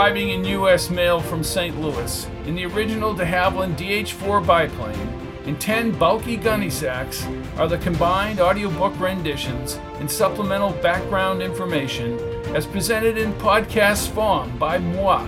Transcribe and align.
arriving 0.00 0.30
in 0.30 0.42
U.S. 0.46 0.88
mail 0.88 1.20
from 1.20 1.44
St. 1.44 1.78
Louis 1.78 2.26
in 2.46 2.54
the 2.54 2.64
original 2.64 3.12
de 3.12 3.22
Havilland 3.22 3.76
DH-4 3.76 4.40
biplane 4.46 4.98
and 5.44 5.60
10 5.60 5.92
bulky 5.92 6.38
gunny 6.38 6.70
sacks 6.70 7.26
are 7.58 7.68
the 7.68 7.76
combined 7.76 8.40
audiobook 8.40 8.98
renditions 8.98 9.74
and 9.98 10.10
supplemental 10.10 10.72
background 10.80 11.42
information 11.42 12.18
as 12.56 12.66
presented 12.66 13.18
in 13.18 13.34
podcast 13.34 14.08
form 14.08 14.56
by 14.56 14.78
moi, 14.78 15.22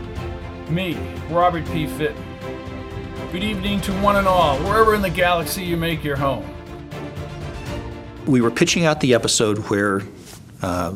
me, 0.71 0.95
Robert 1.29 1.67
P. 1.67 1.87
Fitton. 1.87 2.25
Good 3.31 3.45
evening 3.45 3.79
to 3.83 3.93
one 4.01 4.17
and 4.17 4.27
all, 4.27 4.57
wherever 4.61 4.95
in 4.95 5.03
the 5.03 5.11
galaxy 5.11 5.65
you 5.65 5.77
make 5.77 6.03
your 6.03 6.17
home. 6.17 6.49
We 8.25 8.41
were 8.41 8.51
pitching 8.51 8.87
out 8.87 9.01
the 9.01 9.13
episode 9.13 9.59
where, 9.69 10.01
uh, 10.63 10.95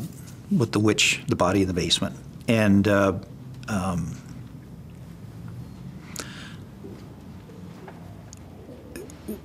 with 0.49 0.71
the 0.71 0.79
witch, 0.79 1.21
the 1.27 1.35
body 1.35 1.61
in 1.61 1.67
the 1.67 1.75
basement, 1.75 2.15
and 2.47 2.87
uh, 2.87 3.19
um, 3.67 4.15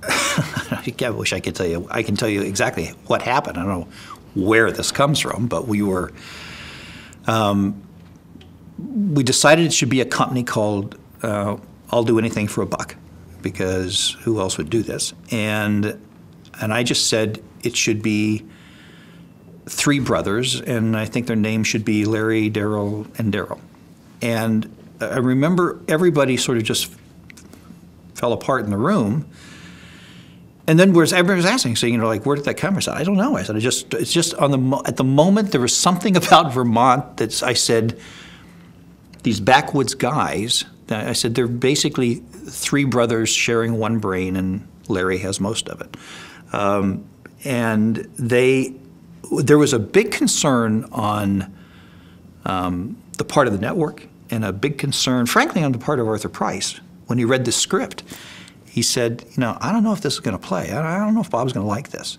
I 0.03 1.09
wish 1.09 1.33
I 1.33 1.39
could 1.39 1.55
tell 1.55 1.65
you. 1.65 1.87
I 1.89 2.03
can 2.03 2.15
tell 2.15 2.29
you 2.29 2.41
exactly 2.41 2.87
what 3.07 3.21
happened. 3.21 3.57
I 3.57 3.61
don't 3.63 3.79
know 3.79 3.87
where 4.35 4.71
this 4.71 4.91
comes 4.91 5.19
from, 5.19 5.47
but 5.47 5.67
we 5.67 5.81
were. 5.81 6.11
Um, 7.27 7.81
we 8.77 9.23
decided 9.23 9.65
it 9.65 9.73
should 9.73 9.89
be 9.89 10.01
a 10.01 10.05
company 10.05 10.43
called 10.43 10.97
uh, 11.21 11.57
I'll 11.89 12.03
Do 12.03 12.19
Anything 12.19 12.47
for 12.47 12.61
a 12.61 12.65
Buck, 12.65 12.95
because 13.41 14.17
who 14.21 14.39
else 14.39 14.57
would 14.57 14.69
do 14.69 14.83
this? 14.83 15.13
And 15.31 15.99
and 16.61 16.73
I 16.73 16.83
just 16.83 17.09
said 17.09 17.41
it 17.63 17.75
should 17.75 18.01
be 18.01 18.45
three 19.65 19.99
brothers, 19.99 20.59
and 20.61 20.97
I 20.97 21.05
think 21.05 21.27
their 21.27 21.35
names 21.35 21.67
should 21.67 21.85
be 21.85 22.05
Larry, 22.05 22.49
Daryl, 22.49 23.07
and 23.17 23.33
Daryl. 23.33 23.59
And 24.23 24.75
I 24.99 25.17
remember 25.17 25.79
everybody 25.87 26.37
sort 26.37 26.57
of 26.57 26.63
just 26.63 26.91
fell 28.15 28.33
apart 28.33 28.63
in 28.63 28.71
the 28.71 28.77
room 28.77 29.29
and 30.65 30.79
then 30.79 30.93
whereas 30.93 31.11
everyone 31.11 31.37
was 31.37 31.45
asking, 31.45 31.75
so 31.75 31.87
you 31.87 31.97
know, 31.97 32.07
like, 32.07 32.25
where 32.25 32.35
did 32.35 32.45
that 32.45 32.55
come 32.55 32.79
from? 32.79 32.93
I 32.93 32.99
I 32.99 33.03
don't 33.03 33.17
know. 33.17 33.35
I 33.35 33.43
said, 33.43 33.57
it 33.57 33.59
just, 33.59 33.93
it's 33.93 34.13
just 34.13 34.33
on 34.35 34.51
the 34.51 34.81
at 34.85 34.95
the 34.95 35.03
moment 35.03 35.51
there 35.51 35.61
was 35.61 35.75
something 35.75 36.15
about 36.23 36.53
Vermont 36.53 37.17
that 37.17 37.43
I 37.43 37.53
said, 37.53 37.99
these 39.23 39.39
backwoods 39.39 39.95
guys. 39.95 40.65
I 40.89 41.13
said 41.13 41.35
they're 41.35 41.47
basically 41.47 42.15
three 42.15 42.83
brothers 42.83 43.29
sharing 43.29 43.77
one 43.77 43.99
brain, 43.99 44.35
and 44.35 44.67
Larry 44.89 45.17
has 45.19 45.39
most 45.39 45.69
of 45.69 45.81
it. 45.81 45.95
Um, 46.53 47.05
and 47.45 47.95
they, 48.17 48.75
there 49.31 49.57
was 49.57 49.73
a 49.73 49.79
big 49.79 50.11
concern 50.11 50.85
on 50.91 51.55
um, 52.45 52.97
the 53.17 53.23
part 53.23 53.47
of 53.47 53.53
the 53.53 53.59
network, 53.59 54.07
and 54.33 54.43
a 54.43 54.51
big 54.51 54.77
concern, 54.77 55.25
frankly, 55.25 55.63
on 55.63 55.71
the 55.71 55.77
part 55.77 55.99
of 55.99 56.07
Arthur 56.07 56.29
Price 56.29 56.79
when 57.07 57.17
he 57.17 57.25
read 57.25 57.45
the 57.45 57.51
script 57.51 58.03
he 58.73 58.81
said, 58.81 59.23
you 59.29 59.39
know, 59.39 59.55
I 59.61 59.71
don't 59.71 59.83
know 59.83 59.93
if 59.93 60.01
this 60.01 60.15
is 60.15 60.19
going 60.19 60.35
to 60.35 60.43
play. 60.43 60.71
I 60.71 60.97
don't 60.97 61.13
know 61.13 61.21
if 61.21 61.29
Bob's 61.29 61.53
going 61.53 61.63
to 61.63 61.67
like 61.67 61.89
this. 61.89 62.17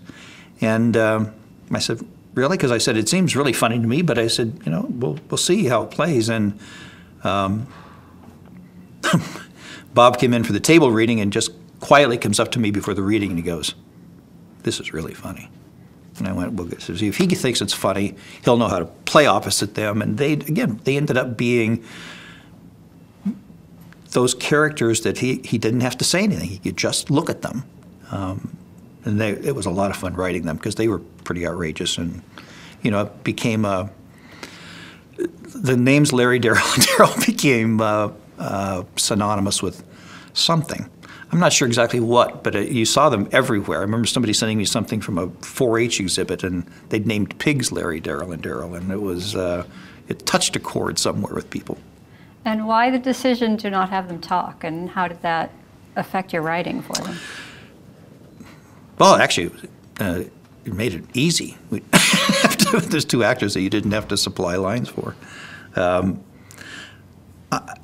And 0.61 0.95
um, 0.95 1.33
I 1.69 1.79
said, 1.79 1.99
really? 2.33 2.55
Because 2.55 2.71
I 2.71 2.77
said, 2.77 2.95
it 2.95 3.09
seems 3.09 3.35
really 3.35 3.51
funny 3.51 3.77
to 3.77 3.85
me, 3.85 4.01
but 4.01 4.17
I 4.17 4.27
said, 4.27 4.61
you 4.65 4.71
know, 4.71 4.85
we'll, 4.89 5.19
we'll 5.29 5.37
see 5.37 5.65
how 5.65 5.83
it 5.83 5.91
plays. 5.91 6.29
And 6.29 6.57
um, 7.25 7.67
Bob 9.93 10.17
came 10.17 10.33
in 10.33 10.45
for 10.45 10.53
the 10.53 10.61
table 10.61 10.91
reading 10.91 11.19
and 11.19 11.33
just 11.33 11.51
quietly 11.81 12.17
comes 12.17 12.39
up 12.39 12.51
to 12.51 12.59
me 12.59 12.71
before 12.71 12.93
the 12.93 13.03
reading 13.03 13.31
and 13.31 13.37
he 13.37 13.43
goes, 13.43 13.75
this 14.63 14.79
is 14.79 14.93
really 14.93 15.13
funny. 15.13 15.49
And 16.17 16.27
I 16.27 16.31
went, 16.31 16.53
well, 16.53 16.67
if 16.71 17.17
he 17.17 17.27
thinks 17.27 17.61
it's 17.61 17.73
funny, 17.73 18.15
he'll 18.43 18.57
know 18.57 18.67
how 18.67 18.79
to 18.79 18.85
play 18.85 19.25
opposite 19.25 19.75
them. 19.75 20.01
And 20.01 20.17
they, 20.17 20.33
again, 20.33 20.79
they 20.83 20.95
ended 20.95 21.17
up 21.17 21.35
being 21.35 21.83
those 24.11 24.33
characters 24.33 25.01
that 25.01 25.17
he, 25.17 25.41
he 25.43 25.57
didn't 25.57 25.81
have 25.81 25.97
to 25.97 26.05
say 26.05 26.23
anything. 26.23 26.49
He 26.49 26.57
could 26.57 26.77
just 26.77 27.11
look 27.11 27.29
at 27.29 27.41
them. 27.41 27.65
Um, 28.11 28.57
and 29.03 29.19
they, 29.19 29.31
it 29.31 29.55
was 29.55 29.65
a 29.65 29.71
lot 29.71 29.91
of 29.91 29.97
fun 29.97 30.13
writing 30.13 30.43
them 30.43 30.55
because 30.55 30.75
they 30.75 30.87
were 30.87 30.99
pretty 30.99 31.45
outrageous. 31.45 31.97
And, 31.97 32.21
you 32.81 32.91
know, 32.91 33.01
it 33.01 33.23
became 33.23 33.65
a, 33.65 33.89
the 35.17 35.75
names 35.75 36.13
Larry, 36.13 36.37
and 36.37 36.45
Daryl 36.45 37.25
became 37.25 37.81
uh, 37.81 38.11
uh, 38.39 38.83
synonymous 38.95 39.61
with 39.61 39.83
something. 40.33 40.89
I'm 41.35 41.41
not 41.41 41.51
sure 41.51 41.67
exactly 41.67 41.99
what, 41.99 42.45
but 42.45 42.55
uh, 42.55 42.59
you 42.59 42.85
saw 42.85 43.09
them 43.09 43.27
everywhere. 43.33 43.79
I 43.79 43.81
remember 43.81 44.07
somebody 44.07 44.31
sending 44.31 44.57
me 44.57 44.63
something 44.63 45.01
from 45.01 45.17
a 45.17 45.27
4-H 45.27 45.99
exhibit, 45.99 46.45
and 46.45 46.65
they'd 46.87 47.05
named 47.05 47.37
pigs 47.39 47.73
Larry, 47.73 47.99
Daryl, 47.99 48.33
and 48.33 48.41
Daryl, 48.41 48.77
and 48.77 48.89
it 48.89 49.01
was 49.01 49.35
uh, 49.35 49.65
it 50.07 50.25
touched 50.25 50.55
a 50.55 50.61
chord 50.61 50.97
somewhere 50.97 51.33
with 51.33 51.49
people. 51.49 51.77
And 52.45 52.65
why 52.65 52.89
the 52.89 52.99
decision 52.99 53.57
to 53.57 53.69
not 53.69 53.89
have 53.89 54.07
them 54.07 54.21
talk, 54.21 54.63
and 54.63 54.89
how 54.89 55.09
did 55.09 55.21
that 55.23 55.51
affect 55.97 56.31
your 56.31 56.41
writing 56.41 56.81
for 56.81 56.93
them? 57.03 57.17
Well, 58.97 59.15
actually, 59.15 59.51
uh, 59.99 60.23
it 60.63 60.73
made 60.73 60.93
it 60.93 61.03
easy. 61.13 61.57
there's 62.71 63.03
two 63.03 63.25
actors 63.25 63.55
that 63.55 63.61
you 63.61 63.69
didn't 63.69 63.91
have 63.91 64.07
to 64.07 64.15
supply 64.15 64.55
lines 64.55 64.87
for. 64.87 65.17
Um, 65.75 66.23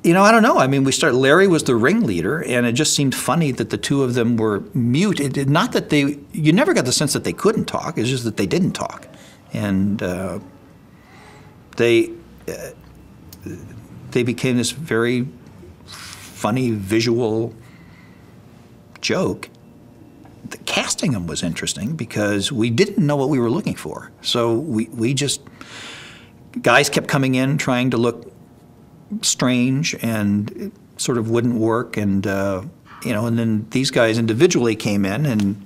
you 0.02 0.12
know, 0.12 0.22
I 0.22 0.32
don't 0.32 0.42
know. 0.42 0.58
I 0.58 0.66
mean, 0.66 0.84
we 0.84 0.92
started. 0.92 1.16
Larry 1.16 1.46
was 1.46 1.64
the 1.64 1.76
ringleader, 1.76 2.42
and 2.42 2.66
it 2.66 2.72
just 2.72 2.94
seemed 2.94 3.14
funny 3.14 3.52
that 3.52 3.70
the 3.70 3.78
two 3.78 4.02
of 4.02 4.14
them 4.14 4.36
were 4.36 4.62
mute. 4.74 5.20
It, 5.20 5.48
not 5.48 5.72
that 5.72 5.90
they. 5.90 6.18
You 6.32 6.52
never 6.52 6.74
got 6.74 6.84
the 6.84 6.92
sense 6.92 7.12
that 7.12 7.24
they 7.24 7.32
couldn't 7.32 7.66
talk. 7.66 7.98
It's 7.98 8.08
just 8.08 8.24
that 8.24 8.36
they 8.36 8.46
didn't 8.46 8.72
talk, 8.72 9.08
and 9.52 10.02
uh, 10.02 10.38
they. 11.76 12.10
Uh, 12.48 12.70
they 14.12 14.22
became 14.22 14.56
this 14.56 14.70
very 14.70 15.26
funny 15.86 16.70
visual 16.70 17.54
joke. 19.00 19.48
The 20.48 20.58
casting 20.58 21.12
them 21.12 21.26
was 21.26 21.42
interesting 21.42 21.96
because 21.96 22.52
we 22.52 22.70
didn't 22.70 23.04
know 23.04 23.16
what 23.16 23.30
we 23.30 23.38
were 23.38 23.50
looking 23.50 23.74
for. 23.74 24.12
So 24.20 24.54
we, 24.58 24.86
we 24.88 25.14
just, 25.14 25.40
guys 26.60 26.90
kept 26.90 27.08
coming 27.08 27.34
in 27.34 27.58
trying 27.58 27.90
to 27.90 27.96
look 27.96 28.31
strange 29.20 29.94
and 30.02 30.72
sort 30.96 31.18
of 31.18 31.30
wouldn't 31.30 31.54
work. 31.54 31.96
And, 31.96 32.26
uh, 32.26 32.62
you 33.04 33.12
know, 33.12 33.26
and 33.26 33.38
then 33.38 33.66
these 33.70 33.90
guys 33.90 34.18
individually 34.18 34.76
came 34.76 35.04
in 35.04 35.26
and 35.26 35.64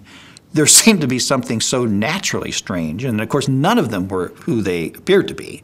there 0.52 0.66
seemed 0.80 1.00
to 1.02 1.06
be 1.06 1.18
something 1.18 1.60
so 1.60 1.84
naturally 1.84 2.52
strange. 2.52 3.04
And 3.04 3.20
of 3.20 3.28
course, 3.28 3.48
none 3.48 3.78
of 3.78 3.90
them 3.90 4.08
were 4.08 4.28
who 4.28 4.62
they 4.62 4.88
appeared 4.90 5.28
to 5.28 5.34
be. 5.34 5.62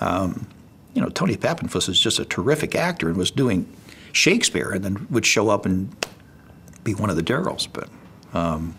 Um, 0.00 0.46
you 0.94 1.02
know, 1.02 1.08
Tony 1.08 1.36
Papenfuss 1.36 1.88
is 1.88 2.00
just 2.00 2.18
a 2.18 2.24
terrific 2.24 2.74
actor 2.74 3.08
and 3.08 3.16
was 3.16 3.30
doing 3.30 3.68
Shakespeare 4.12 4.70
and 4.70 4.84
then 4.84 5.06
would 5.10 5.26
show 5.26 5.48
up 5.48 5.66
and 5.66 5.94
be 6.84 6.94
one 6.94 7.10
of 7.10 7.16
the 7.16 7.22
Daryls. 7.22 7.68
But 7.72 7.88
um, 8.32 8.74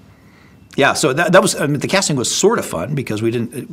yeah, 0.79 0.93
so 0.93 1.11
that, 1.11 1.33
that 1.33 1.41
was 1.41 1.55
I 1.55 1.67
mean, 1.67 1.81
the 1.81 1.87
casting 1.87 2.15
was 2.15 2.33
sort 2.33 2.57
of 2.57 2.65
fun 2.65 2.95
because 2.95 3.21
we 3.21 3.31
didn't, 3.31 3.69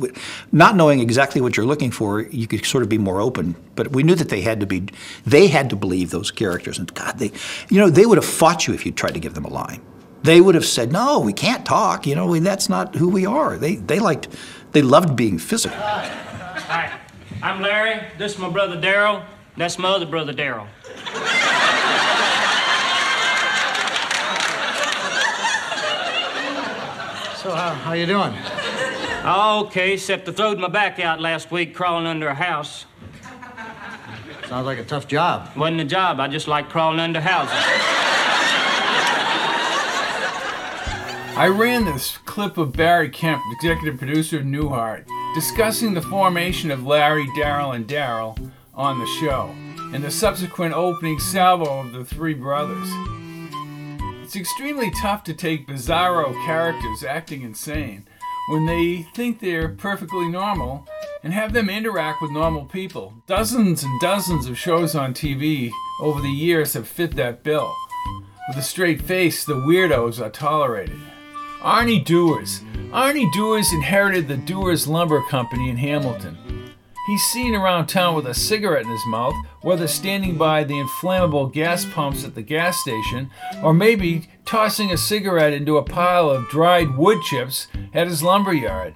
not 0.51 0.75
knowing 0.75 0.99
exactly 0.99 1.39
what 1.39 1.55
you're 1.55 1.65
looking 1.65 1.89
for, 1.89 2.21
you 2.21 2.47
could 2.47 2.65
sort 2.65 2.83
of 2.83 2.89
be 2.89 2.97
more 2.97 3.21
open. 3.21 3.55
But 3.75 3.91
we 3.91 4.03
knew 4.03 4.15
that 4.15 4.27
they 4.27 4.41
had 4.41 4.59
to 4.59 4.65
be, 4.65 4.87
they 5.25 5.47
had 5.47 5.69
to 5.69 5.77
believe 5.77 6.11
those 6.11 6.31
characters. 6.31 6.77
And 6.77 6.93
God, 6.93 7.17
they, 7.17 7.31
you 7.69 7.79
know, 7.79 7.89
they 7.89 8.05
would 8.05 8.17
have 8.17 8.25
fought 8.25 8.67
you 8.67 8.73
if 8.73 8.85
you 8.85 8.91
tried 8.91 9.13
to 9.13 9.21
give 9.21 9.35
them 9.35 9.45
a 9.45 9.49
line. 9.49 9.81
They 10.23 10.41
would 10.41 10.55
have 10.55 10.65
said, 10.65 10.91
"No, 10.91 11.19
we 11.19 11.31
can't 11.31 11.65
talk. 11.65 12.05
You 12.05 12.15
know, 12.15 12.37
that's 12.39 12.67
not 12.67 12.95
who 12.95 13.07
we 13.07 13.25
are." 13.25 13.55
They 13.57 13.75
they 13.75 13.99
liked, 13.99 14.27
they 14.73 14.81
loved 14.81 15.15
being 15.15 15.37
physical. 15.37 15.77
Hi. 15.77 16.91
I'm 17.41 17.61
Larry. 17.61 18.01
This 18.17 18.33
is 18.33 18.39
my 18.39 18.49
brother 18.49 18.75
Daryl. 18.81 19.23
That's 19.55 19.77
my 19.77 19.89
other 19.89 20.07
brother 20.07 20.33
Daryl. 20.33 20.67
So 27.47 27.55
how 27.55 27.73
how 27.73 27.93
you 27.93 28.05
doing? 28.05 28.33
Okay, 29.25 29.93
except 29.93 30.27
I 30.29 30.31
throwed 30.31 30.57
my 30.57 30.69
back 30.69 30.99
out 30.99 31.19
last 31.19 31.51
week 31.51 31.75
crawling 31.75 32.05
under 32.05 32.29
a 32.29 32.35
house. 32.35 32.85
Sounds 34.47 34.65
like 34.65 34.77
a 34.77 34.85
tough 34.85 35.07
job. 35.07 35.49
Wasn't 35.55 35.81
a 35.81 35.85
job. 35.85 36.21
I 36.21 36.29
just 36.29 36.47
like 36.47 36.69
crawling 36.69 36.99
under 36.99 37.19
houses. 37.19 37.57
I 41.35 41.47
ran 41.53 41.83
this 41.83 42.17
clip 42.19 42.57
of 42.57 42.71
Barry 42.71 43.09
Kemp, 43.09 43.41
executive 43.59 43.97
producer 43.97 44.37
of 44.37 44.43
Newhart, 44.43 45.05
discussing 45.33 45.93
the 45.93 46.01
formation 46.01 46.71
of 46.71 46.85
Larry, 46.85 47.27
Daryl, 47.37 47.75
and 47.75 47.85
Daryl 47.85 48.37
on 48.73 48.99
the 48.99 49.07
show, 49.19 49.53
and 49.93 50.01
the 50.03 50.11
subsequent 50.11 50.73
opening 50.73 51.19
salvo 51.19 51.81
of 51.81 51.91
the 51.91 52.05
three 52.05 52.33
brothers. 52.33 52.89
It's 54.27 54.35
extremely 54.35 54.91
tough 54.91 55.23
to 55.23 55.33
take 55.33 55.67
bizarro 55.67 56.33
characters 56.45 57.01
acting 57.01 57.43
insane 57.43 58.05
when 58.49 58.65
they 58.65 59.03
think 59.15 59.39
they're 59.39 59.69
perfectly 59.69 60.27
normal 60.27 60.85
and 61.23 61.31
have 61.31 61.53
them 61.53 61.69
interact 61.69 62.21
with 62.21 62.31
normal 62.31 62.65
people. 62.65 63.13
Dozens 63.25 63.83
and 63.83 64.01
dozens 64.01 64.45
of 64.47 64.57
shows 64.57 64.95
on 64.95 65.13
TV 65.13 65.71
over 66.01 66.19
the 66.19 66.27
years 66.27 66.73
have 66.73 66.89
fit 66.89 67.15
that 67.15 67.41
bill. 67.41 67.73
With 68.49 68.57
a 68.57 68.61
straight 68.61 69.01
face, 69.01 69.45
the 69.45 69.53
weirdos 69.53 70.19
are 70.19 70.29
tolerated. 70.29 70.99
Arnie 71.61 72.03
Dewars. 72.03 72.63
Arnie 72.91 73.31
Dewars 73.31 73.71
inherited 73.71 74.27
the 74.27 74.35
Dewars 74.35 74.89
Lumber 74.89 75.21
Company 75.29 75.69
in 75.69 75.77
Hamilton. 75.77 76.66
He's 77.07 77.23
seen 77.23 77.55
around 77.55 77.87
town 77.87 78.15
with 78.15 78.27
a 78.27 78.33
cigarette 78.33 78.83
in 78.83 78.91
his 78.91 79.05
mouth, 79.05 79.33
whether 79.61 79.87
standing 79.87 80.37
by 80.37 80.65
the 80.65 80.77
inflammable 80.77 81.47
gas 81.47 81.85
pumps 81.85 82.25
at 82.25 82.35
the 82.35 82.41
gas 82.41 82.81
station, 82.81 83.31
or 83.63 83.73
maybe 83.73 84.27
tossing 84.43 84.91
a 84.91 84.97
cigarette 84.97 85.53
into 85.53 85.77
a 85.77 85.83
pile 85.83 86.29
of 86.29 86.49
dried 86.49 86.97
wood 86.97 87.21
chips 87.23 87.67
at 87.93 88.07
his 88.07 88.21
lumber 88.21 88.51
yard. 88.51 88.93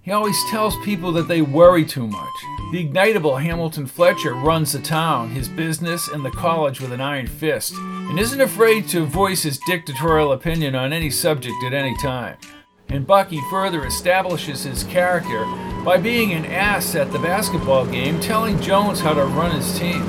He 0.00 0.10
always 0.10 0.36
tells 0.50 0.74
people 0.84 1.12
that 1.12 1.28
they 1.28 1.42
worry 1.42 1.84
too 1.84 2.08
much. 2.08 2.34
The 2.72 2.88
ignitable 2.88 3.40
Hamilton 3.40 3.86
Fletcher 3.86 4.34
runs 4.34 4.72
the 4.72 4.80
town, 4.80 5.30
his 5.30 5.48
business, 5.48 6.08
and 6.08 6.24
the 6.24 6.30
college 6.32 6.80
with 6.80 6.90
an 6.90 7.00
iron 7.00 7.28
fist, 7.28 7.72
and 7.74 8.18
isn't 8.18 8.40
afraid 8.40 8.88
to 8.88 9.06
voice 9.06 9.44
his 9.44 9.60
dictatorial 9.64 10.32
opinion 10.32 10.74
on 10.74 10.92
any 10.92 11.10
subject 11.10 11.62
at 11.64 11.72
any 11.72 11.96
time. 11.98 12.36
And 12.92 13.06
Bucky 13.06 13.40
further 13.48 13.86
establishes 13.86 14.64
his 14.64 14.84
character 14.84 15.46
by 15.82 15.96
being 15.96 16.32
an 16.32 16.44
ass 16.44 16.94
at 16.94 17.10
the 17.10 17.18
basketball 17.18 17.86
game, 17.86 18.20
telling 18.20 18.60
Jones 18.60 19.00
how 19.00 19.14
to 19.14 19.24
run 19.24 19.56
his 19.56 19.78
team. 19.78 20.04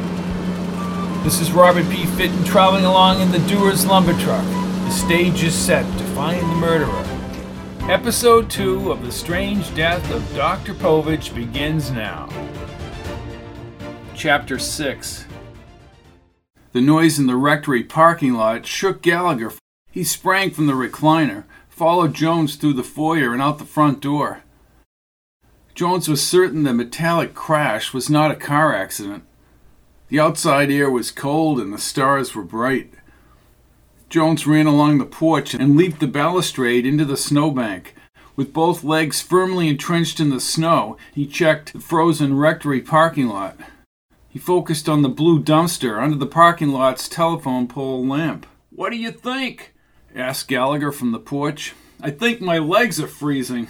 This 1.24 1.40
is 1.40 1.54
Robert 1.54 1.90
P. 1.90 2.06
Fitton 2.06 2.44
traveling 2.44 2.84
along 2.84 3.22
in 3.22 3.32
the 3.32 3.40
Doer's 3.48 3.86
lumber 3.86 4.12
truck. 4.20 4.44
The 4.44 4.92
stage 4.92 5.44
is 5.44 5.56
set 5.56 5.86
to 5.98 6.04
find 6.08 6.42
the 6.42 6.56
murderer. 6.56 7.06
Episode 7.90 8.50
2 8.50 8.92
of 8.92 9.02
The 9.02 9.14
Strange 9.14 9.74
Death 9.76 10.12
of 10.12 10.36
Dr. 10.36 10.74
Povitch 10.74 11.34
begins 11.34 11.90
now. 11.90 12.28
Chapter 14.14 14.60
6 14.60 15.26
The 16.74 16.82
noise 16.82 17.18
in 17.18 17.28
the 17.28 17.38
rectory 17.38 17.86
parking 17.86 18.34
lot 18.34 18.66
shook 18.66 19.02
Gallagher. 19.02 19.54
He 19.90 20.04
sprang 20.04 20.52
from 20.52 20.68
the 20.68 20.74
recliner, 20.74 21.46
followed 21.84 22.14
Jones 22.14 22.56
through 22.56 22.72
the 22.72 22.82
foyer 22.82 23.34
and 23.34 23.42
out 23.42 23.58
the 23.58 23.66
front 23.66 24.00
door. 24.00 24.42
Jones 25.76 26.08
was 26.08 26.26
certain 26.26 26.64
the 26.64 26.74
metallic 26.74 27.34
crash 27.34 27.94
was 27.94 28.10
not 28.10 28.32
a 28.32 28.38
car 28.38 28.74
accident. 28.74 29.26
The 30.08 30.18
outside 30.18 30.72
air 30.72 30.90
was 30.90 31.12
cold 31.12 31.60
and 31.60 31.74
the 31.74 31.78
stars 31.78 32.34
were 32.34 32.44
bright. 32.46 32.94
Jones 34.08 34.48
ran 34.48 34.66
along 34.66 34.98
the 34.98 35.06
porch 35.06 35.54
and 35.54 35.76
leaped 35.76 36.00
the 36.00 36.08
balustrade 36.08 36.86
into 36.86 37.04
the 37.04 37.18
snowbank. 37.18 37.96
With 38.38 38.54
both 38.54 38.86
legs 38.86 39.22
firmly 39.22 39.68
entrenched 39.68 40.22
in 40.22 40.30
the 40.30 40.40
snow, 40.40 40.96
he 41.14 41.28
checked 41.28 41.74
the 41.74 41.82
frozen 41.82 42.38
rectory 42.38 42.80
parking 42.80 43.28
lot. 43.28 43.60
He 44.30 44.40
focused 44.40 44.88
on 44.88 45.02
the 45.02 45.10
blue 45.10 45.44
dumpster 45.44 46.02
under 46.02 46.16
the 46.16 46.28
parking 46.28 46.70
lot's 46.70 47.10
telephone 47.10 47.68
pole 47.68 48.08
lamp. 48.08 48.46
What 48.70 48.92
do 48.92 48.96
you 48.96 49.12
think? 49.12 49.73
Asked 50.16 50.48
Gallagher 50.48 50.92
from 50.92 51.12
the 51.12 51.20
porch. 51.20 51.74
I 52.02 52.12
think 52.12 52.42
my 52.42 52.58
legs 52.58 53.00
are 53.00 53.08
freezing. 53.08 53.68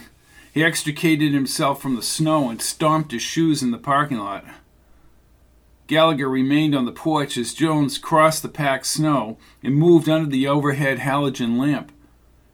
He 0.52 0.62
extricated 0.62 1.32
himself 1.32 1.80
from 1.80 1.96
the 1.96 2.02
snow 2.02 2.48
and 2.48 2.60
stomped 2.60 3.12
his 3.12 3.22
shoes 3.22 3.62
in 3.62 3.70
the 3.70 3.78
parking 3.78 4.18
lot. 4.18 4.44
Gallagher 5.86 6.28
remained 6.28 6.74
on 6.74 6.84
the 6.84 6.92
porch 6.92 7.36
as 7.36 7.52
Jones 7.52 7.98
crossed 7.98 8.42
the 8.42 8.48
packed 8.48 8.86
snow 8.86 9.36
and 9.62 9.74
moved 9.74 10.08
under 10.08 10.30
the 10.30 10.46
overhead 10.46 10.98
halogen 10.98 11.58
lamp. 11.58 11.92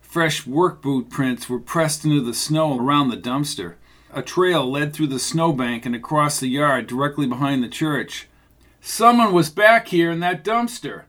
Fresh 0.01 0.47
work 0.47 0.83
boot 0.83 1.09
prints 1.09 1.49
were 1.49 1.61
pressed 1.61 2.05
into 2.05 2.21
the 2.21 2.35
snow 2.35 2.77
around 2.77 3.11
the 3.11 3.17
dumpster. 3.17 3.75
A 4.13 4.23
trail 4.23 4.69
led 4.69 4.93
through 4.93 5.07
the 5.07 5.21
snowbank 5.21 5.87
and 5.87 5.95
across 5.95 6.41
the 6.41 6.49
yard 6.49 6.89
directly 6.89 7.29
behind 7.29 7.63
the 7.63 7.69
church. 7.69 8.27
Someone 8.81 9.33
was 9.33 9.51
back 9.51 9.89
here 9.89 10.11
in 10.11 10.19
that 10.21 10.43
dumpster. 10.43 11.05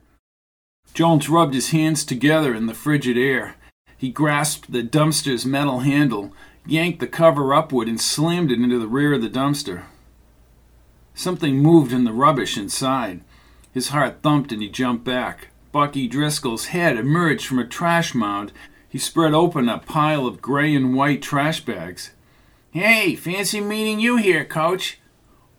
Jones 0.94 1.28
rubbed 1.28 1.54
his 1.54 1.70
hands 1.70 2.04
together 2.04 2.54
in 2.54 2.66
the 2.66 2.74
frigid 2.74 3.16
air. 3.16 3.56
He 3.96 4.10
grasped 4.10 4.72
the 4.72 4.82
dumpster's 4.82 5.46
metal 5.46 5.80
handle, 5.80 6.32
yanked 6.66 7.00
the 7.00 7.06
cover 7.06 7.54
upward, 7.54 7.88
and 7.88 8.00
slammed 8.00 8.50
it 8.50 8.60
into 8.60 8.78
the 8.78 8.88
rear 8.88 9.14
of 9.14 9.22
the 9.22 9.30
dumpster. 9.30 9.84
Something 11.14 11.58
moved 11.58 11.92
in 11.92 12.04
the 12.04 12.12
rubbish 12.12 12.56
inside. 12.56 13.22
His 13.72 13.88
heart 13.88 14.22
thumped 14.22 14.52
and 14.52 14.60
he 14.60 14.68
jumped 14.68 15.04
back. 15.04 15.48
Bucky 15.70 16.06
Driscoll's 16.06 16.66
head 16.66 16.98
emerged 16.98 17.46
from 17.46 17.58
a 17.58 17.66
trash 17.66 18.14
mound. 18.14 18.52
He 18.88 18.98
spread 18.98 19.32
open 19.32 19.68
a 19.68 19.78
pile 19.78 20.26
of 20.26 20.42
gray 20.42 20.74
and 20.74 20.94
white 20.94 21.22
trash 21.22 21.64
bags. 21.64 22.10
Hey, 22.72 23.14
fancy 23.14 23.60
meeting 23.60 23.98
you 23.98 24.16
here, 24.16 24.44
coach. 24.44 24.98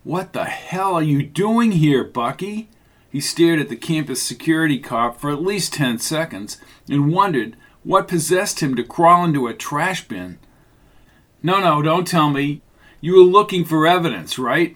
What 0.04 0.34
the 0.34 0.46
hell 0.46 0.94
are 0.96 1.04
you 1.04 1.24
doing 1.24 1.72
here, 1.72 2.04
Bucky? 2.04 2.70
He 3.14 3.22
stared 3.22 3.60
at 3.60 3.70
the 3.70 3.76
campus 3.76 4.24
security 4.24 4.80
cop 4.80 5.22
for 5.22 5.30
at 5.30 5.44
least 5.44 5.76
ten 5.76 6.00
seconds 6.00 6.58
and 6.90 7.14
wondered 7.14 7.56
what 7.84 8.08
possessed 8.08 8.60
him 8.60 8.76
to 8.76 8.84
crawl 8.84 9.24
into 9.24 9.46
a 9.46 9.54
trash 9.54 10.08
bin. 10.08 10.40
No, 11.44 11.60
no, 11.60 11.84
don't 11.84 12.08
tell 12.08 12.32
me. 12.32 12.64
You 13.02 13.18
were 13.18 13.32
looking 13.32 13.66
for 13.66 13.86
evidence, 13.86 14.40
right? 14.40 14.76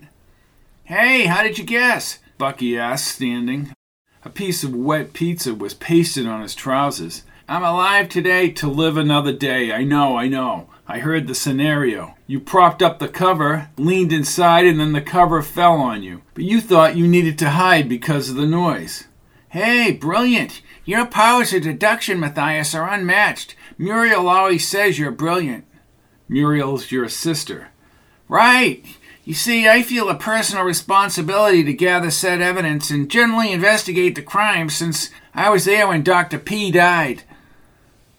Hey, 0.83 1.25
how 1.25 1.41
did 1.41 1.57
you 1.57 1.63
guess? 1.63 2.19
Bucky 2.37 2.77
asked, 2.77 3.07
standing. 3.07 3.73
A 4.23 4.29
piece 4.29 4.63
of 4.63 4.75
wet 4.75 5.13
pizza 5.13 5.55
was 5.55 5.73
pasted 5.73 6.27
on 6.27 6.43
his 6.43 6.53
trousers. 6.53 7.23
I'm 7.49 7.63
alive 7.63 8.07
today 8.07 8.51
to 8.51 8.67
live 8.67 8.97
another 8.97 9.33
day. 9.33 9.71
I 9.71 9.83
know, 9.83 10.15
I 10.15 10.27
know. 10.27 10.69
I 10.89 10.99
heard 10.99 11.27
the 11.27 11.35
scenario. 11.35 12.15
You 12.27 12.39
propped 12.39 12.81
up 12.81 12.99
the 12.99 13.09
cover, 13.09 13.69
leaned 13.77 14.13
inside, 14.13 14.65
and 14.65 14.79
then 14.79 14.93
the 14.93 15.01
cover 15.01 15.41
fell 15.41 15.73
on 15.73 16.01
you. 16.01 16.21
But 16.33 16.45
you 16.45 16.61
thought 16.61 16.95
you 16.95 17.05
needed 17.05 17.37
to 17.39 17.49
hide 17.51 17.89
because 17.89 18.29
of 18.29 18.37
the 18.37 18.45
noise. 18.45 19.05
Hey, 19.49 19.91
brilliant! 19.91 20.61
Your 20.85 21.05
powers 21.05 21.53
of 21.53 21.63
deduction, 21.63 22.21
Matthias, 22.21 22.73
are 22.73 22.89
unmatched. 22.89 23.55
Muriel 23.77 24.29
always 24.29 24.65
says 24.65 24.97
you're 24.97 25.11
brilliant. 25.11 25.65
Muriel's 26.29 26.89
your 26.91 27.09
sister. 27.09 27.69
Right! 28.29 28.85
You 29.25 29.33
see, 29.33 29.67
I 29.67 29.81
feel 29.81 30.07
a 30.07 30.15
personal 30.15 30.63
responsibility 30.63 31.65
to 31.65 31.73
gather 31.73 32.11
said 32.11 32.41
evidence 32.41 32.89
and 32.89 33.11
generally 33.11 33.51
investigate 33.51 34.15
the 34.15 34.21
crime 34.21 34.69
since 34.69 35.09
I 35.33 35.49
was 35.49 35.65
there 35.65 35.89
when 35.89 36.01
Dr. 36.01 36.39
P 36.39 36.71
died. 36.71 37.23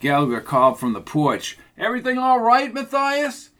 Gallagher 0.00 0.42
called 0.42 0.78
from 0.78 0.92
the 0.92 1.00
porch. 1.00 1.56
Everything 1.78 2.18
all 2.18 2.40
right, 2.40 2.74
Matthias? 2.74 3.50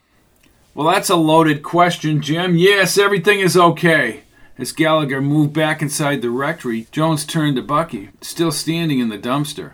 Well, 0.75 0.89
that's 0.89 1.11
a 1.11 1.17
loaded 1.17 1.63
question, 1.63 2.21
Jim. 2.21 2.57
Yes, 2.57 2.99
everything 2.99 3.41
is 3.41 3.57
okay. 3.57 4.23
As 4.59 4.73
Gallagher 4.73 5.21
moved 5.21 5.53
back 5.53 5.83
inside 5.83 6.21
the 6.21 6.31
rectory, 6.31 6.89
Jones 6.91 7.25
turned 7.25 7.57
to 7.57 7.63
Bucky, 7.63 8.11
still 8.21 8.51
standing 8.51 8.99
in 8.99 9.09
the 9.09 9.19
dumpster. 9.19 9.73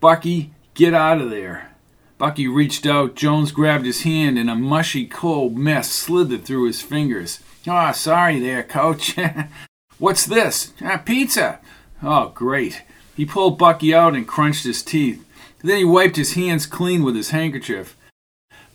Bucky, 0.00 0.52
get 0.74 0.94
out 0.94 1.20
of 1.20 1.30
there. 1.30 1.70
Bucky 2.18 2.48
reached 2.48 2.86
out. 2.86 3.14
Jones 3.14 3.52
grabbed 3.52 3.84
his 3.84 4.02
hand, 4.02 4.38
and 4.38 4.50
a 4.50 4.54
mushy, 4.54 5.06
cold 5.06 5.56
mess 5.56 5.90
slithered 5.90 6.44
through 6.44 6.66
his 6.66 6.82
fingers. 6.82 7.40
Oh, 7.68 7.92
sorry 7.92 8.40
there, 8.40 8.62
coach. 8.62 9.16
What's 9.98 10.26
this? 10.26 10.72
Ah, 10.82 10.98
pizza. 10.98 11.60
Oh, 12.02 12.30
great. 12.34 12.82
He 13.16 13.26
pulled 13.26 13.58
Bucky 13.58 13.94
out 13.94 14.14
and 14.14 14.26
crunched 14.26 14.64
his 14.64 14.82
teeth. 14.82 15.25
Then 15.62 15.78
he 15.78 15.84
wiped 15.84 16.16
his 16.16 16.34
hands 16.34 16.66
clean 16.66 17.02
with 17.02 17.16
his 17.16 17.30
handkerchief. 17.30 17.96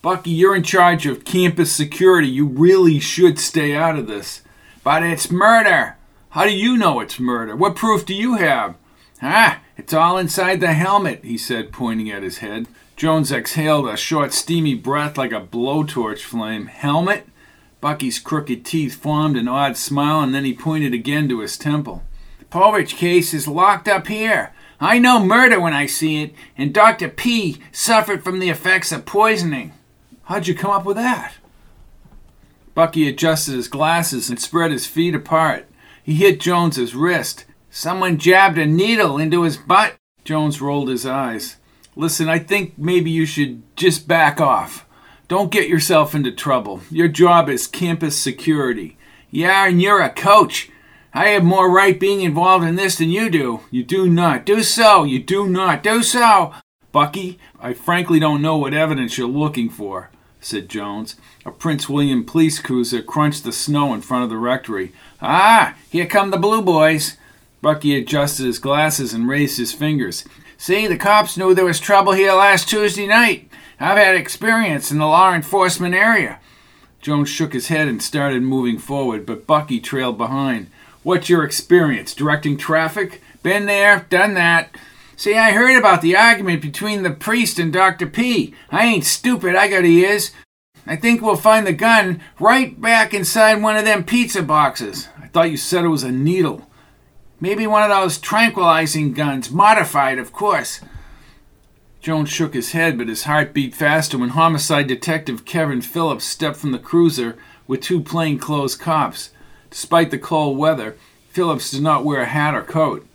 Bucky, 0.02 0.32
you're 0.32 0.56
in 0.56 0.64
charge 0.64 1.06
of 1.06 1.26
campus 1.26 1.72
security. 1.72 2.28
You 2.28 2.46
really 2.48 3.00
should 3.00 3.38
stay 3.38 3.76
out 3.76 3.98
of 3.98 4.08
this. 4.08 4.42
But 4.84 5.04
it's 5.04 5.30
murder. 5.30 5.98
How 6.30 6.46
do 6.46 6.52
you 6.52 6.78
know 6.78 7.00
it's 7.00 7.20
murder? 7.20 7.56
What 7.56 7.76
proof 7.76 8.06
do 8.06 8.16
you 8.16 8.36
have? 8.36 8.76
Ah, 9.22 9.60
it's 9.78 9.94
all 9.94 10.18
inside 10.18 10.60
the 10.60 10.74
helmet, 10.74 11.24
he 11.24 11.38
said, 11.38 11.72
pointing 11.72 12.10
at 12.10 12.24
his 12.24 12.40
head. 12.40 12.68
Jones 12.96 13.32
exhaled 13.32 13.88
a 13.88 13.98
short, 13.98 14.34
steamy 14.34 14.74
breath 14.74 15.18
like 15.18 15.32
a 15.32 15.42
blowtorch 15.42 16.22
flame. 16.22 16.68
Helmet? 16.68 17.28
Bucky's 17.80 18.20
crooked 18.20 18.64
teeth 18.64 18.96
formed 18.96 19.38
an 19.38 19.48
odd 19.48 19.76
smile, 19.76 20.22
and 20.22 20.34
then 20.34 20.46
he 20.46 20.54
pointed 20.54 20.94
again 20.94 21.28
to 21.30 21.40
his 21.40 21.58
temple. 21.58 22.04
The 22.40 22.46
Povitch 22.46 22.96
case 22.96 23.34
is 23.34 23.48
locked 23.48 23.88
up 23.88 24.08
here. 24.08 24.54
I 24.82 24.98
know 24.98 25.24
murder 25.24 25.60
when 25.60 25.74
I 25.74 25.86
see 25.86 26.24
it, 26.24 26.34
and 26.58 26.74
Dr. 26.74 27.08
P 27.08 27.60
suffered 27.72 28.24
from 28.24 28.40
the 28.40 28.50
effects 28.50 28.92
of 28.92 29.06
poisoning. 29.06 29.74
How'd 30.24 30.48
you 30.48 30.56
come 30.56 30.72
up 30.72 30.86
with 30.86 30.98
that? 30.98 31.36
Bucky 32.74 33.08
adjusted 33.08 33.54
his 33.54 33.68
glasses 33.68 34.28
and 34.30 34.40
spread 34.40 34.72
his 34.72 34.88
feet 34.88 35.14
apart. 35.14 35.68
He 36.02 36.16
hit 36.16 36.40
Jones's 36.40 36.96
wrist. 36.96 37.46
Someone 37.70 38.18
jabbed 38.18 38.58
a 38.58 38.66
needle 38.66 39.20
into 39.20 39.44
his 39.44 39.56
butt. 39.56 39.98
Jones 40.24 40.60
rolled 40.62 40.90
his 40.90 41.06
eyes. 41.06 41.58
Listen, 41.96 42.28
I 42.28 42.40
think 42.40 42.74
maybe 42.76 43.12
you 43.12 43.28
should 43.28 43.62
just 43.76 44.08
back 44.08 44.42
off. 44.42 44.88
Don't 45.28 45.52
get 45.52 45.70
yourself 45.70 46.16
into 46.16 46.32
trouble. 46.32 46.82
Your 46.90 47.08
job 47.08 47.50
is 47.50 47.68
campus 47.68 48.18
security. 48.18 48.98
Yeah, 49.30 49.68
and 49.68 49.80
you're 49.80 50.02
a 50.02 50.10
coach. 50.10 50.72
I 51.14 51.28
have 51.30 51.44
more 51.44 51.70
right 51.70 52.00
being 52.00 52.22
involved 52.22 52.66
in 52.66 52.76
this 52.76 52.98
than 52.98 53.10
you 53.10 53.30
do. 53.30 53.62
You 53.70 53.84
do 53.84 54.10
not. 54.10 54.46
Do 54.46 54.64
so. 54.64 55.04
You 55.04 55.20
do 55.20 55.48
not. 55.48 55.84
Do 55.84 56.04
so. 56.04 56.54
Bucky, 56.92 57.38
I 57.60 57.74
frankly 57.74 58.20
don't 58.20 58.42
know 58.42 58.58
what 58.58 58.74
evidence 58.74 59.18
you're 59.18 59.28
looking 59.28 59.70
for, 59.70 60.10
said 60.40 60.70
Jones. 60.70 61.16
A 61.46 61.52
Prince 61.52 61.90
William 61.90 62.24
police 62.24 62.60
cruiser 62.60 63.02
crunched 63.02 63.44
the 63.44 63.52
snow 63.52 63.94
in 63.94 64.02
front 64.02 64.24
of 64.24 64.30
the 64.30 64.38
rectory. 64.38 64.94
Ah, 65.22 65.76
here 65.90 66.06
come 66.06 66.32
the 66.32 66.38
blue 66.38 66.62
boys. 66.62 67.18
Bucky 67.62 67.96
adjusted 67.96 68.46
his 68.46 68.60
glasses 68.60 69.14
and 69.14 69.28
raised 69.28 69.58
his 69.58 69.74
fingers. 69.74 70.26
See, 70.58 70.88
the 70.88 70.98
cops 70.98 71.38
knew 71.38 71.54
there 71.54 71.66
was 71.66 71.80
trouble 71.80 72.14
here 72.14 72.34
last 72.34 72.70
Tuesday 72.70 73.08
night. 73.08 73.50
I've 73.80 73.98
had 73.98 74.16
experience 74.16 74.92
in 74.92 74.98
the 74.98 75.08
law 75.08 75.34
enforcement 75.34 75.94
area. 75.94 76.40
Jones 77.02 77.30
shook 77.30 77.54
his 77.54 77.68
head 77.68 77.88
and 77.88 78.02
started 78.02 78.44
moving 78.44 78.78
forward, 78.78 79.26
but 79.26 79.48
Bucky 79.48 79.80
trailed 79.80 80.18
behind. 80.18 80.68
What's 81.04 81.30
your 81.30 81.44
experience? 81.44 82.14
Directing 82.14 82.58
traffic? 82.58 83.22
Been 83.42 83.66
there, 83.66 84.06
done 84.10 84.36
that. 84.36 84.76
See, 85.16 85.36
I 85.36 85.52
heard 85.52 85.78
about 85.78 86.02
the 86.02 86.16
argument 86.16 86.62
between 86.62 87.04
the 87.04 87.12
priest 87.12 87.58
and 87.58 87.74
Dr. 87.74 88.06
P. 88.06 88.54
I 88.70 88.86
ain't 88.86 89.06
stupid, 89.06 89.56
I 89.56 89.68
got 89.68 89.84
ears. 89.84 90.32
I 90.86 90.96
think 90.96 91.22
we'll 91.22 91.36
find 91.36 91.66
the 91.66 91.74
gun 91.74 92.22
right 92.40 92.80
back 92.80 93.14
inside 93.14 93.62
one 93.62 93.78
of 93.78 93.86
them 93.86 94.04
pizza 94.04 94.44
boxes. 94.44 95.08
I 95.20 95.28
thought 95.28 95.52
you 95.52 95.58
said 95.58 95.86
it 95.86 95.90
was 95.90 96.04
a 96.04 96.12
needle. 96.12 96.68
Maybe 97.40 97.66
one 97.66 97.84
of 97.84 97.90
those 97.90 98.20
tranquilizing 98.20 99.14
guns, 99.14 99.50
modified, 99.50 100.20
of 100.20 100.32
course. 100.32 100.82
Jones 102.00 102.30
shook 102.30 102.54
his 102.54 102.72
head, 102.72 102.98
but 102.98 103.08
his 103.08 103.24
heart 103.24 103.54
beat 103.54 103.76
faster 103.76 104.18
when 104.18 104.30
homicide 104.30 104.88
detective 104.88 105.46
Kevin 105.46 105.82
Phillips 105.82 106.26
stepped 106.26 106.58
from 106.58 106.72
the 106.72 106.80
cruiser 106.80 107.38
with 107.68 107.82
two 107.82 108.02
plainclothes 108.02 108.76
cops. 108.76 109.32
Despite 109.72 110.12
the 110.12 110.20
cold 110.20 110.58
weather, 110.58 110.96
Phillips 111.30 111.72
did 111.72 111.82
not 111.82 112.06
wear 112.06 112.22
a 112.22 112.26
hat 112.26 112.54
or 112.54 112.62
coat. 112.62 113.08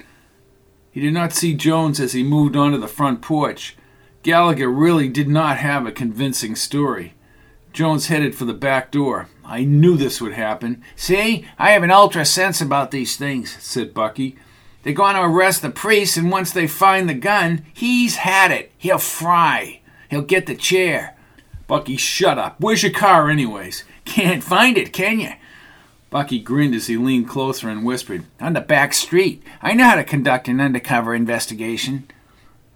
He 0.91 1.01
did 1.01 1.13
not 1.13 1.35
see 1.35 1.55
Jones 1.55 2.01
as 2.01 2.15
he 2.15 2.25
moved 2.25 2.57
onto 2.57 2.79
the 2.79 2.89
front 2.89 3.21
porch. 3.21 3.77
Gallagher 4.23 4.69
really 4.69 5.09
did 5.09 5.29
not 5.29 5.59
have 5.59 5.87
a 5.87 5.93
convincing 5.93 6.57
story. 6.57 7.15
Jones 7.75 8.07
headed 8.07 8.35
for 8.35 8.47
the 8.47 8.55
back 8.55 8.91
door. 8.91 9.29
I 9.45 9.65
knew 9.65 9.99
this 9.99 10.21
would 10.21 10.33
happen. 10.33 10.83
See, 10.97 11.47
I 11.59 11.73
have 11.73 11.83
an 11.83 11.91
ultra 11.91 12.25
sense 12.25 12.63
about 12.63 12.91
these 12.91 13.17
things, 13.17 13.63
said 13.63 13.93
Bucky. 13.93 14.37
They're 14.83 14.95
going 14.95 15.15
to 15.15 15.23
arrest 15.23 15.61
the 15.61 15.69
priest, 15.69 16.17
and 16.17 16.31
once 16.31 16.51
they 16.53 16.67
find 16.67 17.07
the 17.07 17.15
gun, 17.15 17.67
he's 17.75 18.17
had 18.17 18.51
it. 18.51 18.73
He'll 18.79 18.99
fry. 18.99 19.83
He'll 20.09 20.23
get 20.23 20.47
the 20.47 20.55
chair. 20.57 21.17
Bucky, 21.67 21.99
shut 21.99 22.39
up. 22.39 22.57
Where's 22.59 22.83
your 22.83 22.93
car, 22.93 23.29
anyways? 23.29 23.85
Can't 24.07 24.43
find 24.43 24.79
it, 24.79 24.95
can 24.95 25.21
you? 25.21 25.33
Bucky 26.11 26.39
grinned 26.39 26.75
as 26.75 26.87
he 26.87 26.97
leaned 26.97 27.29
closer 27.29 27.69
and 27.69 27.85
whispered, 27.85 28.25
On 28.41 28.53
the 28.53 28.61
back 28.61 28.95
street. 28.95 29.43
I 29.61 29.75
know 29.75 29.85
how 29.85 29.97
to 29.97 30.05
conduct 30.05 30.49
an 30.49 30.61
undercover 30.61 31.15
investigation. 31.15 32.09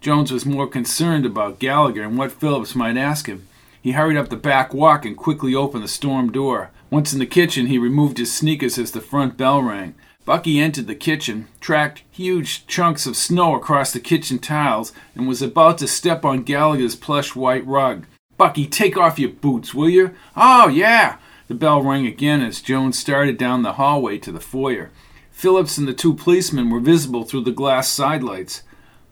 Jones 0.00 0.32
was 0.32 0.46
more 0.46 0.66
concerned 0.66 1.26
about 1.26 1.58
Gallagher 1.58 2.02
and 2.02 2.18
what 2.18 2.32
Phillips 2.32 2.74
might 2.74 2.96
ask 2.96 3.26
him. 3.26 3.46
He 3.82 3.92
hurried 3.92 4.16
up 4.16 4.28
the 4.28 4.36
back 4.36 4.74
walk 4.74 5.04
and 5.04 5.16
quickly 5.16 5.54
opened 5.54 5.84
the 5.84 5.88
storm 5.88 6.32
door. 6.32 6.70
Once 6.90 7.12
in 7.12 7.18
the 7.18 7.26
kitchen, 7.26 7.66
he 7.66 7.78
removed 7.78 8.18
his 8.18 8.32
sneakers 8.32 8.78
as 8.78 8.90
the 8.92 9.00
front 9.00 9.36
bell 9.36 9.62
rang. 9.62 9.94
Bucky 10.24 10.60
entered 10.60 10.86
the 10.86 10.94
kitchen, 10.94 11.48
tracked 11.60 12.02
huge 12.10 12.66
chunks 12.66 13.06
of 13.06 13.16
snow 13.16 13.54
across 13.54 13.92
the 13.92 14.00
kitchen 14.00 14.38
tiles, 14.38 14.92
and 15.14 15.26
was 15.26 15.40
about 15.40 15.78
to 15.78 15.88
step 15.88 16.24
on 16.24 16.42
Gallagher's 16.42 16.94
plush 16.94 17.34
white 17.34 17.66
rug. 17.66 18.06
Bucky, 18.36 18.66
take 18.66 18.96
off 18.96 19.18
your 19.18 19.30
boots, 19.30 19.74
will 19.74 19.88
you? 19.88 20.14
Oh, 20.36 20.68
yeah. 20.68 21.16
The 21.50 21.56
bell 21.56 21.82
rang 21.82 22.06
again 22.06 22.42
as 22.42 22.62
Jones 22.62 22.96
started 22.96 23.36
down 23.36 23.62
the 23.62 23.72
hallway 23.72 24.18
to 24.18 24.30
the 24.30 24.38
foyer. 24.38 24.92
Phillips 25.32 25.78
and 25.78 25.88
the 25.88 25.92
two 25.92 26.14
policemen 26.14 26.70
were 26.70 26.78
visible 26.78 27.24
through 27.24 27.42
the 27.42 27.50
glass 27.50 27.88
sidelights. 27.88 28.62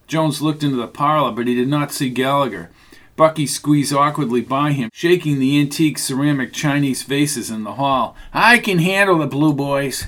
Jones 0.07 0.41
looked 0.41 0.63
into 0.63 0.77
the 0.77 0.87
parlor, 0.87 1.33
but 1.33 1.47
he 1.47 1.53
did 1.53 1.67
not 1.67 1.91
see 1.91 2.09
Gallagher. 2.09 2.71
Bucky 3.17 3.45
squeezed 3.45 3.91
awkwardly 3.91 4.39
by 4.39 4.71
him, 4.71 4.89
shaking 4.93 5.37
the 5.37 5.59
antique 5.59 5.97
ceramic 5.97 6.53
Chinese 6.53 7.03
vases 7.03 7.51
in 7.51 7.65
the 7.65 7.73
hall. 7.73 8.15
I 8.33 8.59
can 8.59 8.79
handle 8.79 9.17
the 9.17 9.27
blue 9.27 9.51
boys. 9.51 10.07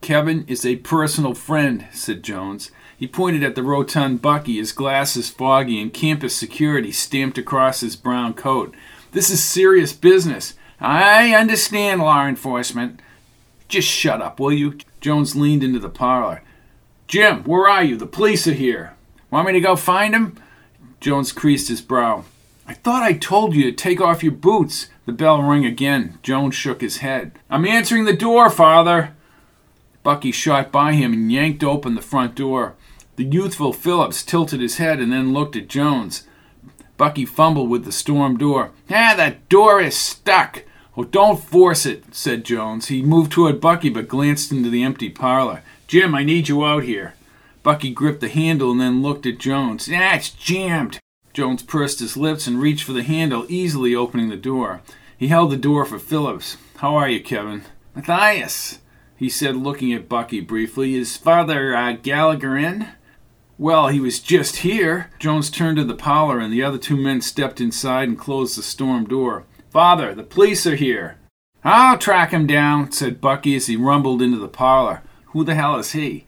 Kevin 0.00 0.44
is 0.46 0.64
a 0.64 0.76
personal 0.76 1.34
friend, 1.34 1.88
said 1.90 2.22
Jones. 2.22 2.70
He 2.96 3.08
pointed 3.08 3.42
at 3.42 3.56
the 3.56 3.64
rotund 3.64 4.22
Bucky, 4.22 4.58
his 4.58 4.70
glasses 4.70 5.28
foggy 5.28 5.82
and 5.82 5.92
campus 5.92 6.36
security 6.36 6.92
stamped 6.92 7.36
across 7.36 7.80
his 7.80 7.96
brown 7.96 8.32
coat. 8.34 8.72
This 9.10 9.28
is 9.28 9.42
serious 9.42 9.92
business. 9.92 10.54
I 10.84 11.32
understand 11.32 12.00
law 12.00 12.26
enforcement. 12.26 13.00
Just 13.68 13.86
shut 13.86 14.20
up, 14.20 14.40
will 14.40 14.52
you? 14.52 14.78
Jones 15.00 15.36
leaned 15.36 15.62
into 15.62 15.78
the 15.78 15.88
parlor. 15.88 16.42
Jim, 17.06 17.44
where 17.44 17.68
are 17.68 17.84
you? 17.84 17.96
The 17.96 18.04
police 18.04 18.48
are 18.48 18.52
here. 18.52 18.94
Want 19.30 19.46
me 19.46 19.52
to 19.52 19.60
go 19.60 19.76
find 19.76 20.12
him? 20.12 20.42
Jones 21.00 21.30
creased 21.30 21.68
his 21.68 21.80
brow. 21.80 22.24
I 22.66 22.74
thought 22.74 23.04
I 23.04 23.12
told 23.12 23.54
you 23.54 23.62
to 23.70 23.72
take 23.72 24.00
off 24.00 24.24
your 24.24 24.32
boots. 24.32 24.88
The 25.06 25.12
bell 25.12 25.40
rang 25.40 25.64
again. 25.64 26.18
Jones 26.20 26.56
shook 26.56 26.80
his 26.80 26.96
head. 26.96 27.38
I'm 27.48 27.64
answering 27.64 28.04
the 28.04 28.12
door, 28.12 28.50
father. 28.50 29.14
Bucky 30.02 30.32
shot 30.32 30.72
by 30.72 30.94
him 30.94 31.12
and 31.12 31.30
yanked 31.30 31.62
open 31.62 31.94
the 31.94 32.02
front 32.02 32.34
door. 32.34 32.74
The 33.14 33.24
youthful 33.24 33.72
Phillips 33.72 34.24
tilted 34.24 34.60
his 34.60 34.78
head 34.78 34.98
and 34.98 35.12
then 35.12 35.32
looked 35.32 35.54
at 35.54 35.68
Jones. 35.68 36.26
Bucky 36.96 37.24
fumbled 37.24 37.70
with 37.70 37.84
the 37.84 37.92
storm 37.92 38.36
door. 38.36 38.72
Ah, 38.90 39.14
that 39.16 39.48
door 39.48 39.80
is 39.80 39.96
stuck. 39.96 40.64
Oh, 40.96 41.04
don't 41.04 41.42
force 41.42 41.86
it, 41.86 42.14
said 42.14 42.44
Jones. 42.44 42.88
He 42.88 43.02
moved 43.02 43.32
toward 43.32 43.60
Bucky 43.60 43.88
but 43.88 44.08
glanced 44.08 44.52
into 44.52 44.70
the 44.70 44.82
empty 44.82 45.08
parlor. 45.08 45.62
Jim, 45.86 46.14
I 46.14 46.22
need 46.22 46.48
you 46.48 46.64
out 46.64 46.84
here. 46.84 47.14
Bucky 47.62 47.90
gripped 47.90 48.20
the 48.20 48.28
handle 48.28 48.70
and 48.72 48.80
then 48.80 49.02
looked 49.02 49.26
at 49.26 49.38
Jones. 49.38 49.88
Ah, 49.92 50.14
it's 50.14 50.30
jammed. 50.30 50.98
Jones 51.32 51.62
pursed 51.62 52.00
his 52.00 52.16
lips 52.16 52.46
and 52.46 52.60
reached 52.60 52.84
for 52.84 52.92
the 52.92 53.02
handle, 53.02 53.46
easily 53.48 53.94
opening 53.94 54.28
the 54.28 54.36
door. 54.36 54.82
He 55.16 55.28
held 55.28 55.50
the 55.50 55.56
door 55.56 55.84
for 55.84 55.98
Phillips. 55.98 56.56
How 56.76 56.94
are 56.96 57.08
you, 57.08 57.22
Kevin? 57.22 57.62
Matthias 57.94 58.80
he 59.22 59.28
said, 59.28 59.54
looking 59.54 59.92
at 59.92 60.08
Bucky 60.08 60.40
briefly. 60.40 60.96
Is 60.96 61.16
Father 61.16 61.76
uh, 61.76 61.92
Gallagher 61.92 62.56
in? 62.58 62.88
Well, 63.56 63.86
he 63.86 64.00
was 64.00 64.18
just 64.18 64.56
here. 64.56 65.12
Jones 65.20 65.48
turned 65.48 65.76
to 65.76 65.84
the 65.84 65.94
parlor, 65.94 66.40
and 66.40 66.52
the 66.52 66.64
other 66.64 66.76
two 66.76 66.96
men 66.96 67.20
stepped 67.20 67.60
inside 67.60 68.08
and 68.08 68.18
closed 68.18 68.58
the 68.58 68.64
storm 68.64 69.04
door. 69.04 69.44
Father, 69.72 70.14
the 70.14 70.22
police 70.22 70.66
are 70.66 70.76
here. 70.76 71.16
I'll 71.64 71.96
track 71.96 72.30
him 72.30 72.46
down, 72.46 72.92
said 72.92 73.22
Bucky 73.22 73.56
as 73.56 73.68
he 73.68 73.74
rumbled 73.74 74.20
into 74.20 74.36
the 74.36 74.46
parlor. 74.46 75.00
Who 75.28 75.44
the 75.44 75.54
hell 75.54 75.76
is 75.76 75.92
he? 75.92 76.26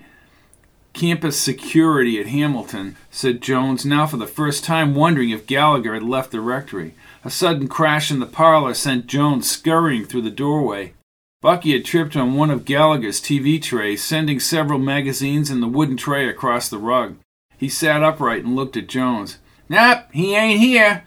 Campus 0.94 1.38
security 1.38 2.18
at 2.18 2.28
Hamilton, 2.28 2.96
said 3.10 3.42
Jones, 3.42 3.84
now 3.84 4.06
for 4.06 4.16
the 4.16 4.26
first 4.26 4.64
time 4.64 4.94
wondering 4.94 5.28
if 5.28 5.46
Gallagher 5.46 5.92
had 5.92 6.02
left 6.02 6.30
the 6.30 6.40
rectory. 6.40 6.94
A 7.22 7.28
sudden 7.28 7.68
crash 7.68 8.10
in 8.10 8.18
the 8.18 8.24
parlor 8.24 8.72
sent 8.72 9.08
Jones 9.08 9.50
scurrying 9.50 10.06
through 10.06 10.22
the 10.22 10.30
doorway. 10.30 10.94
Bucky 11.42 11.72
had 11.72 11.84
tripped 11.84 12.16
on 12.16 12.36
one 12.36 12.48
of 12.48 12.64
Gallagher's 12.64 13.20
TV 13.20 13.60
trays, 13.60 14.02
sending 14.02 14.40
several 14.40 14.78
magazines 14.78 15.50
and 15.50 15.62
the 15.62 15.68
wooden 15.68 15.98
tray 15.98 16.26
across 16.30 16.70
the 16.70 16.78
rug. 16.78 17.16
He 17.58 17.68
sat 17.68 18.02
upright 18.02 18.42
and 18.42 18.56
looked 18.56 18.78
at 18.78 18.88
Jones. 18.88 19.36
Nap, 19.68 20.08
he 20.14 20.34
ain't 20.34 20.60
here. 20.60 21.04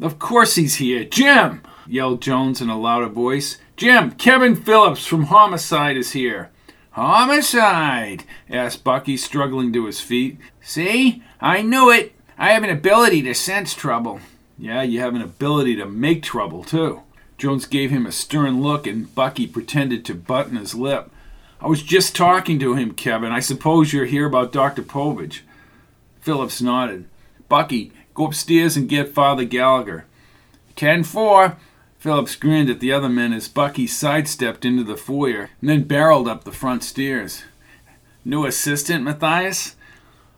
Of 0.00 0.20
course 0.20 0.54
he's 0.54 0.76
here. 0.76 1.02
Jim! 1.02 1.60
Yelled 1.86 2.22
Jones 2.22 2.60
in 2.60 2.68
a 2.68 2.78
louder 2.78 3.08
voice. 3.08 3.58
Jim, 3.76 4.12
Kevin 4.12 4.54
Phillips 4.54 5.06
from 5.06 5.24
Homicide 5.24 5.96
is 5.96 6.12
here. 6.12 6.50
Homicide? 6.92 8.24
asked 8.50 8.84
Bucky, 8.84 9.16
struggling 9.16 9.72
to 9.72 9.86
his 9.86 10.00
feet. 10.00 10.38
See? 10.60 11.22
I 11.40 11.62
knew 11.62 11.90
it. 11.90 12.14
I 12.38 12.50
have 12.50 12.62
an 12.62 12.70
ability 12.70 13.22
to 13.22 13.34
sense 13.34 13.74
trouble. 13.74 14.20
Yeah, 14.58 14.82
you 14.82 15.00
have 15.00 15.14
an 15.14 15.22
ability 15.22 15.76
to 15.76 15.86
make 15.86 16.22
trouble, 16.22 16.64
too. 16.64 17.02
Jones 17.38 17.66
gave 17.66 17.90
him 17.90 18.06
a 18.06 18.12
stern 18.12 18.62
look, 18.62 18.86
and 18.86 19.12
Bucky 19.14 19.46
pretended 19.46 20.04
to 20.04 20.14
button 20.14 20.56
his 20.56 20.74
lip. 20.74 21.10
I 21.60 21.66
was 21.66 21.82
just 21.82 22.14
talking 22.14 22.58
to 22.58 22.74
him, 22.74 22.92
Kevin. 22.92 23.32
I 23.32 23.40
suppose 23.40 23.92
you're 23.92 24.04
here 24.04 24.26
about 24.26 24.52
Dr. 24.52 24.82
Povitch. 24.82 25.40
Phillips 26.20 26.62
nodded. 26.62 27.06
Bucky, 27.48 27.92
go 28.14 28.26
upstairs 28.26 28.76
and 28.76 28.88
get 28.88 29.14
Father 29.14 29.44
Gallagher. 29.44 30.04
Ten 30.76 31.04
four. 31.04 31.56
Phillips 32.02 32.34
grinned 32.34 32.68
at 32.68 32.80
the 32.80 32.92
other 32.92 33.08
men 33.08 33.32
as 33.32 33.46
Bucky 33.46 33.86
sidestepped 33.86 34.64
into 34.64 34.82
the 34.82 34.96
foyer 34.96 35.50
and 35.60 35.70
then 35.70 35.84
barreled 35.84 36.26
up 36.26 36.42
the 36.42 36.50
front 36.50 36.82
stairs. 36.82 37.44
New 38.24 38.44
assistant, 38.44 39.04
Matthias? 39.04 39.76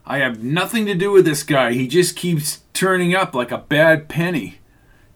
I 0.04 0.18
have 0.18 0.44
nothing 0.44 0.84
to 0.84 0.94
do 0.94 1.10
with 1.10 1.24
this 1.24 1.42
guy. 1.42 1.72
He 1.72 1.88
just 1.88 2.16
keeps 2.16 2.60
turning 2.74 3.14
up 3.14 3.34
like 3.34 3.50
a 3.50 3.56
bad 3.56 4.10
penny. 4.10 4.58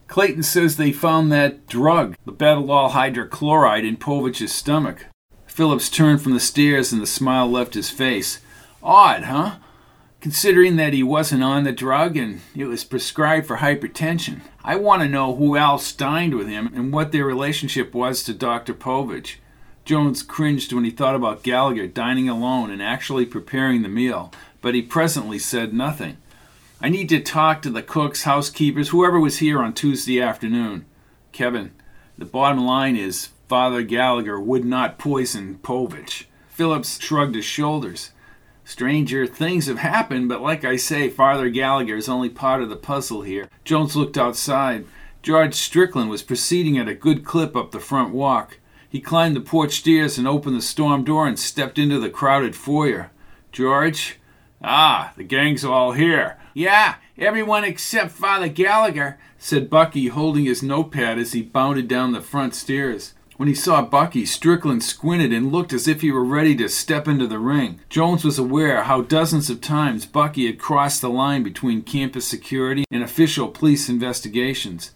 Clayton 0.06 0.42
says 0.42 0.78
they 0.78 0.90
found 0.90 1.30
that 1.30 1.66
drug, 1.66 2.16
the 2.24 2.32
betadol 2.32 2.92
hydrochloride, 2.92 3.86
in 3.86 3.98
Povitch's 3.98 4.50
stomach. 4.50 5.04
Phillips 5.46 5.90
turned 5.90 6.22
from 6.22 6.32
the 6.32 6.40
stairs 6.40 6.94
and 6.94 7.02
the 7.02 7.06
smile 7.06 7.46
left 7.46 7.74
his 7.74 7.90
face. 7.90 8.40
Odd, 8.82 9.24
huh? 9.24 9.56
Considering 10.20 10.74
that 10.76 10.92
he 10.92 11.02
wasn't 11.02 11.44
on 11.44 11.62
the 11.62 11.70
drug 11.70 12.16
and 12.16 12.40
it 12.56 12.64
was 12.64 12.82
prescribed 12.82 13.46
for 13.46 13.58
hypertension. 13.58 14.40
I 14.64 14.74
want 14.74 15.02
to 15.02 15.08
know 15.08 15.36
who 15.36 15.56
else 15.56 15.92
dined 15.92 16.34
with 16.34 16.48
him 16.48 16.72
and 16.74 16.92
what 16.92 17.12
their 17.12 17.24
relationship 17.24 17.94
was 17.94 18.24
to 18.24 18.34
Dr. 18.34 18.74
Povitch. 18.74 19.36
Jones 19.84 20.24
cringed 20.24 20.72
when 20.72 20.84
he 20.84 20.90
thought 20.90 21.14
about 21.14 21.44
Gallagher 21.44 21.86
dining 21.86 22.28
alone 22.28 22.70
and 22.70 22.82
actually 22.82 23.26
preparing 23.26 23.82
the 23.82 23.88
meal, 23.88 24.32
but 24.60 24.74
he 24.74 24.82
presently 24.82 25.38
said 25.38 25.72
nothing. 25.72 26.16
I 26.80 26.88
need 26.88 27.08
to 27.10 27.20
talk 27.20 27.62
to 27.62 27.70
the 27.70 27.82
cooks, 27.82 28.24
housekeepers, 28.24 28.88
whoever 28.88 29.20
was 29.20 29.38
here 29.38 29.62
on 29.62 29.72
Tuesday 29.72 30.20
afternoon. 30.20 30.84
Kevin, 31.30 31.70
the 32.18 32.24
bottom 32.24 32.66
line 32.66 32.96
is 32.96 33.28
Father 33.48 33.82
Gallagher 33.82 34.40
would 34.40 34.64
not 34.64 34.98
poison 34.98 35.60
Povitch. 35.62 36.24
Phillips 36.48 37.00
shrugged 37.00 37.36
his 37.36 37.44
shoulders. 37.44 38.10
Stranger 38.68 39.26
things 39.26 39.66
have 39.66 39.78
happened, 39.78 40.28
but 40.28 40.42
like 40.42 40.62
I 40.62 40.76
say, 40.76 41.08
Father 41.08 41.48
Gallagher 41.48 41.96
is 41.96 42.06
only 42.06 42.28
part 42.28 42.62
of 42.62 42.68
the 42.68 42.76
puzzle 42.76 43.22
here. 43.22 43.48
Jones 43.64 43.96
looked 43.96 44.18
outside. 44.18 44.84
George 45.22 45.54
Strickland 45.54 46.10
was 46.10 46.22
proceeding 46.22 46.76
at 46.76 46.86
a 46.86 46.92
good 46.92 47.24
clip 47.24 47.56
up 47.56 47.70
the 47.70 47.80
front 47.80 48.12
walk. 48.12 48.58
He 48.86 49.00
climbed 49.00 49.34
the 49.34 49.40
porch 49.40 49.78
stairs 49.78 50.18
and 50.18 50.28
opened 50.28 50.54
the 50.54 50.60
storm 50.60 51.02
door 51.02 51.26
and 51.26 51.38
stepped 51.38 51.78
into 51.78 51.98
the 51.98 52.10
crowded 52.10 52.54
foyer. 52.54 53.10
George? 53.52 54.18
Ah, 54.62 55.14
the 55.16 55.24
gang's 55.24 55.64
all 55.64 55.92
here. 55.92 56.36
Yeah, 56.52 56.96
everyone 57.16 57.64
except 57.64 58.10
Father 58.10 58.48
Gallagher, 58.48 59.18
said 59.38 59.70
Bucky, 59.70 60.08
holding 60.08 60.44
his 60.44 60.62
notepad 60.62 61.18
as 61.18 61.32
he 61.32 61.40
bounded 61.40 61.88
down 61.88 62.12
the 62.12 62.20
front 62.20 62.54
stairs. 62.54 63.14
When 63.38 63.46
he 63.46 63.54
saw 63.54 63.82
Bucky, 63.82 64.26
Strickland 64.26 64.82
squinted 64.82 65.32
and 65.32 65.52
looked 65.52 65.72
as 65.72 65.86
if 65.86 66.00
he 66.00 66.10
were 66.10 66.24
ready 66.24 66.56
to 66.56 66.68
step 66.68 67.06
into 67.06 67.28
the 67.28 67.38
ring. 67.38 67.78
Jones 67.88 68.24
was 68.24 68.36
aware 68.36 68.82
how 68.82 69.02
dozens 69.02 69.48
of 69.48 69.60
times 69.60 70.06
Bucky 70.06 70.46
had 70.46 70.58
crossed 70.58 71.00
the 71.00 71.08
line 71.08 71.44
between 71.44 71.82
campus 71.82 72.26
security 72.26 72.84
and 72.90 73.00
official 73.00 73.46
police 73.46 73.88
investigations. 73.88 74.90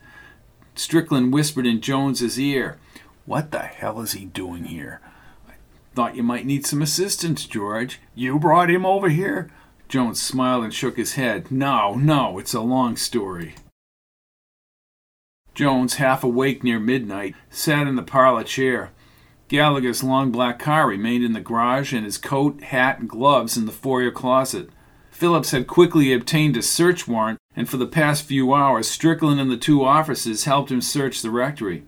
Strickland 0.75 1.33
whispered 1.33 1.67
in 1.67 1.81
Jones's 1.81 2.37
ear, 2.37 2.79
What 3.27 3.53
the 3.53 3.61
hell 3.61 4.01
is 4.01 4.11
he 4.11 4.25
doing 4.25 4.65
here? 4.65 5.01
I 5.49 5.53
thought 5.95 6.17
you 6.17 6.25
might 6.25 6.45
need 6.45 6.67
some 6.67 6.83
assistance, 6.83 7.47
George. 7.47 8.01
You 8.17 8.41
brought 8.41 8.71
him 8.71 8.85
over 8.85 9.09
here? 9.09 9.53
Jones 9.89 10.21
smiled 10.21 10.65
and 10.65 10.75
shook 10.75 10.97
his 10.97 11.15
head. 11.15 11.53
No, 11.53 11.95
no, 11.95 12.41
it's 12.41 12.55
a 12.55 12.61
long 12.61 12.97
story. 12.97 13.55
Jones, 15.55 15.95
half 15.95 16.25
awake 16.25 16.65
near 16.65 16.81
midnight, 16.81 17.35
sat 17.51 17.87
in 17.87 17.97
the 17.97 18.03
parlor 18.03 18.45
chair. 18.45 18.91
Gallagher's 19.49 20.03
long 20.03 20.31
black 20.33 20.59
car 20.59 20.89
remained 20.89 21.25
in 21.25 21.35
the 21.35 21.41
garage, 21.41 21.93
and 21.93 22.07
his 22.07 22.17
coat, 22.17 22.63
hat, 22.63 22.99
and 22.99 23.09
gloves 23.09 23.57
in 23.57 23.67
the 23.67 23.73
foyer 23.73 24.11
closet. 24.11 24.71
Phillips 25.11 25.51
had 25.51 25.67
quickly 25.67 26.13
obtained 26.13 26.57
a 26.57 26.63
search 26.63 27.07
warrant, 27.07 27.39
and 27.55 27.69
for 27.69 27.77
the 27.77 27.87
past 27.87 28.25
few 28.25 28.55
hours, 28.55 28.89
Strickland 28.89 29.39
and 29.39 29.51
the 29.51 29.59
two 29.59 29.85
officers 29.85 30.45
helped 30.45 30.71
him 30.71 30.81
search 30.81 31.21
the 31.21 31.31
rectory. 31.31 31.85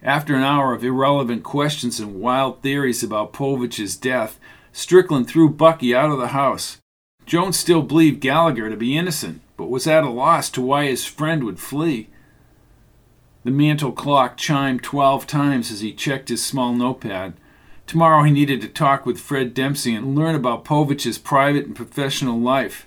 After 0.00 0.36
an 0.36 0.44
hour 0.44 0.72
of 0.72 0.84
irrelevant 0.84 1.42
questions 1.42 1.98
and 1.98 2.20
wild 2.20 2.62
theories 2.62 3.02
about 3.02 3.32
Povitch's 3.32 3.96
death, 3.96 4.38
Strickland 4.72 5.26
threw 5.26 5.50
Bucky 5.50 5.92
out 5.92 6.12
of 6.12 6.18
the 6.18 6.28
house. 6.28 6.78
Jones 7.26 7.58
still 7.58 7.82
believed 7.82 8.20
Gallagher 8.20 8.70
to 8.70 8.76
be 8.76 8.96
innocent, 8.96 9.40
but 9.56 9.70
was 9.70 9.88
at 9.88 10.04
a 10.04 10.08
loss 10.08 10.48
to 10.50 10.62
why 10.62 10.86
his 10.86 11.04
friend 11.04 11.42
would 11.42 11.58
flee. 11.58 12.08
The 13.44 13.50
mantel 13.50 13.92
clock 13.92 14.36
chimed 14.36 14.82
twelve 14.82 15.26
times 15.26 15.70
as 15.70 15.80
he 15.80 15.92
checked 15.92 16.28
his 16.28 16.44
small 16.44 16.74
notepad. 16.74 17.34
Tomorrow 17.86 18.24
he 18.24 18.30
needed 18.30 18.60
to 18.60 18.68
talk 18.68 19.06
with 19.06 19.20
Fred 19.20 19.54
Dempsey 19.54 19.94
and 19.94 20.14
learn 20.14 20.34
about 20.34 20.64
Povitch's 20.64 21.18
private 21.18 21.64
and 21.64 21.76
professional 21.76 22.38
life. 22.38 22.86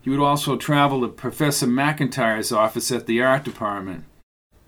He 0.00 0.08
would 0.08 0.20
also 0.20 0.56
travel 0.56 1.02
to 1.02 1.08
Professor 1.08 1.66
McIntire's 1.66 2.50
office 2.50 2.90
at 2.90 3.06
the 3.06 3.20
art 3.20 3.44
department. 3.44 4.04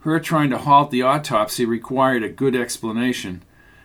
Her 0.00 0.20
trying 0.20 0.50
to 0.50 0.58
halt 0.58 0.90
the 0.90 1.02
autopsy 1.02 1.64
required 1.64 2.22
a 2.22 2.28
good 2.28 2.56
explanation. 2.56 3.42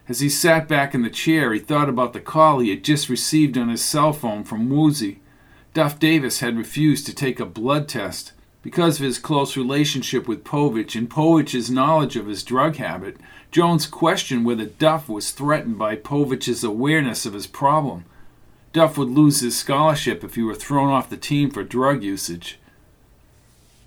As 0.10 0.20
he 0.20 0.29
sat 0.29 0.67
back 0.67 0.96
in 0.96 1.03
the 1.03 1.10
chair, 1.10 1.53
he 1.53 1.60
thought 1.60 1.88
about 1.88 2.13
the 2.13 2.20
call 2.20 2.60
he 2.60 2.72
had 2.72 2.84
just 2.84 3.08
received 3.08 3.58
on 3.58 3.70
his 3.70 3.84
cell 3.84 4.12
phone 4.12 4.44
from 4.44 4.70
Woozy. 4.70 5.20
Duff 5.74 6.00
Davis 6.00 6.39
had 6.39 6.58
refused 6.58 7.06
to 7.06 7.13
take 7.13 7.39
a 7.39 7.46
blood 7.46 7.88
test. 7.88 8.34
Because 8.67 9.00
of 9.00 9.05
his 9.05 9.17
close 9.17 9.55
relationship 9.55 10.27
with 10.27 10.43
Povitch 10.43 10.93
and 10.93 11.09
Povitch's 11.09 11.71
knowledge 11.71 12.17
of 12.17 12.27
his 12.27 12.43
drug 12.43 12.75
habit, 12.75 13.15
Jones 13.50 13.88
questioned 13.88 14.45
whether 14.45 14.65
Duff 14.65 15.07
was 15.07 15.31
threatened 15.31 15.79
by 15.79 15.95
Povitch's 15.95 16.65
awareness 16.65 17.25
of 17.25 17.31
his 17.31 17.47
problem. 17.47 18.03
Duff 18.74 18.97
would 18.97 19.07
lose 19.07 19.39
his 19.39 19.57
scholarship 19.57 20.21
if 20.21 20.36
he 20.36 20.43
were 20.43 20.53
thrown 20.53 20.89
off 20.89 21.09
the 21.09 21.15
team 21.15 21.50
for 21.50 21.63
drug 21.63 22.03
usage. 22.03 22.59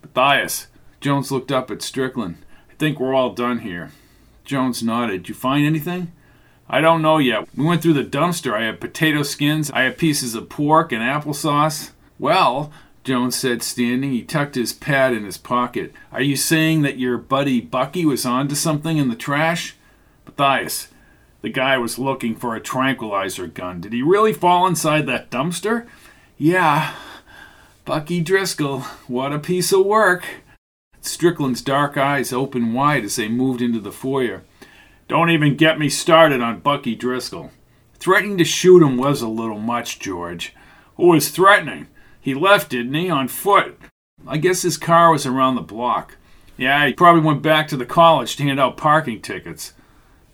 Matthias, 0.03 0.69
Jones 1.03 1.31
looked 1.31 1.53
up 1.53 1.71
at 1.71 1.83
Strickland. 1.83 2.39
I 2.71 2.75
think 2.77 2.99
we're 2.99 3.13
all 3.13 3.35
done 3.35 3.59
here. 3.59 3.91
Jones 4.47 4.83
nodded. 4.83 5.29
You 5.29 5.35
find 5.35 5.67
anything? 5.67 6.11
I 6.71 6.81
don't 6.81 7.03
know 7.03 7.19
yet. 7.19 7.47
We 7.55 7.67
went 7.67 7.83
through 7.83 8.03
the 8.03 8.03
dumpster. 8.03 8.55
I 8.55 8.65
have 8.65 8.81
potato 8.81 9.25
skins. 9.25 9.71
I 9.73 9.83
have 9.83 9.99
pieces 9.99 10.35
of 10.35 10.49
pork 10.49 10.91
and 10.91 11.03
applesauce. 11.03 11.91
Well, 12.19 12.73
Jones 13.03 13.37
said, 13.37 13.63
standing. 13.63 14.13
He 14.13 14.23
tucked 14.23 14.55
his 14.55 14.73
pad 14.73 15.15
in 15.15 15.25
his 15.25 15.39
pocket. 15.39 15.93
Are 16.13 16.23
you 16.23 16.37
saying 16.37 16.83
that 16.83 16.99
your 16.99 17.17
buddy 17.17 17.61
Bucky 17.61 18.05
was 18.05 18.27
onto 18.27 18.55
something 18.55 18.99
in 18.99 19.09
the 19.09 19.17
trash? 19.17 19.77
Matthias, 20.27 20.89
the 21.41 21.49
guy 21.49 21.79
was 21.79 21.99
looking 21.99 22.35
for 22.35 22.55
a 22.55 22.61
tranquilizer 22.61 23.47
gun. 23.47 23.81
Did 23.81 23.93
he 23.93 24.03
really 24.03 24.33
fall 24.33 24.67
inside 24.67 25.07
that 25.07 25.31
dumpster? 25.31 25.87
Yeah. 26.37 26.95
Bucky 27.85 28.21
Driscoll, 28.21 28.81
what 29.09 29.33
a 29.33 29.39
piece 29.39 29.73
of 29.73 29.87
work. 29.87 30.25
Strickland's 31.01 31.63
dark 31.63 31.97
eyes 31.97 32.33
opened 32.33 32.75
wide 32.75 33.05
as 33.05 33.17
they 33.17 33.29
moved 33.29 33.63
into 33.63 33.81
the 33.81 33.93
foyer. 33.93 34.43
Don't 35.09 35.31
even 35.31 35.57
get 35.57 35.79
me 35.79 35.89
started 35.89 36.41
on 36.41 36.61
Bucky 36.61 36.95
Driscoll. 36.95 37.51
Threatening 37.95 38.39
to 38.39 38.45
shoot 38.45 38.83
him 38.83 38.97
was 38.97 39.23
a 39.23 39.29
little 39.29 39.59
much, 39.59 39.99
George. 39.99 40.55
Who 40.97 41.09
was 41.09 41.31
threatening? 41.31 41.89
He 42.21 42.35
left, 42.35 42.71
didn't 42.71 42.95
he, 42.95 43.09
on 43.09 43.29
foot? 43.29 43.79
I 44.27 44.37
guess 44.37 44.63
his 44.63 44.77
car 44.77 45.11
was 45.11 45.27
around 45.27 45.55
the 45.55 45.63
block. 45.63 46.17
Yeah, 46.57 46.87
he 46.87 46.93
probably 46.93 47.23
went 47.23 47.41
back 47.41 47.69
to 47.69 47.77
the 47.77 47.87
college 47.87 48.37
to 48.37 48.43
hand 48.43 48.61
out 48.61 48.77
parking 48.77 49.23
tickets. 49.23 49.73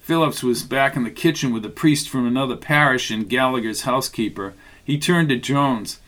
Phillips 0.01 0.43
was 0.43 0.63
back 0.63 0.97
in 0.97 1.05
the 1.05 1.11
kitchen 1.11 1.53
with 1.53 1.65
a 1.65 1.69
priest 1.69 2.09
from 2.09 2.27
another 2.27 2.57
parish 2.57 3.11
and 3.11 3.29
Gallagher's 3.29 3.83
housekeeper. 3.83 4.55
He 4.85 4.99
turned 4.99 5.29
to 5.29 5.37
Jones. 5.37 6.01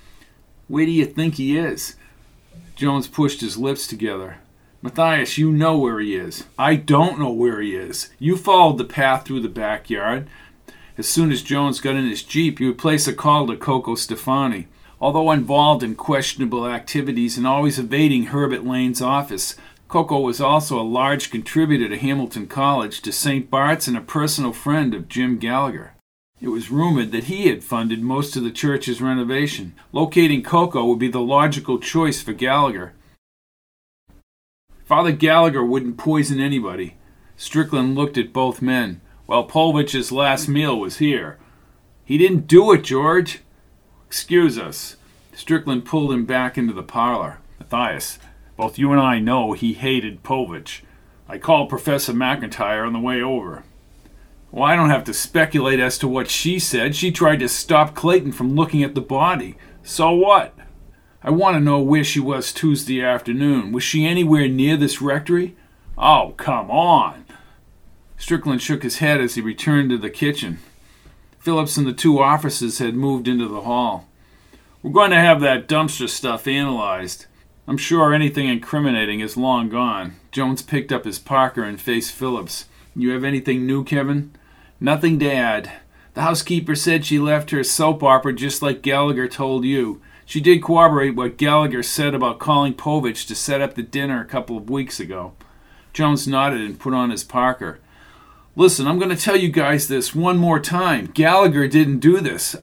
Where 0.66 0.86
do 0.86 0.92
you 0.92 1.04
think 1.04 1.34
he 1.34 1.56
is? 1.56 1.96
Jones 2.74 3.08
pushed 3.08 3.40
his 3.40 3.56
lips 3.56 3.86
together. 3.86 4.38
Matthias, 4.82 5.38
you 5.38 5.50
know 5.50 5.76
where 5.76 5.98
he 5.98 6.14
is. 6.14 6.44
I 6.56 6.76
don't 6.76 7.18
know 7.18 7.32
where 7.32 7.60
he 7.60 7.74
is. 7.74 8.10
You 8.20 8.36
followed 8.36 8.78
the 8.78 8.84
path 8.84 9.24
through 9.24 9.40
the 9.40 9.48
backyard. 9.48 10.28
As 10.96 11.08
soon 11.08 11.32
as 11.32 11.42
Jones 11.42 11.80
got 11.80 11.96
in 11.96 12.08
his 12.08 12.22
jeep, 12.22 12.60
you 12.60 12.68
would 12.68 12.78
place 12.78 13.08
a 13.08 13.12
call 13.12 13.48
to 13.48 13.56
Cocoa 13.56 13.96
Stefani. 13.96 14.68
Although 15.00 15.30
involved 15.30 15.82
in 15.82 15.94
questionable 15.94 16.66
activities 16.66 17.36
and 17.36 17.46
always 17.46 17.78
evading 17.78 18.26
Herbert 18.26 18.64
Lane's 18.64 19.00
office, 19.00 19.54
Cocoa 19.86 20.20
was 20.20 20.40
also 20.40 20.78
a 20.78 20.82
large 20.82 21.30
contributor 21.30 21.88
to 21.88 21.96
Hamilton 21.96 22.46
College, 22.46 23.00
to 23.02 23.12
St. 23.12 23.48
Bart's, 23.48 23.86
and 23.86 23.96
a 23.96 24.02
personal 24.02 24.52
friend 24.52 24.92
of 24.94 25.08
Jim 25.08 25.38
Gallagher. 25.38 25.92
It 26.40 26.48
was 26.48 26.70
rumored 26.70 27.10
that 27.12 27.24
he 27.24 27.48
had 27.48 27.64
funded 27.64 28.02
most 28.02 28.36
of 28.36 28.42
the 28.42 28.50
church's 28.50 29.00
renovation. 29.00 29.74
Locating 29.92 30.42
Cocoa 30.42 30.84
would 30.84 30.98
be 30.98 31.08
the 31.08 31.20
logical 31.20 31.78
choice 31.78 32.20
for 32.20 32.32
Gallagher. 32.32 32.92
Father 34.84 35.12
Gallagher 35.12 35.64
wouldn't 35.64 35.96
poison 35.96 36.40
anybody. 36.40 36.96
Strickland 37.36 37.94
looked 37.94 38.18
at 38.18 38.32
both 38.32 38.62
men. 38.62 39.00
Well, 39.26 39.46
Povitch's 39.46 40.12
last 40.12 40.48
meal 40.48 40.78
was 40.78 40.98
here. 40.98 41.38
He 42.04 42.18
didn't 42.18 42.46
do 42.46 42.72
it, 42.72 42.84
George. 42.84 43.40
Excuse 44.08 44.58
us. 44.58 44.96
Strickland 45.34 45.84
pulled 45.84 46.10
him 46.12 46.24
back 46.24 46.56
into 46.56 46.72
the 46.72 46.82
parlor. 46.82 47.40
Matthias, 47.60 48.18
both 48.56 48.78
you 48.78 48.90
and 48.90 48.98
I 48.98 49.18
know 49.18 49.52
he 49.52 49.74
hated 49.74 50.22
Povitch. 50.22 50.80
I 51.28 51.36
called 51.36 51.68
Professor 51.68 52.14
McIntire 52.14 52.86
on 52.86 52.94
the 52.94 52.98
way 52.98 53.20
over. 53.20 53.64
Well, 54.50 54.64
I 54.64 54.76
don't 54.76 54.88
have 54.88 55.04
to 55.04 55.12
speculate 55.12 55.78
as 55.78 55.98
to 55.98 56.08
what 56.08 56.30
she 56.30 56.58
said. 56.58 56.96
She 56.96 57.12
tried 57.12 57.40
to 57.40 57.50
stop 57.50 57.94
Clayton 57.94 58.32
from 58.32 58.54
looking 58.54 58.82
at 58.82 58.94
the 58.94 59.02
body. 59.02 59.56
So 59.82 60.10
what? 60.12 60.54
I 61.22 61.28
want 61.28 61.56
to 61.56 61.60
know 61.60 61.80
where 61.80 62.02
she 62.02 62.18
was 62.18 62.50
Tuesday 62.50 63.04
afternoon. 63.04 63.72
Was 63.72 63.84
she 63.84 64.06
anywhere 64.06 64.48
near 64.48 64.78
this 64.78 65.02
rectory? 65.02 65.54
Oh, 65.98 66.32
come 66.38 66.70
on. 66.70 67.26
Strickland 68.16 68.62
shook 68.62 68.84
his 68.84 68.98
head 68.98 69.20
as 69.20 69.34
he 69.34 69.42
returned 69.42 69.90
to 69.90 69.98
the 69.98 70.08
kitchen. 70.08 70.60
Phillips 71.48 71.78
and 71.78 71.86
the 71.86 71.94
two 71.94 72.20
officers 72.20 72.78
had 72.78 72.94
moved 72.94 73.26
into 73.26 73.48
the 73.48 73.62
hall. 73.62 74.06
We're 74.82 74.92
going 74.92 75.12
to 75.12 75.16
have 75.16 75.40
that 75.40 75.66
dumpster 75.66 76.06
stuff 76.06 76.46
analyzed. 76.46 77.24
I'm 77.66 77.78
sure 77.78 78.12
anything 78.12 78.46
incriminating 78.46 79.20
is 79.20 79.34
long 79.38 79.70
gone. 79.70 80.16
Jones 80.30 80.60
picked 80.60 80.92
up 80.92 81.06
his 81.06 81.18
parka 81.18 81.62
and 81.62 81.80
faced 81.80 82.12
Phillips. 82.12 82.66
You 82.94 83.12
have 83.12 83.24
anything 83.24 83.66
new, 83.66 83.82
Kevin? 83.82 84.32
Nothing 84.78 85.18
to 85.20 85.32
add. 85.32 85.72
The 86.12 86.20
housekeeper 86.20 86.74
said 86.74 87.06
she 87.06 87.18
left 87.18 87.48
her 87.48 87.64
soap 87.64 88.02
opera 88.02 88.34
just 88.34 88.60
like 88.60 88.82
Gallagher 88.82 89.26
told 89.26 89.64
you. 89.64 90.02
She 90.26 90.42
did 90.42 90.62
corroborate 90.62 91.16
what 91.16 91.38
Gallagher 91.38 91.82
said 91.82 92.12
about 92.12 92.38
calling 92.38 92.74
Povitch 92.74 93.26
to 93.26 93.34
set 93.34 93.62
up 93.62 93.74
the 93.74 93.82
dinner 93.82 94.20
a 94.20 94.26
couple 94.26 94.58
of 94.58 94.68
weeks 94.68 95.00
ago. 95.00 95.32
Jones 95.94 96.28
nodded 96.28 96.60
and 96.60 96.78
put 96.78 96.92
on 96.92 97.08
his 97.08 97.24
parka. 97.24 97.78
Listen, 98.58 98.88
I'm 98.88 98.98
going 98.98 99.16
to 99.16 99.22
tell 99.22 99.36
you 99.36 99.50
guys 99.50 99.86
this 99.86 100.16
one 100.16 100.36
more 100.36 100.58
time. 100.58 101.12
Gallagher 101.14 101.68
didn't 101.68 102.00
do 102.00 102.18
this. 102.18 102.56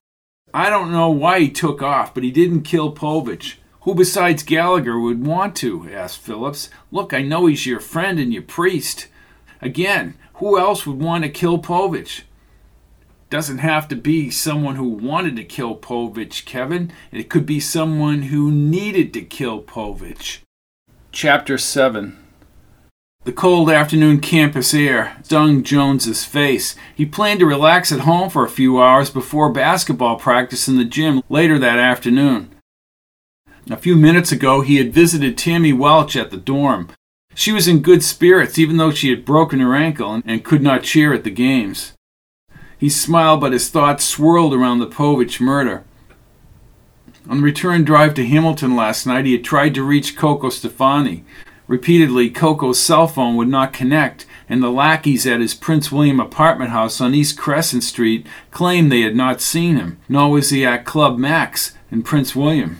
I 0.53 0.69
don't 0.69 0.91
know 0.91 1.09
why 1.09 1.39
he 1.39 1.49
took 1.49 1.81
off, 1.81 2.13
but 2.13 2.21
he 2.21 2.31
didn't 2.31 2.63
kill 2.63 2.93
Povitch. 2.93 3.53
Who 3.83 3.95
besides 3.95 4.43
Gallagher 4.43 4.99
would 4.99 5.25
want 5.25 5.55
to? 5.57 5.89
asked 5.89 6.19
Phillips. 6.19 6.69
Look, 6.91 7.13
I 7.13 7.21
know 7.21 7.45
he's 7.45 7.65
your 7.65 7.79
friend 7.79 8.19
and 8.19 8.33
your 8.33 8.41
priest. 8.41 9.07
Again, 9.61 10.15
who 10.33 10.59
else 10.59 10.85
would 10.85 11.01
want 11.01 11.23
to 11.23 11.29
kill 11.29 11.59
Povitch? 11.59 12.23
Doesn't 13.29 13.59
have 13.59 13.87
to 13.87 13.95
be 13.95 14.29
someone 14.29 14.75
who 14.75 14.89
wanted 14.89 15.37
to 15.37 15.45
kill 15.45 15.77
Povitch, 15.77 16.43
Kevin. 16.43 16.91
It 17.13 17.29
could 17.29 17.45
be 17.45 17.61
someone 17.61 18.23
who 18.23 18.51
needed 18.51 19.13
to 19.13 19.21
kill 19.21 19.63
Povitch. 19.63 20.39
Chapter 21.13 21.57
7 21.57 22.24
The 23.25 23.33
cold 23.33 23.71
afternoon 23.71 24.19
campus 24.19 24.71
air 24.71 25.17
stung 25.23 25.63
Jones's 25.63 26.23
face. 26.23 26.75
He 26.95 27.07
planned 27.07 27.39
to 27.39 27.47
relax 27.47 27.91
at 27.91 28.01
home 28.01 28.29
for 28.29 28.45
a 28.45 28.49
few 28.49 28.79
hours 28.79 29.09
before 29.09 29.51
basketball 29.51 30.17
practice 30.17 30.67
in 30.67 30.77
the 30.77 30.85
gym 30.85 31.23
later 31.27 31.57
that 31.57 31.79
afternoon. 31.79 32.51
A 33.67 33.77
few 33.77 33.95
minutes 33.95 34.31
ago, 34.31 34.61
he 34.61 34.75
had 34.75 34.93
visited 34.93 35.39
Tammy 35.39 35.73
Welch 35.73 36.15
at 36.15 36.29
the 36.29 36.37
dorm. 36.37 36.89
She 37.33 37.51
was 37.51 37.67
in 37.67 37.81
good 37.81 38.03
spirits, 38.03 38.59
even 38.59 38.77
though 38.77 38.91
she 38.91 39.09
had 39.09 39.25
broken 39.25 39.59
her 39.59 39.73
ankle 39.73 40.21
and 40.23 40.45
could 40.45 40.61
not 40.61 40.83
cheer 40.83 41.11
at 41.11 41.23
the 41.23 41.31
games. 41.31 41.93
He 42.77 42.89
smiled, 42.89 43.41
but 43.41 43.53
his 43.53 43.71
thoughts 43.71 44.05
swirled 44.05 44.53
around 44.53 44.77
the 44.77 44.87
Povitch 44.87 45.41
murder. 45.41 45.83
On 47.27 47.37
the 47.37 47.43
return 47.43 47.85
drive 47.85 48.13
to 48.13 48.27
Hamilton 48.27 48.75
last 48.75 49.07
night, 49.07 49.25
he 49.25 49.31
had 49.31 49.43
tried 49.43 49.73
to 49.73 49.83
reach 49.83 50.15
Cocoa 50.15 50.49
Stefani. 50.49 51.23
Repeatedly, 51.67 52.29
Cocoa's 52.29 52.79
cell 52.79 53.07
phone 53.07 53.35
would 53.35 53.47
not 53.47 53.73
connect, 53.73 54.25
and 54.47 54.61
the 54.61 54.69
lackeys 54.69 55.25
at 55.25 55.39
his 55.39 55.53
Prince 55.55 55.91
William 55.91 56.19
apartment 56.19 56.71
house 56.71 57.01
on 57.01 57.15
East 57.15 57.37
Crescent 57.37 57.83
Street 57.83 58.27
claimed 58.51 58.91
they 58.91 59.01
had 59.01 59.15
not 59.15 59.41
seen 59.41 59.75
him, 59.77 59.97
nor 60.07 60.29
was 60.29 60.51
he 60.51 60.65
at 60.65 60.85
Club 60.85 61.17
Max 61.17 61.75
in 61.91 62.03
Prince 62.03 62.35
William. 62.35 62.77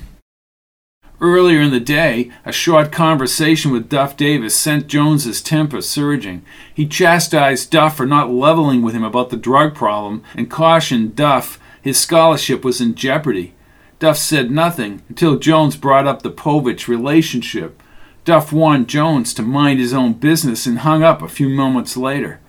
Earlier 1.21 1.62
in 1.62 1.71
the 1.71 1.80
day, 1.80 2.30
a 2.45 2.52
short 2.52 2.91
conversation 2.91 3.71
with 3.71 3.89
Duff 3.89 4.17
Davis 4.17 4.54
sent 4.56 4.88
Jones's 4.88 5.41
temper 5.41 5.82
surging. 5.82 6.43
He 6.74 6.86
chastised 6.86 7.71
Duff 7.71 7.95
for 7.95 8.06
not 8.06 8.30
leveling 8.30 8.82
with 8.82 8.93
him 8.93 9.04
about 9.04 9.30
the 9.30 9.38
drug 9.38 9.74
problem 9.74 10.24
and 10.36 10.52
cautioned 10.52 11.15
Duff 11.15 11.58
his 11.82 12.00
scholarship 12.00 12.65
was 12.65 12.82
in 12.82 12.95
jeopardy. 12.95 13.54
Duff 14.00 14.17
said 14.17 14.50
nothing 14.52 15.04
until 15.08 15.38
Jones 15.38 15.78
brought 15.78 16.08
up 16.08 16.21
the 16.24 16.32
Povitch 16.32 16.88
relationship. 16.88 17.82
Duff 18.26 18.52
warned 18.52 18.88
Jones 18.88 19.36
to 19.36 19.44
mind 19.44 19.80
his 19.80 19.94
own 19.94 20.14
business 20.14 20.66
and 20.66 20.80
hung 20.80 21.04
up 21.04 21.22
a 21.22 21.30
few 21.30 21.48
moments 21.48 21.96
later. 21.96 22.40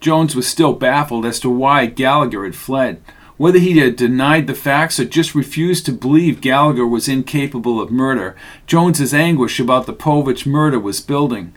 Jones 0.00 0.34
was 0.34 0.48
still 0.48 0.72
baffled 0.72 1.24
as 1.24 1.38
to 1.40 1.48
why 1.48 1.86
Gallagher 1.86 2.44
had 2.44 2.56
fled. 2.56 3.00
Whether 3.36 3.60
he 3.60 3.78
had 3.78 3.94
denied 3.94 4.48
the 4.48 4.54
facts 4.54 4.98
or 4.98 5.04
just 5.04 5.36
refused 5.36 5.86
to 5.86 5.92
believe 5.92 6.40
Gallagher 6.40 6.86
was 6.86 7.08
incapable 7.08 7.80
of 7.80 7.92
murder, 7.92 8.34
Jones's 8.66 9.14
anguish 9.14 9.60
about 9.60 9.86
the 9.86 9.94
Povitch 9.94 10.44
murder 10.44 10.80
was 10.80 11.00
building. 11.00 11.54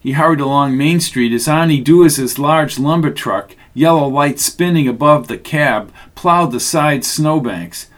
He 0.00 0.12
hurried 0.12 0.40
along 0.40 0.76
Main 0.76 1.00
Street 1.00 1.32
as 1.32 1.46
Arnie 1.46 1.82
Duis's 1.82 2.38
large 2.38 2.78
lumber 2.78 3.10
truck, 3.10 3.56
yellow 3.72 4.06
light 4.06 4.38
spinning 4.38 4.86
above 4.86 5.28
the 5.28 5.38
cab, 5.38 5.92
plowed 6.14 6.52
the 6.52 6.60
side 6.60 7.06
snowbanks. 7.06 7.88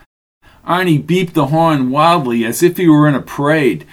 Arnie 0.66 1.02
beeped 1.02 1.32
the 1.32 1.46
horn 1.46 1.90
wildly 1.90 2.44
as 2.44 2.62
if 2.62 2.76
he 2.76 2.88
were 2.88 3.08
in 3.08 3.14
a 3.14 3.22
parade. 3.22 3.86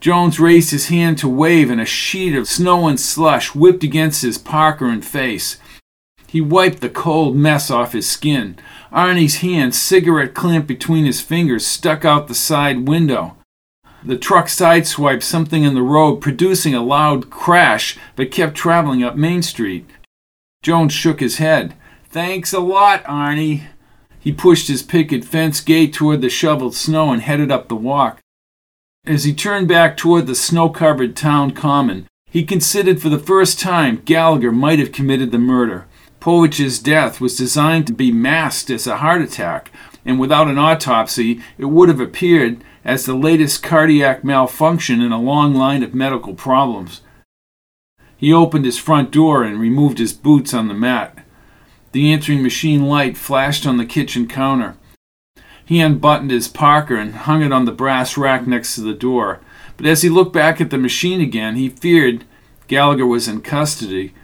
Jones 0.00 0.40
raised 0.40 0.70
his 0.70 0.88
hand 0.88 1.18
to 1.18 1.28
wave, 1.28 1.70
and 1.70 1.80
a 1.80 1.84
sheet 1.84 2.34
of 2.34 2.48
snow 2.48 2.88
and 2.88 2.98
slush 2.98 3.54
whipped 3.54 3.84
against 3.84 4.22
his 4.22 4.38
parka 4.38 4.86
and 4.86 5.04
face. 5.04 5.58
He 6.26 6.40
wiped 6.40 6.80
the 6.80 6.88
cold 6.88 7.36
mess 7.36 7.70
off 7.70 7.92
his 7.92 8.08
skin. 8.08 8.56
Arnie's 8.92 9.36
hand, 9.36 9.74
cigarette 9.74 10.32
clamped 10.32 10.68
between 10.68 11.04
his 11.04 11.20
fingers, 11.20 11.66
stuck 11.66 12.04
out 12.04 12.28
the 12.28 12.34
side 12.34 12.88
window. 12.88 13.36
The 14.02 14.16
truck 14.16 14.46
sideswiped 14.46 15.22
something 15.22 15.64
in 15.64 15.74
the 15.74 15.82
road, 15.82 16.22
producing 16.22 16.74
a 16.74 16.82
loud 16.82 17.28
crash, 17.28 17.98
but 18.16 18.30
kept 18.30 18.54
traveling 18.54 19.02
up 19.02 19.16
Main 19.16 19.42
Street. 19.42 19.86
Jones 20.62 20.92
shook 20.92 21.20
his 21.20 21.36
head. 21.36 21.74
Thanks 22.08 22.54
a 22.54 22.60
lot, 22.60 23.04
Arnie. 23.04 23.64
He 24.20 24.32
pushed 24.32 24.68
his 24.68 24.82
picket 24.82 25.24
fence 25.24 25.60
gate 25.62 25.94
toward 25.94 26.20
the 26.20 26.28
shoveled 26.28 26.74
snow 26.74 27.10
and 27.10 27.22
headed 27.22 27.50
up 27.50 27.68
the 27.68 27.74
walk. 27.74 28.20
As 29.06 29.24
he 29.24 29.32
turned 29.32 29.66
back 29.66 29.96
toward 29.96 30.26
the 30.26 30.34
snow 30.34 30.68
covered 30.68 31.16
town 31.16 31.52
common, 31.52 32.06
he 32.30 32.44
considered 32.44 33.00
for 33.00 33.08
the 33.08 33.18
first 33.18 33.58
time 33.58 34.02
Gallagher 34.04 34.52
might 34.52 34.78
have 34.78 34.92
committed 34.92 35.32
the 35.32 35.38
murder. 35.38 35.86
Povitch's 36.20 36.78
death 36.78 37.18
was 37.18 37.36
designed 37.36 37.86
to 37.86 37.94
be 37.94 38.12
masked 38.12 38.68
as 38.68 38.86
a 38.86 38.98
heart 38.98 39.22
attack, 39.22 39.72
and 40.04 40.20
without 40.20 40.48
an 40.48 40.58
autopsy, 40.58 41.40
it 41.56 41.64
would 41.64 41.88
have 41.88 42.00
appeared 42.00 42.62
as 42.84 43.06
the 43.06 43.14
latest 43.14 43.62
cardiac 43.62 44.22
malfunction 44.22 45.00
in 45.00 45.12
a 45.12 45.20
long 45.20 45.54
line 45.54 45.82
of 45.82 45.94
medical 45.94 46.34
problems. 46.34 47.00
He 48.18 48.34
opened 48.34 48.66
his 48.66 48.78
front 48.78 49.10
door 49.10 49.42
and 49.42 49.58
removed 49.58 49.98
his 49.98 50.12
boots 50.12 50.52
on 50.52 50.68
the 50.68 50.74
mat. 50.74 51.24
The 51.92 52.12
answering 52.12 52.42
machine 52.42 52.86
light 52.86 53.16
flashed 53.16 53.66
on 53.66 53.76
the 53.76 53.86
kitchen 53.86 54.28
counter. 54.28 54.76
He 55.64 55.80
unbuttoned 55.80 56.30
his 56.30 56.48
parka 56.48 56.96
and 56.96 57.14
hung 57.14 57.42
it 57.42 57.52
on 57.52 57.64
the 57.64 57.72
brass 57.72 58.16
rack 58.16 58.46
next 58.46 58.74
to 58.74 58.80
the 58.80 58.94
door. 58.94 59.40
But 59.76 59.86
as 59.86 60.02
he 60.02 60.08
looked 60.08 60.32
back 60.32 60.60
at 60.60 60.70
the 60.70 60.78
machine 60.78 61.20
again, 61.20 61.56
he 61.56 61.68
feared 61.68 62.24
Gallagher 62.68 63.06
was 63.06 63.28
in 63.28 63.40
custody 63.40 64.14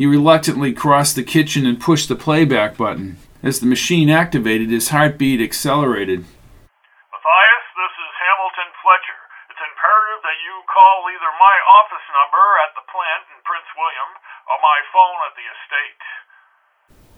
he 0.00 0.08
reluctantly 0.08 0.72
crossed 0.72 1.12
the 1.12 1.20
kitchen 1.20 1.68
and 1.68 1.76
pushed 1.76 2.08
the 2.08 2.16
playback 2.16 2.80
button. 2.80 3.20
As 3.44 3.60
the 3.60 3.68
machine 3.68 4.08
activated, 4.08 4.72
his 4.72 4.88
heartbeat 4.88 5.44
accelerated. 5.44 6.24
Matthias, 6.24 7.66
this 7.76 7.94
is 8.00 8.12
Hamilton 8.16 8.72
Fletcher. 8.80 9.20
It's 9.52 9.60
imperative 9.60 10.24
that 10.24 10.40
you 10.40 10.56
call 10.72 11.04
either 11.04 11.28
my 11.36 11.56
office 11.84 12.06
number 12.16 12.40
at 12.64 12.72
the 12.80 12.88
plant 12.88 13.28
in 13.28 13.44
Prince 13.44 13.68
William 13.76 14.10
or 14.48 14.56
my 14.64 14.78
phone 14.88 15.20
at 15.28 15.36
the 15.36 15.44
estate. 15.44 16.00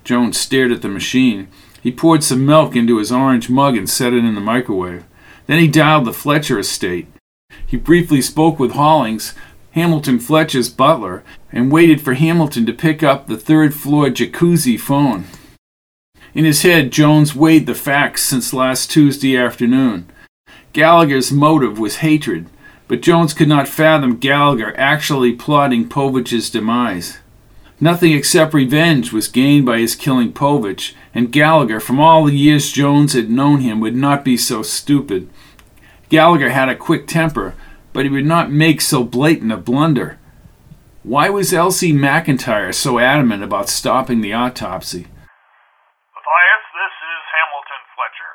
Jones 0.05 0.39
stared 0.39 0.73
at 0.73 0.83
the 0.83 0.89
machine. 0.89 1.49
He 1.83 1.91
poured 1.91 2.23
some 2.23 2.47
milk 2.47 2.77
into 2.77 2.99
his 2.99 3.11
orange 3.13 3.49
mug 3.49 3.77
and 3.77 3.89
set 3.89 4.13
it 4.13 4.25
in 4.25 4.35
the 4.35 4.41
microwave. 4.41 5.05
Then 5.47 5.59
he 5.59 5.69
dialed 5.69 6.05
the 6.05 6.13
Fletcher 6.13 6.59
estate. 6.59 7.09
He 7.67 7.77
briefly 7.77 8.23
spoke 8.23 8.59
with 8.59 8.73
Hollings, 8.73 9.35
Hamilton 9.73 10.19
Fletcher's 10.19 10.69
butler, 10.69 11.25
and 11.51 11.73
waited 11.73 12.01
for 12.01 12.15
Hamilton 12.15 12.67
to 12.67 12.73
pick 12.73 13.03
up 13.03 13.27
the 13.27 13.37
third 13.37 13.75
floor 13.75 14.09
jacuzzi 14.09 14.79
phone. 14.79 15.25
In 16.35 16.45
his 16.45 16.63
head, 16.63 16.91
Jones 16.91 17.35
weighed 17.35 17.67
the 17.67 17.75
facts 17.75 18.23
since 18.23 18.55
last 18.55 18.91
Tuesday 18.91 19.37
afternoon. 19.37 20.09
Gallagher's 20.73 21.31
motive 21.33 21.79
was 21.79 21.97
hatred, 21.97 22.49
but 22.89 23.03
Jones 23.03 23.35
could 23.35 23.49
not 23.49 23.69
fathom 23.69 24.17
Gallagher 24.17 24.79
actually 24.79 25.33
plotting 25.33 25.89
Povitch's 25.89 26.49
demise. 26.49 27.19
Nothing 27.83 28.13
except 28.13 28.55
revenge 28.55 29.13
was 29.13 29.27
gained 29.27 29.67
by 29.67 29.79
his 29.81 29.97
killing 29.97 30.33
Povitch, 30.33 30.95
and 31.13 31.33
Gallagher, 31.33 31.81
from 31.81 31.99
all 31.99 32.27
the 32.27 32.33
years 32.33 32.71
Jones 32.71 33.13
had 33.15 33.29
known 33.29 33.59
him, 33.59 33.81
would 33.81 33.97
not 33.97 34.25
be 34.25 34.37
so 34.37 34.63
stupid. 34.63 35.29
Gallagher 36.09 36.51
had 36.51 36.69
a 36.69 36.77
quick 36.77 37.09
temper, 37.09 37.57
but 37.93 38.05
he 38.05 38.09
would 38.09 38.25
not 38.25 38.53
make 38.53 38.81
so 38.81 39.03
blatant 39.03 39.51
a 39.51 39.57
blunder. 39.57 40.17
Why 41.03 41.29
was 41.29 41.53
Elsie 41.53 41.93
McIntire 41.93 42.73
so 42.73 43.01
adamant 43.01 43.43
about 43.43 43.69
stopping 43.69 44.21
the 44.21 44.33
autopsy? 44.33 45.11
Matthias, 46.15 46.65
this 46.79 46.95
is 47.03 47.23
Hamilton 47.35 47.83
Fletcher. 47.99 48.33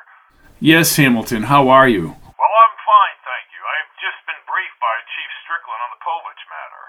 Yes, 0.60 0.96
Hamilton, 1.00 1.42
how 1.48 1.70
are 1.70 1.88
you? 1.88 2.04
Well, 2.04 2.52
I'm 2.52 2.76
fine, 2.84 3.16
thank 3.24 3.48
you. 3.56 3.64
I've 3.64 3.96
just 3.96 4.20
been 4.28 4.44
briefed 4.44 4.76
by 4.76 4.92
Chief 5.16 5.30
Strickland 5.40 5.80
on 5.88 5.96
the 5.96 6.04
Povitch 6.04 6.44
matter. 6.52 6.87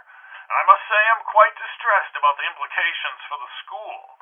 I 0.49 0.61
must 0.65 0.83
say 0.89 0.97
I'm 0.97 1.25
quite 1.29 1.55
distressed 1.55 2.17
about 2.17 2.35
the 2.41 2.49
implications 2.49 3.21
for 3.29 3.37
the 3.37 3.51
school. 3.61 4.17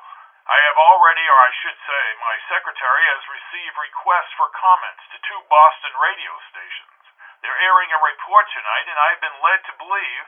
I 0.48 0.58
have 0.68 0.78
already, 0.80 1.24
or 1.24 1.38
I 1.40 1.52
should 1.60 1.76
say, 1.76 2.04
my 2.20 2.36
secretary 2.48 3.04
has 3.16 3.36
received 3.36 3.76
requests 3.76 4.32
for 4.36 4.48
comments 4.52 5.04
to 5.12 5.18
two 5.24 5.40
Boston 5.48 5.92
radio 6.00 6.32
stations. 6.52 7.02
They're 7.44 7.64
airing 7.64 7.92
a 7.92 8.00
report 8.00 8.48
tonight, 8.52 8.86
and 8.88 8.96
I've 8.96 9.24
been 9.24 9.38
led 9.44 9.60
to 9.68 9.80
believe 9.80 10.24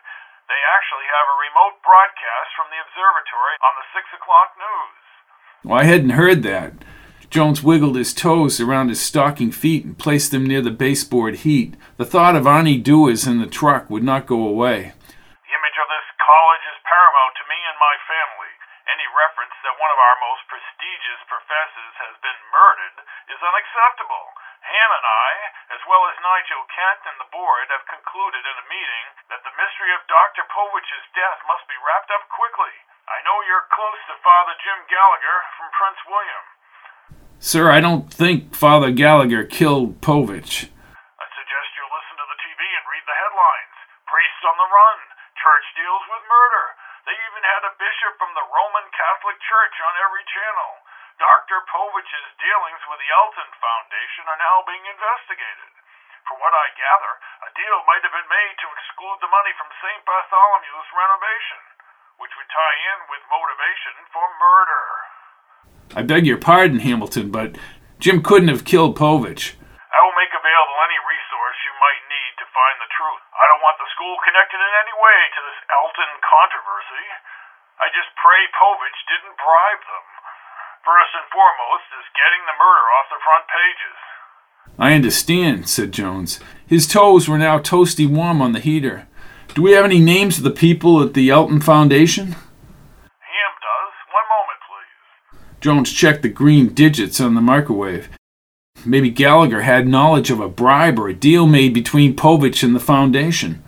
they 0.50 0.62
actually 0.76 1.08
have 1.08 1.28
a 1.30 1.42
remote 1.46 1.78
broadcast 1.84 2.50
from 2.58 2.68
the 2.74 2.82
observatory 2.82 3.54
on 3.62 3.74
the 3.76 3.86
6 3.96 4.18
o'clock 4.18 4.50
news. 4.58 5.04
Well, 5.62 5.78
I 5.78 5.86
hadn't 5.86 6.18
heard 6.18 6.42
that. 6.48 6.80
Jones 7.30 7.62
wiggled 7.62 7.94
his 7.94 8.10
toes 8.10 8.58
around 8.58 8.90
his 8.90 8.98
stocking 8.98 9.54
feet 9.54 9.86
and 9.86 9.94
placed 9.94 10.34
them 10.34 10.42
near 10.42 10.58
the 10.58 10.74
baseboard 10.74 11.46
heat. 11.46 11.78
The 11.94 12.08
thought 12.08 12.34
of 12.34 12.50
Arnie 12.50 12.82
Duis 12.82 13.30
in 13.30 13.38
the 13.38 13.46
truck 13.46 13.86
would 13.86 14.02
not 14.02 14.26
go 14.26 14.42
away. 14.42 14.90
The 14.98 15.54
image 15.54 15.78
of 15.78 15.86
this 15.86 16.08
college 16.18 16.64
is 16.66 16.82
paramount 16.82 17.34
to 17.38 17.46
me 17.46 17.58
and 17.70 17.78
my 17.78 17.94
family. 18.10 18.50
Any 18.90 19.06
reference 19.20 19.52
that 19.60 19.76
one 19.76 19.92
of 19.92 20.00
our 20.00 20.16
most 20.24 20.48
prestigious 20.48 21.20
professors 21.28 21.94
has 22.00 22.16
been 22.24 22.40
murdered 22.56 23.04
is 23.28 23.40
unacceptable. 23.44 24.32
Ham 24.64 24.90
and 24.96 25.04
I, 25.04 25.32
as 25.76 25.82
well 25.84 26.08
as 26.08 26.16
Nigel 26.24 26.64
Kent 26.72 27.00
and 27.04 27.18
the 27.20 27.32
board, 27.32 27.68
have 27.68 27.84
concluded 27.84 28.40
in 28.40 28.56
a 28.56 28.70
meeting 28.72 29.06
that 29.28 29.44
the 29.44 29.56
mystery 29.60 29.92
of 29.92 30.08
Dr. 30.08 30.44
Povitch's 30.48 31.06
death 31.12 31.40
must 31.44 31.68
be 31.68 31.76
wrapped 31.84 32.08
up 32.12 32.24
quickly. 32.32 32.72
I 33.08 33.20
know 33.28 33.44
you're 33.44 33.68
close 33.68 34.00
to 34.08 34.16
Father 34.24 34.56
Jim 34.64 34.80
Gallagher 34.88 35.38
from 35.58 35.68
Prince 35.76 36.00
William. 36.08 36.44
Sir, 37.40 37.64
I 37.72 37.80
don't 37.80 38.08
think 38.08 38.56
Father 38.56 38.92
Gallagher 38.92 39.44
killed 39.44 40.00
Povitch. 40.00 40.68
I 40.68 41.26
suggest 41.28 41.68
you 41.76 41.84
listen 41.88 42.16
to 42.20 42.26
the 42.28 42.40
TV 42.40 42.60
and 42.60 42.84
read 42.88 43.04
the 43.04 43.16
headlines. 43.20 43.76
Priests 44.08 44.44
on 44.48 44.56
the 44.56 44.68
run. 44.68 44.98
Church 45.40 45.66
deals 45.76 46.04
with 46.08 46.24
murder. 46.28 46.79
They 47.10 47.18
even 47.26 47.42
had 47.42 47.66
a 47.66 47.74
bishop 47.74 48.22
from 48.22 48.30
the 48.38 48.46
Roman 48.54 48.86
Catholic 48.94 49.34
Church 49.42 49.76
on 49.82 49.98
every 49.98 50.22
channel. 50.30 50.78
Dr. 51.18 51.58
Povitch's 51.66 52.30
dealings 52.38 52.86
with 52.86 53.02
the 53.02 53.10
Elton 53.10 53.50
Foundation 53.58 54.30
are 54.30 54.38
now 54.38 54.62
being 54.62 54.86
investigated. 54.86 55.74
From 56.30 56.38
what 56.38 56.54
I 56.54 56.70
gather, 56.78 57.18
a 57.42 57.50
deal 57.58 57.82
might 57.90 58.06
have 58.06 58.14
been 58.14 58.30
made 58.30 58.54
to 58.62 58.70
exclude 58.78 59.18
the 59.18 59.34
money 59.34 59.50
from 59.58 59.74
St. 59.82 60.06
Bartholomew's 60.06 60.90
renovation, 60.94 61.62
which 62.22 62.30
would 62.38 62.46
tie 62.46 62.78
in 62.94 62.98
with 63.10 63.26
motivation 63.26 63.94
for 64.14 64.26
murder. 64.38 64.84
I 65.98 66.06
beg 66.06 66.30
your 66.30 66.38
pardon, 66.38 66.78
Hamilton, 66.78 67.34
but 67.34 67.58
Jim 67.98 68.22
couldn't 68.22 68.54
have 68.54 68.62
killed 68.62 68.94
Povitch. 68.94 69.58
I 70.50 70.58
available 70.58 70.82
any 70.82 70.98
resource 71.06 71.58
you 71.62 71.74
might 71.78 72.02
need 72.10 72.34
to 72.42 72.50
find 72.50 72.76
the 72.82 72.90
truth. 72.90 73.22
I 73.38 73.46
don't 73.46 73.62
want 73.62 73.78
the 73.78 73.86
school 73.94 74.18
connected 74.26 74.58
in 74.58 74.72
any 74.82 74.96
way 74.98 75.18
to 75.30 75.40
this 75.46 75.62
Elton 75.70 76.10
controversy. 76.26 77.06
I 77.78 77.86
just 77.94 78.10
pray 78.18 78.50
Povitch 78.58 78.98
didn't 79.06 79.38
bribe 79.38 79.82
them. 79.86 80.04
First 80.82 81.14
and 81.14 81.30
foremost 81.30 81.86
is 82.02 82.18
getting 82.18 82.42
the 82.50 82.58
murder 82.58 82.86
off 82.98 83.14
the 83.14 83.22
front 83.22 83.46
pages. 83.46 83.98
I 84.74 84.98
understand, 84.98 85.70
said 85.70 85.94
Jones. 85.94 86.42
His 86.66 86.90
toes 86.90 87.30
were 87.30 87.38
now 87.38 87.62
toasty 87.62 88.10
warm 88.10 88.42
on 88.42 88.50
the 88.50 88.58
heater. 88.58 89.06
Do 89.54 89.62
we 89.62 89.78
have 89.78 89.86
any 89.86 90.02
names 90.02 90.42
of 90.42 90.42
the 90.42 90.50
people 90.50 90.98
at 90.98 91.14
the 91.14 91.30
Elton 91.30 91.62
Foundation? 91.62 92.34
Ham 92.34 93.52
does. 93.62 93.94
One 94.10 94.26
moment, 94.34 94.60
please. 94.66 95.62
Jones 95.62 95.94
checked 95.94 96.26
the 96.26 96.34
green 96.34 96.74
digits 96.74 97.22
on 97.22 97.38
the 97.38 97.40
microwave. 97.40 98.10
Maybe 98.84 99.10
Gallagher 99.10 99.62
had 99.62 99.86
knowledge 99.86 100.30
of 100.30 100.40
a 100.40 100.48
bribe 100.48 100.98
or 100.98 101.08
a 101.08 101.14
deal 101.14 101.46
made 101.46 101.74
between 101.74 102.16
Povitch 102.16 102.62
and 102.62 102.74
the 102.74 102.80
Foundation. 102.80 103.62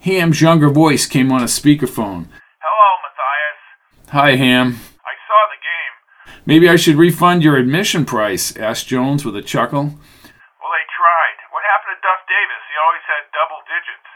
Ham's 0.00 0.40
younger 0.40 0.70
voice 0.70 1.06
came 1.06 1.32
on 1.32 1.42
a 1.42 1.46
speakerphone. 1.46 2.26
Hello, 2.62 2.90
Matthias. 3.02 4.10
Hi, 4.10 4.36
Ham. 4.36 4.78
I 5.04 5.14
saw 5.26 5.40
the 5.50 5.60
game. 5.60 6.42
Maybe 6.46 6.68
I 6.68 6.76
should 6.76 6.96
refund 6.96 7.42
your 7.42 7.56
admission 7.56 8.04
price, 8.04 8.56
asked 8.56 8.86
Jones 8.86 9.24
with 9.24 9.36
a 9.36 9.42
chuckle. 9.42 9.82
Well, 9.82 10.72
they 10.72 10.86
tried. 10.96 11.38
What 11.50 11.62
happened 11.68 11.96
to 11.96 12.00
Duff 12.00 12.22
Davis? 12.28 12.62
He 12.70 12.76
always 12.80 13.06
had 13.06 13.22
double 13.34 13.60
digits. 13.66 14.08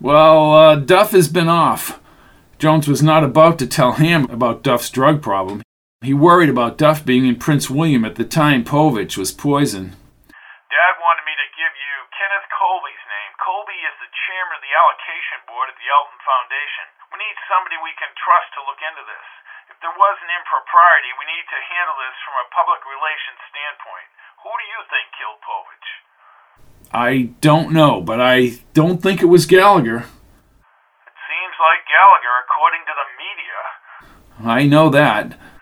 Well, 0.00 0.52
uh, 0.52 0.76
Duff 0.76 1.10
has 1.12 1.28
been 1.28 1.48
off. 1.48 1.98
Jones 2.58 2.86
was 2.86 3.02
not 3.02 3.24
about 3.24 3.58
to 3.58 3.66
tell 3.66 3.92
Ham 3.92 4.24
about 4.30 4.62
Duff's 4.62 4.90
drug 4.90 5.22
problem. 5.22 5.62
He 6.04 6.12
worried 6.12 6.52
about 6.52 6.76
Duff 6.76 7.08
being 7.08 7.24
in 7.24 7.40
Prince 7.40 7.72
William 7.72 8.04
at 8.04 8.20
the 8.20 8.28
time 8.28 8.68
Povitch 8.68 9.16
was 9.16 9.32
poisoned. 9.32 9.96
Dad 10.68 10.94
wanted 11.00 11.24
me 11.24 11.32
to 11.32 11.48
give 11.56 11.72
you 11.72 11.94
Kenneth 12.12 12.52
Colby's 12.52 13.04
name. 13.08 13.32
Colby 13.40 13.80
is 13.80 13.96
the 13.96 14.12
chairman 14.12 14.60
of 14.60 14.64
the 14.66 14.76
allocation 14.76 15.40
board 15.48 15.72
at 15.72 15.78
the 15.80 15.88
Elton 15.88 16.20
Foundation. 16.20 16.84
We 17.08 17.16
need 17.16 17.40
somebody 17.48 17.80
we 17.80 17.96
can 17.96 18.12
trust 18.12 18.52
to 18.52 18.66
look 18.68 18.76
into 18.84 19.08
this. 19.08 19.28
If 19.72 19.80
there 19.80 19.96
was 19.96 20.16
an 20.20 20.28
impropriety, 20.36 21.16
we 21.16 21.24
need 21.32 21.48
to 21.48 21.64
handle 21.64 21.96
this 21.96 22.16
from 22.28 22.44
a 22.44 22.52
public 22.52 22.84
relations 22.84 23.40
standpoint. 23.48 24.08
Who 24.44 24.52
do 24.52 24.66
you 24.68 24.80
think 24.92 25.06
killed 25.16 25.40
Povitch? 25.48 25.88
I 26.92 27.32
don't 27.40 27.72
know, 27.72 28.04
but 28.04 28.20
I 28.20 28.60
don't 28.76 29.00
think 29.00 29.24
it 29.24 29.32
was 29.32 29.48
Gallagher. 29.48 30.04
It 30.04 31.16
seems 31.24 31.56
like 31.56 31.88
Gallagher, 31.88 32.36
according 32.44 32.84
to 32.84 32.94
the 33.00 33.08
media. 33.16 33.58
I 34.44 34.68
know 34.68 34.92
that. 34.92 35.55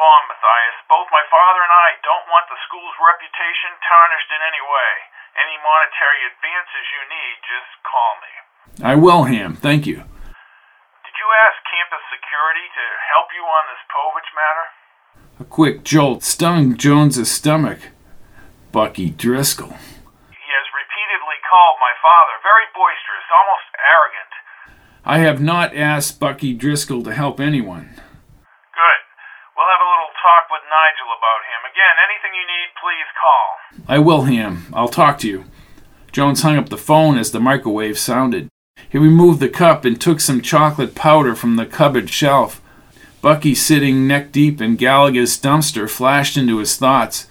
Informed, 0.00 0.32
Matthias. 0.32 0.80
Both 0.88 1.12
my 1.12 1.20
father 1.28 1.60
and 1.60 1.76
I 1.76 1.92
don't 2.00 2.24
want 2.32 2.48
the 2.48 2.56
school's 2.64 2.96
reputation 3.04 3.68
tarnished 3.84 4.32
in 4.32 4.40
any 4.40 4.64
way. 4.64 4.92
Any 5.36 5.60
monetary 5.60 6.24
advances 6.24 6.88
you 6.88 7.02
need, 7.12 7.34
just 7.44 7.72
call 7.84 8.12
me. 8.24 8.32
I 8.80 8.94
will, 8.96 9.28
Ham. 9.28 9.60
Thank 9.60 9.84
you. 9.84 10.00
Did 10.00 11.16
you 11.20 11.28
ask 11.44 11.56
campus 11.68 12.00
security 12.08 12.64
to 12.64 12.84
help 13.12 13.28
you 13.36 13.44
on 13.44 13.68
this 13.68 13.82
Povitch 13.92 14.30
matter? 14.32 14.64
A 15.36 15.44
quick 15.44 15.84
jolt 15.84 16.24
stung 16.24 16.80
Jones's 16.80 17.28
stomach. 17.28 17.92
Bucky 18.72 19.12
Driscoll. 19.12 19.76
He 20.32 20.48
has 20.48 20.66
repeatedly 20.72 21.38
called 21.44 21.76
my 21.76 21.92
father 22.00 22.40
very 22.40 22.64
boisterous, 22.72 23.28
almost 23.36 23.68
arrogant. 23.84 24.32
I 25.04 25.20
have 25.28 25.44
not 25.44 25.76
asked 25.76 26.16
Bucky 26.16 26.56
Driscoll 26.56 27.04
to 27.04 27.12
help 27.12 27.36
anyone. 27.36 28.00
Good. 28.72 29.00
We'll 29.60 29.68
have 29.68 29.84
a 29.84 29.92
little 29.92 30.14
talk 30.16 30.48
with 30.48 30.64
Nigel 30.72 31.12
about 31.20 31.44
him. 31.44 31.60
Again, 31.68 31.96
anything 32.00 32.32
you 32.32 32.46
need, 32.48 32.72
please 32.80 33.10
call. 33.20 33.94
I 33.94 33.98
will, 33.98 34.22
Ham. 34.22 34.72
I'll 34.72 34.88
talk 34.88 35.18
to 35.18 35.28
you. 35.28 35.44
Jones 36.12 36.40
hung 36.40 36.56
up 36.56 36.70
the 36.70 36.78
phone 36.78 37.18
as 37.18 37.30
the 37.30 37.40
microwave 37.40 37.98
sounded. 37.98 38.48
He 38.88 38.96
removed 38.96 39.38
the 39.38 39.50
cup 39.50 39.84
and 39.84 40.00
took 40.00 40.20
some 40.20 40.40
chocolate 40.40 40.94
powder 40.94 41.34
from 41.34 41.56
the 41.56 41.66
cupboard 41.66 42.08
shelf. 42.08 42.62
Bucky, 43.20 43.54
sitting 43.54 44.06
neck 44.06 44.32
deep 44.32 44.62
in 44.62 44.76
Gallagher's 44.76 45.38
dumpster, 45.38 45.90
flashed 45.90 46.38
into 46.38 46.56
his 46.56 46.78
thoughts. 46.78 47.26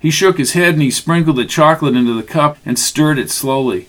He 0.00 0.10
shook 0.10 0.38
his 0.38 0.54
head 0.54 0.74
and 0.74 0.82
he 0.82 0.90
sprinkled 0.90 1.36
the 1.36 1.44
chocolate 1.44 1.94
into 1.94 2.14
the 2.14 2.26
cup 2.26 2.58
and 2.66 2.76
stirred 2.76 3.16
it 3.16 3.30
slowly. 3.30 3.86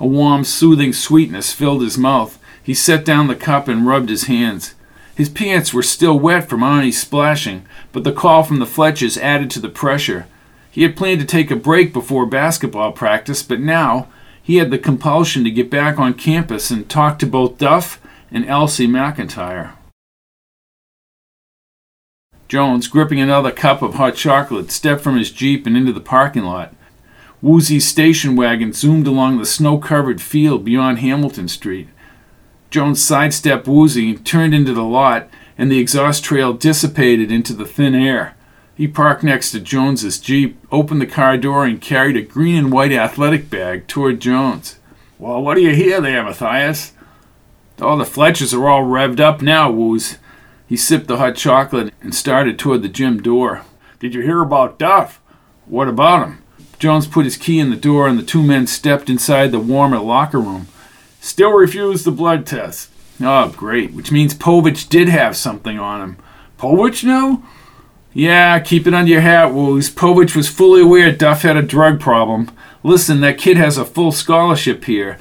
A 0.00 0.06
warm, 0.06 0.42
soothing 0.42 0.92
sweetness 0.92 1.52
filled 1.52 1.82
his 1.82 1.96
mouth. 1.96 2.40
He 2.60 2.74
set 2.74 3.04
down 3.04 3.28
the 3.28 3.36
cup 3.36 3.68
and 3.68 3.86
rubbed 3.86 4.08
his 4.08 4.24
hands. 4.24 4.74
His 5.18 5.28
pants 5.28 5.74
were 5.74 5.82
still 5.82 6.16
wet 6.16 6.48
from 6.48 6.60
Arnie's 6.60 7.00
splashing, 7.00 7.66
but 7.90 8.04
the 8.04 8.12
call 8.12 8.44
from 8.44 8.60
the 8.60 8.66
Fletchers 8.66 9.18
added 9.18 9.50
to 9.50 9.58
the 9.58 9.68
pressure. 9.68 10.28
He 10.70 10.84
had 10.84 10.96
planned 10.96 11.18
to 11.18 11.26
take 11.26 11.50
a 11.50 11.56
break 11.56 11.92
before 11.92 12.24
basketball 12.24 12.92
practice, 12.92 13.42
but 13.42 13.58
now 13.58 14.06
he 14.40 14.58
had 14.58 14.70
the 14.70 14.78
compulsion 14.78 15.42
to 15.42 15.50
get 15.50 15.70
back 15.70 15.98
on 15.98 16.14
campus 16.14 16.70
and 16.70 16.88
talk 16.88 17.18
to 17.18 17.26
both 17.26 17.58
Duff 17.58 18.00
and 18.30 18.46
Elsie 18.46 18.86
McIntire. 18.86 19.72
Jones, 22.46 22.86
gripping 22.86 23.18
another 23.18 23.50
cup 23.50 23.82
of 23.82 23.94
hot 23.94 24.14
chocolate, 24.14 24.70
stepped 24.70 25.02
from 25.02 25.18
his 25.18 25.32
Jeep 25.32 25.66
and 25.66 25.76
into 25.76 25.92
the 25.92 26.00
parking 26.00 26.44
lot. 26.44 26.72
Woozy's 27.42 27.88
station 27.88 28.36
wagon 28.36 28.72
zoomed 28.72 29.08
along 29.08 29.38
the 29.38 29.46
snow 29.46 29.78
covered 29.78 30.22
field 30.22 30.64
beyond 30.64 31.00
Hamilton 31.00 31.48
Street. 31.48 31.88
Jones 32.70 33.02
sidestepped 33.02 33.66
Woozy, 33.66 34.16
turned 34.16 34.54
into 34.54 34.74
the 34.74 34.84
lot, 34.84 35.28
and 35.56 35.70
the 35.70 35.78
exhaust 35.78 36.22
trail 36.22 36.52
dissipated 36.52 37.32
into 37.32 37.52
the 37.52 37.64
thin 37.64 37.94
air. 37.94 38.36
He 38.74 38.86
parked 38.86 39.24
next 39.24 39.50
to 39.52 39.60
Jones's 39.60 40.20
Jeep, 40.20 40.58
opened 40.70 41.00
the 41.00 41.06
car 41.06 41.36
door, 41.36 41.64
and 41.64 41.80
carried 41.80 42.16
a 42.16 42.22
green 42.22 42.56
and 42.56 42.72
white 42.72 42.92
athletic 42.92 43.50
bag 43.50 43.88
toward 43.88 44.20
Jones. 44.20 44.78
Well, 45.18 45.42
what 45.42 45.54
do 45.54 45.62
you 45.62 45.74
hear 45.74 46.00
there, 46.00 46.22
Matthias? 46.22 46.92
All 47.80 47.96
the 47.96 48.04
Fletchers 48.04 48.54
are 48.54 48.68
all 48.68 48.84
revved 48.84 49.18
up 49.18 49.42
now, 49.42 49.70
Wooz. 49.70 50.18
He 50.68 50.76
sipped 50.76 51.08
the 51.08 51.16
hot 51.16 51.34
chocolate 51.34 51.92
and 52.00 52.14
started 52.14 52.58
toward 52.58 52.82
the 52.82 52.88
gym 52.88 53.22
door. 53.22 53.62
Did 53.98 54.14
you 54.14 54.20
hear 54.20 54.42
about 54.42 54.78
Duff? 54.78 55.20
What 55.66 55.88
about 55.88 56.26
him? 56.26 56.42
Jones 56.78 57.06
put 57.06 57.24
his 57.24 57.36
key 57.36 57.58
in 57.58 57.70
the 57.70 57.76
door 57.76 58.06
and 58.06 58.18
the 58.18 58.22
two 58.22 58.42
men 58.42 58.66
stepped 58.66 59.10
inside 59.10 59.50
the 59.50 59.58
warmer 59.58 59.98
locker 59.98 60.38
room. 60.38 60.68
Still 61.28 61.52
refused 61.52 62.06
the 62.06 62.10
blood 62.10 62.46
test. 62.46 62.88
Oh, 63.20 63.50
great, 63.50 63.92
which 63.92 64.10
means 64.10 64.32
Povitch 64.32 64.88
did 64.88 65.10
have 65.10 65.36
something 65.36 65.78
on 65.78 66.00
him. 66.00 66.16
Povitch 66.58 67.04
now? 67.04 67.42
Yeah, 68.14 68.58
keep 68.60 68.86
it 68.86 68.94
under 68.94 69.12
your 69.12 69.20
hat, 69.20 69.52
Wooz. 69.52 69.90
Povitch 69.90 70.34
was 70.34 70.48
fully 70.48 70.80
aware 70.80 71.12
Duff 71.12 71.42
had 71.42 71.58
a 71.58 71.62
drug 71.62 72.00
problem. 72.00 72.50
Listen, 72.82 73.20
that 73.20 73.36
kid 73.36 73.58
has 73.58 73.76
a 73.76 73.84
full 73.84 74.10
scholarship 74.10 74.86
here. 74.86 75.18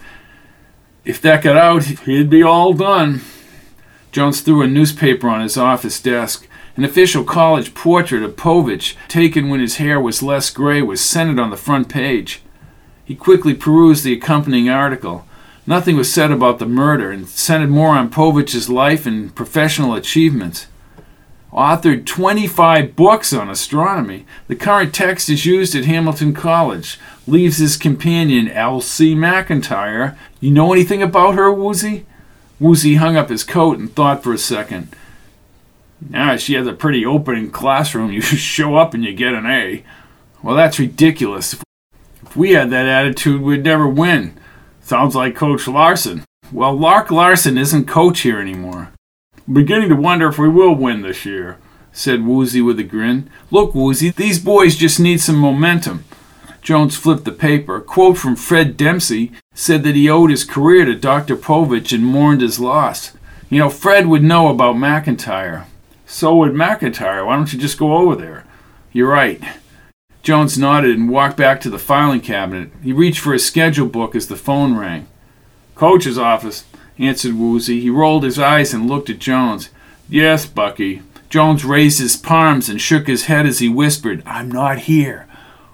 If 1.03 1.21
that 1.23 1.43
got 1.43 1.57
out, 1.57 1.83
he'd 1.83 2.29
be 2.29 2.41
all 2.41 2.71
done. 2.71 3.19
Jones 4.13 4.39
threw 4.39 4.61
a 4.61 4.67
newspaper 4.67 5.27
on 5.27 5.41
his 5.41 5.57
office 5.57 5.99
desk. 5.99 6.47
An 6.77 6.85
official 6.85 7.25
college 7.25 7.73
portrait 7.73 8.23
of 8.23 8.37
Povitch, 8.37 8.95
taken 9.09 9.49
when 9.49 9.59
his 9.59 9.75
hair 9.75 9.99
was 9.99 10.23
less 10.23 10.49
gray, 10.51 10.81
was 10.81 11.01
centered 11.01 11.37
on 11.37 11.49
the 11.49 11.57
front 11.57 11.89
page. 11.89 12.43
He 13.03 13.13
quickly 13.13 13.53
perused 13.53 14.05
the 14.05 14.13
accompanying 14.13 14.69
article. 14.69 15.26
Nothing 15.67 15.97
was 15.97 16.11
said 16.11 16.31
about 16.31 16.59
the 16.59 16.65
murder, 16.65 17.11
and 17.11 17.27
centered 17.27 17.69
more 17.69 17.89
on 17.89 18.09
Povitch's 18.09 18.69
life 18.69 19.05
and 19.05 19.35
professional 19.35 19.93
achievements. 19.95 20.67
Authored 21.51 22.05
25 22.05 22.95
books 22.95 23.33
on 23.33 23.49
astronomy. 23.49 24.25
The 24.47 24.55
current 24.55 24.93
text 24.93 25.29
is 25.29 25.45
used 25.45 25.75
at 25.75 25.83
Hamilton 25.83 26.33
College. 26.33 26.97
Leaves 27.27 27.57
his 27.57 27.75
companion, 27.75 28.47
Elsie 28.47 29.13
McIntire. 29.13 30.17
You 30.39 30.51
know 30.51 30.71
anything 30.71 31.03
about 31.03 31.35
her, 31.35 31.51
Woozy? 31.51 32.05
Woozy 32.61 32.95
hung 32.95 33.17
up 33.17 33.29
his 33.29 33.43
coat 33.43 33.77
and 33.77 33.93
thought 33.93 34.23
for 34.23 34.33
a 34.33 34.37
second. 34.37 34.95
Ah, 36.13 36.37
she 36.37 36.53
has 36.53 36.67
a 36.67 36.73
pretty 36.73 37.05
open 37.05 37.51
classroom. 37.51 38.11
You 38.13 38.21
show 38.21 38.77
up 38.77 38.93
and 38.93 39.03
you 39.03 39.13
get 39.13 39.33
an 39.33 39.45
A. 39.45 39.83
Well, 40.41 40.55
that's 40.55 40.79
ridiculous. 40.79 41.55
If 42.23 42.37
we 42.37 42.51
had 42.51 42.69
that 42.69 42.85
attitude, 42.85 43.41
we'd 43.41 43.63
never 43.63 43.87
win. 43.87 44.37
Sounds 44.87 45.15
like 45.15 45.35
Coach 45.35 45.67
Larson. 45.67 46.23
Well, 46.49 46.73
Lark 46.73 47.11
Larson 47.11 47.57
isn't 47.57 47.89
coach 47.89 48.21
here 48.21 48.39
anymore. 48.39 48.93
I'm 49.45 49.53
beginning 49.53 49.89
to 49.89 49.97
wonder 49.97 50.29
if 50.29 50.39
we 50.39 50.47
will 50.47 50.73
win 50.75 51.01
this 51.01 51.25
year, 51.25 51.57
said 51.91 52.25
Woozy 52.25 52.61
with 52.61 52.79
a 52.79 52.83
grin. 52.83 53.29
Look, 53.51 53.75
Woozy, 53.75 54.11
these 54.11 54.39
boys 54.39 54.77
just 54.77 54.97
need 54.97 55.19
some 55.19 55.35
momentum. 55.35 56.05
Jones 56.61 56.95
flipped 56.95 57.25
the 57.25 57.33
paper. 57.33 57.75
A 57.75 57.81
quote 57.81 58.17
from 58.17 58.37
Fred 58.37 58.77
Dempsey 58.77 59.33
said 59.53 59.83
that 59.83 59.95
he 59.95 60.09
owed 60.09 60.29
his 60.29 60.45
career 60.45 60.85
to 60.85 60.95
Dr. 60.95 61.35
Povitch 61.35 61.91
and 61.91 62.05
mourned 62.05 62.39
his 62.39 62.57
loss. 62.57 63.11
You 63.49 63.59
know, 63.59 63.69
Fred 63.69 64.07
would 64.07 64.23
know 64.23 64.47
about 64.47 64.77
McIntire. 64.77 65.65
So 66.05 66.33
would 66.37 66.53
McIntire. 66.53 67.25
Why 67.25 67.35
don't 67.35 67.51
you 67.51 67.59
just 67.59 67.77
go 67.77 67.97
over 67.97 68.15
there? 68.15 68.45
You're 68.93 69.09
right. 69.09 69.43
Jones 70.23 70.57
nodded 70.57 70.97
and 70.97 71.09
walked 71.09 71.37
back 71.37 71.61
to 71.61 71.69
the 71.69 71.79
filing 71.79 72.21
cabinet. 72.21 72.69
He 72.83 72.91
reached 72.91 73.19
for 73.19 73.33
his 73.33 73.45
schedule 73.45 73.87
book 73.87 74.15
as 74.15 74.27
the 74.27 74.35
phone 74.35 74.75
rang. 74.75 75.07
Coach's 75.75 76.17
office, 76.17 76.65
answered 76.97 77.35
Woozy. 77.35 77.79
He 77.79 77.89
rolled 77.89 78.23
his 78.23 78.39
eyes 78.39 78.73
and 78.73 78.87
looked 78.87 79.09
at 79.09 79.19
Jones. 79.19 79.69
Yes, 80.09 80.45
Bucky. 80.45 81.01
Jones 81.29 81.65
raised 81.65 81.99
his 81.99 82.15
palms 82.15 82.69
and 82.69 82.81
shook 82.81 83.07
his 83.07 83.25
head 83.25 83.45
as 83.45 83.59
he 83.59 83.69
whispered, 83.69 84.23
I'm 84.25 84.49
not 84.49 84.79
here. 84.79 85.27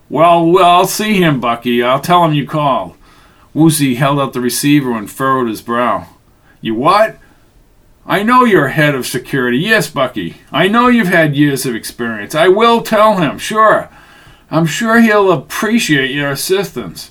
Well, 0.09 0.45
well, 0.45 0.65
I'll 0.65 0.87
see 0.87 1.21
him, 1.21 1.39
Bucky. 1.39 1.81
I'll 1.81 1.99
tell 1.99 2.25
him 2.25 2.33
you 2.33 2.47
called. 2.47 2.95
Woozy 3.53 3.95
held 3.95 4.19
out 4.19 4.33
the 4.33 4.41
receiver 4.41 4.93
and 4.93 5.09
furrowed 5.09 5.47
his 5.47 5.61
brow. 5.61 6.07
You 6.61 6.75
what? 6.75 7.17
I 8.05 8.23
know 8.23 8.43
you're 8.43 8.69
head 8.69 8.95
of 8.95 9.05
security. 9.05 9.59
Yes, 9.59 9.89
Bucky. 9.89 10.37
I 10.51 10.67
know 10.67 10.87
you've 10.87 11.07
had 11.07 11.35
years 11.35 11.65
of 11.65 11.75
experience. 11.75 12.35
I 12.35 12.47
will 12.47 12.81
tell 12.81 13.17
him, 13.17 13.37
sure. 13.37 13.89
I'm 14.53 14.67
sure 14.67 15.01
he'll 15.01 15.31
appreciate 15.31 16.11
your 16.11 16.29
assistance. 16.29 17.09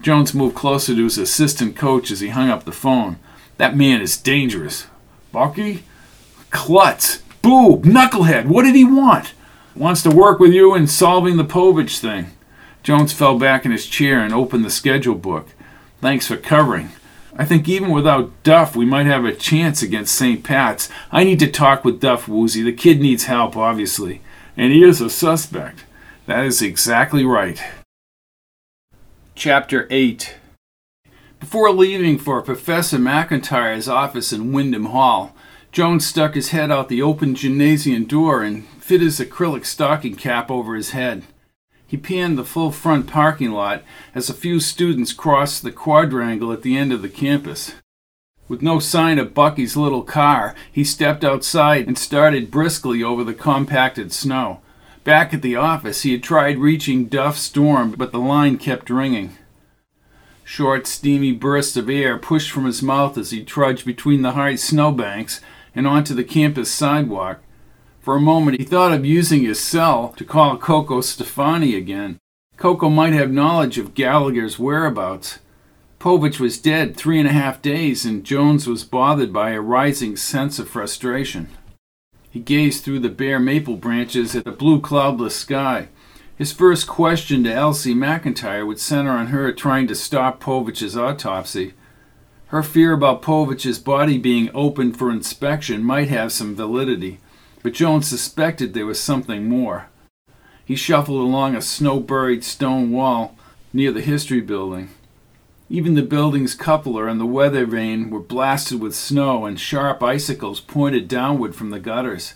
Jones 0.00 0.32
moved 0.32 0.56
closer 0.56 0.94
to 0.94 1.04
his 1.04 1.18
assistant 1.18 1.76
coach 1.76 2.10
as 2.10 2.20
he 2.20 2.28
hung 2.28 2.48
up 2.48 2.64
the 2.64 2.72
phone. 2.72 3.18
That 3.58 3.76
man 3.76 4.00
is 4.00 4.16
dangerous. 4.16 4.86
Bucky? 5.30 5.84
Klutz. 6.48 7.18
Boob. 7.42 7.84
Knucklehead. 7.84 8.46
What 8.46 8.62
did 8.62 8.74
he 8.74 8.82
want? 8.82 9.34
Wants 9.76 10.02
to 10.04 10.10
work 10.10 10.38
with 10.40 10.54
you 10.54 10.74
in 10.74 10.86
solving 10.86 11.36
the 11.36 11.44
Povitch 11.44 11.98
thing. 11.98 12.28
Jones 12.82 13.12
fell 13.12 13.38
back 13.38 13.66
in 13.66 13.70
his 13.70 13.84
chair 13.84 14.20
and 14.20 14.32
opened 14.32 14.64
the 14.64 14.70
schedule 14.70 15.16
book. 15.16 15.48
Thanks 16.00 16.26
for 16.26 16.38
covering. 16.38 16.92
I 17.36 17.44
think 17.44 17.68
even 17.68 17.90
without 17.90 18.42
Duff, 18.42 18.74
we 18.74 18.86
might 18.86 19.04
have 19.04 19.26
a 19.26 19.34
chance 19.34 19.82
against 19.82 20.14
St. 20.14 20.42
Pat's. 20.42 20.88
I 21.12 21.24
need 21.24 21.40
to 21.40 21.50
talk 21.50 21.84
with 21.84 22.00
Duff 22.00 22.26
Woozy. 22.26 22.62
The 22.62 22.72
kid 22.72 23.02
needs 23.02 23.24
help, 23.24 23.54
obviously. 23.54 24.22
And 24.56 24.72
he 24.72 24.82
is 24.82 25.02
a 25.02 25.10
suspect. 25.10 25.83
That 26.26 26.46
is 26.46 26.62
exactly 26.62 27.22
right. 27.22 27.62
Chapter 29.34 29.86
8 29.90 30.36
Before 31.38 31.70
leaving 31.70 32.18
for 32.18 32.40
Professor 32.40 32.96
McIntire's 32.96 33.88
office 33.88 34.32
in 34.32 34.50
Wyndham 34.50 34.86
Hall, 34.86 35.36
Jones 35.70 36.06
stuck 36.06 36.34
his 36.34 36.48
head 36.48 36.70
out 36.70 36.88
the 36.88 37.02
open 37.02 37.34
gymnasium 37.34 38.06
door 38.06 38.42
and 38.42 38.66
fit 38.80 39.02
his 39.02 39.20
acrylic 39.20 39.66
stocking 39.66 40.14
cap 40.14 40.50
over 40.50 40.74
his 40.74 40.90
head. 40.92 41.24
He 41.86 41.98
panned 41.98 42.38
the 42.38 42.44
full 42.44 42.70
front 42.70 43.06
parking 43.06 43.50
lot 43.50 43.82
as 44.14 44.30
a 44.30 44.34
few 44.34 44.60
students 44.60 45.12
crossed 45.12 45.62
the 45.62 45.72
quadrangle 45.72 46.52
at 46.52 46.62
the 46.62 46.78
end 46.78 46.90
of 46.90 47.02
the 47.02 47.10
campus. 47.10 47.74
With 48.48 48.62
no 48.62 48.78
sign 48.78 49.18
of 49.18 49.34
Bucky's 49.34 49.76
little 49.76 50.02
car, 50.02 50.54
he 50.72 50.84
stepped 50.84 51.22
outside 51.22 51.86
and 51.86 51.98
started 51.98 52.50
briskly 52.50 53.02
over 53.02 53.24
the 53.24 53.34
compacted 53.34 54.10
snow. 54.10 54.62
Back 55.04 55.34
at 55.34 55.42
the 55.42 55.54
office, 55.54 56.02
he 56.02 56.12
had 56.12 56.22
tried 56.22 56.58
reaching 56.58 57.04
Duff's 57.06 57.50
dorm, 57.50 57.92
but 57.92 58.10
the 58.10 58.18
line 58.18 58.56
kept 58.56 58.88
ringing. 58.88 59.36
Short, 60.44 60.86
steamy 60.86 61.32
bursts 61.32 61.76
of 61.76 61.90
air 61.90 62.16
pushed 62.16 62.50
from 62.50 62.64
his 62.64 62.82
mouth 62.82 63.18
as 63.18 63.30
he 63.30 63.44
trudged 63.44 63.84
between 63.84 64.22
the 64.22 64.32
high 64.32 64.56
snowbanks 64.56 65.42
and 65.74 65.86
onto 65.86 66.14
the 66.14 66.24
campus 66.24 66.70
sidewalk. 66.70 67.40
For 68.00 68.16
a 68.16 68.20
moment, 68.20 68.58
he 68.58 68.64
thought 68.64 68.92
of 68.92 69.04
using 69.04 69.42
his 69.42 69.60
cell 69.60 70.14
to 70.16 70.24
call 70.24 70.56
Cocoa 70.56 71.02
Stefani 71.02 71.74
again. 71.74 72.18
Cocoa 72.56 72.88
might 72.88 73.12
have 73.12 73.30
knowledge 73.30 73.76
of 73.76 73.94
Gallagher's 73.94 74.58
whereabouts. 74.58 75.38
Povitch 75.98 76.38
was 76.38 76.58
dead 76.58 76.96
three 76.96 77.18
and 77.18 77.28
a 77.28 77.32
half 77.32 77.60
days, 77.60 78.04
and 78.04 78.24
Jones 78.24 78.66
was 78.66 78.84
bothered 78.84 79.32
by 79.32 79.50
a 79.50 79.60
rising 79.60 80.16
sense 80.16 80.58
of 80.58 80.68
frustration. 80.68 81.48
He 82.34 82.40
gazed 82.40 82.82
through 82.82 82.98
the 82.98 83.10
bare 83.10 83.38
maple 83.38 83.76
branches 83.76 84.34
at 84.34 84.44
the 84.44 84.50
blue 84.50 84.80
cloudless 84.80 85.36
sky. 85.36 85.86
His 86.34 86.52
first 86.52 86.88
question 86.88 87.44
to 87.44 87.54
Elsie 87.54 87.94
McIntire 87.94 88.66
would 88.66 88.80
center 88.80 89.12
on 89.12 89.28
her 89.28 89.52
trying 89.52 89.86
to 89.86 89.94
stop 89.94 90.40
Povitch's 90.40 90.96
autopsy. 90.96 91.74
Her 92.48 92.64
fear 92.64 92.92
about 92.92 93.22
Povitch's 93.22 93.78
body 93.78 94.18
being 94.18 94.50
opened 94.52 94.98
for 94.98 95.12
inspection 95.12 95.84
might 95.84 96.08
have 96.08 96.32
some 96.32 96.56
validity, 96.56 97.20
but 97.62 97.72
Jones 97.72 98.08
suspected 98.08 98.74
there 98.74 98.84
was 98.84 98.98
something 98.98 99.48
more. 99.48 99.86
He 100.64 100.74
shuffled 100.74 101.20
along 101.20 101.54
a 101.54 101.62
snow 101.62 102.00
buried 102.00 102.42
stone 102.42 102.90
wall 102.90 103.36
near 103.72 103.92
the 103.92 104.00
history 104.00 104.40
building. 104.40 104.88
Even 105.74 105.94
the 105.94 106.02
building's 106.02 106.54
cupola 106.54 107.06
and 107.06 107.20
the 107.20 107.26
weather 107.26 107.66
vane 107.66 108.08
were 108.08 108.20
blasted 108.20 108.80
with 108.80 108.94
snow, 108.94 109.44
and 109.44 109.58
sharp 109.58 110.04
icicles 110.04 110.60
pointed 110.60 111.08
downward 111.08 111.56
from 111.56 111.70
the 111.70 111.80
gutters. 111.80 112.34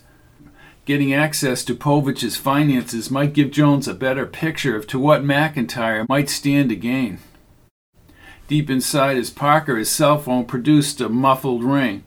Getting 0.87 1.14
access 1.14 1.62
to 1.66 1.77
Povitch's 1.77 2.37
finances 2.37 3.12
might 3.12 3.35
give 3.35 3.53
Jones 3.53 3.87
a 3.87 3.94
better 3.94 4.27
picture 4.27 4.74
of 4.74 4.88
to 4.88 4.98
what 4.98 5.22
McIntire 5.22 6.09
might 6.09 6.29
stand 6.29 6.70
to 6.70 6.74
gain. 6.74 7.20
Deep 8.48 8.68
inside 8.68 9.16
his 9.16 9.31
parka, 9.31 9.77
his 9.77 9.88
cell 9.88 10.18
phone 10.18 10.44
produced 10.44 11.01
a 11.01 11.09
muffled 11.09 11.62
ring. 11.62 12.03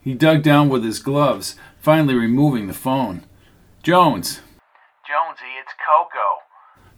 He 0.00 0.14
dug 0.14 0.42
down 0.42 0.70
with 0.70 0.84
his 0.84 1.00
gloves, 1.00 1.56
finally 1.80 2.14
removing 2.14 2.66
the 2.66 2.72
phone. 2.72 3.24
Jones. 3.82 4.40
Jonesy, 5.06 5.52
it's 5.60 5.74
Cocoa. 5.86 6.40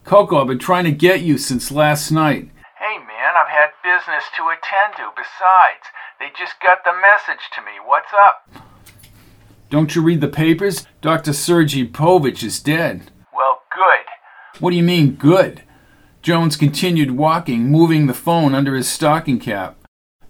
Cocoa, 0.04 0.42
I've 0.42 0.46
been 0.46 0.60
trying 0.60 0.84
to 0.84 0.92
get 0.92 1.22
you 1.22 1.36
since 1.38 1.72
last 1.72 2.12
night. 2.12 2.50
Hey, 3.58 3.64
man, 3.64 3.70
I've 3.70 3.82
had 3.82 3.98
business 4.00 4.24
to 4.36 4.42
attend 4.48 4.96
to. 4.96 5.10
Besides, 5.16 5.86
they 6.18 6.26
just 6.38 6.60
got 6.60 6.84
the 6.84 6.92
message 6.92 7.44
to 7.54 7.60
me. 7.62 7.72
What's 7.84 8.12
up? 8.12 8.64
Don't 9.70 9.94
you 9.94 10.02
read 10.02 10.20
the 10.20 10.28
papers? 10.28 10.86
Dr. 11.00 11.32
Sergi 11.32 11.86
Povitch 11.86 12.42
is 12.42 12.60
dead. 12.60 13.10
Well, 13.34 13.62
good. 13.74 14.60
What 14.60 14.70
do 14.70 14.76
you 14.76 14.82
mean, 14.82 15.14
good? 15.14 15.62
Jones 16.22 16.56
continued 16.56 17.12
walking, 17.12 17.70
moving 17.70 18.06
the 18.06 18.14
phone 18.14 18.54
under 18.54 18.74
his 18.74 18.88
stocking 18.88 19.38
cap. 19.38 19.76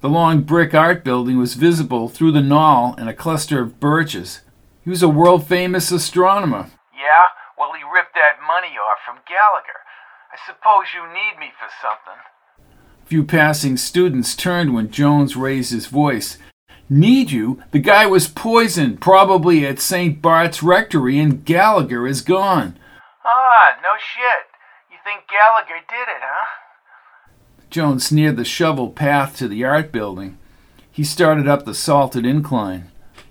The 0.01 0.09
long 0.09 0.43
brick 0.43 0.75
art 0.75 1.03
building 1.05 1.39
was 1.39 1.55
visible 1.55 2.09
through 2.09 2.33
the 2.33 2.43
knoll 2.43 2.95
and 2.99 3.09
a 3.09 3.15
cluster 3.15 3.61
of 3.61 3.81
birches. 3.81 4.43
He 4.85 4.91
was 4.91 5.03
a 5.03 5.09
world 5.09 5.47
famous 5.47 5.91
astronomer. 5.91 6.71
Yeah? 6.95 7.25
Well, 7.59 7.73
he 7.73 7.83
ripped 7.83 8.15
that 8.15 8.41
money 8.47 8.77
off 8.79 8.99
from 9.05 9.23
Gallagher. 9.27 9.83
I 10.33 10.39
suppose 10.47 10.95
you 10.95 11.03
need 11.09 11.39
me 11.41 11.51
for 11.59 11.69
something. 11.83 12.21
Few 13.09 13.25
passing 13.25 13.79
students 13.79 14.37
turned 14.37 14.75
when 14.75 14.91
Jones 14.91 15.35
raised 15.35 15.73
his 15.73 15.87
voice. 15.87 16.37
Need 16.91 17.31
you? 17.31 17.63
The 17.71 17.79
guy 17.79 18.05
was 18.05 18.29
poisoned, 18.29 19.01
probably 19.01 19.65
at 19.65 19.81
St. 19.81 20.21
Bart's 20.21 20.63
Rectory, 20.63 21.19
and 21.19 21.43
Gallagher 21.43 22.07
is 22.07 22.21
gone. 22.21 22.79
Ah, 23.25 23.79
no 23.83 23.97
shit. 23.97 24.53
You 24.91 24.99
think 25.03 25.25
Gallagher 25.27 25.81
did 25.89 26.03
it, 26.03 26.21
huh? 26.21 26.47
Jones 27.71 28.13
neared 28.13 28.37
the 28.37 28.45
shovel 28.45 28.91
path 28.91 29.39
to 29.39 29.49
the 29.49 29.65
art 29.65 29.91
building. 29.91 30.37
He 30.93 31.03
started 31.03 31.49
up 31.49 31.65
the 31.65 31.75
salted 31.75 32.27
incline. 32.27 32.91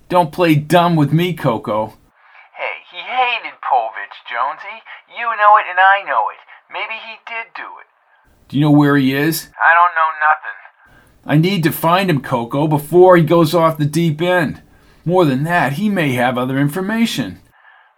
Don't 0.09 0.31
play 0.31 0.55
dumb 0.55 0.95
with 0.95 1.13
me, 1.13 1.35
Cocoa. 1.35 1.93
Hey, 2.57 2.81
he 2.89 2.97
hated 2.97 3.61
Povitch, 3.61 4.25
Jonesy. 4.27 4.81
You 5.15 5.25
know 5.37 5.57
it 5.57 5.69
and 5.69 5.77
I 5.77 6.01
know 6.01 6.29
it. 6.33 6.41
Maybe 6.73 6.95
he 6.95 7.17
did 7.27 7.53
do 7.55 7.77
it. 7.79 7.86
Do 8.49 8.57
you 8.57 8.61
know 8.61 8.71
where 8.71 8.97
he 8.97 9.13
is? 9.13 9.49
I 9.55 9.71
don't 9.75 9.95
know 9.95 10.11
nothing. 10.21 10.57
I 11.25 11.37
need 11.37 11.63
to 11.63 11.71
find 11.71 12.09
him, 12.09 12.21
Cocoa, 12.21 12.67
before 12.67 13.17
he 13.17 13.23
goes 13.23 13.53
off 13.53 13.77
the 13.77 13.85
deep 13.85 14.21
end. 14.21 14.61
More 15.03 15.25
than 15.25 15.43
that, 15.43 15.73
he 15.73 15.89
may 15.89 16.13
have 16.13 16.37
other 16.37 16.57
information. 16.57 17.39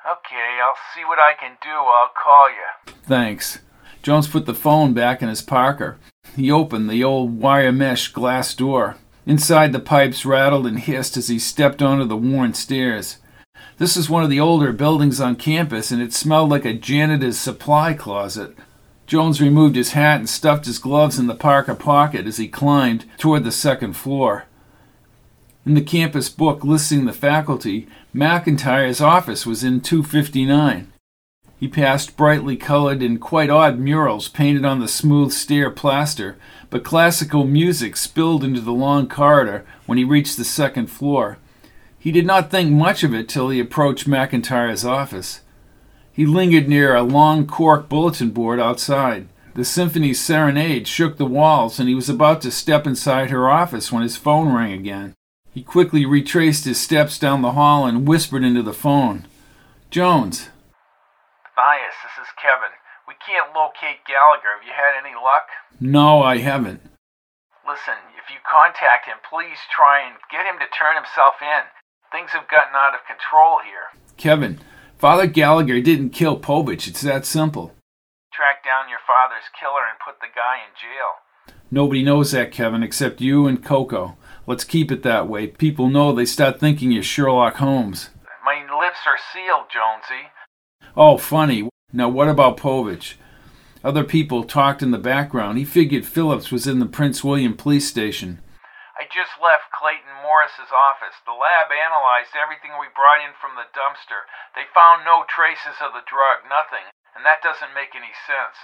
Okay, 0.05 0.59
I'll 0.63 0.77
see 0.95 1.05
what 1.05 1.19
I 1.19 1.33
can 1.39 1.57
do. 1.61 1.69
I'll 1.69 2.11
call 2.21 2.49
you. 2.49 2.93
Thanks. 3.03 3.59
Jones 4.01 4.27
put 4.27 4.45
the 4.45 4.55
phone 4.55 4.93
back 4.93 5.21
in 5.21 5.29
his 5.29 5.41
parka. 5.41 5.97
He 6.35 6.49
opened 6.49 6.89
the 6.89 7.03
old 7.03 7.39
wire 7.39 7.71
mesh 7.71 8.07
glass 8.07 8.55
door. 8.55 8.95
Inside, 9.25 9.73
the 9.73 9.79
pipes 9.79 10.25
rattled 10.25 10.65
and 10.65 10.79
hissed 10.79 11.17
as 11.17 11.27
he 11.27 11.37
stepped 11.37 11.81
onto 11.81 12.05
the 12.05 12.17
worn 12.17 12.55
stairs. 12.55 13.17
This 13.77 13.95
is 13.95 14.09
one 14.09 14.23
of 14.23 14.29
the 14.29 14.39
older 14.39 14.73
buildings 14.73 15.21
on 15.21 15.35
campus, 15.35 15.91
and 15.91 16.01
it 16.01 16.13
smelled 16.13 16.49
like 16.49 16.65
a 16.65 16.73
janitor's 16.73 17.37
supply 17.37 17.93
closet. 17.93 18.55
Jones 19.09 19.41
removed 19.41 19.75
his 19.75 19.93
hat 19.93 20.19
and 20.19 20.29
stuffed 20.29 20.67
his 20.67 20.77
gloves 20.77 21.17
in 21.17 21.25
the 21.25 21.33
parka 21.33 21.73
pocket 21.73 22.27
as 22.27 22.37
he 22.37 22.47
climbed 22.47 23.05
toward 23.17 23.43
the 23.43 23.51
second 23.51 23.93
floor. 23.93 24.45
In 25.65 25.73
the 25.73 25.81
campus 25.81 26.29
book 26.29 26.63
listing 26.63 27.05
the 27.05 27.11
faculty, 27.11 27.87
McIntire's 28.13 29.01
office 29.01 29.47
was 29.47 29.63
in 29.63 29.81
259. 29.81 30.93
He 31.59 31.67
passed 31.67 32.15
brightly 32.17 32.55
colored 32.55 33.01
and 33.01 33.19
quite 33.19 33.49
odd 33.49 33.79
murals 33.79 34.27
painted 34.27 34.63
on 34.63 34.79
the 34.79 34.87
smooth 34.87 35.31
stair 35.31 35.71
plaster, 35.71 36.37
but 36.69 36.83
classical 36.83 37.45
music 37.45 37.97
spilled 37.97 38.43
into 38.43 38.61
the 38.61 38.71
long 38.71 39.09
corridor 39.09 39.65
when 39.87 39.97
he 39.97 40.03
reached 40.03 40.37
the 40.37 40.45
second 40.45 40.85
floor. 40.85 41.39
He 41.97 42.11
did 42.11 42.27
not 42.27 42.51
think 42.51 42.69
much 42.69 43.03
of 43.03 43.15
it 43.15 43.27
till 43.27 43.49
he 43.49 43.59
approached 43.59 44.07
McIntire's 44.07 44.85
office. 44.85 45.41
He 46.11 46.25
lingered 46.25 46.67
near 46.67 46.95
a 46.95 47.03
long 47.03 47.47
cork 47.47 47.87
bulletin 47.89 48.31
board 48.31 48.59
outside. 48.59 49.27
The 49.55 49.65
symphony 49.65 50.13
serenade 50.13 50.87
shook 50.87 51.17
the 51.17 51.25
walls, 51.25 51.79
and 51.79 51.89
he 51.89 51.95
was 51.95 52.09
about 52.09 52.41
to 52.41 52.51
step 52.51 52.85
inside 52.85 53.29
her 53.29 53.49
office 53.49 53.91
when 53.91 54.03
his 54.03 54.17
phone 54.17 54.53
rang 54.53 54.73
again. 54.73 55.15
He 55.51 55.63
quickly 55.63 56.05
retraced 56.05 56.65
his 56.65 56.79
steps 56.79 57.17
down 57.17 57.41
the 57.41 57.53
hall 57.53 57.85
and 57.85 58.07
whispered 58.07 58.43
into 58.43 58.61
the 58.61 58.73
phone. 58.73 59.27
Jones. 59.89 60.49
Matthias, 61.57 61.95
this 62.03 62.23
is 62.23 62.31
Kevin. 62.39 62.71
We 63.07 63.15
can't 63.25 63.53
locate 63.55 64.05
Gallagher. 64.05 64.53
Have 64.55 64.65
you 64.65 64.71
had 64.71 64.95
any 64.95 65.15
luck? 65.15 65.49
No, 65.81 66.21
I 66.21 66.37
haven't. 66.37 66.81
Listen, 67.67 67.97
if 68.15 68.31
you 68.31 68.37
contact 68.45 69.07
him, 69.07 69.17
please 69.27 69.57
try 69.73 70.05
and 70.05 70.15
get 70.31 70.45
him 70.45 70.59
to 70.59 70.69
turn 70.71 70.95
himself 70.95 71.41
in. 71.41 71.65
Things 72.11 72.31
have 72.31 72.47
gotten 72.47 72.73
out 72.73 72.93
of 72.93 73.01
control 73.09 73.59
here. 73.65 73.89
Kevin, 74.15 74.59
Father 74.99 75.27
Gallagher 75.27 75.79
didn't 75.79 76.09
kill 76.09 76.37
Povitch. 76.37 76.85
It's 76.85 76.99
that 77.03 77.25
simple. 77.25 77.73
Track 78.33 78.65
down 78.65 78.89
your 78.89 78.99
father's 79.07 79.47
killer 79.57 79.87
and 79.89 79.97
put 80.05 80.19
the 80.19 80.27
guy 80.35 80.57
in 80.57 80.75
jail. 80.75 81.55
Nobody 81.71 82.03
knows 82.03 82.31
that, 82.33 82.51
Kevin, 82.51 82.83
except 82.83 83.21
you 83.21 83.47
and 83.47 83.63
Cocoa. 83.63 84.17
Let's 84.45 84.65
keep 84.65 84.91
it 84.91 85.01
that 85.03 85.29
way. 85.29 85.47
People 85.47 85.87
know 85.87 86.11
they 86.11 86.25
start 86.25 86.59
thinking 86.59 86.91
you're 86.91 87.01
Sherlock 87.01 87.55
Holmes. 87.55 88.09
My 88.43 88.59
lips 88.77 88.99
are 89.05 89.17
sealed, 89.31 89.67
Jonesy. 89.71 90.27
Oh, 90.97 91.17
funny. 91.17 91.69
Now, 91.93 92.09
what 92.09 92.27
about 92.27 92.57
Povitch? 92.57 93.13
Other 93.85 94.03
people 94.03 94.43
talked 94.43 94.81
in 94.81 94.91
the 94.91 94.97
background. 94.97 95.57
He 95.57 95.63
figured 95.63 96.05
Phillips 96.05 96.51
was 96.51 96.67
in 96.67 96.79
the 96.79 96.85
Prince 96.85 97.23
William 97.23 97.55
police 97.55 97.87
station. 97.87 98.39
I 98.99 99.07
just 99.07 99.39
left 99.39 99.71
Clayton 99.71 100.11
Morris's 100.19 100.75
office. 100.75 101.15
The 101.23 101.31
lab 101.31 101.71
analyzed 101.71 102.35
everything 102.35 102.75
we 102.75 102.91
brought 102.91 103.23
in 103.23 103.31
from 103.39 103.55
the 103.55 103.71
dumpster. 103.71 104.27
They 104.59 104.67
found 104.75 105.07
no 105.07 105.23
traces 105.23 105.79
of 105.79 105.95
the 105.95 106.03
drug, 106.03 106.43
nothing. 106.51 106.83
And 107.15 107.23
that 107.23 107.39
doesn't 107.39 107.71
make 107.71 107.95
any 107.95 108.11
sense. 108.27 108.59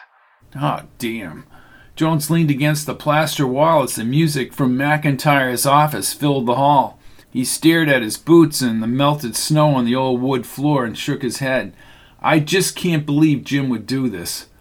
Oh, 0.59 0.91
damn. 0.99 1.47
Jones 1.95 2.27
leaned 2.27 2.51
against 2.51 2.83
the 2.83 2.99
plaster 2.99 3.47
wall 3.47 3.83
as 3.88 3.95
the 3.95 4.03
music 4.03 4.51
from 4.51 4.75
McIntire's 4.75 5.65
office 5.65 6.11
filled 6.11 6.51
the 6.51 6.59
hall. 6.59 6.99
He 7.31 7.47
stared 7.47 7.88
at 7.88 8.03
his 8.03 8.19
boots 8.19 8.59
and 8.59 8.83
the 8.83 8.91
melted 8.91 9.38
snow 9.39 9.71
on 9.71 9.86
the 9.86 9.95
old 9.95 10.19
wood 10.19 10.45
floor 10.45 10.83
and 10.83 10.97
shook 10.97 11.23
his 11.23 11.39
head. 11.39 11.71
I 12.19 12.43
just 12.43 12.75
can't 12.75 13.05
believe 13.05 13.47
Jim 13.47 13.69
would 13.69 13.88
do 13.88 14.09
this. 14.09 14.51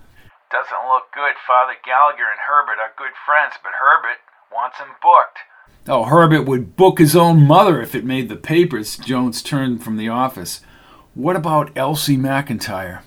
Doesn't 0.54 0.86
look 0.86 1.10
good. 1.10 1.34
Father 1.42 1.74
Gallagher 1.84 2.30
and 2.30 2.46
Herbert 2.46 2.78
are 2.78 2.94
good 2.94 3.18
friends, 3.26 3.58
but 3.58 3.74
Herbert 3.82 4.22
wants 4.54 4.78
him 4.78 4.94
booked. 5.02 5.42
Oh, 5.86 6.04
Herbert 6.04 6.48
would 6.48 6.76
book 6.76 6.96
his 6.98 7.14
own 7.14 7.44
mother 7.44 7.76
if 7.82 7.94
it 7.94 8.08
made 8.08 8.30
the 8.30 8.40
papers. 8.40 8.96
Jones 8.96 9.42
turned 9.42 9.84
from 9.84 10.00
the 10.00 10.08
office. 10.08 10.64
What 11.12 11.36
about 11.36 11.76
Elsie 11.76 12.16
McIntire? 12.16 13.04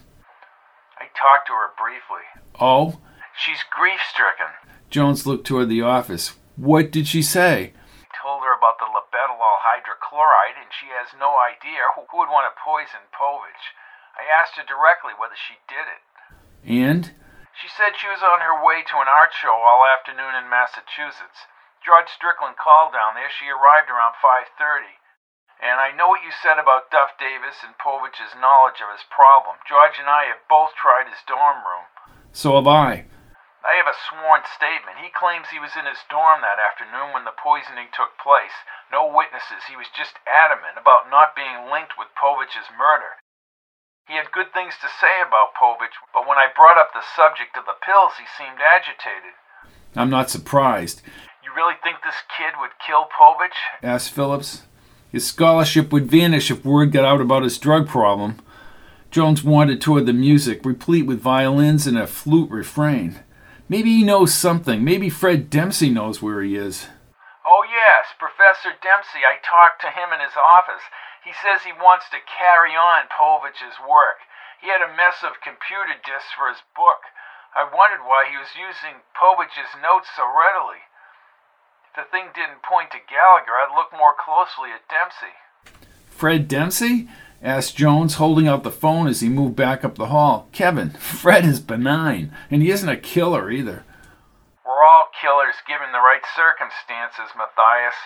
I 1.01 1.09
talked 1.17 1.49
to 1.49 1.57
her 1.57 1.73
briefly. 1.73 2.21
Oh? 2.61 3.01
She's 3.33 3.65
grief 3.73 3.97
stricken. 4.05 4.53
Jones 4.93 5.25
looked 5.25 5.49
toward 5.49 5.73
the 5.73 5.81
office. 5.81 6.37
What 6.55 6.93
did 6.93 7.09
she 7.09 7.25
say? 7.25 7.73
I 7.73 8.13
told 8.13 8.45
her 8.45 8.53
about 8.53 8.77
the 8.77 8.85
labetalol 8.85 9.57
hydrochloride, 9.65 10.61
and 10.61 10.69
she 10.69 10.93
has 10.93 11.17
no 11.17 11.33
idea 11.33 11.81
who 11.97 12.05
would 12.13 12.29
want 12.29 12.45
to 12.45 12.61
poison 12.61 13.09
Povitch. 13.09 13.73
I 14.13 14.29
asked 14.29 14.53
her 14.61 14.65
directly 14.69 15.17
whether 15.17 15.35
she 15.35 15.57
did 15.65 15.89
it. 15.89 16.05
And? 16.61 17.09
She 17.57 17.65
said 17.73 17.97
she 17.97 18.05
was 18.05 18.21
on 18.21 18.45
her 18.45 18.61
way 18.61 18.85
to 18.85 19.01
an 19.01 19.09
art 19.09 19.33
show 19.33 19.57
all 19.65 19.81
afternoon 19.81 20.37
in 20.37 20.45
Massachusetts. 20.45 21.49
George 21.87 22.11
Strickland 22.11 22.59
called 22.59 22.91
down 22.91 23.15
there. 23.15 23.31
She 23.31 23.47
arrived 23.47 23.87
around 23.87 24.19
5:30. 24.19 24.99
And 25.63 25.79
I 25.79 25.95
know 25.95 26.11
what 26.11 26.21
you 26.21 26.35
said 26.35 26.59
about 26.59 26.91
Duff 26.91 27.15
Davis 27.15 27.63
and 27.63 27.79
Povitch's 27.79 28.35
knowledge 28.35 28.83
of 28.83 28.91
his 28.91 29.07
problem. 29.07 29.55
George 29.63 29.95
and 29.95 30.11
I 30.11 30.27
have 30.27 30.43
both 30.51 30.75
tried 30.75 31.07
his 31.07 31.23
dorm 31.23 31.63
room. 31.63 31.87
So 32.35 32.59
have 32.59 32.67
I. 32.67 33.07
I 33.63 33.79
have 33.79 33.87
a 33.87 33.95
sworn 33.95 34.43
statement. 34.43 34.99
He 34.99 35.09
claims 35.15 35.47
he 35.47 35.63
was 35.63 35.79
in 35.79 35.87
his 35.87 36.03
dorm 36.11 36.43
that 36.43 36.59
afternoon 36.59 37.15
when 37.15 37.23
the 37.23 37.31
poisoning 37.31 37.87
took 37.95 38.19
place. 38.19 38.67
No 38.91 39.07
witnesses. 39.07 39.71
He 39.71 39.79
was 39.79 39.87
just 39.87 40.19
adamant 40.27 40.75
about 40.75 41.07
not 41.09 41.39
being 41.39 41.71
linked 41.71 41.95
with 41.97 42.11
Povitch's 42.19 42.67
murder. 42.75 43.15
He 44.11 44.19
had 44.19 44.35
good 44.35 44.51
things 44.51 44.75
to 44.83 44.91
say 44.91 45.23
about 45.23 45.55
Povitch, 45.55 45.95
but 46.11 46.27
when 46.27 46.37
I 46.37 46.51
brought 46.51 46.77
up 46.77 46.91
the 46.91 47.01
subject 47.15 47.55
of 47.55 47.63
the 47.63 47.79
pills, 47.79 48.19
he 48.19 48.27
seemed 48.27 48.59
agitated. 48.59 49.39
I'm 49.95 50.11
not 50.11 50.29
surprised. 50.29 51.01
You 51.47 51.55
really 51.55 51.79
think 51.79 52.03
this 52.03 52.27
kid 52.35 52.59
would 52.59 52.75
kill 52.83 53.07
Povitch? 53.07 53.55
asked 53.79 54.11
Phillips. 54.11 54.67
His 55.15 55.23
scholarship 55.23 55.95
would 55.95 56.11
vanish 56.11 56.51
if 56.51 56.67
word 56.67 56.91
got 56.91 57.07
out 57.07 57.23
about 57.23 57.47
his 57.47 57.55
drug 57.55 57.87
problem. 57.87 58.43
Jones 59.15 59.47
wandered 59.47 59.79
toward 59.79 60.07
the 60.07 60.11
music, 60.11 60.67
replete 60.67 61.07
with 61.07 61.23
violins 61.23 61.87
and 61.87 61.97
a 61.97 62.03
flute 62.03 62.51
refrain. 62.51 63.23
Maybe 63.71 63.95
he 63.95 64.03
knows 64.03 64.35
something. 64.35 64.83
Maybe 64.83 65.07
Fred 65.07 65.49
Dempsey 65.49 65.87
knows 65.87 66.19
where 66.19 66.43
he 66.43 66.59
is. 66.59 66.91
Oh, 67.47 67.63
yes, 67.63 68.11
Professor 68.19 68.75
Dempsey. 68.83 69.23
I 69.23 69.39
talked 69.39 69.79
to 69.87 69.95
him 69.95 70.11
in 70.11 70.19
his 70.19 70.35
office. 70.35 70.83
He 71.23 71.31
says 71.31 71.63
he 71.63 71.71
wants 71.71 72.11
to 72.11 72.19
carry 72.27 72.75
on 72.75 73.07
Povitch's 73.07 73.79
work. 73.79 74.19
He 74.59 74.67
had 74.67 74.83
a 74.83 74.91
mess 74.91 75.23
of 75.23 75.39
computer 75.39 75.95
disks 76.03 76.35
for 76.35 76.51
his 76.51 76.59
book. 76.75 77.07
I 77.55 77.63
wondered 77.63 78.03
why 78.03 78.27
he 78.27 78.35
was 78.35 78.51
using 78.59 78.99
Povitch's 79.15 79.71
notes 79.79 80.11
so 80.11 80.27
readily. 80.27 80.83
If 81.97 82.05
the 82.05 82.11
thing 82.11 82.29
didn't 82.35 82.61
point 82.61 82.91
to 82.91 83.01
Gallagher, 83.09 83.57
I'd 83.57 83.73
look 83.73 83.89
more 83.89 84.13
closely 84.13 84.69
at 84.69 84.85
Dempsey. 84.85 85.33
Fred 86.05 86.47
Dempsey? 86.47 87.09
asked 87.41 87.75
Jones, 87.75 88.21
holding 88.21 88.47
out 88.47 88.61
the 88.61 88.69
phone 88.69 89.07
as 89.07 89.21
he 89.21 89.29
moved 89.29 89.55
back 89.55 89.83
up 89.83 89.95
the 89.95 90.13
hall. 90.13 90.47
Kevin, 90.51 90.91
Fred 90.99 91.43
is 91.43 91.59
benign, 91.59 92.31
and 92.51 92.61
he 92.61 92.69
isn't 92.69 92.87
a 92.87 92.97
killer 92.97 93.49
either. 93.49 93.83
We're 94.61 94.85
all 94.85 95.09
killers 95.09 95.57
given 95.65 95.89
the 95.89 96.05
right 96.05 96.21
circumstances, 96.37 97.33
Matthias. 97.33 97.97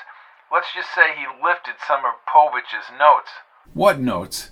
Let's 0.48 0.72
just 0.72 0.96
say 0.96 1.12
he 1.12 1.28
lifted 1.44 1.76
some 1.84 2.08
of 2.08 2.16
Povitch's 2.24 2.88
notes. 2.96 3.44
What 3.74 4.00
notes? 4.00 4.52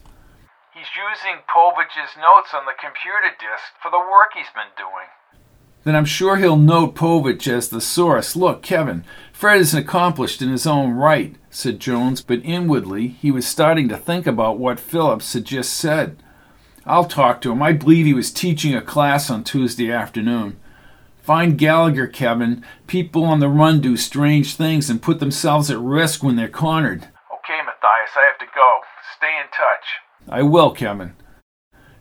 He's 0.76 0.92
using 0.92 1.48
Povitch's 1.48 2.20
notes 2.20 2.52
on 2.52 2.68
the 2.68 2.76
computer 2.76 3.32
disk 3.40 3.72
for 3.80 3.88
the 3.88 4.04
work 4.04 4.36
he's 4.36 4.52
been 4.52 4.76
doing. 4.76 5.08
Then 5.84 5.96
I'm 5.96 6.06
sure 6.06 6.36
he'll 6.36 6.58
note 6.58 6.96
Povitch 6.96 7.48
as 7.48 7.70
the 7.70 7.80
source. 7.80 8.36
Look, 8.36 8.62
Kevin, 8.62 9.06
Fred 9.40 9.62
is 9.62 9.74
accomplished 9.74 10.42
in 10.42 10.50
his 10.50 10.68
own 10.68 10.92
right, 10.92 11.34
said 11.50 11.80
Jones, 11.80 12.22
but 12.22 12.44
inwardly 12.44 13.08
he 13.08 13.32
was 13.32 13.48
starting 13.48 13.88
to 13.88 13.96
think 13.96 14.28
about 14.28 14.60
what 14.60 14.82
Phillips 14.82 15.32
had 15.32 15.46
just 15.46 15.76
said. 15.76 16.22
I'll 16.86 17.06
talk 17.06 17.40
to 17.42 17.52
him. 17.54 17.64
I 17.64 17.72
believe 17.72 18.06
he 18.06 18.14
was 18.14 18.34
teaching 18.34 18.76
a 18.76 18.82
class 18.82 19.30
on 19.30 19.46
Tuesday 19.46 19.90
afternoon. 19.90 20.58
Find 21.22 21.58
Gallagher, 21.58 22.06
Kevin. 22.06 22.66
People 22.86 23.24
on 23.24 23.40
the 23.40 23.48
run 23.48 23.80
do 23.80 23.96
strange 23.96 24.56
things 24.56 24.90
and 24.90 25.02
put 25.02 25.22
themselves 25.22 25.72
at 25.72 25.80
risk 25.80 26.22
when 26.22 26.36
they're 26.36 26.50
cornered. 26.50 27.04
Okay, 27.34 27.62
Matthias, 27.66 28.12
I 28.18 28.26
have 28.28 28.40
to 28.40 28.54
go. 28.54 28.80
Stay 29.18 29.38
in 29.40 29.48
touch. 29.56 29.86
I 30.28 30.42
will, 30.42 30.72
Kevin. 30.72 31.14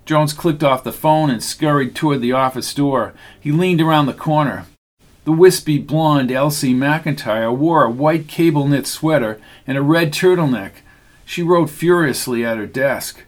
Jones 0.05 0.33
clicked 0.33 0.65
off 0.65 0.83
the 0.83 0.91
phone 0.91 1.31
and 1.31 1.41
scurried 1.41 1.95
toward 1.95 2.21
the 2.21 2.33
office 2.33 2.75
door. 2.75 3.15
He 3.39 3.53
leaned 3.53 3.81
around 3.81 4.07
the 4.07 4.13
corner. 4.13 4.67
The 5.29 5.35
wispy 5.35 5.77
blonde 5.77 6.33
Elsie 6.33 6.73
McIntire 6.73 7.55
wore 7.55 7.85
a 7.85 7.91
white 7.91 8.29
cable 8.29 8.67
knit 8.67 8.87
sweater 8.87 9.39
and 9.67 9.77
a 9.77 9.83
red 9.83 10.11
turtleneck. 10.11 10.77
She 11.27 11.43
wrote 11.43 11.69
furiously 11.69 12.47
at 12.47 12.57
her 12.57 12.65
desk. 12.65 13.25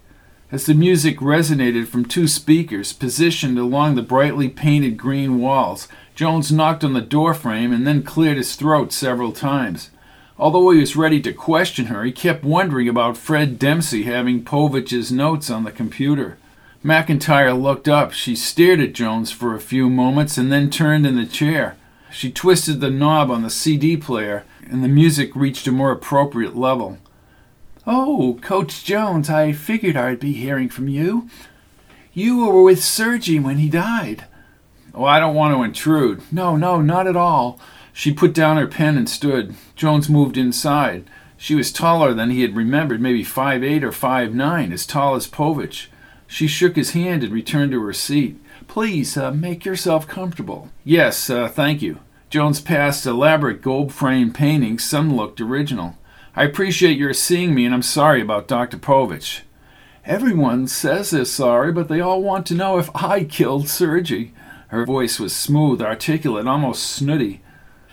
As 0.51 0.65
the 0.65 0.73
music 0.73 1.19
resonated 1.19 1.89
from 1.89 2.07
two 2.07 2.27
speakers 2.27 2.95
positioned 2.95 3.59
along 3.59 3.97
the 3.97 4.03
brightly 4.03 4.49
painted 4.49 4.97
green 4.97 5.41
walls, 5.41 5.89
Jones 6.15 6.51
knocked 6.51 6.85
on 6.85 6.95
the 6.95 7.03
doorframe 7.03 7.71
and 7.71 7.87
then 7.87 8.03
cleared 8.03 8.39
his 8.39 8.57
throat 8.57 8.95
several 8.95 9.31
times. 9.31 9.91
Although 10.39 10.71
he 10.71 10.81
was 10.81 10.97
ready 10.97 11.21
to 11.21 11.35
question 11.35 11.89
her, 11.89 12.05
he 12.05 12.13
kept 12.13 12.43
wondering 12.43 12.89
about 12.89 13.19
Fred 13.19 13.59
Dempsey 13.59 14.05
having 14.05 14.43
Povitch's 14.43 15.13
notes 15.13 15.51
on 15.51 15.65
the 15.65 15.71
computer. 15.71 16.39
McIntire 16.83 17.61
looked 17.61 17.89
up. 17.89 18.13
She 18.13 18.35
stared 18.35 18.81
at 18.81 18.95
Jones 18.95 19.31
for 19.31 19.55
a 19.55 19.61
few 19.61 19.91
moments 19.91 20.39
and 20.39 20.51
then 20.51 20.71
turned 20.71 21.07
in 21.07 21.17
the 21.17 21.27
chair. 21.27 21.77
She 22.13 22.31
twisted 22.31 22.81
the 22.81 22.91
knob 22.91 23.31
on 23.31 23.43
the 23.43 23.51
CD 23.51 23.97
player, 23.97 24.45
and 24.69 24.83
the 24.83 24.89
music 24.89 25.35
reached 25.35 25.67
a 25.67 25.73
more 25.73 25.93
appropriate 25.93 26.57
level. 26.57 26.99
Oh, 27.87 28.39
Coach 28.43 28.85
Jones, 28.85 29.31
I 29.31 29.53
figured 29.53 29.97
I'd 29.97 30.21
be 30.21 30.33
hearing 30.33 30.69
from 30.69 30.89
you. 30.89 31.29
You 32.13 32.45
were 32.47 32.63
with 32.63 32.83
Sergi 32.83 33.39
when 33.39 33.59
he 33.59 33.69
died. 33.69 34.25
Oh, 34.93 35.05
I 35.05 35.21
don't 35.21 35.35
want 35.35 35.55
to 35.55 35.63
intrude. 35.63 36.21
No, 36.33 36.57
no, 36.57 36.81
not 36.81 37.07
at 37.07 37.17
all. 37.17 37.61
She 37.93 38.13
put 38.13 38.35
down 38.35 38.57
her 38.57 38.67
pen 38.67 38.97
and 38.97 39.09
stood. 39.09 39.55
Jones 39.77 40.09
moved 40.09 40.37
inside. 40.37 41.05
She 41.37 41.55
was 41.55 41.73
taller 41.73 42.13
than 42.13 42.31
he 42.31 42.43
had 42.43 42.57
remembered, 42.57 43.01
maybe 43.01 43.25
five 43.25 43.63
eight 43.63 43.83
or 43.83 43.93
five 43.93 44.35
nine, 44.35 44.73
as 44.73 44.85
tall 44.85 45.15
as 45.15 45.27
Povitch. 45.27 45.87
She 46.27 46.47
shook 46.47 46.77
his 46.77 46.93
hand 46.93 47.25
and 47.25 47.33
returned 47.33 47.73
to 47.73 47.83
her 47.83 47.93
seat. 47.93 48.39
Please, 48.71 49.17
uh, 49.17 49.33
make 49.33 49.65
yourself 49.65 50.07
comfortable. 50.07 50.69
Yes, 50.85 51.29
uh, 51.29 51.49
thank 51.49 51.83
you. 51.83 51.99
Jones 52.31 52.61
passed 52.61 53.05
elaborate 53.05 53.63
gold 53.63 53.93
framed 53.93 54.37
paintings. 54.37 54.85
Some 54.85 55.17
looked 55.17 55.41
original. 55.41 55.99
I 56.37 56.45
appreciate 56.45 56.97
your 56.97 57.13
seeing 57.13 57.53
me, 57.53 57.65
and 57.65 57.75
I'm 57.75 57.83
sorry 57.83 58.21
about 58.21 58.47
Dr. 58.47 58.77
Povitch. 58.77 59.41
Everyone 60.05 60.69
says 60.69 61.11
they're 61.11 61.25
sorry, 61.25 61.73
but 61.73 61.89
they 61.89 62.01
all 62.01 62.23
want 62.23 62.47
to 62.47 62.55
know 62.55 62.79
if 62.79 62.95
I 62.95 63.25
killed 63.25 63.69
Sergi. 63.69 64.33
Her 64.69 64.87
voice 64.87 65.19
was 65.19 65.35
smooth, 65.35 65.83
articulate, 65.83 66.47
almost 66.47 66.85
snooty. 66.85 67.43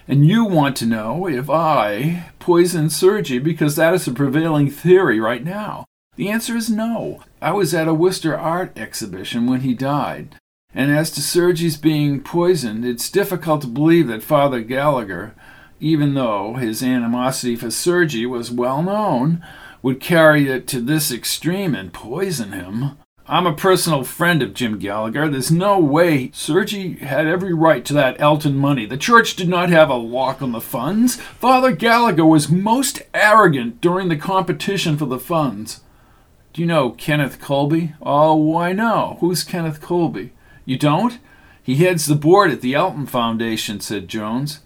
And 0.08 0.28
you 0.28 0.46
want 0.46 0.78
to 0.78 0.86
know 0.86 1.28
if 1.28 1.50
I 1.50 2.30
poisoned 2.38 2.94
Sergi 2.94 3.40
because 3.40 3.78
that 3.78 3.96
is 3.96 4.06
the 4.06 4.12
prevailing 4.12 4.70
theory 4.70 5.20
right 5.20 5.44
now. 5.44 5.86
The 6.18 6.30
answer 6.30 6.56
is 6.56 6.70
no. 6.70 7.24
I 7.42 7.52
was 7.54 7.74
at 7.74 7.88
a 7.88 7.96
Worcester 7.96 8.38
art 8.38 8.78
exhibition 8.78 9.48
when 9.48 9.62
he 9.62 9.74
died. 9.74 10.38
And 10.74 10.92
as 10.92 11.10
to 11.12 11.22
Sergi's 11.22 11.78
being 11.78 12.22
poisoned, 12.22 12.86
it's 12.86 13.10
difficult 13.10 13.62
to 13.62 13.68
believe 13.68 14.08
that 14.08 14.22
Father 14.22 14.62
Gallagher, 14.62 15.34
even 15.80 16.14
though 16.14 16.56
his 16.56 16.84
animosity 16.84 17.56
for 17.56 17.72
Sergi 17.72 18.26
was 18.26 18.52
well 18.52 18.84
known, 18.84 19.44
would 19.82 20.00
carry 20.00 20.50
it 20.50 20.68
to 20.68 20.82
this 20.82 21.12
extreme 21.12 21.74
and 21.74 21.94
poison 21.94 22.52
him. 22.52 22.98
I'm 23.30 23.46
a 23.46 23.54
personal 23.54 24.04
friend 24.04 24.42
of 24.42 24.54
Jim 24.54 24.80
Gallagher. 24.80 25.28
There's 25.28 25.52
no 25.52 25.80
way 25.80 26.32
Sergi 26.34 26.94
had 26.98 27.28
every 27.28 27.54
right 27.54 27.84
to 27.84 27.94
that 27.94 28.20
Elton 28.22 28.56
money. 28.56 28.86
The 28.86 28.98
church 28.98 29.36
did 29.36 29.50
not 29.50 29.70
have 29.70 29.90
a 29.90 29.96
lock 29.96 30.42
on 30.42 30.54
the 30.54 30.62
funds. 30.62 31.16
Father 31.16 31.74
Gallagher 31.74 32.26
was 32.26 32.50
most 32.50 33.02
arrogant 33.14 33.82
during 33.82 34.08
the 34.08 34.16
competition 34.16 34.98
for 34.98 35.06
the 35.06 35.20
funds. 35.20 35.82
Do 36.54 36.62
you 36.62 36.68
know 36.68 36.92
Kenneth 36.92 37.42
Colby? 37.42 37.94
Oh, 38.02 38.36
why 38.36 38.72
no. 38.72 39.18
Who's 39.20 39.44
Kenneth 39.44 39.82
Colby? 39.82 40.32
You 40.68 40.78
don't? 40.78 41.20
He 41.64 41.76
heads 41.76 42.08
the 42.08 42.16
board 42.16 42.52
at 42.52 42.60
the 42.60 42.76
Elton 42.76 43.06
Foundation, 43.06 43.80
said 43.80 44.10
Jones. 44.10 44.60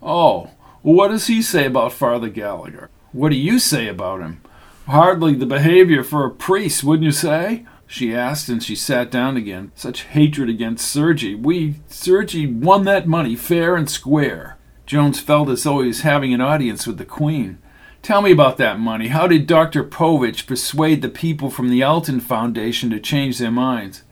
Oh, 0.00 0.52
what 0.82 1.08
does 1.08 1.26
he 1.26 1.42
say 1.42 1.66
about 1.66 1.92
Father 1.92 2.28
Gallagher? 2.28 2.90
What 3.10 3.30
do 3.30 3.36
you 3.36 3.58
say 3.58 3.88
about 3.88 4.20
him? 4.20 4.40
Hardly 4.86 5.34
the 5.34 5.46
behavior 5.46 6.04
for 6.04 6.24
a 6.24 6.30
priest, 6.30 6.84
wouldn't 6.84 7.06
you 7.06 7.10
say? 7.10 7.66
she 7.88 8.14
asked, 8.14 8.48
and 8.48 8.62
she 8.62 8.76
sat 8.76 9.10
down 9.10 9.36
again. 9.36 9.72
Such 9.74 10.04
hatred 10.04 10.48
against 10.48 10.88
Sergi. 10.88 11.34
We, 11.34 11.80
Sergi, 11.88 12.46
won 12.46 12.84
that 12.84 13.08
money 13.08 13.34
fair 13.34 13.74
and 13.74 13.90
square. 13.90 14.58
Jones 14.86 15.18
felt 15.18 15.48
as 15.48 15.64
though 15.64 15.80
he 15.80 15.88
was 15.88 16.02
having 16.02 16.32
an 16.32 16.40
audience 16.40 16.86
with 16.86 16.98
the 16.98 17.04
Queen. 17.04 17.58
Tell 18.02 18.22
me 18.22 18.30
about 18.30 18.58
that 18.58 18.78
money. 18.78 19.08
How 19.08 19.26
did 19.26 19.48
Dr. 19.48 19.82
Povitch 19.82 20.46
persuade 20.46 21.02
the 21.02 21.08
people 21.08 21.50
from 21.50 21.68
the 21.68 21.82
Elton 21.82 22.20
Foundation 22.20 22.90
to 22.90 23.00
change 23.00 23.38
their 23.38 23.50
minds? 23.50 24.04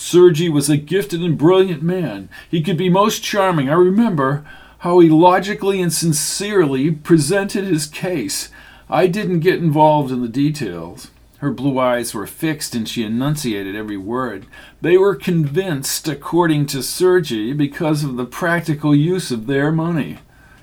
Sergi 0.00 0.48
was 0.48 0.70
a 0.70 0.78
gifted 0.78 1.22
and 1.22 1.36
brilliant 1.36 1.82
man. 1.82 2.30
He 2.50 2.62
could 2.62 2.78
be 2.78 2.88
most 2.88 3.22
charming. 3.22 3.68
I 3.68 3.74
remember 3.74 4.46
how 4.78 4.98
he 4.98 5.10
logically 5.10 5.82
and 5.82 5.92
sincerely 5.92 6.90
presented 6.90 7.64
his 7.64 7.86
case. 7.86 8.48
I 8.88 9.06
didn't 9.06 9.40
get 9.40 9.62
involved 9.62 10.10
in 10.10 10.22
the 10.22 10.28
details. 10.28 11.10
Her 11.38 11.50
blue 11.50 11.78
eyes 11.78 12.14
were 12.14 12.26
fixed 12.26 12.74
and 12.74 12.88
she 12.88 13.04
enunciated 13.04 13.76
every 13.76 13.98
word. 13.98 14.46
They 14.80 14.96
were 14.96 15.14
convinced, 15.14 16.08
according 16.08 16.66
to 16.66 16.82
Sergi, 16.82 17.52
because 17.52 18.02
of 18.02 18.16
the 18.16 18.24
practical 18.24 18.96
use 18.96 19.30
of 19.30 19.46
their 19.46 19.70
money. 19.70 20.18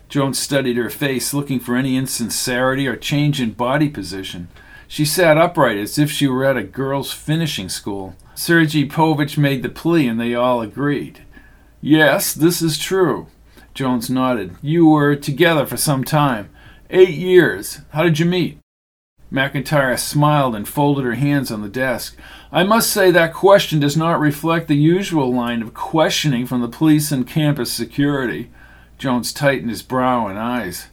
Jones 0.09 0.39
studied 0.39 0.77
her 0.77 0.89
face, 0.89 1.31
looking 1.31 1.59
for 1.59 1.75
any 1.75 1.95
insincerity 1.95 2.87
or 2.87 2.95
change 2.95 3.39
in 3.39 3.51
body 3.51 3.87
position. 3.87 4.47
She 4.87 5.05
sat 5.05 5.37
upright 5.37 5.77
as 5.77 5.97
if 5.97 6.09
she 6.09 6.27
were 6.27 6.45
at 6.45 6.57
a 6.57 6.63
girls' 6.63 7.11
finishing 7.11 7.69
school. 7.69 8.15
Sergi 8.35 8.87
Povitch 8.87 9.37
made 9.37 9.63
the 9.63 9.69
plea, 9.69 10.07
and 10.07 10.19
they 10.19 10.33
all 10.33 10.61
agreed. 10.61 11.23
Yes, 11.81 12.33
this 12.33 12.61
is 12.61 12.77
true. 12.77 13.27
Jones 13.73 14.09
nodded. 14.09 14.55
You 14.61 14.87
were 14.87 15.15
together 15.15 15.65
for 15.65 15.77
some 15.77 16.03
time. 16.03 16.49
Eight 16.89 17.15
years. 17.15 17.81
How 17.89 18.03
did 18.03 18.17
you 18.17 18.25
meet? 18.25 18.59
McIntire 19.31 19.99
smiled 19.99 20.55
and 20.55 20.67
folded 20.67 21.03
her 21.03 21.15
hands 21.15 21.51
on 21.51 21.61
the 21.61 21.67
desk. 21.67 22.17
I 22.51 22.63
must 22.63 22.89
say 22.89 23.11
that 23.11 23.33
question 23.33 23.79
does 23.79 23.97
not 23.97 24.21
reflect 24.21 24.67
the 24.67 24.75
usual 24.75 25.33
line 25.33 25.61
of 25.61 25.73
questioning 25.73 26.45
from 26.45 26.61
the 26.61 26.69
police 26.69 27.11
and 27.11 27.27
campus 27.27 27.71
security. 27.71 28.49
Jones 28.97 29.33
tightened 29.33 29.69
his 29.69 29.83
brow 29.83 30.27
and 30.27 30.39
eyes. 30.39 30.87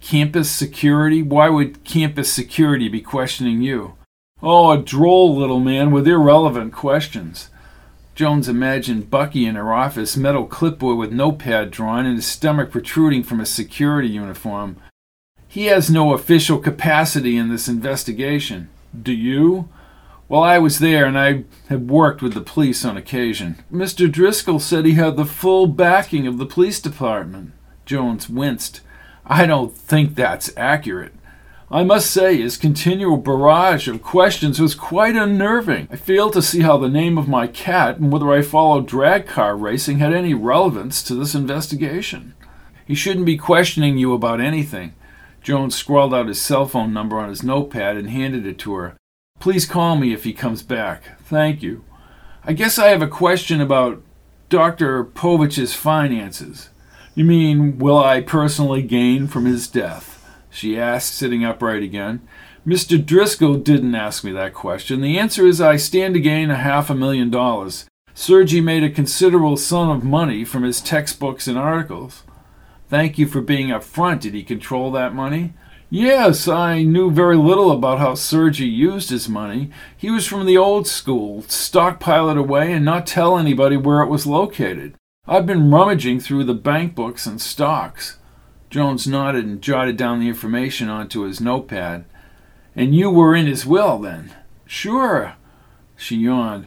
Campus 0.00 0.50
security? 0.50 1.22
Why 1.22 1.48
would 1.48 1.84
campus 1.84 2.32
security 2.32 2.88
be 2.88 3.00
questioning 3.00 3.62
you? 3.62 3.94
Oh, 4.42 4.70
a 4.70 4.78
droll 4.78 5.36
little 5.36 5.60
man 5.60 5.90
with 5.90 6.06
irrelevant 6.06 6.72
questions. 6.72 7.50
Jones 8.14 8.48
imagined 8.48 9.10
Bucky 9.10 9.46
in 9.46 9.54
her 9.54 9.72
office, 9.72 10.16
metal 10.16 10.46
clipboard 10.46 10.98
with 10.98 11.12
notepad 11.12 11.70
drawn, 11.70 12.06
and 12.06 12.16
his 12.16 12.26
stomach 12.26 12.70
protruding 12.70 13.22
from 13.22 13.40
a 13.40 13.46
security 13.46 14.08
uniform. 14.08 14.76
He 15.46 15.66
has 15.66 15.90
no 15.90 16.12
official 16.12 16.58
capacity 16.58 17.36
in 17.36 17.48
this 17.48 17.68
investigation. 17.68 18.68
Do 19.00 19.12
you? 19.12 19.68
Well, 20.28 20.42
I 20.42 20.58
was 20.58 20.78
there 20.78 21.06
and 21.06 21.18
I 21.18 21.44
have 21.68 21.82
worked 21.82 22.20
with 22.20 22.34
the 22.34 22.40
police 22.42 22.84
on 22.84 22.96
occasion. 22.96 23.64
Mr. 23.72 24.10
Driscoll 24.10 24.60
said 24.60 24.84
he 24.84 24.94
had 24.94 25.16
the 25.16 25.24
full 25.24 25.66
backing 25.66 26.26
of 26.26 26.38
the 26.38 26.46
police 26.46 26.80
department. 26.80 27.52
Jones 27.86 28.28
winced. 28.28 28.82
I 29.28 29.44
don't 29.44 29.76
think 29.76 30.14
that's 30.14 30.50
accurate. 30.56 31.12
I 31.70 31.84
must 31.84 32.10
say, 32.10 32.38
his 32.38 32.56
continual 32.56 33.18
barrage 33.18 33.88
of 33.88 34.02
questions 34.02 34.58
was 34.58 34.74
quite 34.74 35.16
unnerving. 35.16 35.86
I 35.92 35.96
failed 35.96 36.32
to 36.32 36.40
see 36.40 36.60
how 36.60 36.78
the 36.78 36.88
name 36.88 37.18
of 37.18 37.28
my 37.28 37.46
cat 37.46 37.98
and 37.98 38.10
whether 38.10 38.32
I 38.32 38.40
followed 38.40 38.86
drag 38.86 39.26
car 39.26 39.54
racing 39.54 39.98
had 39.98 40.14
any 40.14 40.32
relevance 40.32 41.02
to 41.02 41.14
this 41.14 41.34
investigation. 41.34 42.34
He 42.86 42.94
shouldn't 42.94 43.26
be 43.26 43.36
questioning 43.36 43.98
you 43.98 44.14
about 44.14 44.40
anything. 44.40 44.94
Jones 45.42 45.74
scrawled 45.74 46.14
out 46.14 46.28
his 46.28 46.40
cell 46.40 46.66
phone 46.66 46.94
number 46.94 47.18
on 47.18 47.28
his 47.28 47.42
notepad 47.42 47.98
and 47.98 48.08
handed 48.08 48.46
it 48.46 48.58
to 48.60 48.74
her. 48.74 48.96
Please 49.38 49.66
call 49.66 49.96
me 49.96 50.14
if 50.14 50.24
he 50.24 50.32
comes 50.32 50.62
back. 50.62 51.20
Thank 51.20 51.62
you. 51.62 51.84
I 52.44 52.54
guess 52.54 52.78
I 52.78 52.88
have 52.88 53.02
a 53.02 53.08
question 53.08 53.60
about 53.60 54.02
Dr. 54.48 55.04
Povitch's 55.04 55.74
finances. 55.74 56.70
You 57.18 57.24
mean, 57.24 57.78
will 57.80 57.98
I 57.98 58.20
personally 58.20 58.80
gain 58.80 59.26
from 59.26 59.44
his 59.44 59.66
death? 59.66 60.24
She 60.50 60.78
asked, 60.78 61.16
sitting 61.16 61.44
upright 61.44 61.82
again. 61.82 62.20
Mr. 62.64 63.04
Driscoll 63.04 63.56
didn't 63.56 63.96
ask 63.96 64.22
me 64.22 64.30
that 64.30 64.54
question. 64.54 65.00
The 65.00 65.18
answer 65.18 65.44
is 65.44 65.60
I 65.60 65.78
stand 65.78 66.14
to 66.14 66.20
gain 66.20 66.48
a 66.48 66.54
half 66.54 66.90
a 66.90 66.94
million 66.94 67.28
dollars. 67.28 67.86
Sergi 68.14 68.60
made 68.60 68.84
a 68.84 68.88
considerable 68.88 69.56
sum 69.56 69.90
of 69.90 70.04
money 70.04 70.44
from 70.44 70.62
his 70.62 70.80
textbooks 70.80 71.48
and 71.48 71.58
articles. 71.58 72.22
Thank 72.86 73.18
you 73.18 73.26
for 73.26 73.40
being 73.40 73.72
up 73.72 73.82
front. 73.82 74.20
Did 74.20 74.34
he 74.34 74.44
control 74.44 74.92
that 74.92 75.12
money? 75.12 75.54
Yes, 75.90 76.46
I 76.46 76.84
knew 76.84 77.10
very 77.10 77.36
little 77.36 77.72
about 77.72 77.98
how 77.98 78.14
Sergi 78.14 78.68
used 78.68 79.10
his 79.10 79.28
money. 79.28 79.70
He 79.96 80.08
was 80.08 80.24
from 80.24 80.46
the 80.46 80.56
old 80.56 80.86
school, 80.86 81.42
stockpile 81.48 82.30
it 82.30 82.36
away 82.36 82.72
and 82.72 82.84
not 82.84 83.08
tell 83.08 83.36
anybody 83.36 83.76
where 83.76 84.02
it 84.02 84.08
was 84.08 84.24
located. 84.24 84.94
I've 85.30 85.44
been 85.44 85.70
rummaging 85.70 86.20
through 86.20 86.44
the 86.44 86.54
bank 86.54 86.94
books 86.94 87.26
and 87.26 87.38
stocks. 87.38 88.16
Jones 88.70 89.06
nodded 89.06 89.44
and 89.44 89.60
jotted 89.60 89.98
down 89.98 90.20
the 90.20 90.28
information 90.28 90.88
onto 90.88 91.20
his 91.20 91.38
notepad. 91.38 92.06
And 92.74 92.94
you 92.94 93.10
were 93.10 93.34
in 93.34 93.46
his 93.46 93.66
will, 93.66 93.98
then? 93.98 94.34
Sure. 94.64 95.34
She 95.96 96.16
yawned. 96.16 96.66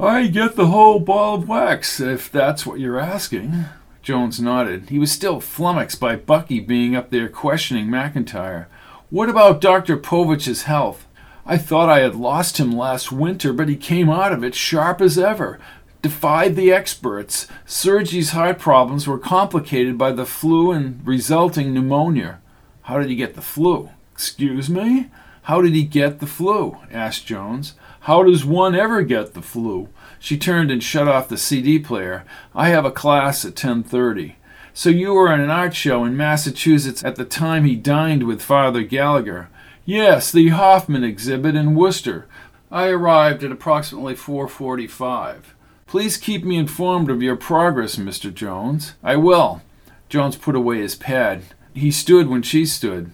I 0.00 0.26
get 0.26 0.56
the 0.56 0.66
whole 0.66 0.98
ball 0.98 1.36
of 1.36 1.48
wax, 1.48 2.00
if 2.00 2.32
that's 2.32 2.66
what 2.66 2.80
you're 2.80 2.98
asking. 2.98 3.66
Jones 4.02 4.40
nodded. 4.40 4.88
He 4.88 4.98
was 4.98 5.12
still 5.12 5.38
flummoxed 5.38 6.00
by 6.00 6.16
Bucky 6.16 6.58
being 6.58 6.96
up 6.96 7.10
there 7.10 7.28
questioning 7.28 7.86
McIntire. 7.86 8.66
What 9.10 9.28
about 9.28 9.60
Dr. 9.60 9.96
Povitch's 9.96 10.64
health? 10.64 11.06
I 11.46 11.58
thought 11.58 11.88
I 11.88 12.00
had 12.00 12.16
lost 12.16 12.58
him 12.58 12.72
last 12.72 13.12
winter, 13.12 13.52
but 13.52 13.68
he 13.68 13.76
came 13.76 14.10
out 14.10 14.32
of 14.32 14.42
it 14.42 14.54
sharp 14.54 15.00
as 15.00 15.16
ever. 15.16 15.60
Defied 16.02 16.56
the 16.56 16.72
experts. 16.72 17.46
Sergi's 17.66 18.30
heart 18.30 18.58
problems 18.58 19.06
were 19.06 19.18
complicated 19.18 19.98
by 19.98 20.12
the 20.12 20.24
flu 20.24 20.72
and 20.72 21.06
resulting 21.06 21.74
pneumonia. 21.74 22.40
How 22.82 22.98
did 22.98 23.10
he 23.10 23.16
get 23.16 23.34
the 23.34 23.42
flu? 23.42 23.90
Excuse 24.14 24.70
me? 24.70 25.10
How 25.42 25.60
did 25.60 25.74
he 25.74 25.82
get 25.82 26.20
the 26.20 26.26
flu? 26.26 26.78
asked 26.90 27.26
Jones. 27.26 27.74
How 28.00 28.22
does 28.22 28.46
one 28.46 28.74
ever 28.74 29.02
get 29.02 29.34
the 29.34 29.42
flu? 29.42 29.88
She 30.18 30.38
turned 30.38 30.70
and 30.70 30.82
shut 30.82 31.06
off 31.06 31.28
the 31.28 31.36
CD 31.36 31.78
player. 31.78 32.24
I 32.54 32.68
have 32.68 32.86
a 32.86 32.90
class 32.90 33.44
at 33.44 33.54
10:30. 33.54 34.36
So 34.72 34.88
you 34.88 35.12
were 35.12 35.30
at 35.30 35.40
an 35.40 35.50
art 35.50 35.74
show 35.74 36.04
in 36.04 36.16
Massachusetts 36.16 37.04
at 37.04 37.16
the 37.16 37.26
time 37.26 37.64
he 37.64 37.76
dined 37.76 38.22
with 38.22 38.40
Father 38.40 38.82
Gallagher. 38.82 39.50
Yes, 39.84 40.32
the 40.32 40.48
Hoffman 40.48 41.04
exhibit 41.04 41.54
in 41.54 41.74
Worcester. 41.74 42.26
I 42.70 42.88
arrived 42.88 43.44
at 43.44 43.52
approximately 43.52 44.14
4:45. 44.14 45.54
Please 45.90 46.16
keep 46.16 46.44
me 46.44 46.56
informed 46.56 47.10
of 47.10 47.20
your 47.20 47.34
progress, 47.34 47.96
Mr. 47.96 48.32
Jones. 48.32 48.94
I 49.02 49.16
will. 49.16 49.60
Jones 50.08 50.36
put 50.36 50.54
away 50.54 50.78
his 50.78 50.94
pad. 50.94 51.42
He 51.74 51.90
stood 51.90 52.28
when 52.28 52.42
she 52.42 52.64
stood. 52.64 53.10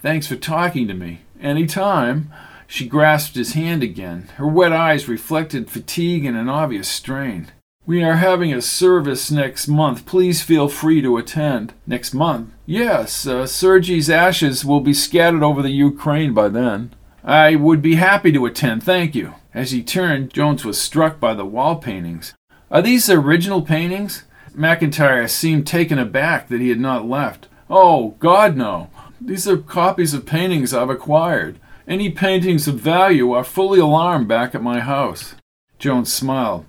Thanks 0.00 0.26
for 0.26 0.36
talking 0.36 0.86
to 0.88 0.92
me. 0.92 1.22
Any 1.40 1.64
time. 1.64 2.30
She 2.66 2.86
grasped 2.86 3.34
his 3.34 3.54
hand 3.54 3.82
again. 3.82 4.28
Her 4.36 4.46
wet 4.46 4.74
eyes 4.74 5.08
reflected 5.08 5.70
fatigue 5.70 6.26
and 6.26 6.36
an 6.36 6.50
obvious 6.50 6.86
strain. 6.86 7.50
We 7.86 8.04
are 8.04 8.16
having 8.16 8.52
a 8.52 8.60
service 8.60 9.30
next 9.30 9.66
month. 9.66 10.04
Please 10.04 10.42
feel 10.42 10.68
free 10.68 11.00
to 11.00 11.16
attend. 11.16 11.72
Next 11.86 12.12
month? 12.12 12.50
Yes, 12.66 13.26
uh, 13.26 13.46
Sergi's 13.46 14.10
ashes 14.10 14.66
will 14.66 14.80
be 14.80 14.92
scattered 14.92 15.42
over 15.42 15.62
the 15.62 15.70
Ukraine 15.70 16.34
by 16.34 16.48
then. 16.48 16.94
I 17.24 17.56
would 17.56 17.80
be 17.80 17.94
happy 17.94 18.32
to 18.32 18.44
attend, 18.44 18.82
thank 18.82 19.14
you. 19.14 19.32
As 19.54 19.70
he 19.70 19.82
turned, 19.82 20.32
Jones 20.32 20.64
was 20.64 20.80
struck 20.80 21.20
by 21.20 21.34
the 21.34 21.44
wall 21.44 21.76
paintings. 21.76 22.34
Are 22.70 22.80
these 22.80 23.10
original 23.10 23.62
paintings? 23.62 24.24
McIntire 24.56 25.28
seemed 25.28 25.66
taken 25.66 25.98
aback 25.98 26.48
that 26.48 26.60
he 26.60 26.70
had 26.70 26.80
not 26.80 27.06
left. 27.06 27.48
Oh, 27.68 28.16
God, 28.18 28.56
no. 28.56 28.88
These 29.20 29.46
are 29.46 29.58
copies 29.58 30.14
of 30.14 30.26
paintings 30.26 30.72
I've 30.72 30.90
acquired. 30.90 31.58
Any 31.86 32.10
paintings 32.10 32.66
of 32.66 32.76
value 32.76 33.32
are 33.32 33.44
fully 33.44 33.78
alarmed 33.78 34.28
back 34.28 34.54
at 34.54 34.62
my 34.62 34.80
house. 34.80 35.34
Jones 35.78 36.12
smiled. 36.12 36.64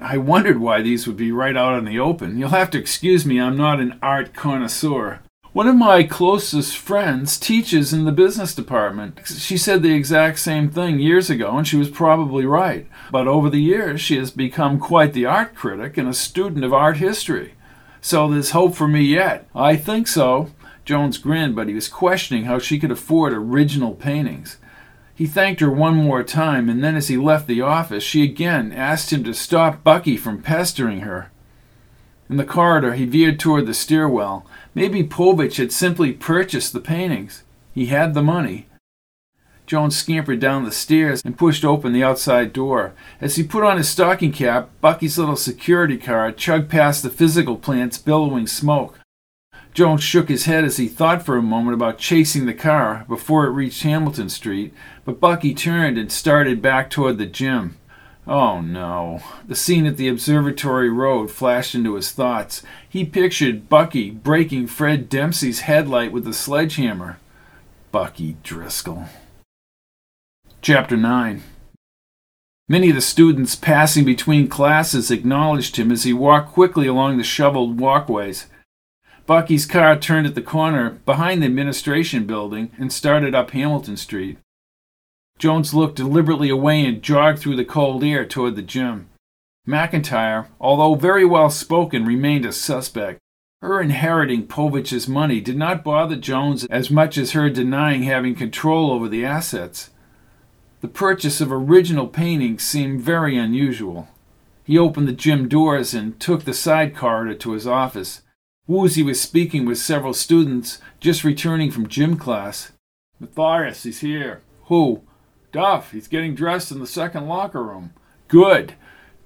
I 0.00 0.16
wondered 0.18 0.60
why 0.60 0.80
these 0.80 1.06
would 1.06 1.16
be 1.16 1.32
right 1.32 1.56
out 1.56 1.76
in 1.76 1.84
the 1.84 1.98
open. 1.98 2.38
You'll 2.38 2.50
have 2.50 2.70
to 2.70 2.78
excuse 2.78 3.26
me, 3.26 3.40
I'm 3.40 3.56
not 3.56 3.80
an 3.80 3.98
art 4.00 4.32
connoisseur. 4.32 5.20
One 5.58 5.66
of 5.66 5.74
my 5.74 6.04
closest 6.04 6.76
friends 6.76 7.36
teaches 7.36 7.92
in 7.92 8.04
the 8.04 8.12
business 8.12 8.54
department. 8.54 9.18
She 9.26 9.58
said 9.58 9.82
the 9.82 9.92
exact 9.92 10.38
same 10.38 10.70
thing 10.70 11.00
years 11.00 11.30
ago, 11.30 11.58
and 11.58 11.66
she 11.66 11.76
was 11.76 11.90
probably 11.90 12.46
right. 12.46 12.86
But 13.10 13.26
over 13.26 13.50
the 13.50 13.60
years, 13.60 14.00
she 14.00 14.18
has 14.18 14.30
become 14.30 14.78
quite 14.78 15.14
the 15.14 15.26
art 15.26 15.56
critic 15.56 15.98
and 15.98 16.08
a 16.08 16.14
student 16.14 16.64
of 16.64 16.72
art 16.72 16.98
history. 16.98 17.54
So 18.00 18.28
there's 18.28 18.52
hope 18.52 18.76
for 18.76 18.86
me 18.86 19.00
yet. 19.00 19.48
I 19.52 19.74
think 19.74 20.06
so. 20.06 20.52
Jones 20.84 21.18
grinned, 21.18 21.56
but 21.56 21.66
he 21.66 21.74
was 21.74 21.88
questioning 21.88 22.44
how 22.44 22.60
she 22.60 22.78
could 22.78 22.92
afford 22.92 23.32
original 23.32 23.94
paintings. 23.96 24.58
He 25.12 25.26
thanked 25.26 25.60
her 25.60 25.72
one 25.72 25.96
more 25.96 26.22
time, 26.22 26.68
and 26.68 26.84
then 26.84 26.94
as 26.94 27.08
he 27.08 27.16
left 27.16 27.48
the 27.48 27.62
office, 27.62 28.04
she 28.04 28.22
again 28.22 28.70
asked 28.70 29.12
him 29.12 29.24
to 29.24 29.34
stop 29.34 29.82
Bucky 29.82 30.16
from 30.16 30.40
pestering 30.40 31.00
her. 31.00 31.32
In 32.30 32.36
the 32.36 32.44
corridor, 32.44 32.94
he 32.94 33.06
veered 33.06 33.40
toward 33.40 33.66
the 33.66 33.74
stairwell. 33.74 34.46
Maybe 34.74 35.02
Povitch 35.02 35.56
had 35.56 35.72
simply 35.72 36.12
purchased 36.12 36.72
the 36.72 36.80
paintings. 36.80 37.42
He 37.74 37.86
had 37.86 38.14
the 38.14 38.22
money. 38.22 38.66
Jones 39.66 39.96
scampered 39.96 40.40
down 40.40 40.64
the 40.64 40.72
stairs 40.72 41.22
and 41.24 41.36
pushed 41.36 41.64
open 41.64 41.92
the 41.92 42.02
outside 42.02 42.52
door. 42.52 42.94
As 43.20 43.36
he 43.36 43.42
put 43.42 43.64
on 43.64 43.76
his 43.76 43.88
stocking 43.88 44.32
cap, 44.32 44.70
Bucky's 44.80 45.18
little 45.18 45.36
security 45.36 45.98
car 45.98 46.32
chugged 46.32 46.70
past 46.70 47.02
the 47.02 47.10
physical 47.10 47.56
plant's 47.56 47.98
billowing 47.98 48.46
smoke. 48.46 48.98
Jones 49.74 50.02
shook 50.02 50.28
his 50.28 50.46
head 50.46 50.64
as 50.64 50.78
he 50.78 50.88
thought 50.88 51.22
for 51.22 51.36
a 51.36 51.42
moment 51.42 51.74
about 51.74 51.98
chasing 51.98 52.46
the 52.46 52.54
car 52.54 53.04
before 53.08 53.46
it 53.46 53.50
reached 53.50 53.82
Hamilton 53.82 54.28
Street, 54.28 54.72
but 55.04 55.20
Bucky 55.20 55.54
turned 55.54 55.98
and 55.98 56.10
started 56.10 56.62
back 56.62 56.90
toward 56.90 57.18
the 57.18 57.26
gym. 57.26 57.76
Oh 58.28 58.60
no. 58.60 59.22
The 59.46 59.56
scene 59.56 59.86
at 59.86 59.96
the 59.96 60.08
observatory 60.08 60.90
road 60.90 61.30
flashed 61.30 61.74
into 61.74 61.94
his 61.94 62.12
thoughts. 62.12 62.62
He 62.86 63.06
pictured 63.06 63.70
Bucky 63.70 64.10
breaking 64.10 64.66
Fred 64.66 65.08
Dempsey's 65.08 65.60
headlight 65.60 66.12
with 66.12 66.26
a 66.26 66.34
sledgehammer. 66.34 67.18
Bucky 67.90 68.36
Driscoll. 68.42 69.06
Chapter 70.60 70.96
9 70.96 71.42
Many 72.68 72.90
of 72.90 72.96
the 72.96 73.00
students 73.00 73.56
passing 73.56 74.04
between 74.04 74.46
classes 74.46 75.10
acknowledged 75.10 75.76
him 75.76 75.90
as 75.90 76.02
he 76.02 76.12
walked 76.12 76.52
quickly 76.52 76.86
along 76.86 77.16
the 77.16 77.24
shoveled 77.24 77.80
walkways. 77.80 78.46
Bucky's 79.24 79.64
car 79.64 79.96
turned 79.96 80.26
at 80.26 80.34
the 80.34 80.42
corner 80.42 80.90
behind 81.06 81.40
the 81.40 81.46
administration 81.46 82.26
building 82.26 82.72
and 82.78 82.92
started 82.92 83.34
up 83.34 83.52
Hamilton 83.52 83.96
Street. 83.96 84.36
Jones 85.38 85.72
looked 85.72 85.96
deliberately 85.96 86.48
away 86.48 86.84
and 86.84 87.02
jogged 87.02 87.38
through 87.38 87.56
the 87.56 87.64
cold 87.64 88.02
air 88.02 88.26
toward 88.26 88.56
the 88.56 88.62
gym. 88.62 89.08
McIntire, 89.66 90.48
although 90.60 90.94
very 90.94 91.24
well 91.24 91.50
spoken, 91.50 92.04
remained 92.04 92.44
a 92.44 92.52
suspect. 92.52 93.20
Her 93.60 93.80
inheriting 93.80 94.46
Povitch's 94.46 95.08
money 95.08 95.40
did 95.40 95.56
not 95.56 95.84
bother 95.84 96.16
Jones 96.16 96.64
as 96.66 96.90
much 96.90 97.18
as 97.18 97.32
her 97.32 97.50
denying 97.50 98.04
having 98.04 98.34
control 98.34 98.90
over 98.90 99.08
the 99.08 99.24
assets. 99.24 99.90
The 100.80 100.88
purchase 100.88 101.40
of 101.40 101.50
original 101.50 102.06
paintings 102.06 102.62
seemed 102.62 103.02
very 103.02 103.36
unusual. 103.36 104.08
He 104.64 104.78
opened 104.78 105.08
the 105.08 105.12
gym 105.12 105.48
doors 105.48 105.92
and 105.92 106.18
took 106.20 106.44
the 106.44 106.54
side 106.54 106.94
corridor 106.94 107.34
to 107.34 107.52
his 107.52 107.66
office. 107.66 108.22
Woozy 108.68 109.02
was 109.02 109.20
speaking 109.20 109.64
with 109.64 109.78
several 109.78 110.14
students 110.14 110.78
just 111.00 111.24
returning 111.24 111.70
from 111.70 111.88
gym 111.88 112.16
class. 112.16 112.72
Matthias, 113.18 113.86
is 113.86 114.00
here. 114.00 114.42
Who? 114.66 115.02
Duff. 115.58 115.90
He's 115.90 116.06
getting 116.06 116.36
dressed 116.36 116.70
in 116.70 116.78
the 116.78 116.86
second 116.86 117.26
locker 117.26 117.64
room. 117.64 117.92
Good. 118.28 118.74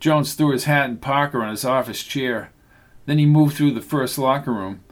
Jones 0.01 0.33
threw 0.33 0.53
his 0.53 0.64
hat 0.64 0.89
and 0.89 0.99
parka 0.99 1.37
on 1.37 1.51
his 1.51 1.62
office 1.62 2.03
chair. 2.03 2.51
Then 3.05 3.18
he 3.18 3.26
moved 3.26 3.55
through 3.55 3.72
the 3.72 3.83
first 3.83 4.16
locker 4.16 4.51
room. 4.51 4.83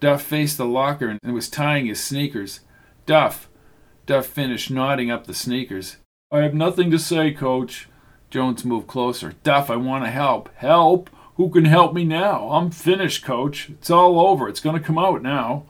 Duff 0.00 0.20
faced 0.20 0.58
the 0.58 0.66
locker 0.66 1.08
and 1.08 1.32
was 1.32 1.48
tying 1.48 1.86
his 1.86 2.04
sneakers. 2.04 2.60
Duff. 3.06 3.48
Duff 4.04 4.26
finished 4.26 4.70
knotting 4.70 5.10
up 5.10 5.26
the 5.26 5.32
sneakers. 5.32 5.96
I 6.30 6.40
have 6.40 6.52
nothing 6.52 6.90
to 6.90 6.98
say, 6.98 7.32
coach. 7.32 7.88
Jones 8.28 8.62
moved 8.62 8.86
closer. 8.86 9.32
Duff, 9.42 9.70
I 9.70 9.76
want 9.76 10.04
to 10.04 10.10
help. 10.10 10.54
Help? 10.56 11.08
Who 11.36 11.48
can 11.48 11.64
help 11.64 11.94
me 11.94 12.04
now? 12.04 12.50
I'm 12.50 12.70
finished, 12.70 13.24
coach. 13.24 13.70
It's 13.70 13.88
all 13.88 14.20
over. 14.20 14.46
It's 14.46 14.60
going 14.60 14.78
to 14.78 14.86
come 14.86 14.98
out 14.98 15.22
now. 15.22 15.64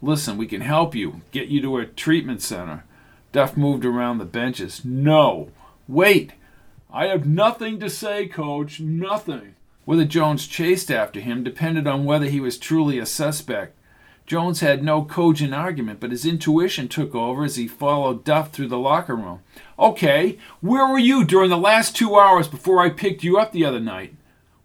Listen, 0.00 0.36
we 0.36 0.46
can 0.46 0.60
help 0.60 0.94
you. 0.94 1.22
Get 1.32 1.48
you 1.48 1.60
to 1.62 1.78
a 1.78 1.84
treatment 1.84 2.42
center. 2.42 2.84
Duff 3.32 3.56
moved 3.56 3.84
around 3.84 4.18
the 4.18 4.24
benches. 4.24 4.84
No. 4.84 5.50
Wait. 5.86 6.32
I 6.90 7.06
have 7.06 7.26
nothing 7.26 7.78
to 7.80 7.90
say, 7.90 8.26
coach. 8.26 8.80
Nothing. 8.80 9.54
Whether 9.84 10.04
Jones 10.04 10.46
chased 10.46 10.90
after 10.90 11.20
him 11.20 11.42
depended 11.42 11.86
on 11.86 12.04
whether 12.04 12.26
he 12.26 12.40
was 12.40 12.58
truly 12.58 12.98
a 12.98 13.06
suspect. 13.06 13.74
Jones 14.26 14.60
had 14.60 14.82
no 14.82 15.04
cogent 15.04 15.54
argument, 15.54 16.00
but 16.00 16.10
his 16.10 16.26
intuition 16.26 16.86
took 16.86 17.14
over 17.14 17.44
as 17.44 17.56
he 17.56 17.66
followed 17.66 18.24
Duff 18.24 18.52
through 18.52 18.68
the 18.68 18.78
locker 18.78 19.16
room. 19.16 19.40
Okay, 19.78 20.36
where 20.60 20.86
were 20.86 20.98
you 20.98 21.24
during 21.24 21.48
the 21.48 21.56
last 21.56 21.96
two 21.96 22.16
hours 22.16 22.46
before 22.46 22.80
I 22.80 22.90
picked 22.90 23.24
you 23.24 23.38
up 23.38 23.52
the 23.52 23.64
other 23.64 23.80
night? 23.80 24.14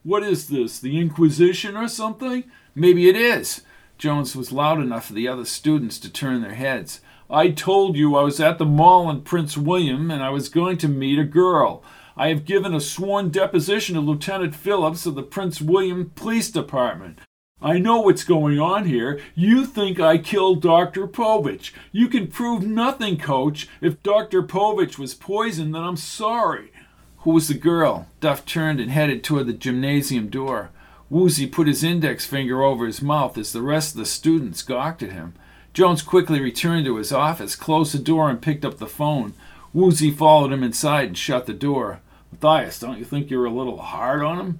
What 0.03 0.23
is 0.23 0.49
this, 0.49 0.79
the 0.79 0.99
Inquisition 0.99 1.77
or 1.77 1.87
something? 1.87 2.43
Maybe 2.75 3.07
it 3.07 3.15
is. 3.15 3.61
Jones 3.97 4.35
was 4.35 4.51
loud 4.51 4.79
enough 4.79 5.05
for 5.07 5.13
the 5.13 5.27
other 5.27 5.45
students 5.45 5.99
to 5.99 6.11
turn 6.11 6.41
their 6.41 6.55
heads. 6.55 7.01
I 7.29 7.49
told 7.49 7.95
you 7.95 8.15
I 8.15 8.23
was 8.23 8.39
at 8.39 8.57
the 8.57 8.65
mall 8.65 9.09
in 9.09 9.21
Prince 9.21 9.57
William 9.57 10.11
and 10.11 10.21
I 10.21 10.29
was 10.29 10.49
going 10.49 10.77
to 10.79 10.87
meet 10.87 11.19
a 11.19 11.23
girl. 11.23 11.83
I 12.15 12.27
have 12.27 12.45
given 12.45 12.73
a 12.73 12.81
sworn 12.81 13.29
deposition 13.29 13.95
to 13.95 14.01
Lieutenant 14.01 14.55
Phillips 14.55 15.05
of 15.05 15.15
the 15.15 15.23
Prince 15.23 15.61
William 15.61 16.11
Police 16.15 16.51
Department. 16.51 17.19
I 17.61 17.79
know 17.79 18.01
what's 18.01 18.25
going 18.25 18.59
on 18.59 18.85
here. 18.85 19.21
You 19.35 19.65
think 19.65 19.99
I 19.99 20.17
killed 20.17 20.61
Dr. 20.61 21.07
Povitch. 21.07 21.71
You 21.93 22.09
can 22.09 22.27
prove 22.27 22.67
nothing, 22.67 23.17
coach. 23.17 23.69
If 23.79 24.03
Dr. 24.03 24.43
Povitch 24.43 24.99
was 24.99 25.13
poisoned, 25.13 25.73
then 25.73 25.81
I'm 25.81 25.95
sorry. 25.95 26.71
Who 27.19 27.31
was 27.31 27.47
the 27.47 27.53
girl? 27.53 28.09
Duff 28.19 28.45
turned 28.45 28.81
and 28.81 28.91
headed 28.91 29.23
toward 29.23 29.47
the 29.47 29.53
gymnasium 29.53 30.27
door. 30.27 30.71
Woozy 31.09 31.47
put 31.47 31.67
his 31.67 31.83
index 31.83 32.25
finger 32.25 32.63
over 32.63 32.85
his 32.85 33.01
mouth 33.01 33.37
as 33.37 33.51
the 33.51 33.61
rest 33.61 33.93
of 33.93 33.99
the 33.99 34.05
students 34.05 34.63
gawked 34.63 35.03
at 35.03 35.11
him. 35.11 35.33
Jones 35.73 36.01
quickly 36.01 36.39
returned 36.39 36.85
to 36.85 36.97
his 36.97 37.11
office, 37.11 37.55
closed 37.55 37.93
the 37.93 37.99
door, 37.99 38.29
and 38.29 38.41
picked 38.41 38.63
up 38.65 38.77
the 38.77 38.87
phone. 38.87 39.33
Woozy 39.73 40.11
followed 40.11 40.53
him 40.53 40.63
inside 40.63 41.07
and 41.07 41.17
shut 41.17 41.45
the 41.45 41.53
door. 41.53 41.99
Matthias, 42.31 42.79
don't 42.79 42.99
you 42.99 43.05
think 43.05 43.29
you're 43.29 43.45
a 43.45 43.51
little 43.51 43.77
hard 43.77 44.23
on 44.23 44.39
him? 44.39 44.59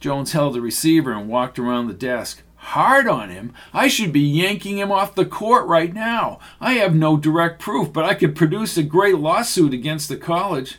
Jones 0.00 0.32
held 0.32 0.54
the 0.54 0.60
receiver 0.60 1.12
and 1.12 1.28
walked 1.28 1.58
around 1.58 1.86
the 1.86 1.94
desk. 1.94 2.42
Hard 2.56 3.06
on 3.06 3.30
him? 3.30 3.52
I 3.72 3.88
should 3.88 4.12
be 4.12 4.20
yanking 4.20 4.78
him 4.78 4.90
off 4.90 5.14
the 5.14 5.24
court 5.24 5.66
right 5.66 5.94
now. 5.94 6.40
I 6.60 6.74
have 6.74 6.94
no 6.94 7.16
direct 7.16 7.60
proof, 7.60 7.92
but 7.92 8.04
I 8.04 8.14
could 8.14 8.34
produce 8.36 8.76
a 8.76 8.82
great 8.82 9.16
lawsuit 9.16 9.72
against 9.72 10.08
the 10.08 10.16
college. 10.16 10.78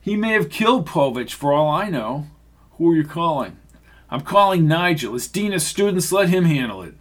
He 0.00 0.16
may 0.16 0.32
have 0.32 0.50
killed 0.50 0.86
Povitch 0.86 1.32
for 1.32 1.52
all 1.52 1.70
I 1.70 1.88
know. 1.88 2.26
Who 2.72 2.90
are 2.90 2.96
you 2.96 3.04
calling? 3.04 3.56
I'm 4.12 4.20
calling 4.20 4.68
Nigel. 4.68 5.14
As 5.14 5.26
dean 5.26 5.54
of 5.54 5.62
students, 5.62 6.12
let 6.12 6.28
him 6.28 6.44
handle 6.44 6.82
it. 6.82 6.96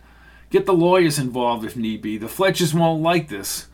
Get 0.50 0.66
the 0.66 0.72
lawyers 0.72 1.20
involved 1.20 1.66
if 1.66 1.76
need 1.76 2.02
be. 2.02 2.18
The 2.18 2.30
Fletchers 2.30 2.74
won't 2.74 3.04
like 3.04 3.28
this. 3.28 3.68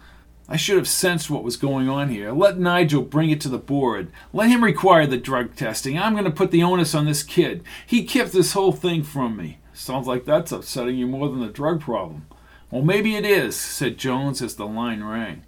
I 0.49 0.57
should 0.57 0.77
have 0.77 0.88
sensed 0.88 1.29
what 1.29 1.43
was 1.43 1.55
going 1.55 1.88
on 1.88 2.09
here. 2.09 2.31
Let 2.31 2.57
Nigel 2.57 3.03
bring 3.03 3.29
it 3.29 3.39
to 3.41 3.49
the 3.49 3.59
board. 3.59 4.11
Let 4.33 4.49
him 4.49 4.63
require 4.63 5.05
the 5.05 5.17
drug 5.19 5.55
testing. 5.55 5.99
I'm 5.99 6.13
going 6.13 6.25
to 6.25 6.31
put 6.31 6.49
the 6.49 6.63
onus 6.63 6.95
on 6.95 7.05
this 7.05 7.21
kid. 7.21 7.63
He 7.85 8.05
kept 8.05 8.31
this 8.31 8.53
whole 8.53 8.71
thing 8.71 9.03
from 9.03 9.38
me. 9.38 9.59
Sounds 9.71 10.07
like 10.07 10.25
that's 10.25 10.51
upsetting 10.51 10.97
you 10.97 11.05
more 11.05 11.29
than 11.29 11.39
the 11.39 11.47
drug 11.47 11.79
problem. 11.79 12.25
Well, 12.71 12.81
maybe 12.81 13.15
it 13.15 13.25
is, 13.25 13.55
said 13.55 13.99
Jones 13.99 14.41
as 14.41 14.55
the 14.55 14.65
line 14.65 15.03
rang. 15.03 15.43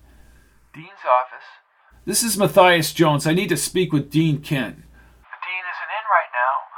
Dean's 0.76 0.90
office. 1.10 1.48
This 2.06 2.22
is 2.22 2.38
Matthias 2.38 2.94
Jones. 2.94 3.26
I 3.26 3.34
need 3.34 3.50
to 3.50 3.58
speak 3.58 3.92
with 3.92 4.12
Dean 4.12 4.42
Kent. 4.42 4.76
The 4.76 5.40
dean 5.42 5.66
isn't 5.66 5.90
in 5.90 6.06
right 6.06 6.30
now. 6.32 6.70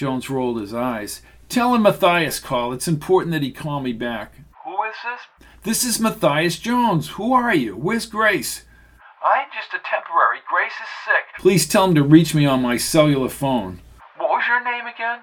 Jones 0.00 0.30
rolled 0.30 0.58
his 0.58 0.72
eyes. 0.72 1.20
Tell 1.50 1.74
him 1.74 1.82
Matthias 1.82 2.40
called. 2.40 2.72
It's 2.72 2.88
important 2.88 3.32
that 3.32 3.42
he 3.42 3.52
call 3.52 3.80
me 3.80 3.92
back. 3.92 4.32
Who 4.64 4.82
is 4.84 4.94
this? 5.04 5.46
This 5.62 5.84
is 5.84 6.00
Matthias 6.00 6.58
Jones. 6.58 7.10
Who 7.10 7.34
are 7.34 7.54
you? 7.54 7.76
Where's 7.76 8.06
Grace? 8.06 8.64
I'm 9.22 9.48
just 9.54 9.74
a 9.74 9.86
temporary. 9.86 10.38
Grace 10.48 10.72
is 10.72 10.88
sick. 11.04 11.38
Please 11.38 11.68
tell 11.68 11.84
him 11.84 11.94
to 11.96 12.02
reach 12.02 12.34
me 12.34 12.46
on 12.46 12.62
my 12.62 12.78
cellular 12.78 13.28
phone. 13.28 13.80
What 14.16 14.30
was 14.30 14.44
your 14.48 14.64
name 14.64 14.86
again? 14.86 15.18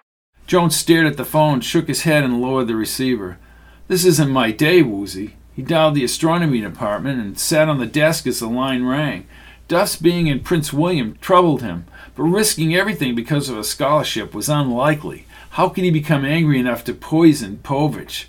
Jones 0.46 0.76
stared 0.76 1.08
at 1.08 1.18
the 1.18 1.26
phone, 1.26 1.62
shook 1.62 1.88
his 1.88 2.04
head, 2.04 2.24
and 2.24 2.40
lowered 2.40 2.68
the 2.68 2.76
receiver. 2.76 3.40
This 3.88 4.06
isn't 4.06 4.30
my 4.30 4.52
day, 4.52 4.84
Woozy. 4.84 5.38
He 5.56 5.64
dialed 5.64 5.96
the 5.96 6.04
astronomy 6.04 6.62
department 6.62 7.20
and 7.20 7.40
sat 7.40 7.68
on 7.68 7.80
the 7.80 7.88
desk 7.88 8.28
as 8.28 8.42
the 8.42 8.48
line 8.48 8.86
rang. 8.86 9.26
Duff's 9.68 9.96
being 9.96 10.28
in 10.28 10.42
Prince 10.42 10.72
William 10.72 11.18
troubled 11.20 11.64
him, 11.64 11.88
but 12.18 12.24
risking 12.24 12.76
everything 12.76 13.14
because 13.14 13.48
of 13.48 13.58
a 13.60 13.64
scholarship 13.64 14.34
was 14.34 14.50
unlikely. 14.50 15.28
How 15.52 15.70
could 15.70 15.84
he 15.84 15.92
become 15.92 16.26
angry 16.26 16.60
enough 16.60 16.84
to 16.86 16.94
poison 16.94 17.60
Povitch? 17.62 18.26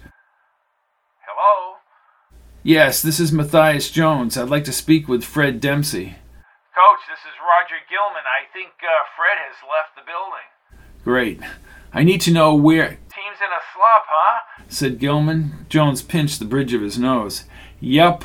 Hello? 1.27 1.77
Yes, 2.63 3.01
this 3.01 3.19
is 3.19 3.33
Matthias 3.33 3.91
Jones. 3.91 4.37
I'd 4.37 4.51
like 4.51 4.65
to 4.65 4.73
speak 4.73 5.09
with 5.09 5.25
Fred 5.25 5.59
Dempsey. 5.59 6.17
Coach, 6.75 7.01
this 7.09 7.21
is 7.21 7.35
Roger 7.41 7.81
Gilman. 7.89 8.25
I 8.29 8.45
think 8.53 8.73
uh, 8.83 9.09
Fred 9.17 9.39
has 9.39 9.57
left 9.67 9.97
the 9.97 10.03
building. 10.05 10.47
Great. 11.03 11.41
I 11.93 12.05
need 12.05 12.21
to 12.23 12.31
know 12.31 12.55
where. 12.55 12.89
Team's 12.89 13.41
in 13.41 13.51
a 13.51 13.65
slump, 13.73 14.05
huh? 14.07 14.65
said 14.69 14.99
Gilman. 14.99 15.67
Jones 15.71 16.03
pinched 16.03 16.39
the 16.39 16.45
bridge 16.45 16.75
of 16.75 16.83
his 16.83 16.99
nose. 16.99 17.45
Yup. 17.81 18.23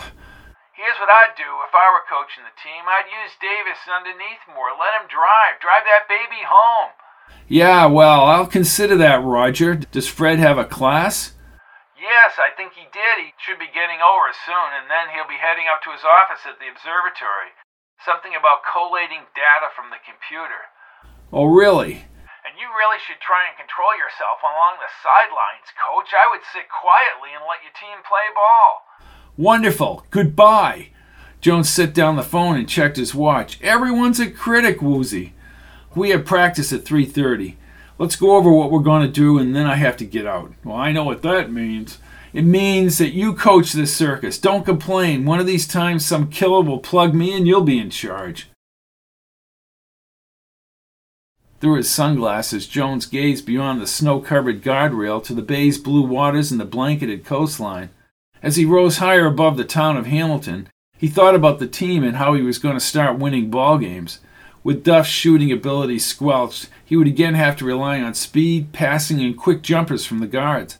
Here's 0.83 0.99
what 0.99 1.07
I'd 1.07 1.39
do 1.39 1.47
if 1.63 1.71
I 1.71 1.87
were 1.95 2.03
coaching 2.11 2.43
the 2.43 2.51
team. 2.59 2.83
I'd 2.83 3.07
use 3.07 3.39
Davis 3.39 3.79
underneath 3.87 4.43
more. 4.51 4.75
Let 4.75 4.99
him 4.99 5.07
drive. 5.07 5.55
Drive 5.63 5.87
that 5.87 6.11
baby 6.11 6.43
home. 6.43 6.91
Yeah, 7.47 7.87
well, 7.87 8.27
I'll 8.27 8.51
consider 8.51 8.99
that, 8.99 9.23
Roger. 9.23 9.79
Does 9.79 10.11
Fred 10.11 10.43
have 10.43 10.59
a 10.59 10.67
class? 10.67 11.39
Yes, 11.95 12.35
I 12.35 12.51
think 12.51 12.75
he 12.75 12.83
did. 12.91 13.15
He 13.15 13.31
should 13.39 13.63
be 13.63 13.71
getting 13.71 14.03
over 14.03 14.35
soon, 14.43 14.75
and 14.75 14.91
then 14.91 15.07
he'll 15.15 15.31
be 15.31 15.39
heading 15.39 15.71
up 15.71 15.79
to 15.87 15.95
his 15.95 16.03
office 16.03 16.43
at 16.43 16.59
the 16.59 16.67
observatory. 16.67 17.55
Something 18.03 18.35
about 18.35 18.67
collating 18.67 19.23
data 19.31 19.71
from 19.71 19.87
the 19.87 20.03
computer. 20.03 20.67
Oh, 21.31 21.47
really? 21.47 22.11
And 22.43 22.59
you 22.59 22.67
really 22.75 22.99
should 22.99 23.23
try 23.23 23.47
and 23.47 23.55
control 23.55 23.95
yourself 23.95 24.43
along 24.43 24.83
the 24.83 24.91
sidelines, 24.99 25.71
coach. 25.79 26.11
I 26.11 26.27
would 26.27 26.43
sit 26.43 26.67
quietly 26.67 27.31
and 27.31 27.47
let 27.47 27.63
your 27.63 27.71
team 27.71 28.03
play 28.03 28.27
ball. 28.35 28.83
Wonderful. 29.37 30.05
Goodbye. 30.11 30.89
Jones 31.41 31.69
set 31.69 31.93
down 31.93 32.15
the 32.15 32.23
phone 32.23 32.55
and 32.55 32.69
checked 32.69 32.97
his 32.97 33.15
watch. 33.15 33.61
Everyone's 33.61 34.19
a 34.19 34.29
critic, 34.29 34.81
Woozy. 34.81 35.33
We 35.95 36.11
have 36.11 36.25
practice 36.25 36.71
at 36.71 36.85
3:30. 36.85 37.55
Let's 37.97 38.15
go 38.15 38.35
over 38.35 38.51
what 38.51 38.71
we're 38.71 38.79
going 38.79 39.05
to 39.05 39.11
do 39.11 39.37
and 39.37 39.55
then 39.55 39.65
I 39.65 39.75
have 39.75 39.97
to 39.97 40.05
get 40.05 40.25
out. 40.25 40.53
Well, 40.63 40.75
I 40.75 40.91
know 40.91 41.03
what 41.03 41.21
that 41.23 41.51
means. 41.51 41.99
It 42.33 42.45
means 42.45 42.97
that 42.97 43.13
you 43.13 43.33
coach 43.33 43.73
this 43.73 43.95
circus. 43.95 44.39
Don't 44.39 44.65
complain. 44.65 45.25
One 45.25 45.39
of 45.39 45.45
these 45.45 45.67
times 45.67 46.05
some 46.05 46.29
killer 46.29 46.61
will 46.61 46.79
plug 46.79 47.13
me 47.13 47.35
and 47.35 47.45
you'll 47.45 47.61
be 47.61 47.77
in 47.77 47.91
charge. 47.91 48.49
Through 51.59 51.75
his 51.75 51.89
sunglasses, 51.89 52.67
Jones 52.67 53.05
gazed 53.05 53.45
beyond 53.45 53.79
the 53.79 53.87
snow 53.87 54.19
covered 54.19 54.63
guardrail 54.63 55.23
to 55.23 55.33
the 55.33 55.41
bay's 55.41 55.77
blue 55.77 56.01
waters 56.01 56.51
and 56.51 56.59
the 56.59 56.65
blanketed 56.65 57.23
coastline. 57.23 57.89
As 58.43 58.57
he 58.57 58.65
rose 58.65 58.97
higher 58.97 59.25
above 59.25 59.55
the 59.55 59.63
town 59.63 59.95
of 59.95 60.05
Hamilton, 60.05 60.67
he 60.97 61.07
thought 61.07 61.33
about 61.33 61.59
the 61.59 61.67
team 61.67 62.03
and 62.03 62.17
how 62.17 62.33
he 62.33 62.41
was 62.41 62.59
going 62.59 62.75
to 62.75 62.81
start 62.81 63.17
winning 63.17 63.49
ball 63.49 63.77
games. 63.77 64.19
With 64.65 64.83
Duff's 64.83 65.09
shooting 65.09 65.51
ability 65.51 65.99
squelched, 65.99 66.69
he 66.83 66.97
would 66.97 67.07
again 67.07 67.35
have 67.35 67.55
to 67.57 67.65
rely 67.65 68.01
on 68.01 68.13
speed, 68.13 68.73
passing, 68.73 69.21
and 69.21 69.37
quick 69.37 69.61
jumpers 69.61 70.05
from 70.05 70.19
the 70.19 70.27
guards. 70.27 70.77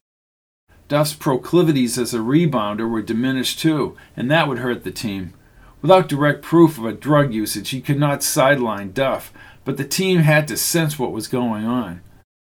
Duff's 0.90 1.14
proclivities 1.14 1.98
as 1.98 2.14
a 2.14 2.20
rebounder 2.20 2.90
were 2.90 3.02
diminished 3.02 3.60
too, 3.60 3.96
and 4.16 4.30
that 4.30 4.50
would 4.50 4.60
hurt 4.60 4.84
the 4.84 4.92
team. 4.92 5.34
Without 5.82 6.10
direct 6.10 6.42
proof 6.42 6.78
of 6.78 6.86
a 6.86 6.94
drug 6.94 7.34
usage, 7.34 7.70
he 7.70 7.82
could 7.82 8.00
not 8.00 8.24
sideline 8.24 8.92
Duff, 8.92 9.34
but 9.64 9.78
the 9.78 9.86
team 9.86 10.20
had 10.20 10.48
to 10.50 10.58
sense 10.58 11.00
what 11.00 11.14
was 11.14 11.28
going 11.28 11.66
on. 11.66 12.02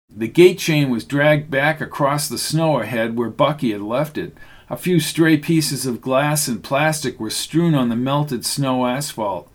The 0.08 0.28
gate 0.28 0.58
chain 0.58 0.90
was 0.90 1.04
dragged 1.04 1.50
back 1.50 1.80
across 1.80 2.28
the 2.28 2.38
snow 2.38 2.80
ahead 2.80 3.16
where 3.16 3.30
Bucky 3.30 3.72
had 3.72 3.82
left 3.82 4.16
it, 4.16 4.36
a 4.70 4.76
few 4.76 5.00
stray 5.00 5.36
pieces 5.36 5.86
of 5.86 6.00
glass 6.00 6.46
and 6.46 6.62
plastic 6.62 7.18
were 7.18 7.30
strewn 7.30 7.74
on 7.74 7.88
the 7.88 7.96
melted 7.96 8.44
snow 8.44 8.86
asphalt. 8.86 9.50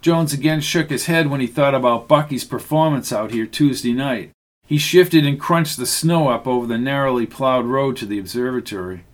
Jones 0.00 0.32
again 0.32 0.60
shook 0.60 0.90
his 0.90 1.06
head 1.06 1.28
when 1.28 1.40
he 1.40 1.46
thought 1.46 1.74
about 1.74 2.08
Bucky's 2.08 2.44
performance 2.44 3.12
out 3.12 3.30
here 3.30 3.46
Tuesday 3.46 3.92
night. 3.92 4.32
He 4.66 4.78
shifted 4.78 5.24
and 5.24 5.38
crunched 5.38 5.76
the 5.76 5.86
snow 5.86 6.28
up 6.28 6.46
over 6.46 6.66
the 6.66 6.78
narrowly 6.78 7.26
plowed 7.26 7.66
road 7.66 7.96
to 7.98 8.06
the 8.06 8.18
observatory. 8.18 9.04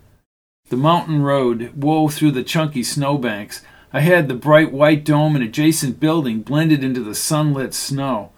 The 0.69 0.77
mountain 0.77 1.21
road 1.21 1.71
wove 1.75 2.15
through 2.15 2.31
the 2.31 2.43
chunky 2.43 2.81
snowbanks. 2.81 3.61
Ahead, 3.91 4.27
the 4.27 4.33
bright 4.33 4.71
white 4.71 5.05
dome 5.05 5.35
and 5.35 5.45
adjacent 5.45 5.99
building 5.99 6.41
blended 6.41 6.83
into 6.83 7.03
the 7.03 7.13
sunlit 7.13 7.75
snow. 7.75 8.31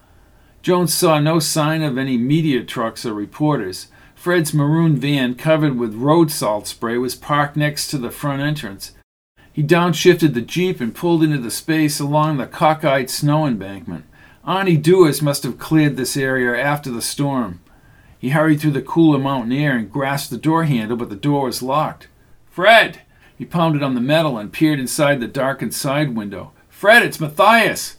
Jones 0.60 0.92
saw 0.92 1.18
no 1.18 1.38
sign 1.38 1.82
of 1.82 1.96
any 1.96 2.18
media 2.18 2.62
trucks 2.62 3.06
or 3.06 3.14
reporters. 3.14 3.86
Fred's 4.26 4.52
maroon 4.52 4.96
van, 4.96 5.36
covered 5.36 5.78
with 5.78 5.94
road 5.94 6.32
salt 6.32 6.66
spray, 6.66 6.98
was 6.98 7.14
parked 7.14 7.56
next 7.56 7.86
to 7.86 7.96
the 7.96 8.10
front 8.10 8.42
entrance. 8.42 8.90
He 9.52 9.62
downshifted 9.62 10.34
the 10.34 10.40
Jeep 10.40 10.80
and 10.80 10.92
pulled 10.92 11.22
into 11.22 11.38
the 11.38 11.48
space 11.48 12.00
along 12.00 12.36
the 12.36 12.48
cockeyed 12.48 13.08
snow 13.08 13.46
embankment. 13.46 14.04
Ani 14.44 14.76
Duas 14.76 15.22
must 15.22 15.44
have 15.44 15.60
cleared 15.60 15.96
this 15.96 16.16
area 16.16 16.60
after 16.60 16.90
the 16.90 17.00
storm. 17.00 17.60
He 18.18 18.30
hurried 18.30 18.60
through 18.60 18.72
the 18.72 18.82
cooler 18.82 19.20
mountain 19.20 19.52
air 19.52 19.76
and 19.76 19.92
grasped 19.92 20.32
the 20.32 20.38
door 20.38 20.64
handle, 20.64 20.96
but 20.96 21.08
the 21.08 21.14
door 21.14 21.44
was 21.44 21.62
locked. 21.62 22.08
Fred! 22.50 23.02
He 23.38 23.44
pounded 23.44 23.84
on 23.84 23.94
the 23.94 24.00
metal 24.00 24.38
and 24.38 24.52
peered 24.52 24.80
inside 24.80 25.20
the 25.20 25.28
darkened 25.28 25.72
side 25.72 26.16
window. 26.16 26.50
Fred, 26.68 27.04
it's 27.04 27.20
Matthias! 27.20 27.96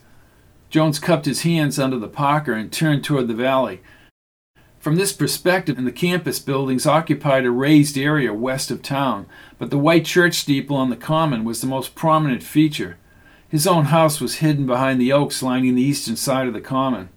Jones 0.68 0.98
cupped 0.98 1.24
his 1.24 1.40
hands 1.40 1.78
under 1.78 1.98
the 1.98 2.06
parka 2.06 2.52
and 2.52 2.70
turned 2.70 3.02
toward 3.02 3.28
the 3.28 3.34
valley. 3.34 3.80
From 4.78 4.94
this 4.94 5.12
perspective, 5.12 5.82
the 5.82 5.90
campus 5.90 6.38
buildings 6.38 6.86
occupied 6.86 7.44
a 7.44 7.50
raised 7.50 7.98
area 7.98 8.32
west 8.32 8.70
of 8.70 8.80
town, 8.80 9.26
but 9.58 9.70
the 9.70 9.78
white 9.78 10.04
church 10.04 10.34
steeple 10.34 10.76
on 10.76 10.88
the 10.88 10.96
common 10.96 11.44
was 11.44 11.60
the 11.60 11.66
most 11.66 11.96
prominent 11.96 12.44
feature. 12.44 12.96
His 13.48 13.66
own 13.66 13.86
house 13.86 14.20
was 14.20 14.36
hidden 14.36 14.66
behind 14.66 15.00
the 15.00 15.12
oaks 15.12 15.42
lining 15.42 15.74
the 15.74 15.82
eastern 15.82 16.14
side 16.14 16.46
of 16.46 16.54
the 16.54 16.60
common. 16.60 17.08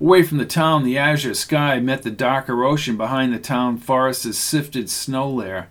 Away 0.00 0.22
from 0.22 0.38
the 0.38 0.46
town, 0.46 0.84
the 0.84 0.96
azure 0.96 1.34
sky 1.34 1.80
met 1.80 2.02
the 2.02 2.10
darker 2.10 2.64
ocean 2.64 2.96
behind 2.96 3.32
the 3.32 3.38
town 3.38 3.76
forest's 3.76 4.38
sifted 4.38 4.88
snow 4.88 5.28
layer. 5.30 5.68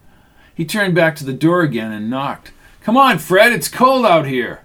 He 0.54 0.64
turned 0.64 0.94
back 0.94 1.16
to 1.18 1.26
the 1.26 1.34
door 1.34 1.62
again 1.62 1.91
and 1.91 2.10
knocked. 2.10 2.52
Come 2.82 2.98
on, 2.98 3.18
Fred, 3.18 3.52
it's 3.52 3.68
cold 3.68 4.06
out 4.06 4.28
here. 4.28 4.62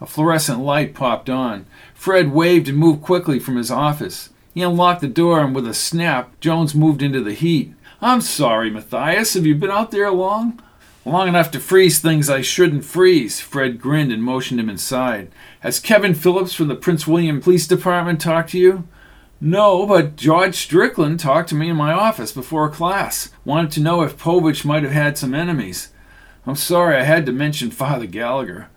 A 0.00 0.06
fluorescent 0.06 0.60
light 0.60 0.94
popped 0.94 1.30
on. 1.30 1.66
Fred 1.94 2.32
waved 2.32 2.68
and 2.68 2.78
moved 2.78 3.02
quickly 3.02 3.38
from 3.38 3.56
his 3.56 3.70
office. 3.70 4.30
He 4.58 4.64
unlocked 4.64 5.02
the 5.02 5.06
door, 5.06 5.38
and 5.38 5.54
with 5.54 5.68
a 5.68 5.72
snap, 5.72 6.40
Jones 6.40 6.74
moved 6.74 7.00
into 7.00 7.20
the 7.20 7.32
heat. 7.32 7.74
I'm 8.02 8.20
sorry, 8.20 8.70
Matthias. 8.70 9.34
Have 9.34 9.46
you 9.46 9.54
been 9.54 9.70
out 9.70 9.92
there 9.92 10.10
long? 10.10 10.60
Long 11.04 11.28
enough 11.28 11.52
to 11.52 11.60
freeze 11.60 12.00
things 12.00 12.28
I 12.28 12.40
shouldn't 12.40 12.84
freeze. 12.84 13.38
Fred 13.38 13.80
grinned 13.80 14.10
and 14.10 14.20
motioned 14.20 14.58
him 14.58 14.68
inside. 14.68 15.30
Has 15.60 15.78
Kevin 15.78 16.12
Phillips 16.12 16.54
from 16.54 16.66
the 16.66 16.74
Prince 16.74 17.06
William 17.06 17.40
Police 17.40 17.68
Department 17.68 18.20
talked 18.20 18.50
to 18.50 18.58
you? 18.58 18.88
No, 19.40 19.86
but 19.86 20.16
George 20.16 20.56
Strickland 20.56 21.20
talked 21.20 21.50
to 21.50 21.54
me 21.54 21.70
in 21.70 21.76
my 21.76 21.92
office 21.92 22.32
before 22.32 22.68
class. 22.68 23.30
Wanted 23.44 23.70
to 23.70 23.80
know 23.80 24.02
if 24.02 24.18
Povitch 24.18 24.64
might 24.64 24.82
have 24.82 24.90
had 24.90 25.16
some 25.16 25.34
enemies. 25.34 25.92
I'm 26.48 26.56
sorry 26.56 26.96
I 26.96 27.04
had 27.04 27.26
to 27.26 27.32
mention 27.32 27.70
Father 27.70 28.06
Gallagher. 28.06 28.70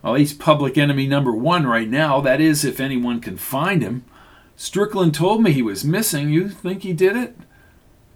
Well, 0.00 0.14
he's 0.14 0.32
public 0.32 0.78
enemy 0.78 1.06
number 1.06 1.32
one 1.32 1.66
right 1.66 1.90
now, 1.90 2.22
that 2.22 2.40
is, 2.40 2.64
if 2.64 2.80
anyone 2.80 3.20
can 3.20 3.36
find 3.36 3.82
him. 3.82 4.06
Strickland 4.60 5.14
told 5.14 5.40
me 5.40 5.52
he 5.52 5.62
was 5.62 5.84
missing. 5.84 6.30
You 6.30 6.48
think 6.48 6.82
he 6.82 6.92
did 6.92 7.16
it? 7.16 7.36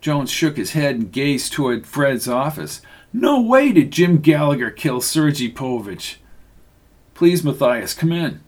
Jones 0.01 0.29
shook 0.29 0.57
his 0.57 0.73
head 0.73 0.97
and 0.97 1.13
gazed 1.13 1.53
toward 1.53 1.87
Fred's 1.87 2.27
office. 2.27 2.83
No 3.13 3.41
way 3.41 3.71
did 3.71 3.93
Jim 3.93 4.19
Gallagher 4.19 4.73
kill 4.73 5.01
Sergi 5.01 5.53
Povitch. 5.53 6.17
Please, 7.15 7.45
Matthias, 7.45 7.95
come 7.95 8.11
in. 8.11 8.41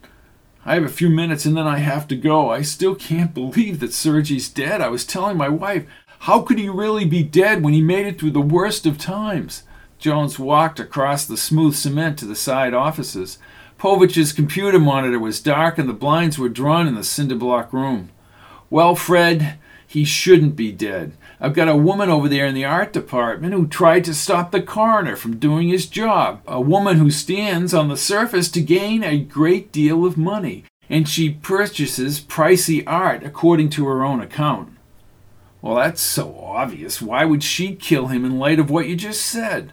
I 0.65 0.73
have 0.73 0.83
a 0.83 0.89
few 0.89 1.09
minutes 1.09 1.45
and 1.45 1.55
then 1.55 1.67
I 1.67 1.77
have 1.77 2.05
to 2.09 2.17
go. 2.17 2.49
I 2.49 2.63
still 2.63 2.95
can't 2.95 3.33
believe 3.33 3.79
that 3.79 3.93
Sergi's 3.93 4.49
dead. 4.49 4.81
I 4.81 4.89
was 4.89 5.05
telling 5.05 5.37
my 5.37 5.47
wife, 5.47 5.85
how 6.19 6.41
could 6.41 6.59
he 6.59 6.67
really 6.67 7.05
be 7.05 7.23
dead 7.23 7.63
when 7.63 7.73
he 7.73 7.81
made 7.81 8.07
it 8.07 8.19
through 8.19 8.31
the 8.31 8.41
worst 8.41 8.85
of 8.85 8.97
times? 8.97 9.63
Jones 9.99 10.37
walked 10.37 10.81
across 10.81 11.25
the 11.25 11.37
smooth 11.37 11.75
cement 11.75 12.19
to 12.19 12.25
the 12.25 12.35
side 12.35 12.73
offices. 12.73 13.37
Povitch's 13.77 14.31
computer 14.31 14.79
monitor 14.79 15.19
was 15.19 15.39
dark 15.41 15.77
and 15.77 15.87
the 15.87 15.93
blinds 15.93 16.39
were 16.39 16.49
drawn 16.49 16.87
in 16.87 16.95
the 16.95 17.03
cinder 17.03 17.35
block 17.35 17.73
room. 17.73 18.09
Well, 18.69 18.95
Fred, 18.95 19.59
he 19.85 20.05
shouldn't 20.05 20.55
be 20.55 20.71
dead. 20.71 21.13
I've 21.39 21.53
got 21.53 21.67
a 21.67 21.75
woman 21.75 22.09
over 22.09 22.29
there 22.29 22.45
in 22.45 22.55
the 22.55 22.65
art 22.65 22.93
department 22.93 23.53
who 23.53 23.67
tried 23.67 24.05
to 24.05 24.13
stop 24.13 24.51
the 24.51 24.61
coroner 24.61 25.15
from 25.15 25.37
doing 25.37 25.67
his 25.67 25.85
job. 25.85 26.41
A 26.47 26.61
woman 26.61 26.97
who 26.97 27.11
stands 27.11 27.73
on 27.73 27.89
the 27.89 27.97
surface 27.97 28.49
to 28.51 28.61
gain 28.61 29.03
a 29.03 29.19
great 29.19 29.71
deal 29.71 30.05
of 30.05 30.17
money, 30.17 30.63
and 30.89 31.07
she 31.07 31.29
purchases 31.29 32.21
pricey 32.21 32.83
art 32.87 33.23
according 33.23 33.69
to 33.71 33.85
her 33.87 34.03
own 34.03 34.21
account. 34.21 34.69
Well, 35.61 35.75
that's 35.75 36.01
so 36.01 36.39
obvious. 36.39 37.01
Why 37.01 37.25
would 37.25 37.43
she 37.43 37.75
kill 37.75 38.07
him 38.07 38.23
in 38.23 38.39
light 38.39 38.59
of 38.59 38.69
what 38.69 38.87
you 38.87 38.95
just 38.95 39.21
said? 39.21 39.71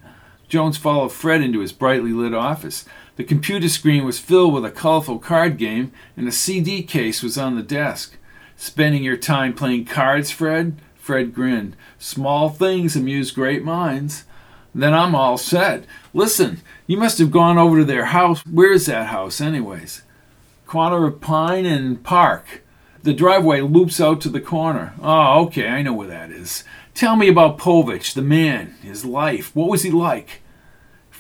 Jones 0.49 0.77
followed 0.77 1.13
Fred 1.13 1.43
into 1.43 1.61
his 1.61 1.73
brightly 1.73 2.13
lit 2.13 2.35
office. 2.35 2.85
The 3.23 3.29
computer 3.29 3.69
screen 3.69 4.05
was 4.05 4.19
filled 4.19 4.53
with 4.53 4.65
a 4.65 4.71
colorful 4.73 5.21
card 5.21 5.57
game, 5.57 5.93
and 6.17 6.27
a 6.27 6.33
CD 6.33 6.83
case 6.83 7.23
was 7.23 7.39
on 7.39 7.55
the 7.55 7.63
desk. 7.63 8.17
Spending 8.57 9.05
your 9.05 9.17
time 9.17 9.55
playing 9.55 9.85
cards, 9.85 10.33
Fred? 10.33 10.83
Fred 10.97 11.33
grinned. 11.33 11.77
Small 12.01 12.49
things 12.49 12.97
amuse 12.97 13.31
great 13.31 13.63
minds. 13.63 14.25
Then 14.75 14.93
I'm 14.93 15.15
all 15.15 15.39
set. 15.39 15.85
Listen, 16.13 16.63
you 16.89 16.97
must 16.97 17.19
have 17.19 17.31
gone 17.31 17.59
over 17.59 17.79
to 17.79 17.85
their 17.85 18.07
house. 18.07 18.45
Where 18.45 18.73
is 18.73 18.87
that 18.87 19.07
house, 19.07 19.41
anyways? 19.41 20.03
Corner 20.67 21.07
of 21.07 21.21
Pine 21.21 21.65
and 21.65 22.03
Park. 22.03 22.65
The 23.05 23.15
driveway 23.15 23.61
loops 23.61 24.01
out 24.01 24.21
to 24.23 24.31
the 24.31 24.41
corner. 24.41 24.95
Oh, 25.01 25.45
okay, 25.45 25.69
I 25.69 25.83
know 25.83 25.93
where 25.93 26.09
that 26.09 26.33
is. 26.33 26.65
Tell 26.93 27.15
me 27.15 27.29
about 27.29 27.57
Povich, 27.57 28.15
the 28.15 28.23
man, 28.23 28.75
his 28.83 29.05
life. 29.05 29.55
What 29.55 29.69
was 29.69 29.85
he 29.85 29.93
like? 29.93 30.42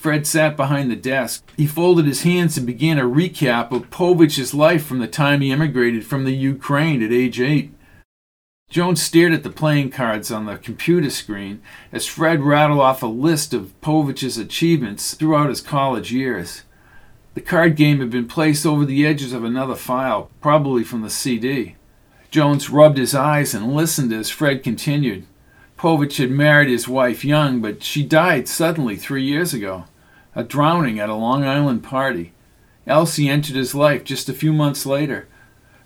Fred 0.02 0.26
sat 0.26 0.56
behind 0.56 0.90
the 0.90 0.96
desk. 0.96 1.48
He 1.56 1.64
folded 1.64 2.06
his 2.06 2.24
hands 2.24 2.58
and 2.58 2.66
began 2.66 2.98
a 2.98 3.04
recap 3.04 3.70
of 3.70 3.88
Povitch's 3.88 4.52
life 4.52 4.84
from 4.84 4.98
the 4.98 5.06
time 5.06 5.40
he 5.40 5.52
immigrated 5.52 6.04
from 6.04 6.24
the 6.24 6.34
Ukraine 6.34 7.04
at 7.04 7.12
age 7.12 7.40
eight. 7.40 7.72
Jones 8.68 9.00
stared 9.00 9.32
at 9.32 9.44
the 9.44 9.48
playing 9.48 9.90
cards 9.90 10.32
on 10.32 10.46
the 10.46 10.56
computer 10.56 11.08
screen 11.08 11.62
as 11.92 12.08
Fred 12.08 12.40
rattled 12.40 12.80
off 12.80 13.04
a 13.04 13.06
list 13.06 13.54
of 13.54 13.80
Povitch's 13.80 14.38
achievements 14.38 15.14
throughout 15.14 15.50
his 15.50 15.60
college 15.60 16.10
years. 16.10 16.64
The 17.34 17.40
card 17.40 17.76
game 17.76 18.00
had 18.00 18.10
been 18.10 18.26
placed 18.26 18.66
over 18.66 18.84
the 18.84 19.06
edges 19.06 19.32
of 19.32 19.44
another 19.44 19.76
file, 19.76 20.32
probably 20.40 20.82
from 20.82 21.02
the 21.02 21.10
CD. 21.10 21.76
Jones 22.28 22.70
rubbed 22.70 22.98
his 22.98 23.14
eyes 23.14 23.54
and 23.54 23.72
listened 23.72 24.12
as 24.12 24.30
Fred 24.30 24.64
continued. 24.64 25.26
Povitch 25.78 26.16
had 26.16 26.32
married 26.32 26.68
his 26.70 26.88
wife 26.88 27.24
young, 27.24 27.60
but 27.60 27.84
she 27.84 28.04
died 28.04 28.48
suddenly 28.48 28.96
three 28.96 29.22
years 29.22 29.54
ago 29.54 29.84
a 30.34 30.42
drowning 30.42 30.98
at 30.98 31.08
a 31.08 31.14
Long 31.14 31.44
Island 31.44 31.82
party. 31.82 32.32
Elsie 32.86 33.28
entered 33.28 33.56
his 33.56 33.74
life 33.74 34.04
just 34.04 34.28
a 34.28 34.34
few 34.34 34.52
months 34.52 34.86
later. 34.86 35.28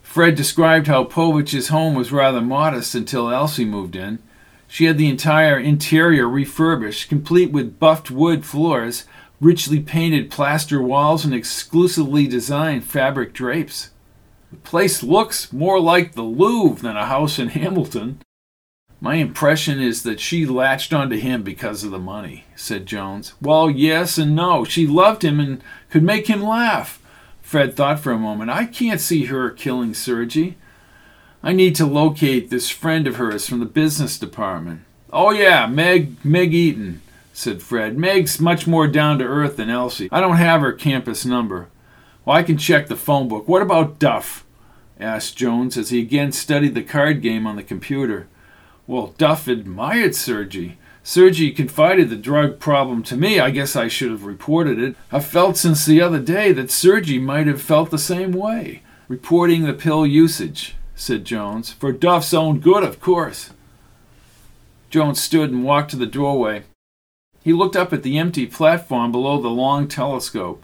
Fred 0.01 0.35
described 0.35 0.87
how 0.87 1.03
Povitch's 1.03 1.67
home 1.67 1.93
was 1.93 2.11
rather 2.11 2.41
modest 2.41 2.95
until 2.95 3.29
Elsie 3.29 3.65
moved 3.65 3.95
in. 3.95 4.19
She 4.67 4.85
had 4.85 4.97
the 4.97 5.09
entire 5.09 5.59
interior 5.59 6.27
refurbished, 6.27 7.09
complete 7.09 7.51
with 7.51 7.79
buffed 7.79 8.09
wood 8.09 8.45
floors, 8.45 9.05
richly 9.39 9.79
painted 9.79 10.31
plaster 10.31 10.81
walls, 10.81 11.23
and 11.23 11.33
exclusively 11.33 12.27
designed 12.27 12.83
fabric 12.83 13.33
drapes. 13.33 13.91
The 14.51 14.57
place 14.57 15.03
looks 15.03 15.51
more 15.51 15.79
like 15.79 16.13
the 16.13 16.23
Louvre 16.23 16.81
than 16.81 16.97
a 16.97 17.05
house 17.05 17.37
in 17.37 17.49
Hamilton. 17.49 18.21
My 18.99 19.15
impression 19.15 19.79
is 19.79 20.03
that 20.03 20.19
she 20.19 20.45
latched 20.45 20.91
onto 20.91 21.17
him 21.17 21.43
because 21.43 21.83
of 21.83 21.91
the 21.91 21.99
money, 21.99 22.45
said 22.55 22.87
Jones. 22.87 23.35
Well, 23.39 23.69
yes 23.69 24.17
and 24.17 24.35
no. 24.35 24.63
She 24.63 24.87
loved 24.87 25.23
him 25.23 25.39
and 25.39 25.61
could 25.89 26.03
make 26.03 26.27
him 26.27 26.41
laugh. 26.41 26.99
Fred 27.41 27.75
thought 27.75 27.99
for 27.99 28.11
a 28.11 28.17
moment. 28.17 28.49
I 28.49 28.65
can't 28.65 28.99
see 28.99 29.25
her 29.25 29.51
killing 29.51 29.93
Sergi. 29.93 30.57
I 31.43 31.53
need 31.53 31.75
to 31.75 31.85
locate 31.85 32.49
this 32.49 32.69
friend 32.69 33.07
of 33.07 33.17
hers 33.17 33.47
from 33.47 33.59
the 33.59 33.65
business 33.65 34.17
department. 34.17 34.81
Oh, 35.13 35.29
yeah, 35.31 35.67
Meg, 35.67 36.25
Meg 36.25 36.53
Eaton, 36.53 37.01
said 37.31 37.61
Fred. 37.61 37.97
Meg's 37.97 38.41
much 38.41 38.67
more 38.67 38.87
down 38.87 39.19
to 39.19 39.25
earth 39.25 39.57
than 39.57 39.69
Elsie. 39.69 40.09
I 40.11 40.19
don't 40.19 40.37
have 40.37 40.61
her 40.61 40.73
campus 40.73 41.23
number. 41.23 41.69
Well, 42.25 42.35
I 42.35 42.43
can 42.43 42.57
check 42.57 42.87
the 42.87 42.97
phone 42.97 43.27
book. 43.27 43.47
What 43.47 43.61
about 43.61 43.99
Duff? 43.99 44.43
asked 44.99 45.37
Jones 45.37 45.77
as 45.77 45.91
he 45.91 46.01
again 46.01 46.31
studied 46.31 46.73
the 46.73 46.81
card 46.81 47.21
game 47.21 47.45
on 47.45 47.55
the 47.55 47.63
computer. 47.63 48.27
Well, 48.87 49.13
Duff 49.17 49.49
admired 49.49 50.15
Sergi. 50.15 50.77
Sergi 51.03 51.51
confided 51.51 52.09
the 52.09 52.15
drug 52.15 52.57
problem 52.57 53.03
to 53.03 53.17
me. 53.17 53.39
I 53.39 53.49
guess 53.49 53.75
I 53.75 53.89
should 53.89 54.11
have 54.11 54.23
reported 54.23 54.79
it. 54.79 54.95
I've 55.11 55.25
felt 55.25 55.57
since 55.57 55.85
the 55.85 56.01
other 56.01 56.19
day 56.19 56.53
that 56.53 56.71
Sergi 56.71 57.19
might 57.19 57.47
have 57.47 57.61
felt 57.61 57.91
the 57.91 57.97
same 57.97 58.31
way. 58.31 58.81
Reporting 59.09 59.63
the 59.63 59.73
pill 59.73 60.07
usage, 60.07 60.75
said 60.95 61.25
Jones. 61.25 61.71
For 61.73 61.91
Duff's 61.91 62.33
own 62.33 62.59
good, 62.59 62.83
of 62.83 63.01
course. 63.01 63.51
Jones 64.89 65.21
stood 65.21 65.51
and 65.51 65.65
walked 65.65 65.91
to 65.91 65.97
the 65.97 66.05
doorway. 66.05 66.63
He 67.43 67.51
looked 67.53 67.75
up 67.75 67.91
at 67.91 68.03
the 68.03 68.17
empty 68.17 68.45
platform 68.45 69.11
below 69.11 69.41
the 69.41 69.49
long 69.49 69.87
telescope. 69.87 70.63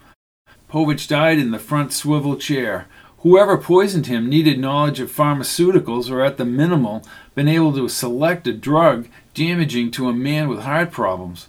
Povitch 0.69 1.07
died 1.07 1.39
in 1.39 1.51
the 1.51 1.59
front 1.59 1.93
swivel 1.93 2.35
chair. 2.35 2.87
Whoever 3.23 3.57
poisoned 3.57 4.07
him 4.07 4.29
needed 4.29 4.59
knowledge 4.59 4.99
of 4.99 5.09
pharmaceuticals 5.09 6.11
or, 6.11 6.21
at 6.21 6.35
the 6.35 6.43
minimal, 6.43 7.03
been 7.35 7.47
able 7.47 7.73
to 7.73 7.87
select 7.87 8.45
a 8.47 8.53
drug 8.53 9.07
damaging 9.33 9.91
to 9.91 10.09
a 10.09 10.13
man 10.13 10.49
with 10.49 10.59
heart 10.59 10.91
problems. 10.91 11.47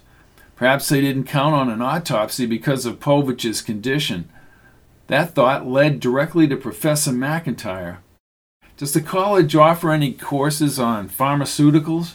Perhaps 0.55 0.87
they 0.87 1.01
didn't 1.01 1.25
count 1.25 1.53
on 1.53 1.69
an 1.69 1.81
autopsy 1.81 2.45
because 2.45 2.85
of 2.85 3.01
Povitch's 3.01 3.61
condition. 3.61 4.29
That 5.07 5.35
thought 5.35 5.67
led 5.67 5.99
directly 5.99 6.47
to 6.47 6.55
Professor 6.55 7.11
McIntire. 7.11 7.97
Does 8.77 8.93
the 8.93 9.01
college 9.01 9.53
offer 9.53 9.91
any 9.91 10.13
courses 10.13 10.79
on 10.79 11.09
pharmaceuticals? 11.09 12.13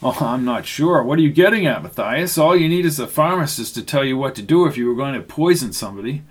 Oh, 0.00 0.16
I'm 0.20 0.44
not 0.44 0.66
sure. 0.66 1.02
What 1.02 1.18
are 1.18 1.22
you 1.22 1.32
getting 1.32 1.66
at, 1.66 1.82
Matthias? 1.82 2.38
All 2.38 2.56
you 2.56 2.68
need 2.68 2.86
is 2.86 3.00
a 3.00 3.08
pharmacist 3.08 3.74
to 3.74 3.82
tell 3.82 4.04
you 4.04 4.16
what 4.16 4.36
to 4.36 4.42
do 4.42 4.66
if 4.66 4.76
you 4.76 4.86
were 4.86 4.94
going 4.94 5.14
to 5.14 5.20
poison 5.20 5.72
somebody. 5.72 6.22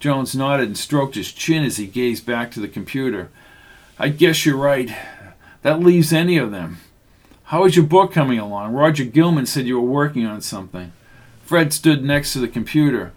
Jones 0.00 0.34
nodded 0.34 0.66
and 0.66 0.78
stroked 0.78 1.14
his 1.14 1.30
chin 1.30 1.62
as 1.62 1.76
he 1.76 1.86
gazed 1.86 2.24
back 2.24 2.50
to 2.50 2.60
the 2.60 2.68
computer. 2.68 3.30
I 3.98 4.08
guess 4.08 4.46
you're 4.46 4.56
right. 4.56 4.90
That 5.60 5.80
leaves 5.80 6.12
any 6.12 6.38
of 6.38 6.50
them. 6.50 6.78
How 7.44 7.66
is 7.66 7.76
your 7.76 7.84
book 7.84 8.12
coming 8.12 8.38
along? 8.38 8.72
Roger 8.72 9.04
Gilman 9.04 9.44
said 9.44 9.66
you 9.66 9.78
were 9.78 9.86
working 9.86 10.24
on 10.24 10.40
something. 10.40 10.92
Fred 11.44 11.74
stood 11.74 12.02
next 12.02 12.32
to 12.32 12.38
the 12.38 12.48
computer. 12.48 13.12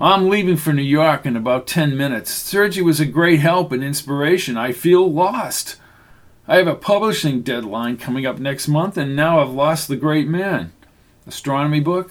I'm 0.00 0.28
leaving 0.28 0.56
for 0.56 0.72
New 0.72 0.82
York 0.82 1.24
in 1.24 1.36
about 1.36 1.66
ten 1.66 1.96
minutes. 1.96 2.32
Sergi 2.32 2.82
was 2.82 2.98
a 2.98 3.06
great 3.06 3.40
help 3.40 3.70
and 3.70 3.84
inspiration. 3.84 4.56
I 4.56 4.72
feel 4.72 5.12
lost. 5.12 5.76
I 6.48 6.56
have 6.56 6.66
a 6.66 6.74
publishing 6.74 7.42
deadline 7.42 7.96
coming 7.96 8.26
up 8.26 8.38
next 8.38 8.66
month, 8.66 8.96
and 8.96 9.14
now 9.14 9.40
I've 9.40 9.50
lost 9.50 9.86
the 9.86 9.96
great 9.96 10.26
man. 10.26 10.72
Astronomy 11.26 11.80
book? 11.80 12.10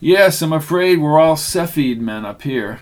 Yes, 0.00 0.42
I'm 0.42 0.52
afraid 0.52 0.98
we're 0.98 1.20
all 1.20 1.36
Cepheid 1.36 1.98
men 1.98 2.24
up 2.24 2.42
here. 2.42 2.80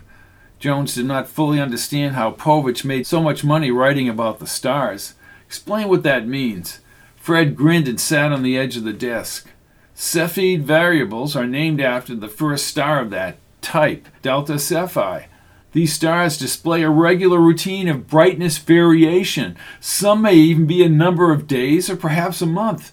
Jones 0.62 0.94
did 0.94 1.06
not 1.06 1.26
fully 1.26 1.58
understand 1.58 2.14
how 2.14 2.30
Povitch 2.30 2.84
made 2.84 3.04
so 3.04 3.20
much 3.20 3.42
money 3.42 3.72
writing 3.72 4.08
about 4.08 4.38
the 4.38 4.46
stars. 4.46 5.14
Explain 5.44 5.88
what 5.88 6.04
that 6.04 6.24
means. 6.24 6.78
Fred 7.16 7.56
grinned 7.56 7.88
and 7.88 8.00
sat 8.00 8.30
on 8.30 8.44
the 8.44 8.56
edge 8.56 8.76
of 8.76 8.84
the 8.84 8.92
desk. 8.92 9.50
Cepheid 9.96 10.60
variables 10.60 11.34
are 11.34 11.48
named 11.48 11.80
after 11.80 12.14
the 12.14 12.28
first 12.28 12.68
star 12.68 13.00
of 13.00 13.10
that 13.10 13.38
type, 13.60 14.06
Delta 14.22 14.52
Cephei. 14.52 15.24
These 15.72 15.94
stars 15.94 16.38
display 16.38 16.84
a 16.84 16.90
regular 16.90 17.40
routine 17.40 17.88
of 17.88 18.06
brightness 18.06 18.58
variation. 18.58 19.56
Some 19.80 20.22
may 20.22 20.34
even 20.34 20.66
be 20.66 20.84
a 20.84 20.88
number 20.88 21.32
of 21.32 21.48
days 21.48 21.90
or 21.90 21.96
perhaps 21.96 22.40
a 22.40 22.46
month. 22.46 22.92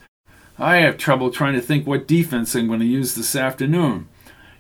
I 0.57 0.77
have 0.77 0.97
trouble 0.97 1.29
trying 1.29 1.53
to 1.53 1.61
think 1.61 1.85
what 1.85 2.07
defense 2.07 2.55
I'm 2.55 2.65
going 2.65 2.79
to 2.79 2.85
use 2.87 3.13
this 3.13 3.35
afternoon. 3.35 4.07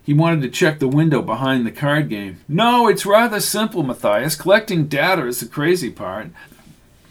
He 0.09 0.15
wanted 0.15 0.41
to 0.41 0.49
check 0.49 0.79
the 0.79 0.87
window 0.87 1.21
behind 1.21 1.67
the 1.67 1.71
card 1.71 2.09
game. 2.09 2.39
No, 2.47 2.87
it's 2.87 3.05
rather 3.05 3.39
simple, 3.39 3.83
Matthias. 3.83 4.35
Collecting 4.35 4.87
data 4.87 5.27
is 5.27 5.39
the 5.39 5.45
crazy 5.45 5.91
part. 5.91 6.31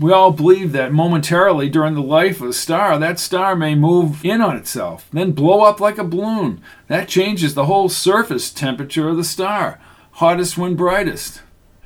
We 0.00 0.10
all 0.10 0.32
believe 0.32 0.72
that 0.72 0.92
momentarily 0.92 1.68
during 1.68 1.94
the 1.94 2.02
life 2.02 2.40
of 2.40 2.48
a 2.48 2.52
star, 2.52 2.98
that 2.98 3.20
star 3.20 3.54
may 3.54 3.76
move 3.76 4.24
in 4.24 4.40
on 4.40 4.56
itself, 4.56 5.06
then 5.12 5.30
blow 5.30 5.62
up 5.62 5.78
like 5.78 5.96
a 5.96 6.02
balloon. 6.02 6.60
That 6.88 7.06
changes 7.06 7.54
the 7.54 7.66
whole 7.66 7.88
surface 7.88 8.50
temperature 8.50 9.10
of 9.10 9.16
the 9.16 9.22
star, 9.22 9.78
hottest 10.14 10.58
when 10.58 10.74
brightest. 10.74 11.42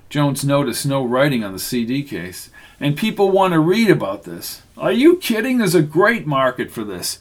Jones 0.08 0.46
noticed 0.46 0.86
no 0.86 1.04
writing 1.04 1.44
on 1.44 1.52
the 1.52 1.58
CD 1.58 2.02
case. 2.02 2.48
And 2.80 2.96
people 2.96 3.30
want 3.30 3.52
to 3.52 3.60
read 3.60 3.90
about 3.90 4.22
this. 4.22 4.62
Are 4.78 4.92
you 4.92 5.18
kidding? 5.18 5.58
There's 5.58 5.74
a 5.74 5.82
great 5.82 6.26
market 6.26 6.70
for 6.70 6.84
this. 6.84 7.18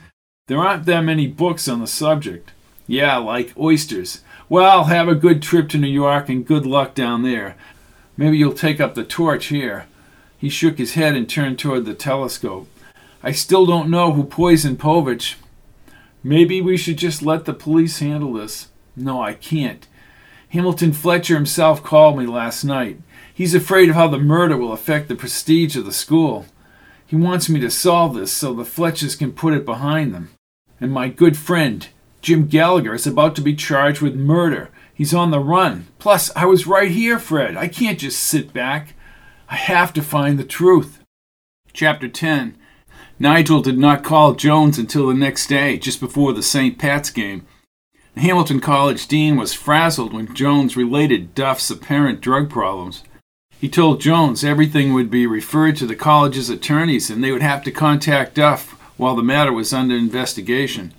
There 0.47 0.59
aren't 0.59 0.85
that 0.85 1.01
many 1.01 1.27
books 1.27 1.67
on 1.67 1.81
the 1.81 1.87
subject. 1.87 2.53
Yeah, 2.91 3.19
like 3.19 3.57
oysters. 3.57 4.19
Well, 4.49 4.83
have 4.83 5.07
a 5.07 5.15
good 5.15 5.41
trip 5.41 5.69
to 5.69 5.77
New 5.77 5.87
York 5.87 6.27
and 6.27 6.45
good 6.45 6.65
luck 6.65 6.93
down 6.93 7.23
there. 7.23 7.55
Maybe 8.17 8.37
you'll 8.37 8.51
take 8.51 8.81
up 8.81 8.95
the 8.95 9.05
torch 9.05 9.45
here. 9.45 9.85
He 10.37 10.49
shook 10.49 10.77
his 10.77 10.95
head 10.95 11.15
and 11.15 11.29
turned 11.29 11.57
toward 11.57 11.85
the 11.85 11.93
telescope. 11.93 12.67
I 13.23 13.31
still 13.31 13.65
don't 13.65 13.89
know 13.89 14.11
who 14.11 14.25
poisoned 14.25 14.77
Povitch. 14.79 15.35
Maybe 16.21 16.59
we 16.59 16.75
should 16.75 16.97
just 16.97 17.21
let 17.21 17.45
the 17.45 17.53
police 17.53 17.99
handle 17.99 18.33
this. 18.33 18.67
No, 18.93 19.21
I 19.21 19.35
can't. 19.35 19.87
Hamilton 20.49 20.91
Fletcher 20.91 21.35
himself 21.35 21.81
called 21.81 22.17
me 22.17 22.25
last 22.25 22.65
night. 22.65 22.99
He's 23.33 23.55
afraid 23.55 23.87
of 23.87 23.95
how 23.95 24.09
the 24.09 24.19
murder 24.19 24.57
will 24.57 24.73
affect 24.73 25.07
the 25.07 25.15
prestige 25.15 25.77
of 25.77 25.85
the 25.85 25.93
school. 25.93 26.45
He 27.07 27.15
wants 27.15 27.47
me 27.47 27.61
to 27.61 27.71
solve 27.71 28.15
this 28.15 28.33
so 28.33 28.53
the 28.53 28.65
Fletchers 28.65 29.15
can 29.15 29.31
put 29.31 29.53
it 29.53 29.63
behind 29.63 30.13
them. 30.13 30.31
And 30.81 30.91
my 30.91 31.07
good 31.07 31.37
friend, 31.37 31.87
Jim 32.22 32.47
Gallagher 32.47 32.93
is 32.93 33.07
about 33.07 33.36
to 33.36 33.41
be 33.41 33.55
charged 33.55 34.01
with 34.01 34.15
murder. 34.15 34.69
He's 34.93 35.13
on 35.13 35.32
the 35.32 35.39
run. 35.39 35.88
Plus, 35.97 36.32
I 36.36 36.45
was 36.45 36.67
right 36.67 36.91
here, 36.91 37.17
Fred. 37.17 37.57
I 37.57 37.67
can't 37.67 37.99
just 37.99 38.19
sit 38.19 38.53
back. 38.53 38.93
I 39.49 39.55
have 39.55 39.91
to 39.93 40.03
find 40.03 40.38
the 40.38 40.43
truth. 40.43 40.99
Chapter 41.74 42.07
10 42.07 42.57
Nigel 43.17 43.61
did 43.61 43.78
not 43.78 44.03
call 44.03 44.34
Jones 44.34 44.78
until 44.78 45.07
the 45.07 45.13
next 45.13 45.47
day, 45.47 45.78
just 45.78 45.99
before 45.99 46.34
the 46.34 46.43
St. 46.43 46.78
Pat's 46.78 47.09
game. 47.09 47.45
The 48.15 48.22
Hamilton 48.22 48.59
College 48.59 49.07
dean 49.07 49.38
was 49.38 49.53
frazzled 49.53 50.13
when 50.13 50.34
Jones 50.36 50.76
related 50.76 51.34
Duff's 51.34 51.69
apparent 51.69 52.22
drug 52.22 52.49
problems. 52.49 53.03
He 53.59 53.69
told 53.69 54.01
Jones 54.01 54.43
everything 54.43 54.93
would 54.93 55.11
be 55.11 55.28
referred 55.28 55.76
to 55.78 55.86
the 55.86 55.95
college's 55.95 56.49
attorneys 56.49 57.09
and 57.09 57.24
they 57.24 57.32
would 57.32 57.43
have 57.43 57.63
to 57.63 57.72
contact 57.72 58.36
Duff 58.36 58.72
while 58.97 59.15
the 59.15 59.24
matter 59.24 59.53
was 59.53 59.72
under 59.72 59.95
investigation. 59.95 60.93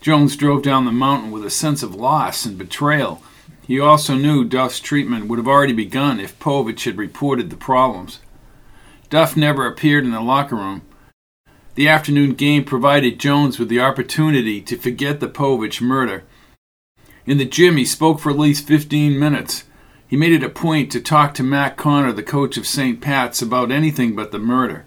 Jones 0.00 0.34
drove 0.34 0.62
down 0.62 0.86
the 0.86 0.92
mountain 0.92 1.30
with 1.30 1.44
a 1.44 1.50
sense 1.50 1.82
of 1.82 1.94
loss 1.94 2.46
and 2.46 2.56
betrayal. 2.56 3.22
He 3.66 3.78
also 3.78 4.14
knew 4.14 4.44
Duff's 4.44 4.80
treatment 4.80 5.26
would 5.26 5.38
have 5.38 5.48
already 5.48 5.74
begun 5.74 6.18
if 6.18 6.38
Povitch 6.38 6.84
had 6.84 6.96
reported 6.96 7.50
the 7.50 7.56
problems. 7.56 8.20
Duff 9.10 9.36
never 9.36 9.66
appeared 9.66 10.04
in 10.04 10.12
the 10.12 10.20
locker 10.20 10.56
room. 10.56 10.82
The 11.74 11.88
afternoon 11.88 12.34
game 12.34 12.64
provided 12.64 13.20
Jones 13.20 13.58
with 13.58 13.68
the 13.68 13.80
opportunity 13.80 14.60
to 14.62 14.76
forget 14.76 15.20
the 15.20 15.28
Povitch 15.28 15.80
murder. 15.80 16.24
In 17.26 17.38
the 17.38 17.44
gym, 17.44 17.76
he 17.76 17.84
spoke 17.84 18.20
for 18.20 18.30
at 18.30 18.38
least 18.38 18.66
15 18.66 19.18
minutes. 19.18 19.64
He 20.08 20.16
made 20.16 20.32
it 20.32 20.42
a 20.42 20.48
point 20.48 20.90
to 20.92 21.00
talk 21.00 21.34
to 21.34 21.42
Mac 21.42 21.76
Connor, 21.76 22.12
the 22.12 22.22
coach 22.22 22.56
of 22.56 22.66
St. 22.66 23.00
Pat's, 23.00 23.40
about 23.40 23.70
anything 23.70 24.16
but 24.16 24.32
the 24.32 24.38
murder. 24.38 24.86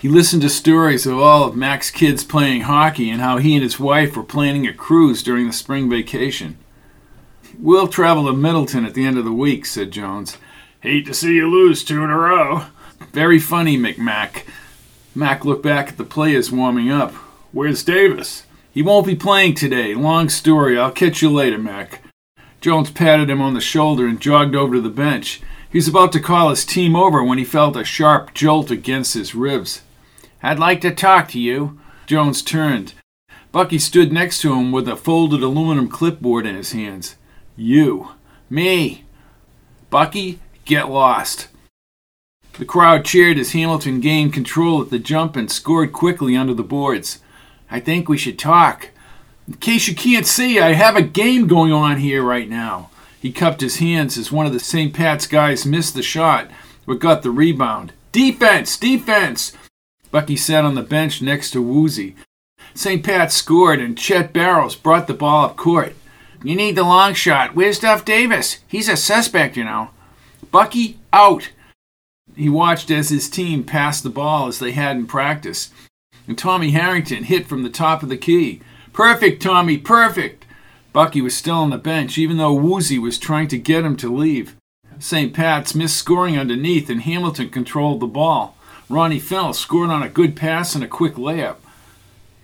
He 0.00 0.08
listened 0.08 0.40
to 0.40 0.48
stories 0.48 1.06
of 1.06 1.18
all 1.18 1.44
of 1.44 1.54
Mac's 1.54 1.90
kids 1.90 2.24
playing 2.24 2.62
hockey 2.62 3.10
and 3.10 3.20
how 3.20 3.36
he 3.36 3.52
and 3.54 3.62
his 3.62 3.78
wife 3.78 4.16
were 4.16 4.22
planning 4.22 4.66
a 4.66 4.72
cruise 4.72 5.22
during 5.22 5.46
the 5.46 5.52
spring 5.52 5.90
vacation. 5.90 6.56
We'll 7.58 7.86
travel 7.86 8.24
to 8.24 8.32
Middleton 8.32 8.86
at 8.86 8.94
the 8.94 9.04
end 9.04 9.18
of 9.18 9.26
the 9.26 9.32
week, 9.32 9.66
said 9.66 9.90
Jones. 9.90 10.38
Hate 10.80 11.04
to 11.04 11.12
see 11.12 11.34
you 11.34 11.50
lose 11.50 11.84
two 11.84 12.02
in 12.02 12.08
a 12.08 12.16
row. 12.16 12.64
Very 13.12 13.38
funny, 13.38 13.76
McMac. 13.76 14.44
Mac 15.14 15.44
looked 15.44 15.62
back 15.62 15.88
at 15.88 15.98
the 15.98 16.04
players 16.04 16.50
warming 16.50 16.90
up. 16.90 17.12
Where's 17.52 17.82
Davis? 17.82 18.44
He 18.72 18.80
won't 18.80 19.06
be 19.06 19.14
playing 19.14 19.56
today. 19.56 19.94
Long 19.94 20.30
story. 20.30 20.78
I'll 20.78 20.92
catch 20.92 21.20
you 21.20 21.28
later, 21.28 21.58
Mac. 21.58 22.00
Jones 22.62 22.90
patted 22.90 23.28
him 23.28 23.42
on 23.42 23.52
the 23.52 23.60
shoulder 23.60 24.06
and 24.06 24.18
jogged 24.18 24.54
over 24.54 24.76
to 24.76 24.80
the 24.80 24.88
bench. 24.88 25.42
He 25.70 25.76
was 25.76 25.88
about 25.88 26.12
to 26.12 26.20
call 26.20 26.48
his 26.48 26.64
team 26.64 26.96
over 26.96 27.22
when 27.22 27.36
he 27.36 27.44
felt 27.44 27.76
a 27.76 27.84
sharp 27.84 28.32
jolt 28.32 28.70
against 28.70 29.12
his 29.12 29.34
ribs. 29.34 29.82
I'd 30.42 30.58
like 30.58 30.80
to 30.82 30.94
talk 30.94 31.28
to 31.28 31.40
you. 31.40 31.78
Jones 32.06 32.42
turned. 32.42 32.94
Bucky 33.52 33.78
stood 33.78 34.12
next 34.12 34.40
to 34.42 34.54
him 34.54 34.72
with 34.72 34.88
a 34.88 34.96
folded 34.96 35.42
aluminum 35.42 35.88
clipboard 35.88 36.46
in 36.46 36.54
his 36.54 36.72
hands. 36.72 37.16
You. 37.56 38.10
Me. 38.48 39.04
Bucky, 39.90 40.40
get 40.64 40.88
lost. 40.88 41.48
The 42.54 42.64
crowd 42.64 43.04
cheered 43.04 43.38
as 43.38 43.52
Hamilton 43.52 44.00
gained 44.00 44.32
control 44.32 44.82
at 44.82 44.90
the 44.90 44.98
jump 44.98 45.36
and 45.36 45.50
scored 45.50 45.92
quickly 45.92 46.36
under 46.36 46.54
the 46.54 46.62
boards. 46.62 47.20
I 47.70 47.80
think 47.80 48.08
we 48.08 48.18
should 48.18 48.38
talk. 48.38 48.90
In 49.46 49.54
case 49.54 49.88
you 49.88 49.94
can't 49.94 50.26
see, 50.26 50.60
I 50.60 50.72
have 50.72 50.96
a 50.96 51.02
game 51.02 51.46
going 51.46 51.72
on 51.72 51.98
here 51.98 52.22
right 52.22 52.48
now. 52.48 52.90
He 53.20 53.32
cupped 53.32 53.60
his 53.60 53.76
hands 53.76 54.16
as 54.16 54.32
one 54.32 54.46
of 54.46 54.52
the 54.52 54.60
St. 54.60 54.94
Pat's 54.94 55.26
guys 55.26 55.66
missed 55.66 55.94
the 55.94 56.02
shot, 56.02 56.50
but 56.86 56.98
got 56.98 57.22
the 57.22 57.30
rebound. 57.30 57.92
Defense! 58.12 58.76
Defense! 58.76 59.52
Bucky 60.10 60.36
sat 60.36 60.64
on 60.64 60.74
the 60.74 60.82
bench 60.82 61.22
next 61.22 61.50
to 61.52 61.62
Woozy. 61.62 62.16
St. 62.74 63.04
Pat 63.04 63.32
scored, 63.32 63.80
and 63.80 63.96
Chet 63.96 64.32
Barrows 64.32 64.74
brought 64.74 65.06
the 65.06 65.14
ball 65.14 65.44
up 65.44 65.56
court. 65.56 65.94
You 66.42 66.56
need 66.56 66.76
the 66.76 66.82
long 66.82 67.14
shot. 67.14 67.54
Where's 67.54 67.78
Duff 67.78 68.04
Davis? 68.04 68.58
He's 68.66 68.88
a 68.88 68.96
suspect, 68.96 69.56
you 69.56 69.64
know. 69.64 69.90
Bucky, 70.50 70.98
out. 71.12 71.50
He 72.34 72.48
watched 72.48 72.90
as 72.90 73.10
his 73.10 73.28
team 73.28 73.64
passed 73.64 74.02
the 74.02 74.10
ball 74.10 74.46
as 74.46 74.58
they 74.58 74.72
had 74.72 74.96
in 74.96 75.06
practice. 75.06 75.70
And 76.26 76.38
Tommy 76.38 76.70
Harrington 76.70 77.24
hit 77.24 77.46
from 77.46 77.62
the 77.62 77.70
top 77.70 78.02
of 78.02 78.08
the 78.08 78.16
key. 78.16 78.60
Perfect, 78.92 79.42
Tommy, 79.42 79.78
perfect. 79.78 80.46
Bucky 80.92 81.20
was 81.20 81.36
still 81.36 81.56
on 81.56 81.70
the 81.70 81.78
bench, 81.78 82.18
even 82.18 82.36
though 82.36 82.54
Woozy 82.54 82.98
was 82.98 83.18
trying 83.18 83.48
to 83.48 83.58
get 83.58 83.84
him 83.84 83.96
to 83.98 84.12
leave. 84.12 84.56
St. 84.98 85.32
Pat's 85.32 85.74
missed 85.74 85.96
scoring 85.96 86.38
underneath, 86.38 86.90
and 86.90 87.02
Hamilton 87.02 87.50
controlled 87.50 88.00
the 88.00 88.06
ball. 88.06 88.56
Ronnie 88.90 89.20
Fell 89.20 89.52
scored 89.52 89.88
on 89.90 90.02
a 90.02 90.08
good 90.08 90.34
pass 90.34 90.74
and 90.74 90.82
a 90.82 90.88
quick 90.88 91.14
layup. 91.14 91.58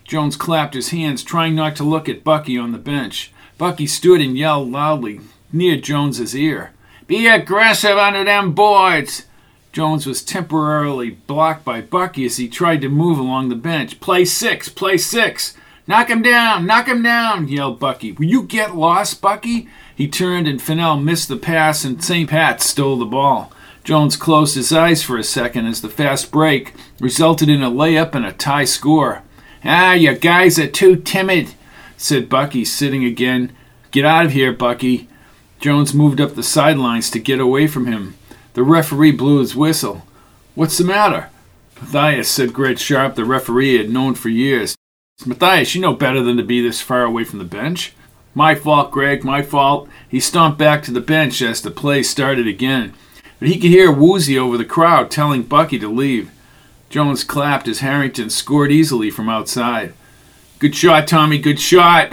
Jones 0.04 0.36
clapped 0.36 0.74
his 0.74 0.90
hands, 0.90 1.24
trying 1.24 1.56
not 1.56 1.74
to 1.74 1.82
look 1.82 2.08
at 2.08 2.22
Bucky 2.22 2.56
on 2.56 2.70
the 2.70 2.78
bench. 2.78 3.32
Bucky 3.58 3.88
stood 3.88 4.20
and 4.20 4.38
yelled 4.38 4.70
loudly 4.70 5.20
near 5.52 5.76
Jones's 5.76 6.36
ear. 6.36 6.70
Be 7.08 7.26
aggressive 7.26 7.98
under 7.98 8.22
them 8.22 8.52
boards! 8.52 9.26
Jones 9.72 10.06
was 10.06 10.22
temporarily 10.22 11.10
blocked 11.10 11.64
by 11.64 11.80
Bucky 11.80 12.24
as 12.24 12.36
he 12.36 12.48
tried 12.48 12.80
to 12.82 12.88
move 12.88 13.18
along 13.18 13.48
the 13.48 13.56
bench. 13.56 13.98
Play 13.98 14.24
six, 14.24 14.68
play 14.68 14.98
six! 14.98 15.56
Knock 15.88 16.08
him 16.08 16.22
down, 16.22 16.64
knock 16.64 16.86
him 16.86 17.02
down, 17.02 17.48
yelled 17.48 17.80
Bucky. 17.80 18.12
Will 18.12 18.26
you 18.26 18.44
get 18.44 18.76
lost, 18.76 19.20
Bucky? 19.20 19.68
He 19.96 20.06
turned 20.06 20.46
and 20.46 20.62
Fennell 20.62 20.96
missed 20.96 21.28
the 21.28 21.36
pass 21.36 21.84
and 21.84 22.02
St. 22.02 22.30
Pat 22.30 22.62
stole 22.62 22.98
the 22.98 23.04
ball. 23.04 23.52
Jones 23.86 24.16
closed 24.16 24.56
his 24.56 24.72
eyes 24.72 25.04
for 25.04 25.16
a 25.16 25.22
second 25.22 25.66
as 25.66 25.80
the 25.80 25.88
fast 25.88 26.32
break 26.32 26.74
resulted 26.98 27.48
in 27.48 27.62
a 27.62 27.70
layup 27.70 28.16
and 28.16 28.26
a 28.26 28.32
tie 28.32 28.64
score. 28.64 29.22
Ah, 29.64 29.92
you 29.92 30.12
guys 30.16 30.58
are 30.58 30.66
too 30.66 30.96
timid, 30.96 31.54
said 31.96 32.28
Bucky, 32.28 32.64
sitting 32.64 33.04
again. 33.04 33.54
Get 33.92 34.04
out 34.04 34.26
of 34.26 34.32
here, 34.32 34.52
Bucky. 34.52 35.06
Jones 35.60 35.94
moved 35.94 36.20
up 36.20 36.34
the 36.34 36.42
sidelines 36.42 37.12
to 37.12 37.20
get 37.20 37.38
away 37.38 37.68
from 37.68 37.86
him. 37.86 38.16
The 38.54 38.64
referee 38.64 39.12
blew 39.12 39.38
his 39.38 39.54
whistle. 39.54 40.04
What's 40.56 40.78
the 40.78 40.84
matter? 40.84 41.30
Matthias 41.80 42.28
said 42.28 42.52
Greg 42.52 42.80
Sharp, 42.80 43.14
the 43.14 43.24
referee 43.24 43.74
he 43.74 43.78
had 43.78 43.90
known 43.90 44.16
for 44.16 44.30
years. 44.30 44.74
Matthias, 45.24 45.76
you 45.76 45.80
know 45.80 45.94
better 45.94 46.24
than 46.24 46.36
to 46.38 46.42
be 46.42 46.60
this 46.60 46.80
far 46.80 47.04
away 47.04 47.22
from 47.22 47.38
the 47.38 47.44
bench. 47.44 47.92
My 48.34 48.56
fault, 48.56 48.90
Greg, 48.90 49.22
my 49.22 49.42
fault. 49.42 49.88
He 50.08 50.18
stomped 50.18 50.58
back 50.58 50.82
to 50.82 50.90
the 50.90 51.00
bench 51.00 51.40
as 51.40 51.62
the 51.62 51.70
play 51.70 52.02
started 52.02 52.48
again 52.48 52.92
but 53.38 53.48
he 53.48 53.58
could 53.58 53.70
hear 53.70 53.92
Woozy 53.92 54.38
over 54.38 54.56
the 54.56 54.64
crowd 54.64 55.10
telling 55.10 55.42
Bucky 55.42 55.78
to 55.78 55.88
leave. 55.88 56.30
Jones 56.88 57.24
clapped 57.24 57.68
as 57.68 57.80
Harrington 57.80 58.30
scored 58.30 58.70
easily 58.70 59.10
from 59.10 59.28
outside. 59.28 59.92
Good 60.58 60.74
shot, 60.74 61.06
Tommy, 61.06 61.38
good 61.38 61.60
shot! 61.60 62.12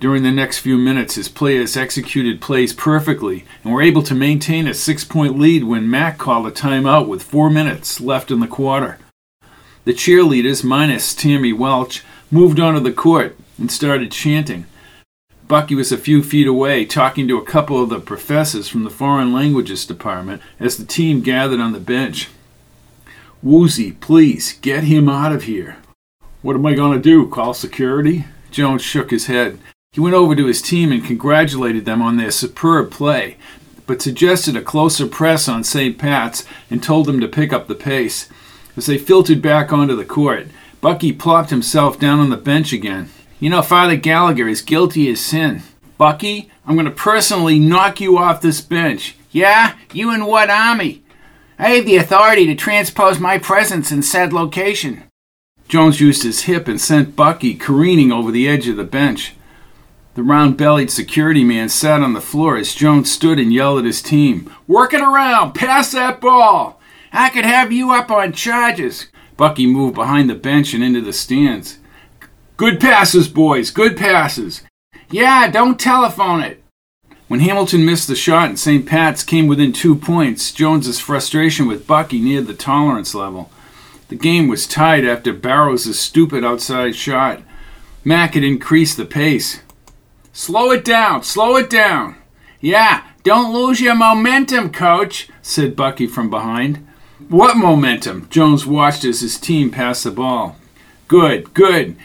During 0.00 0.22
the 0.22 0.32
next 0.32 0.58
few 0.58 0.76
minutes, 0.76 1.14
his 1.14 1.28
players 1.28 1.76
executed 1.76 2.40
plays 2.40 2.72
perfectly 2.72 3.44
and 3.62 3.72
were 3.72 3.80
able 3.80 4.02
to 4.02 4.14
maintain 4.14 4.66
a 4.66 4.74
six 4.74 5.04
point 5.04 5.38
lead 5.38 5.64
when 5.64 5.88
Mac 5.88 6.18
called 6.18 6.46
a 6.46 6.50
timeout 6.50 7.06
with 7.06 7.22
four 7.22 7.48
minutes 7.48 8.00
left 8.00 8.30
in 8.30 8.40
the 8.40 8.46
quarter. 8.46 8.98
The 9.84 9.92
cheerleaders, 9.92 10.64
minus 10.64 11.14
Tammy 11.14 11.52
Welch, 11.52 12.02
moved 12.30 12.58
onto 12.58 12.80
the 12.80 12.92
court 12.92 13.36
and 13.58 13.70
started 13.70 14.10
chanting. 14.10 14.66
Bucky 15.46 15.74
was 15.74 15.92
a 15.92 15.98
few 15.98 16.22
feet 16.22 16.46
away 16.46 16.86
talking 16.86 17.28
to 17.28 17.36
a 17.36 17.44
couple 17.44 17.82
of 17.82 17.90
the 17.90 18.00
professors 18.00 18.68
from 18.68 18.84
the 18.84 18.90
foreign 18.90 19.30
languages 19.30 19.84
department 19.84 20.40
as 20.58 20.78
the 20.78 20.86
team 20.86 21.20
gathered 21.20 21.60
on 21.60 21.72
the 21.72 21.80
bench. 21.80 22.28
Woozy, 23.42 23.92
please, 23.92 24.54
get 24.62 24.84
him 24.84 25.06
out 25.06 25.32
of 25.32 25.42
here. 25.42 25.76
What 26.40 26.56
am 26.56 26.64
I 26.64 26.72
going 26.72 26.92
to 26.92 27.02
do? 27.02 27.28
Call 27.28 27.52
security? 27.52 28.24
Jones 28.50 28.80
shook 28.80 29.10
his 29.10 29.26
head. 29.26 29.58
He 29.92 30.00
went 30.00 30.14
over 30.14 30.34
to 30.34 30.46
his 30.46 30.62
team 30.62 30.90
and 30.90 31.04
congratulated 31.04 31.84
them 31.84 32.00
on 32.00 32.16
their 32.16 32.30
superb 32.30 32.90
play, 32.90 33.36
but 33.86 34.00
suggested 34.00 34.56
a 34.56 34.62
closer 34.62 35.06
press 35.06 35.46
on 35.46 35.62
St. 35.62 35.98
Pat's 35.98 36.46
and 36.70 36.82
told 36.82 37.04
them 37.04 37.20
to 37.20 37.28
pick 37.28 37.52
up 37.52 37.68
the 37.68 37.74
pace. 37.74 38.30
As 38.78 38.86
they 38.86 38.96
filtered 38.96 39.42
back 39.42 39.74
onto 39.74 39.94
the 39.94 40.06
court, 40.06 40.46
Bucky 40.80 41.12
plopped 41.12 41.50
himself 41.50 41.98
down 41.98 42.18
on 42.18 42.30
the 42.30 42.38
bench 42.38 42.72
again. 42.72 43.10
You 43.44 43.50
know, 43.50 43.60
Father 43.60 43.96
Gallagher 43.96 44.48
is 44.48 44.62
guilty 44.62 45.10
as 45.10 45.20
sin. 45.20 45.60
Bucky, 45.98 46.50
I'm 46.66 46.76
going 46.76 46.86
to 46.86 46.90
personally 46.90 47.58
knock 47.58 48.00
you 48.00 48.16
off 48.16 48.40
this 48.40 48.62
bench. 48.62 49.16
Yeah? 49.32 49.76
You 49.92 50.14
in 50.14 50.24
what 50.24 50.48
army? 50.48 51.04
I 51.58 51.72
have 51.72 51.84
the 51.84 51.96
authority 51.96 52.46
to 52.46 52.54
transpose 52.54 53.20
my 53.20 53.36
presence 53.36 53.92
in 53.92 54.00
said 54.00 54.32
location. 54.32 55.02
Jones 55.68 56.00
used 56.00 56.22
his 56.22 56.44
hip 56.44 56.68
and 56.68 56.80
sent 56.80 57.16
Bucky 57.16 57.54
careening 57.54 58.10
over 58.10 58.30
the 58.30 58.48
edge 58.48 58.66
of 58.66 58.78
the 58.78 58.82
bench. 58.82 59.34
The 60.14 60.22
round 60.22 60.56
bellied 60.56 60.90
security 60.90 61.44
man 61.44 61.68
sat 61.68 62.00
on 62.00 62.14
the 62.14 62.22
floor 62.22 62.56
as 62.56 62.74
Jones 62.74 63.12
stood 63.12 63.38
and 63.38 63.52
yelled 63.52 63.80
at 63.80 63.84
his 63.84 64.00
team. 64.00 64.50
Work 64.66 64.94
it 64.94 65.02
around! 65.02 65.52
Pass 65.52 65.92
that 65.92 66.18
ball! 66.18 66.80
I 67.12 67.28
could 67.28 67.44
have 67.44 67.70
you 67.72 67.90
up 67.90 68.10
on 68.10 68.32
charges! 68.32 69.08
Bucky 69.36 69.66
moved 69.66 69.96
behind 69.96 70.30
the 70.30 70.34
bench 70.34 70.72
and 70.72 70.82
into 70.82 71.02
the 71.02 71.12
stands. 71.12 71.76
Good 72.56 72.80
passes, 72.80 73.26
boys, 73.26 73.72
good 73.72 73.96
passes. 73.96 74.62
Yeah, 75.10 75.50
don't 75.50 75.78
telephone 75.78 76.40
it. 76.40 76.62
When 77.26 77.40
Hamilton 77.40 77.84
missed 77.84 78.06
the 78.06 78.14
shot 78.14 78.48
and 78.48 78.58
St. 78.58 78.86
Pat's 78.86 79.24
came 79.24 79.48
within 79.48 79.72
two 79.72 79.96
points, 79.96 80.52
Jones's 80.52 81.00
frustration 81.00 81.66
with 81.66 81.86
Bucky 81.86 82.20
neared 82.20 82.46
the 82.46 82.54
tolerance 82.54 83.12
level. 83.12 83.50
The 84.08 84.14
game 84.14 84.46
was 84.46 84.68
tied 84.68 85.04
after 85.04 85.32
Barrows' 85.32 85.98
stupid 85.98 86.44
outside 86.44 86.94
shot. 86.94 87.42
Mac 88.04 88.34
had 88.34 88.44
increased 88.44 88.98
the 88.98 89.04
pace. 89.04 89.60
Slow 90.32 90.70
it 90.70 90.84
down, 90.84 91.24
slow 91.24 91.56
it 91.56 91.68
down. 91.68 92.14
Yeah, 92.60 93.04
don't 93.24 93.52
lose 93.52 93.80
your 93.80 93.96
momentum, 93.96 94.70
coach, 94.70 95.28
said 95.42 95.74
Bucky 95.74 96.06
from 96.06 96.30
behind. 96.30 96.86
What 97.28 97.56
momentum? 97.56 98.28
Jones 98.30 98.64
watched 98.64 99.04
as 99.04 99.22
his 99.22 99.38
team 99.38 99.72
passed 99.72 100.04
the 100.04 100.12
ball. 100.12 100.56
Good, 101.08 101.52
good. 101.52 101.96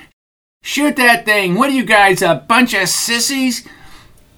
Shoot 0.62 0.98
that 0.98 1.26
thing! 1.26 1.56
What 1.56 1.70
are 1.70 1.74
you 1.74 1.86
guys, 1.86 2.22
a 2.22 2.46
bunch 2.48 2.74
of 2.74 2.90
sissies? 2.90 3.68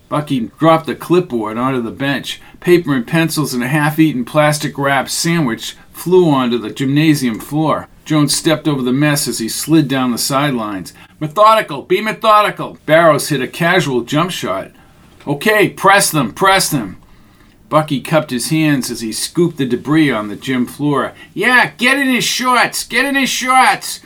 Bucky 0.07 0.51
dropped 0.59 0.85
the 0.85 0.95
clipboard 0.95 1.57
onto 1.57 1.81
the 1.81 1.91
bench. 1.91 2.41
Paper 2.59 2.93
and 2.93 3.07
pencils 3.07 3.53
and 3.53 3.63
a 3.63 3.67
half 3.67 3.97
eaten 3.97 4.23
plastic 4.23 4.77
wrapped 4.77 5.09
sandwich 5.09 5.75
flew 5.91 6.29
onto 6.29 6.57
the 6.57 6.69
gymnasium 6.69 7.39
floor. 7.39 7.87
Jones 8.05 8.35
stepped 8.35 8.67
over 8.67 8.81
the 8.81 8.91
mess 8.93 9.27
as 9.27 9.39
he 9.39 9.49
slid 9.49 9.87
down 9.87 10.11
the 10.11 10.17
sidelines. 10.17 10.93
Methodical, 11.19 11.81
be 11.81 12.01
methodical. 12.01 12.77
Barrows 12.85 13.29
hit 13.29 13.41
a 13.41 13.47
casual 13.47 14.01
jump 14.01 14.31
shot. 14.31 14.71
Okay, 15.27 15.69
press 15.69 16.11
them, 16.11 16.33
press 16.33 16.69
them. 16.69 17.01
Bucky 17.69 18.01
cupped 18.01 18.31
his 18.31 18.49
hands 18.49 18.91
as 18.91 19.01
he 19.01 19.13
scooped 19.13 19.57
the 19.57 19.65
debris 19.65 20.11
on 20.11 20.27
the 20.27 20.35
gym 20.35 20.65
floor. 20.65 21.13
Yeah, 21.33 21.71
get 21.77 21.97
in 21.97 22.07
his 22.07 22.25
shorts, 22.25 22.85
get 22.85 23.05
in 23.05 23.15
his 23.15 23.29
shorts. 23.29 24.01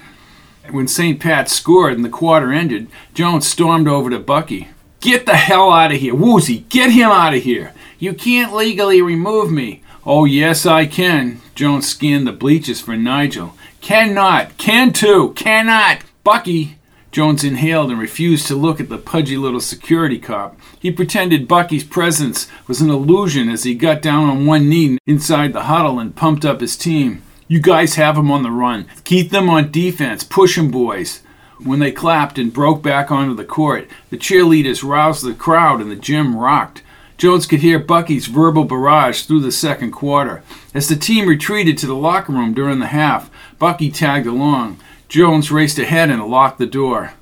When 0.71 0.87
St. 0.87 1.19
Pat 1.19 1.49
scored 1.49 1.93
and 1.93 2.03
the 2.03 2.09
quarter 2.09 2.51
ended, 2.51 2.87
Jones 3.13 3.47
stormed 3.47 3.87
over 3.87 4.09
to 4.09 4.19
Bucky. 4.19 4.69
Get 4.99 5.25
the 5.25 5.35
hell 5.35 5.71
out 5.71 5.91
of 5.91 5.99
here. 5.99 6.15
Woozy, 6.15 6.65
get 6.69 6.91
him 6.91 7.09
out 7.09 7.33
of 7.33 7.43
here. 7.43 7.73
You 7.99 8.13
can't 8.13 8.53
legally 8.53 9.01
remove 9.01 9.51
me. 9.51 9.83
Oh, 10.05 10.25
yes, 10.25 10.65
I 10.65 10.85
can. 10.85 11.41
Jones 11.53 11.87
scanned 11.87 12.27
the 12.27 12.31
bleachers 12.31 12.81
for 12.81 12.95
Nigel. 12.95 13.55
Cannot. 13.81 14.57
Can 14.57 14.91
too. 14.91 15.33
Cannot. 15.33 15.99
Bucky. 16.23 16.77
Jones 17.11 17.43
inhaled 17.43 17.91
and 17.91 17.99
refused 17.99 18.45
to 18.47 18.55
look 18.55 18.81
at 18.81 18.89
the 18.89 18.97
pudgy 18.97 19.37
little 19.37 19.61
security 19.61 20.19
cop. 20.19 20.59
He 20.79 20.91
pretended 20.91 21.47
Bucky's 21.47 21.85
presence 21.85 22.47
was 22.67 22.81
an 22.81 22.89
illusion 22.89 23.47
as 23.47 23.63
he 23.63 23.73
got 23.73 24.01
down 24.01 24.29
on 24.29 24.45
one 24.45 24.67
knee 24.67 24.97
inside 25.05 25.53
the 25.53 25.63
huddle 25.63 25.97
and 25.97 26.15
pumped 26.15 26.43
up 26.43 26.59
his 26.59 26.75
team. 26.75 27.21
You 27.47 27.59
guys 27.59 27.93
have 27.95 28.15
have 28.15 28.17
'em 28.17 28.31
on 28.31 28.41
the 28.41 28.49
run. 28.49 28.85
Keep 29.03 29.29
them 29.29 29.49
on 29.49 29.69
defense. 29.69 30.23
Push 30.23 30.57
'em, 30.57 30.69
boys. 30.69 31.21
When 31.63 31.79
they 31.79 31.91
clapped 31.91 32.39
and 32.39 32.51
broke 32.51 32.81
back 32.81 33.11
onto 33.11 33.35
the 33.35 33.43
court, 33.43 33.87
the 34.09 34.17
cheerleaders 34.17 34.83
roused 34.83 35.23
the 35.23 35.33
crowd 35.33 35.79
and 35.79 35.91
the 35.91 35.95
gym 35.95 36.35
rocked. 36.35 36.81
Jones 37.17 37.45
could 37.45 37.61
hear 37.61 37.77
Bucky's 37.79 38.25
verbal 38.25 38.65
barrage 38.65 39.21
through 39.21 39.41
the 39.41 39.51
second 39.51 39.91
quarter. 39.91 40.43
As 40.73 40.87
the 40.87 40.95
team 40.95 41.27
retreated 41.27 41.77
to 41.77 41.87
the 41.87 41.95
locker 41.95 42.33
room 42.33 42.53
during 42.53 42.79
the 42.79 42.87
half, 42.87 43.29
Bucky 43.59 43.89
tagged 43.89 44.27
along. 44.27 44.77
Jones 45.07 45.51
raced 45.51 45.79
ahead 45.79 46.09
and 46.09 46.25
locked 46.25 46.57
the 46.57 46.65
door. 46.65 47.13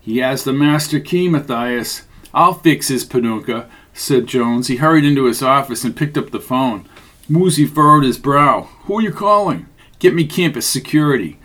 He 0.00 0.18
has 0.18 0.44
the 0.44 0.52
master 0.52 1.00
key, 1.00 1.28
Matthias. 1.28 2.02
I'll 2.32 2.54
fix 2.54 2.88
his 2.88 3.04
Panuka, 3.04 3.64
said 3.92 4.26
Jones. 4.26 4.68
He 4.68 4.76
hurried 4.76 5.04
into 5.04 5.24
his 5.24 5.42
office 5.42 5.84
and 5.84 5.96
picked 5.96 6.18
up 6.18 6.30
the 6.30 6.38
phone. 6.38 6.84
Woozy 7.28 7.66
furrowed 7.66 8.04
his 8.04 8.18
brow. 8.18 8.62
Who 8.84 8.98
are 8.98 9.02
you 9.02 9.12
calling? 9.12 9.66
Get 9.98 10.14
me 10.14 10.26
campus 10.26 10.66
security. 10.66 11.38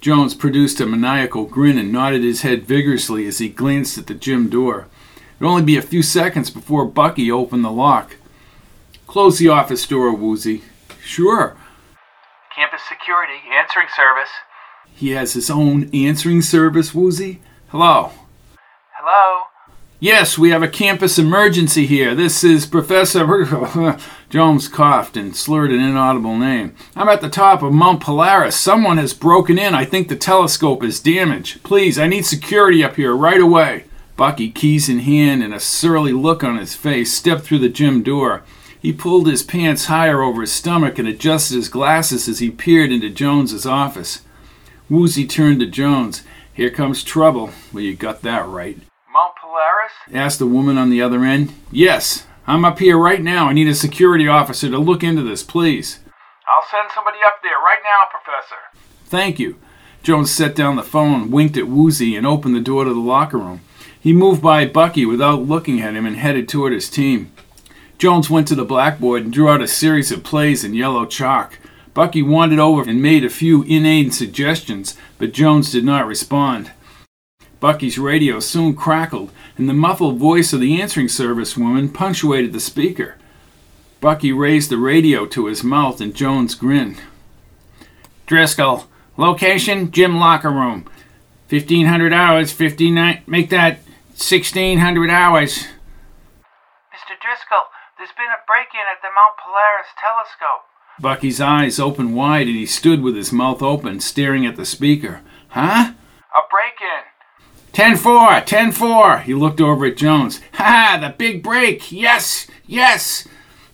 Jones 0.00 0.34
produced 0.34 0.80
a 0.80 0.86
maniacal 0.86 1.44
grin 1.44 1.78
and 1.78 1.92
nodded 1.92 2.22
his 2.22 2.42
head 2.42 2.64
vigorously 2.64 3.26
as 3.26 3.38
he 3.38 3.48
glanced 3.48 3.96
at 3.96 4.06
the 4.06 4.14
gym 4.14 4.48
door. 4.50 4.86
It 5.16 5.44
would 5.44 5.48
only 5.48 5.62
be 5.62 5.76
a 5.76 5.82
few 5.82 6.02
seconds 6.02 6.50
before 6.50 6.84
Bucky 6.84 7.30
opened 7.30 7.64
the 7.64 7.70
lock. 7.70 8.16
Close 9.06 9.38
the 9.38 9.48
office 9.48 9.86
door, 9.86 10.12
Woozy. 10.12 10.62
Sure. 11.02 11.56
Campus 12.54 12.82
security, 12.88 13.40
answering 13.52 13.88
service. 13.96 14.30
He 14.94 15.10
has 15.10 15.32
his 15.32 15.48
own 15.48 15.90
answering 15.94 16.42
service, 16.42 16.94
Woozy. 16.94 17.40
Hello. 17.68 18.10
Hello? 18.92 19.44
Yes, 20.00 20.36
we 20.36 20.50
have 20.50 20.62
a 20.62 20.68
campus 20.68 21.18
emergency 21.18 21.86
here. 21.86 22.14
This 22.14 22.44
is 22.44 22.66
Professor. 22.66 23.24
Jones 24.34 24.66
coughed 24.66 25.16
and 25.16 25.36
slurred 25.36 25.70
an 25.70 25.78
inaudible 25.78 26.36
name. 26.36 26.74
I'm 26.96 27.08
at 27.08 27.20
the 27.20 27.28
top 27.28 27.62
of 27.62 27.72
Mount 27.72 28.00
Polaris. 28.00 28.58
Someone 28.58 28.98
has 28.98 29.14
broken 29.14 29.60
in. 29.60 29.76
I 29.76 29.84
think 29.84 30.08
the 30.08 30.16
telescope 30.16 30.82
is 30.82 30.98
damaged. 30.98 31.62
Please, 31.62 32.00
I 32.00 32.08
need 32.08 32.26
security 32.26 32.82
up 32.82 32.96
here 32.96 33.14
right 33.14 33.40
away. 33.40 33.84
Bucky, 34.16 34.50
keys 34.50 34.88
in 34.88 34.98
hand 34.98 35.44
and 35.44 35.54
a 35.54 35.60
surly 35.60 36.12
look 36.12 36.42
on 36.42 36.58
his 36.58 36.74
face, 36.74 37.12
stepped 37.12 37.42
through 37.42 37.60
the 37.60 37.68
gym 37.68 38.02
door. 38.02 38.42
He 38.82 38.92
pulled 38.92 39.28
his 39.28 39.44
pants 39.44 39.84
higher 39.84 40.20
over 40.20 40.40
his 40.40 40.50
stomach 40.52 40.98
and 40.98 41.06
adjusted 41.06 41.54
his 41.54 41.68
glasses 41.68 42.26
as 42.26 42.40
he 42.40 42.50
peered 42.50 42.90
into 42.90 43.10
Jones's 43.10 43.66
office. 43.66 44.22
Woozy 44.90 45.28
turned 45.28 45.60
to 45.60 45.66
Jones. 45.66 46.24
Here 46.52 46.70
comes 46.70 47.04
trouble. 47.04 47.50
Well, 47.72 47.84
you 47.84 47.94
got 47.94 48.22
that 48.22 48.48
right. 48.48 48.78
Mount 49.12 49.34
Polaris? 49.40 49.92
asked 50.12 50.40
the 50.40 50.46
woman 50.48 50.76
on 50.76 50.90
the 50.90 51.00
other 51.00 51.24
end. 51.24 51.52
Yes, 51.70 52.26
I'm 52.46 52.64
up 52.64 52.78
here 52.78 52.98
right 52.98 53.22
now. 53.22 53.48
I 53.48 53.54
need 53.54 53.68
a 53.68 53.74
security 53.74 54.28
officer 54.28 54.68
to 54.68 54.78
look 54.78 55.02
into 55.02 55.22
this, 55.22 55.42
please. 55.42 56.00
I'll 56.46 56.64
send 56.70 56.90
somebody 56.94 57.16
up 57.26 57.36
there 57.42 57.58
right 57.58 57.78
now, 57.82 58.06
Professor. 58.10 58.56
Thank 59.06 59.38
you. 59.38 59.58
Jones 60.02 60.30
set 60.30 60.54
down 60.54 60.76
the 60.76 60.82
phone, 60.82 61.30
winked 61.30 61.56
at 61.56 61.68
Woozy, 61.68 62.14
and 62.14 62.26
opened 62.26 62.54
the 62.54 62.60
door 62.60 62.84
to 62.84 62.92
the 62.92 63.00
locker 63.00 63.38
room. 63.38 63.62
He 63.98 64.12
moved 64.12 64.42
by 64.42 64.66
Bucky 64.66 65.06
without 65.06 65.46
looking 65.46 65.80
at 65.80 65.94
him 65.94 66.04
and 66.04 66.16
headed 66.16 66.46
toward 66.46 66.74
his 66.74 66.90
team. 66.90 67.32
Jones 67.96 68.28
went 68.28 68.46
to 68.48 68.54
the 68.54 68.66
blackboard 68.66 69.22
and 69.22 69.32
drew 69.32 69.48
out 69.48 69.62
a 69.62 69.68
series 69.68 70.12
of 70.12 70.22
plays 70.22 70.62
in 70.62 70.74
yellow 70.74 71.06
chalk. 71.06 71.58
Bucky 71.94 72.20
wandered 72.20 72.58
over 72.58 72.90
and 72.90 73.00
made 73.00 73.24
a 73.24 73.30
few 73.30 73.62
inane 73.62 74.10
suggestions, 74.10 74.98
but 75.16 75.32
Jones 75.32 75.72
did 75.72 75.84
not 75.84 76.06
respond. 76.06 76.72
Bucky's 77.60 77.98
radio 77.98 78.40
soon 78.40 78.74
crackled, 78.74 79.30
and 79.56 79.68
the 79.68 79.74
muffled 79.74 80.18
voice 80.18 80.52
of 80.52 80.60
the 80.60 80.80
answering 80.80 81.08
service 81.08 81.56
woman 81.56 81.88
punctuated 81.88 82.52
the 82.52 82.60
speaker. 82.60 83.16
Bucky 84.00 84.32
raised 84.32 84.70
the 84.70 84.76
radio 84.76 85.24
to 85.26 85.46
his 85.46 85.64
mouth, 85.64 86.00
and 86.00 86.14
Jones 86.14 86.54
grinned. 86.54 87.00
Driscoll, 88.26 88.86
location, 89.16 89.90
gym 89.90 90.18
locker 90.18 90.50
room. 90.50 90.88
1500 91.48 92.12
hours, 92.12 92.52
59, 92.52 93.22
make 93.26 93.50
that 93.50 93.78
1600 94.16 95.10
hours. 95.10 95.68
Mr. 96.92 97.16
Driscoll, 97.20 97.64
there's 97.96 98.12
been 98.16 98.26
a 98.26 98.44
break 98.46 98.68
in 98.74 98.84
at 98.90 99.00
the 99.02 99.08
Mount 99.14 99.36
Polaris 99.42 99.92
telescope. 99.98 100.64
Bucky's 101.00 101.40
eyes 101.40 101.80
opened 101.80 102.14
wide 102.14 102.46
and 102.46 102.56
he 102.56 102.66
stood 102.66 103.02
with 103.02 103.16
his 103.16 103.32
mouth 103.32 103.62
open, 103.62 104.00
staring 104.00 104.46
at 104.46 104.56
the 104.56 104.64
speaker. 104.64 105.22
Huh? 105.48 105.92
A 106.34 106.42
break 106.50 106.80
in. 106.80 107.04
10 107.74 107.96
4, 107.96 108.40
10 108.42 108.70
4. 108.70 109.18
He 109.18 109.34
looked 109.34 109.60
over 109.60 109.84
at 109.84 109.96
Jones. 109.96 110.40
Ha! 110.52 110.96
The 111.00 111.08
big 111.08 111.42
break! 111.42 111.90
Yes! 111.90 112.46
Yes! 112.68 113.26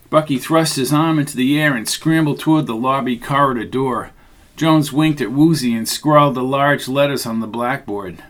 Bucky 0.08 0.38
thrust 0.38 0.76
his 0.76 0.90
arm 0.90 1.18
into 1.18 1.36
the 1.36 1.60
air 1.60 1.76
and 1.76 1.86
scrambled 1.86 2.40
toward 2.40 2.66
the 2.66 2.74
lobby 2.74 3.18
corridor 3.18 3.66
door. 3.66 4.12
Jones 4.56 4.90
winked 4.90 5.20
at 5.20 5.32
Woozy 5.32 5.74
and 5.74 5.86
scrawled 5.86 6.34
the 6.34 6.42
large 6.42 6.88
letters 6.88 7.26
on 7.26 7.40
the 7.40 7.46
blackboard. 7.46 8.24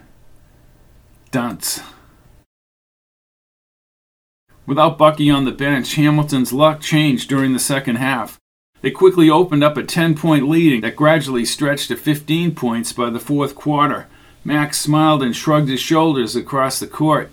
Dunce. 1.30 1.80
Without 4.66 4.98
Bucky 4.98 5.30
on 5.30 5.44
the 5.44 5.52
bench, 5.52 5.94
Hamilton's 5.94 6.52
luck 6.52 6.80
changed 6.80 7.28
during 7.28 7.52
the 7.52 7.60
second 7.60 7.96
half. 7.96 8.40
They 8.80 8.90
quickly 8.90 9.30
opened 9.30 9.62
up 9.62 9.76
a 9.76 9.84
10 9.84 10.16
point 10.16 10.48
lead 10.48 10.82
that 10.82 10.96
gradually 10.96 11.44
stretched 11.44 11.88
to 11.88 11.96
15 11.96 12.56
points 12.56 12.92
by 12.92 13.10
the 13.10 13.20
fourth 13.20 13.54
quarter. 13.54 14.08
Max 14.44 14.80
smiled 14.80 15.22
and 15.22 15.36
shrugged 15.36 15.68
his 15.68 15.80
shoulders 15.80 16.34
across 16.34 16.78
the 16.80 16.86
court. 16.86 17.32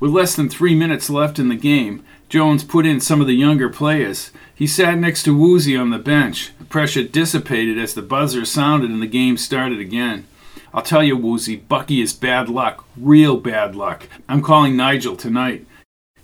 With 0.00 0.10
less 0.10 0.34
than 0.34 0.48
three 0.48 0.74
minutes 0.74 1.10
left 1.10 1.38
in 1.38 1.48
the 1.48 1.56
game, 1.56 2.04
Jones 2.28 2.64
put 2.64 2.86
in 2.86 3.00
some 3.00 3.20
of 3.20 3.26
the 3.26 3.34
younger 3.34 3.68
players. 3.68 4.30
He 4.54 4.66
sat 4.66 4.98
next 4.98 5.24
to 5.24 5.36
Woozy 5.36 5.76
on 5.76 5.90
the 5.90 5.98
bench. 5.98 6.52
The 6.58 6.64
pressure 6.64 7.02
dissipated 7.02 7.78
as 7.78 7.94
the 7.94 8.02
buzzer 8.02 8.44
sounded 8.44 8.90
and 8.90 9.02
the 9.02 9.06
game 9.06 9.36
started 9.36 9.80
again. 9.80 10.26
I'll 10.72 10.82
tell 10.82 11.02
you, 11.02 11.16
Woozy, 11.16 11.56
Bucky 11.56 12.00
is 12.00 12.12
bad 12.12 12.48
luck. 12.48 12.84
Real 12.96 13.36
bad 13.36 13.74
luck. 13.74 14.08
I'm 14.28 14.42
calling 14.42 14.76
Nigel 14.76 15.16
tonight. 15.16 15.66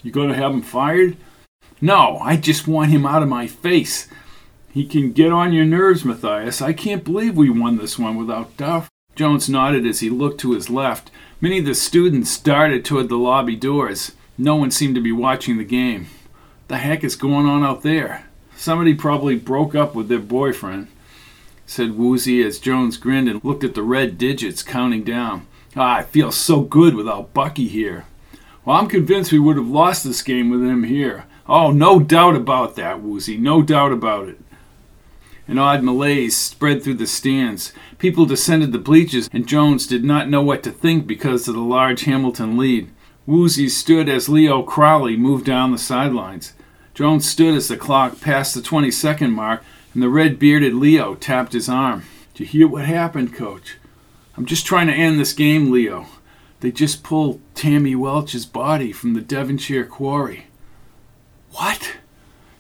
You 0.03 0.13
gonna 0.13 0.35
have 0.35 0.53
him 0.53 0.63
fired? 0.63 1.17
No, 1.81 2.19
I 2.19 2.37
just 2.37 2.69
want 2.69 2.91
him 2.91 3.05
out 3.05 3.23
of 3.23 3.29
my 3.29 3.47
face. 3.47 4.09
He 4.73 4.87
can 4.87 5.13
get 5.13 5.33
on 5.33 5.53
your 5.53 5.65
nerves, 5.65 6.05
Matthias. 6.05 6.63
I 6.63 6.73
can't 6.73 7.05
believe 7.05 7.37
we 7.37 7.51
won 7.51 7.77
this 7.77 7.99
one 7.99 8.17
without 8.17 8.57
Duff. 8.57 8.89
Jones 9.17 9.49
nodded 9.49 9.87
as 9.87 10.01
he 10.01 10.11
looked 10.11 10.39
to 10.41 10.53
his 10.53 10.69
left. 10.71 11.11
Many 11.41 11.59
of 11.59 11.65
the 11.65 11.75
students 11.75 12.39
darted 12.39 12.85
toward 12.85 13.09
the 13.09 13.17
lobby 13.17 13.57
doors. 13.57 14.13
No 14.37 14.57
one 14.57 14.71
seemed 14.71 14.95
to 14.95 15.01
be 15.01 15.13
watching 15.13 15.57
the 15.57 15.65
game. 15.65 16.07
The 16.69 16.77
heck 16.77 17.03
is 17.03 17.17
going 17.17 17.47
on 17.47 17.65
out 17.65 17.83
there? 17.83 18.27
Somebody 18.57 18.95
probably 18.95 19.37
broke 19.37 19.75
up 19.75 19.95
with 19.95 20.09
their 20.09 20.19
boyfriend, 20.19 20.89
said 21.65 21.97
Woozy 21.97 22.43
as 22.43 22.59
Jones 22.59 22.99
grinned 22.99 23.29
and 23.29 23.43
looked 23.43 23.65
at 23.65 23.75
the 23.75 23.83
red 23.83 24.19
digits 24.19 24.63
counting 24.63 25.03
down. 25.03 25.47
Ah, 25.75 25.97
I 25.97 26.03
feel 26.03 26.31
so 26.31 26.61
good 26.61 26.95
without 26.95 27.33
Bucky 27.33 27.69
here. 27.69 28.05
Well, 28.65 28.77
I'm 28.77 28.89
convinced 28.89 29.33
we 29.33 29.39
would 29.39 29.57
have 29.57 29.69
lost 29.69 30.05
this 30.05 30.23
game 30.23 30.51
with 30.51 30.61
him 30.61 30.83
here. 30.85 31.25
Oh, 31.49 31.71
no 31.71 32.01
doubt 32.01 32.35
about 32.37 32.77
that, 32.77 33.01
Woozy. 33.01 33.37
No 33.37 33.63
doubt 33.63 33.93
about 33.93 34.29
it. 34.29 34.41
An 35.49 35.59
odd 35.59 35.83
malaise 35.83 36.37
spread 36.37 36.83
through 36.83 36.95
the 36.95 37.07
stands. 37.07 37.73
People 37.99 38.27
descended 38.27 38.73
the 38.73 38.79
bleachers, 38.79 39.31
and 39.33 39.47
Jones 39.47 39.87
did 39.87 40.05
not 40.05 40.29
know 40.29 40.43
what 40.43 40.63
to 40.65 40.73
think 40.73 41.07
because 41.07 41.47
of 41.47 41.55
the 41.55 41.61
large 41.61 42.03
Hamilton 42.03 42.57
lead. 42.57 42.91
Woozy 43.27 43.69
stood 43.69 44.09
as 44.09 44.29
Leo 44.29 44.63
Crowley 44.63 45.17
moved 45.17 45.47
down 45.47 45.73
the 45.73 45.79
sidelines. 45.79 46.53
Jones 46.95 47.29
stood 47.29 47.55
as 47.55 47.69
the 47.69 47.77
clock 47.77 48.21
passed 48.21 48.55
the 48.55 48.63
20 48.63 48.91
second 48.91 49.33
mark, 49.33 49.63
and 49.95 50.03
the 50.03 50.09
red 50.09 50.39
bearded 50.39 50.75
Leo 50.75 51.15
tapped 51.15 51.53
his 51.53 51.69
arm. 51.69 52.03
Did 52.35 52.53
you 52.53 52.61
hear 52.61 52.69
what 52.69 52.87
happened, 52.87 53.33
coach? 53.35 53.77
I'm 54.37 54.47
just 54.47 54.67
trying 54.67 54.89
to 54.89 54.93
end 54.93 55.19
this 55.19 55.33
game, 55.33 55.71
Leo. 55.71 56.07
They 56.61 56.73
just 56.73 57.03
pulled 57.03 57.41
Tammy 57.55 57.95
Welch's 57.95 58.47
body 58.47 58.93
from 58.93 59.15
the 59.15 59.21
Devonshire 59.21 59.85
quarry. 59.85 60.47
What? 61.53 61.97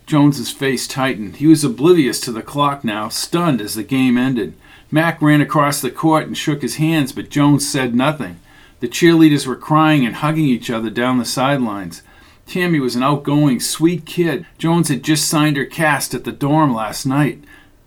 Jones's 0.07 0.53
face 0.53 0.87
tightened. 0.87 1.37
He 1.37 1.49
was 1.49 1.65
oblivious 1.65 2.20
to 2.20 2.33
the 2.33 2.43
clock 2.43 2.85
now, 2.85 3.09
stunned 3.09 3.61
as 3.61 3.74
the 3.74 3.83
game 3.83 4.16
ended. 4.16 4.55
Mac 4.91 5.20
ran 5.20 5.41
across 5.41 5.81
the 5.81 5.91
court 5.91 6.27
and 6.27 6.39
shook 6.39 6.62
his 6.62 6.77
hands, 6.77 7.11
but 7.12 7.28
Jones 7.28 7.69
said 7.69 7.93
nothing. 7.95 8.39
The 8.78 8.89
cheerleaders 8.89 9.47
were 9.47 9.57
crying 9.57 10.07
and 10.07 10.16
hugging 10.16 10.45
each 10.45 10.70
other 10.70 10.91
down 10.91 11.19
the 11.19 11.24
sidelines. 11.24 12.03
Tammy 12.47 12.78
was 12.78 12.95
an 12.95 13.03
outgoing, 13.03 13.59
sweet 13.59 14.07
kid. 14.07 14.47
Jones 14.59 14.89
had 14.89 15.03
just 15.03 15.28
signed 15.28 15.57
her 15.57 15.65
cast 15.65 16.15
at 16.15 16.23
the 16.23 16.31
dorm 16.31 16.73
last 16.73 17.05
night. 17.05 17.43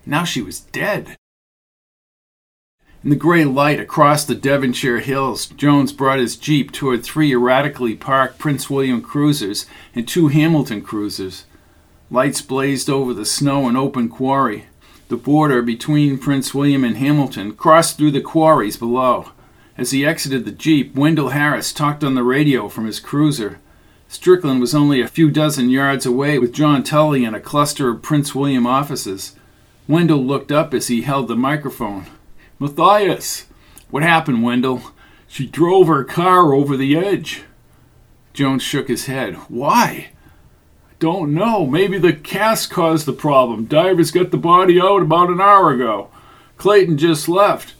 Now 0.06 0.26
she 0.26 0.42
was 0.42 0.60
dead. 0.60 1.16
In 3.02 3.12
the 3.12 3.16
gray 3.16 3.46
light 3.46 3.80
across 3.80 4.26
the 4.26 4.36
Devonshire 4.36 5.00
hills, 5.00 5.46
Jones 5.46 5.94
brought 5.94 6.20
his 6.20 6.36
Jeep 6.36 6.74
toward 6.74 7.02
three 7.02 7.32
erratically 7.32 7.96
parked 7.96 8.40
Prince 8.40 8.70
William 8.70 9.02
cruisers 9.02 9.66
and 9.96 10.06
two 10.06 10.28
Hamilton 10.28 10.82
cruisers. 10.82 11.46
Lights 12.12 12.42
blazed 12.42 12.90
over 12.90 13.14
the 13.14 13.26
snow 13.26 13.68
and 13.68 13.78
open 13.78 14.10
quarry. 14.10 14.66
The 15.10 15.18
border 15.18 15.62
between 15.62 16.18
Prince 16.18 16.56
William 16.56 16.84
and 16.84 16.98
Hamilton 16.98 17.54
crossed 17.54 17.98
through 17.98 18.12
the 18.12 18.22
quarries 18.22 18.78
below. 18.78 19.32
As 19.78 19.92
he 19.92 20.06
exited 20.06 20.44
the 20.44 20.52
Jeep, 20.52 20.96
Wendell 20.96 21.30
Harris 21.30 21.72
talked 21.72 22.04
on 22.04 22.16
the 22.16 22.24
radio 22.24 22.68
from 22.68 22.86
his 22.86 23.00
cruiser. 23.00 23.60
Strickland 24.08 24.60
was 24.60 24.74
only 24.74 25.02
a 25.02 25.08
few 25.08 25.30
dozen 25.30 25.70
yards 25.70 26.06
away 26.06 26.40
with 26.40 26.52
John 26.52 26.84
Tully 26.84 27.24
and 27.24 27.36
a 27.36 27.40
cluster 27.40 27.90
of 27.90 28.02
Prince 28.02 28.34
William 28.34 28.66
offices. 28.66 29.36
Wendell 29.88 30.26
looked 30.26 30.52
up 30.52 30.74
as 30.74 30.88
he 30.88 31.04
held 31.04 31.28
the 31.28 31.36
microphone. 31.36 32.08
Matthias! 32.58 33.46
What 33.92 34.02
happened, 34.02 34.42
Wendell? 34.44 34.82
She 35.28 35.46
drove 35.46 35.88
her 35.88 36.04
car 36.04 36.54
over 36.54 36.76
the 36.76 36.98
edge. 36.98 37.44
Jones 38.34 38.64
shook 38.64 38.88
his 38.88 39.06
head. 39.06 39.36
Why? 39.48 40.10
Don't 41.00 41.34
know. 41.34 41.66
Maybe 41.66 41.98
the 41.98 42.12
cast 42.12 42.70
caused 42.70 43.06
the 43.06 43.14
problem. 43.14 43.66
Divers 43.66 44.12
got 44.12 44.32
the 44.32 44.38
body 44.38 44.82
out 44.82 45.02
about 45.02 45.30
an 45.30 45.40
hour 45.40 45.72
ago. 45.72 46.10
Clayton 46.58 46.98
just 46.98 47.30
left. 47.30 47.74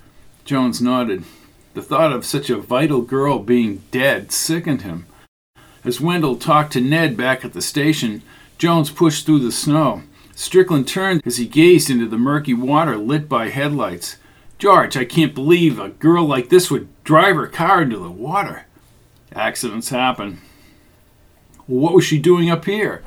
Jones 0.46 0.82
nodded. 0.82 1.26
The 1.74 1.82
thought 1.82 2.14
of 2.14 2.26
such 2.26 2.50
a 2.50 2.58
vital 2.58 3.02
girl 3.02 3.40
being 3.40 3.84
dead 3.92 4.32
sickened 4.32 4.84
him. 4.84 5.06
As 5.84 6.00
Wendell 6.00 6.38
talked 6.38 6.74
to 6.74 6.82
Ned 6.82 7.18
back 7.18 7.44
at 7.44 7.52
the 7.54 7.62
station, 7.62 8.22
Jones 8.58 8.90
pushed 8.90 9.26
through 9.26 9.40
the 9.40 9.52
snow. 9.52 10.04
Strickland 10.34 10.88
turned 10.88 11.22
as 11.26 11.38
he 11.38 11.46
gazed 11.46 11.90
into 11.90 12.08
the 12.08 12.18
murky 12.18 12.54
water 12.54 12.96
lit 12.96 13.28
by 13.28 13.50
headlights. 13.50 14.16
George, 14.58 14.96
I 14.96 15.04
can't 15.04 15.36
believe 15.36 15.78
a 15.78 15.90
girl 15.90 16.26
like 16.26 16.48
this 16.48 16.72
would 16.72 16.88
drive 17.04 17.36
her 17.36 17.48
car 17.48 17.82
into 17.82 17.98
the 17.98 18.10
water. 18.10 18.66
Accidents 19.34 19.90
happen. 19.90 20.40
What 21.68 21.94
was 21.94 22.06
she 22.06 22.18
doing 22.18 22.50
up 22.50 22.66
here? 22.66 23.04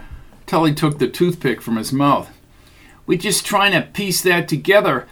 Tully 0.53 0.75
took 0.75 0.99
the 0.99 1.09
toothpick 1.09 1.63
from 1.63 1.77
his 1.77 1.95
mouth. 1.95 2.29
We're 3.07 3.17
just 3.17 3.47
trying 3.47 3.73
to 3.73 3.81
piece 3.81 4.21
that 4.21 4.49
together. 4.49 5.09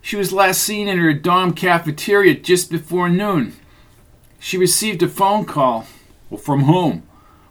She 0.00 0.16
was 0.16 0.32
last 0.32 0.62
seen 0.62 0.88
in 0.88 0.98
her 0.98 1.14
dorm 1.14 1.54
cafeteria 1.54 2.34
just 2.34 2.68
before 2.68 3.08
noon. 3.08 3.52
She 4.40 4.58
received 4.58 5.00
a 5.00 5.06
phone 5.06 5.44
call. 5.44 5.86
Well, 6.28 6.40
from 6.40 6.64
whom? 6.64 7.04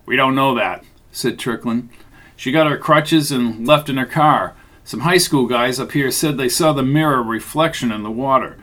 We 0.06 0.18
don't 0.18 0.36
know 0.36 0.54
that, 0.56 0.84
said 1.14 1.40
Strickland. 1.40 1.88
She 2.36 2.52
got 2.52 2.70
her 2.70 2.78
crutches 2.78 3.32
and 3.32 3.66
left 3.66 3.88
in 3.88 3.96
her 3.96 4.06
car. 4.06 4.54
Some 4.84 5.00
high 5.00 5.18
school 5.18 5.46
guys 5.46 5.80
up 5.80 5.94
here 5.94 6.12
said 6.12 6.36
they 6.36 6.50
saw 6.50 6.74
the 6.74 6.84
mirror 6.84 7.24
reflection 7.24 7.94
in 7.94 8.04
the 8.04 8.12
water. 8.12 8.58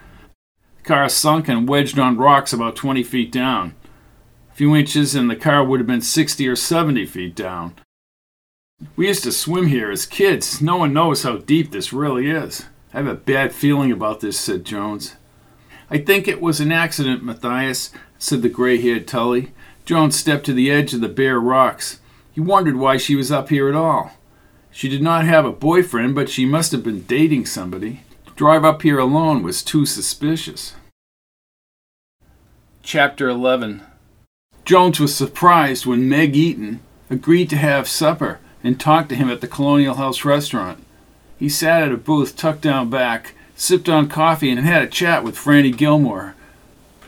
The 0.76 0.82
car 0.82 1.08
sunk 1.08 1.48
and 1.48 1.66
wedged 1.66 1.98
on 1.98 2.18
rocks 2.18 2.52
about 2.52 2.76
20 2.76 3.02
feet 3.04 3.32
down. 3.32 3.74
A 4.52 4.54
few 4.54 4.76
inches 4.76 5.14
and 5.14 5.30
the 5.30 5.34
car 5.34 5.64
would 5.64 5.80
have 5.80 5.86
been 5.86 6.02
60 6.02 6.46
or 6.46 6.56
70 6.56 7.06
feet 7.06 7.34
down. 7.34 7.74
We 8.98 9.08
used 9.08 9.24
to 9.24 9.32
swim 9.32 9.66
here 9.66 9.90
as 9.90 10.06
kids. 10.06 10.60
No 10.60 10.76
one 10.76 10.92
knows 10.92 11.24
how 11.24 11.38
deep 11.38 11.70
this 11.70 11.92
really 11.92 12.30
is. 12.30 12.66
I 12.94 12.98
have 12.98 13.06
a 13.06 13.14
bad 13.14 13.52
feeling 13.52 13.90
about 13.90 14.20
this, 14.20 14.38
said 14.38 14.64
Jones. 14.64 15.16
I 15.90 15.98
think 15.98 16.28
it 16.28 16.40
was 16.40 16.60
an 16.60 16.70
accident, 16.70 17.24
Matthias, 17.24 17.90
said 18.18 18.42
the 18.42 18.48
gray 18.48 18.80
haired 18.80 19.08
Tully. 19.08 19.52
Jones 19.84 20.16
stepped 20.18 20.46
to 20.46 20.52
the 20.52 20.70
edge 20.70 20.94
of 20.94 21.00
the 21.00 21.08
bare 21.08 21.40
rocks. 21.40 22.00
He 22.32 22.40
wondered 22.40 22.76
why 22.76 22.98
she 22.98 23.16
was 23.16 23.32
up 23.32 23.48
here 23.48 23.68
at 23.68 23.74
all. 23.74 24.12
She 24.70 24.88
did 24.88 25.02
not 25.02 25.24
have 25.24 25.44
a 25.44 25.52
boyfriend, 25.52 26.14
but 26.14 26.28
she 26.28 26.44
must 26.44 26.72
have 26.72 26.84
been 26.84 27.02
dating 27.02 27.46
somebody. 27.46 28.02
To 28.26 28.32
drive 28.34 28.64
up 28.64 28.82
here 28.82 28.98
alone 28.98 29.42
was 29.42 29.62
too 29.62 29.86
suspicious. 29.86 30.74
Chapter 32.82 33.28
11 33.28 33.82
Jones 34.64 35.00
was 35.00 35.14
surprised 35.14 35.84
when 35.84 36.08
Meg 36.08 36.36
Eaton 36.36 36.80
agreed 37.10 37.50
to 37.50 37.56
have 37.56 37.88
supper 37.88 38.38
and 38.62 38.78
talked 38.78 39.08
to 39.10 39.14
him 39.14 39.30
at 39.30 39.40
the 39.40 39.48
Colonial 39.48 39.94
House 39.94 40.24
restaurant. 40.24 40.84
He 41.38 41.48
sat 41.48 41.82
at 41.82 41.92
a 41.92 41.96
booth 41.96 42.36
tucked 42.36 42.62
down 42.62 42.90
back, 42.90 43.34
sipped 43.54 43.88
on 43.88 44.08
coffee, 44.08 44.50
and 44.50 44.60
had 44.60 44.82
a 44.82 44.88
chat 44.88 45.22
with 45.22 45.36
Franny 45.36 45.76
Gilmore. 45.76 46.34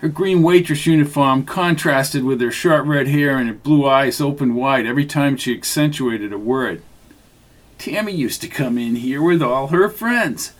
Her 0.01 0.09
green 0.09 0.43
waitress 0.43 0.87
uniform 0.87 1.45
contrasted 1.45 2.25
with 2.25 2.41
her 2.41 2.51
short 2.51 2.87
red 2.87 3.09
hair 3.09 3.37
and 3.37 3.49
her 3.49 3.55
blue 3.55 3.87
eyes 3.87 4.21
opened 4.21 4.57
wide 4.57 4.87
every 4.87 5.05
time 5.05 5.37
she 5.37 5.55
accentuated 5.55 6.33
a 6.33 6.39
word. 6.39 6.83
Tammy 7.77 8.13
used 8.13 8.41
to 8.41 8.49
come 8.49 8.79
in 8.79 8.97
here 8.97 9.23
with 9.23 9.43
all 9.43 9.69
her 9.69 9.89
friends. 9.91 10.53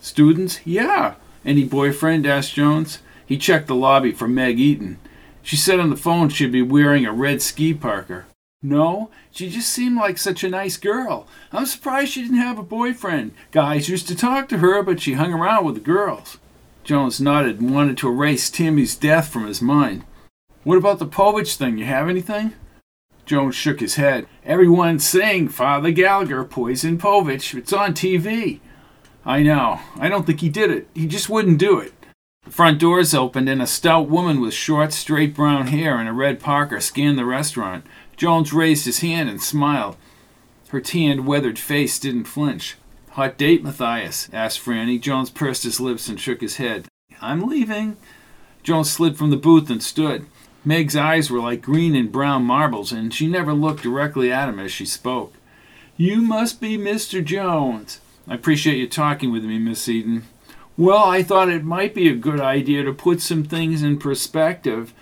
Students? 0.00 0.60
Yeah. 0.64 1.14
Any 1.44 1.64
boyfriend? 1.64 2.26
asked 2.26 2.54
Jones. 2.54 3.00
He 3.26 3.36
checked 3.36 3.66
the 3.66 3.74
lobby 3.74 4.12
for 4.12 4.28
Meg 4.28 4.58
Eaton. 4.58 4.98
She 5.42 5.56
said 5.56 5.80
on 5.80 5.90
the 5.90 5.96
phone 5.96 6.28
she'd 6.28 6.52
be 6.52 6.62
wearing 6.62 7.04
a 7.04 7.12
red 7.12 7.42
ski 7.42 7.74
parka. 7.74 8.24
No, 8.62 9.10
she 9.32 9.50
just 9.50 9.68
seemed 9.68 9.96
like 9.96 10.18
such 10.18 10.44
a 10.44 10.48
nice 10.48 10.76
girl. 10.76 11.26
I'm 11.50 11.66
surprised 11.66 12.12
she 12.12 12.22
didn't 12.22 12.36
have 12.36 12.58
a 12.58 12.62
boyfriend. 12.62 13.32
Guys 13.50 13.88
used 13.88 14.06
to 14.08 14.14
talk 14.14 14.48
to 14.48 14.58
her, 14.58 14.82
but 14.82 15.00
she 15.00 15.14
hung 15.14 15.32
around 15.32 15.64
with 15.64 15.74
the 15.74 15.80
girls. 15.80 16.38
Jones 16.84 17.20
nodded 17.20 17.60
and 17.60 17.74
wanted 17.74 17.98
to 17.98 18.08
erase 18.08 18.50
Timmy's 18.50 18.94
death 18.94 19.28
from 19.28 19.46
his 19.46 19.60
mind. 19.60 20.04
What 20.62 20.78
about 20.78 21.00
the 21.00 21.06
Povitch 21.06 21.56
thing? 21.56 21.78
You 21.78 21.86
have 21.86 22.08
anything? 22.08 22.52
Jones 23.26 23.54
shook 23.54 23.80
his 23.80 23.96
head. 23.96 24.26
Everyone's 24.44 25.06
saying 25.06 25.48
Father 25.48 25.90
Gallagher 25.90 26.44
poisoned 26.44 27.00
Povitch. 27.00 27.56
It's 27.56 27.72
on 27.72 27.94
TV. 27.94 28.60
I 29.24 29.42
know. 29.42 29.80
I 29.96 30.08
don't 30.08 30.24
think 30.24 30.40
he 30.40 30.48
did 30.48 30.70
it. 30.70 30.88
He 30.94 31.06
just 31.06 31.28
wouldn't 31.28 31.58
do 31.58 31.78
it. 31.78 31.92
The 32.44 32.50
front 32.50 32.80
doors 32.80 33.14
opened 33.14 33.48
and 33.48 33.62
a 33.62 33.66
stout 33.68 34.08
woman 34.08 34.40
with 34.40 34.52
short, 34.52 34.92
straight 34.92 35.34
brown 35.34 35.68
hair 35.68 35.98
and 35.98 36.08
a 36.08 36.12
red 36.12 36.40
parka 36.40 36.80
scanned 36.80 37.16
the 37.16 37.24
restaurant. 37.24 37.84
Jones 38.22 38.52
raised 38.52 38.84
his 38.84 39.00
hand 39.00 39.28
and 39.28 39.42
smiled. 39.42 39.96
Her 40.68 40.80
tanned, 40.80 41.26
weathered 41.26 41.58
face 41.58 41.98
didn't 41.98 42.26
flinch. 42.26 42.76
Hot 43.10 43.36
date, 43.36 43.64
Matthias? 43.64 44.28
asked 44.32 44.64
Franny. 44.64 45.00
Jones 45.00 45.28
pursed 45.28 45.64
his 45.64 45.80
lips 45.80 46.06
and 46.08 46.20
shook 46.20 46.40
his 46.40 46.54
head. 46.54 46.86
I'm 47.20 47.42
leaving. 47.42 47.96
Jones 48.62 48.92
slid 48.92 49.18
from 49.18 49.30
the 49.30 49.36
booth 49.36 49.68
and 49.70 49.82
stood. 49.82 50.26
Meg's 50.64 50.94
eyes 50.94 51.32
were 51.32 51.40
like 51.40 51.62
green 51.62 51.96
and 51.96 52.12
brown 52.12 52.44
marbles, 52.44 52.92
and 52.92 53.12
she 53.12 53.26
never 53.26 53.52
looked 53.52 53.82
directly 53.82 54.30
at 54.30 54.48
him 54.48 54.60
as 54.60 54.70
she 54.70 54.86
spoke. 54.86 55.34
You 55.96 56.22
must 56.22 56.60
be 56.60 56.78
Mr. 56.78 57.24
Jones. 57.24 57.98
I 58.28 58.36
appreciate 58.36 58.78
you 58.78 58.88
talking 58.88 59.32
with 59.32 59.42
me, 59.42 59.58
Miss 59.58 59.88
Eaton. 59.88 60.26
Well, 60.76 61.02
I 61.02 61.24
thought 61.24 61.48
it 61.48 61.64
might 61.64 61.92
be 61.92 62.08
a 62.08 62.14
good 62.14 62.38
idea 62.38 62.84
to 62.84 62.92
put 62.92 63.20
some 63.20 63.42
things 63.42 63.82
in 63.82 63.98
perspective. 63.98 64.94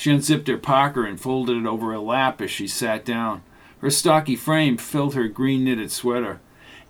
She 0.00 0.10
unzipped 0.10 0.48
her 0.48 0.56
parka 0.56 1.02
and 1.02 1.20
folded 1.20 1.58
it 1.58 1.66
over 1.66 1.90
her 1.90 1.98
lap 1.98 2.40
as 2.40 2.50
she 2.50 2.66
sat 2.66 3.04
down. 3.04 3.42
Her 3.80 3.90
stocky 3.90 4.34
frame 4.34 4.78
filled 4.78 5.14
her 5.14 5.28
green 5.28 5.62
knitted 5.62 5.92
sweater. 5.92 6.40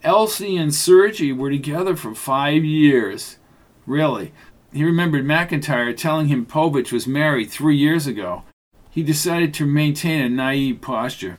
Elsie 0.04 0.56
and 0.56 0.72
Sergi 0.72 1.32
were 1.32 1.50
together 1.50 1.96
for 1.96 2.14
five 2.14 2.64
years. 2.64 3.38
Really, 3.84 4.32
he 4.72 4.84
remembered 4.84 5.24
McIntire 5.24 5.96
telling 5.96 6.28
him 6.28 6.46
Povitch 6.46 6.92
was 6.92 7.08
married 7.08 7.50
three 7.50 7.76
years 7.76 8.06
ago. 8.06 8.44
He 8.90 9.02
decided 9.02 9.52
to 9.54 9.66
maintain 9.66 10.22
a 10.22 10.28
naive 10.28 10.80
posture. 10.80 11.36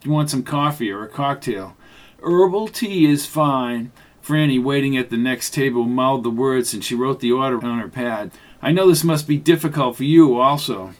Do 0.00 0.08
you 0.08 0.14
want 0.14 0.30
some 0.30 0.44
coffee 0.44 0.92
or 0.92 1.02
a 1.02 1.08
cocktail? 1.08 1.76
Herbal 2.22 2.68
tea 2.68 3.06
is 3.06 3.26
fine. 3.26 3.90
Franny, 4.24 4.62
waiting 4.62 4.96
at 4.96 5.10
the 5.10 5.16
next 5.16 5.50
table, 5.50 5.82
mouthed 5.82 6.22
the 6.22 6.30
words 6.30 6.72
and 6.72 6.84
she 6.84 6.94
wrote 6.94 7.18
the 7.18 7.32
order 7.32 7.56
on 7.66 7.80
her 7.80 7.88
pad. 7.88 8.30
I 8.62 8.70
know 8.70 8.88
this 8.88 9.02
must 9.02 9.26
be 9.26 9.36
difficult 9.36 9.96
for 9.96 10.04
you 10.04 10.38
also. 10.38 10.94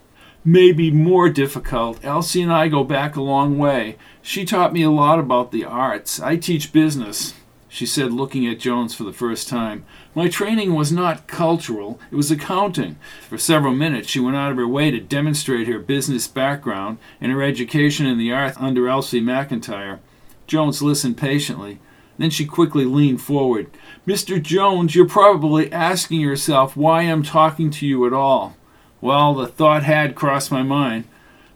Maybe 0.51 0.91
more 0.91 1.29
difficult. 1.29 2.03
Elsie 2.05 2.43
and 2.43 2.53
I 2.53 2.69
go 2.69 2.83
back 2.85 3.17
a 3.17 3.23
long 3.23 3.59
way. 3.59 3.97
She 4.23 4.45
taught 4.45 4.73
me 4.73 4.83
a 4.83 4.91
lot 4.91 5.19
about 5.19 5.53
the 5.53 5.65
arts. 5.65 6.21
I 6.21 6.37
teach 6.37 6.73
business 6.73 7.35
she 7.69 7.85
said, 7.85 8.13
looking 8.13 8.47
at 8.47 8.59
Jones 8.59 8.95
for 8.95 9.05
the 9.05 9.13
first 9.13 9.49
time. 9.49 9.85
My 10.15 10.29
training 10.29 10.75
was 10.75 10.91
not 10.91 11.27
cultural, 11.27 12.01
it 12.11 12.17
was 12.17 12.31
accounting. 12.31 12.97
For 13.29 13.37
several 13.37 13.75
minutes, 13.75 14.09
she 14.09 14.21
went 14.21 14.37
out 14.37 14.51
of 14.51 14.57
her 14.57 14.67
way 14.67 14.91
to 14.91 15.01
demonstrate 15.01 15.69
her 15.69 15.79
business 15.79 16.27
background 16.27 16.99
and 17.21 17.31
her 17.31 17.43
education 17.43 18.07
in 18.07 18.19
the 18.19 18.33
arts 18.33 18.57
under 18.59 18.89
Elsie 18.89 19.21
McIntire. 19.21 19.99
Jones 20.47 20.83
listened 20.83 21.19
patiently. 21.19 21.79
Then 22.17 22.31
she 22.31 22.47
quickly 22.47 22.85
leaned 22.85 23.21
forward. 23.21 23.71
Mr. 24.07 24.43
Jones, 24.43 24.97
you're 24.97 25.07
probably 25.07 25.71
asking 25.71 26.21
yourself 26.21 26.77
why 26.77 27.03
I'm 27.03 27.23
talking 27.23 27.71
to 27.71 27.87
you 27.87 28.07
at 28.07 28.13
all. 28.13 28.57
Well, 29.01 29.35
the 29.35 29.47
thought 29.47 29.85
had 29.85 30.15
crossed 30.15 30.51
my 30.51 30.63
mind. 30.63 31.05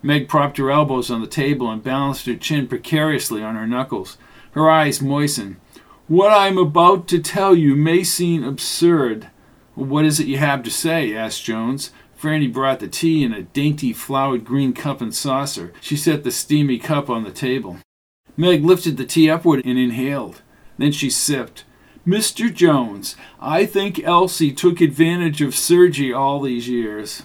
Meg 0.03 0.29
propped 0.29 0.59
her 0.59 0.71
elbows 0.71 1.11
on 1.11 1.21
the 1.21 1.27
table 1.27 1.71
and 1.71 1.83
balanced 1.83 2.27
her 2.27 2.35
chin 2.35 2.67
precariously 2.67 3.43
on 3.43 3.55
her 3.55 3.67
knuckles. 3.67 4.19
Her 4.53 4.71
eyes 4.71 5.01
moistened. 5.01 5.57
What 6.09 6.33
I'm 6.33 6.59
about 6.59 7.09
to 7.09 7.21
tell 7.21 7.55
you 7.55 7.77
may 7.77 8.05
seem 8.05 8.45
absurd. 8.45 9.29
What 9.75 10.05
is 10.05 10.21
it 10.21 10.27
you 10.27 10.39
have 10.39 10.63
to 10.65 10.71
say? 10.71 11.15
asked 11.15 11.45
Jones. 11.45 11.91
Franny 12.21 12.53
brought 12.53 12.81
the 12.81 12.89
tea 12.89 13.25
in 13.25 13.33
a 13.33 13.43
dainty 13.43 13.93
flowered 13.93 14.45
green 14.45 14.73
cup 14.73 15.01
and 15.01 15.15
saucer. 15.15 15.73
She 15.81 15.97
set 15.97 16.23
the 16.23 16.31
steamy 16.31 16.79
cup 16.79 17.09
on 17.09 17.25
the 17.25 17.33
table. 17.33 17.79
Meg 18.37 18.65
lifted 18.65 18.97
the 18.97 19.05
tea 19.05 19.31
upward 19.31 19.65
and 19.65 19.79
inhaled. 19.79 20.43
Then 20.79 20.93
she 20.93 21.11
sipped. 21.11 21.65
Mr. 22.07 22.53
Jones, 22.53 23.17
I 23.41 23.65
think 23.65 24.03
Elsie 24.03 24.53
took 24.53 24.81
advantage 24.81 25.41
of 25.41 25.55
Sergi 25.55 26.13
all 26.13 26.41
these 26.41 26.69
years. 26.69 27.23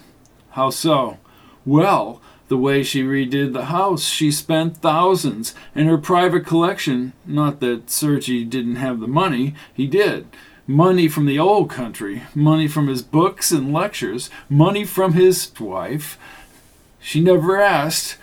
How 0.50 0.70
so? 0.70 1.18
Well, 1.64 2.20
the 2.48 2.56
way 2.56 2.82
she 2.82 3.02
redid 3.02 3.52
the 3.52 3.66
house, 3.66 4.04
she 4.04 4.32
spent 4.32 4.78
thousands, 4.78 5.54
and 5.74 5.86
her 5.86 5.98
private 5.98 6.46
collection, 6.46 7.12
not 7.26 7.60
that 7.60 7.90
Sergi 7.90 8.44
didn't 8.44 8.76
have 8.76 9.00
the 9.00 9.06
money, 9.06 9.54
he 9.74 9.86
did. 9.86 10.26
Money 10.66 11.08
from 11.08 11.26
the 11.26 11.38
old 11.38 11.70
country, 11.70 12.22
money 12.34 12.66
from 12.66 12.88
his 12.88 13.02
books 13.02 13.52
and 13.52 13.72
lectures, 13.72 14.30
money 14.48 14.84
from 14.84 15.12
his 15.12 15.50
wife. 15.60 16.18
She 17.00 17.20
never 17.20 17.60
asked. 17.60 18.16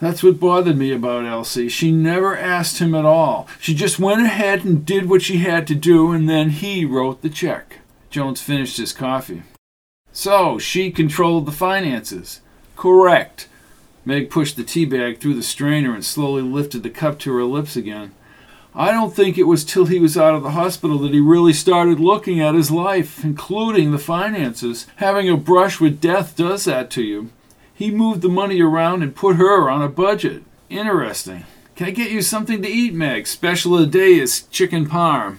That's 0.00 0.22
what 0.22 0.40
bothered 0.40 0.76
me 0.76 0.92
about 0.92 1.26
Elsie. 1.26 1.68
She 1.68 1.92
never 1.92 2.36
asked 2.36 2.78
him 2.78 2.94
at 2.94 3.04
all. 3.04 3.46
She 3.60 3.74
just 3.74 3.98
went 3.98 4.22
ahead 4.22 4.64
and 4.64 4.84
did 4.84 5.08
what 5.08 5.22
she 5.22 5.38
had 5.38 5.66
to 5.68 5.74
do, 5.74 6.12
and 6.12 6.28
then 6.28 6.50
he 6.50 6.84
wrote 6.84 7.22
the 7.22 7.30
check. 7.30 7.78
Jones 8.10 8.42
finished 8.42 8.78
his 8.78 8.92
coffee. 8.92 9.42
So, 10.12 10.58
she 10.58 10.90
controlled 10.90 11.46
the 11.46 11.52
finances. 11.52 12.40
Correct. 12.76 13.48
Meg 14.04 14.30
pushed 14.30 14.56
the 14.56 14.64
tea 14.64 14.84
bag 14.84 15.18
through 15.18 15.34
the 15.34 15.42
strainer 15.42 15.94
and 15.94 16.04
slowly 16.04 16.42
lifted 16.42 16.82
the 16.82 16.90
cup 16.90 17.18
to 17.20 17.34
her 17.34 17.44
lips 17.44 17.76
again. 17.76 18.12
I 18.74 18.90
don't 18.90 19.14
think 19.14 19.36
it 19.36 19.46
was 19.46 19.64
till 19.64 19.86
he 19.86 19.98
was 19.98 20.16
out 20.16 20.34
of 20.34 20.42
the 20.42 20.52
hospital 20.52 20.98
that 21.00 21.12
he 21.12 21.20
really 21.20 21.52
started 21.52 22.00
looking 22.00 22.40
at 22.40 22.54
his 22.54 22.70
life, 22.70 23.22
including 23.22 23.90
the 23.90 23.98
finances. 23.98 24.86
Having 24.96 25.28
a 25.28 25.36
brush 25.36 25.78
with 25.78 26.00
death 26.00 26.36
does 26.36 26.64
that 26.64 26.90
to 26.92 27.02
you. 27.02 27.30
He 27.74 27.90
moved 27.90 28.22
the 28.22 28.28
money 28.28 28.60
around 28.60 29.02
and 29.02 29.14
put 29.14 29.36
her 29.36 29.68
on 29.68 29.82
a 29.82 29.88
budget. 29.88 30.42
Interesting. 30.70 31.44
Can 31.76 31.86
I 31.86 31.90
get 31.90 32.10
you 32.10 32.22
something 32.22 32.62
to 32.62 32.68
eat, 32.68 32.94
Meg? 32.94 33.26
Special 33.26 33.74
of 33.74 33.80
the 33.80 33.86
day 33.98 34.18
is 34.18 34.42
chicken 34.44 34.86
parm. 34.86 35.38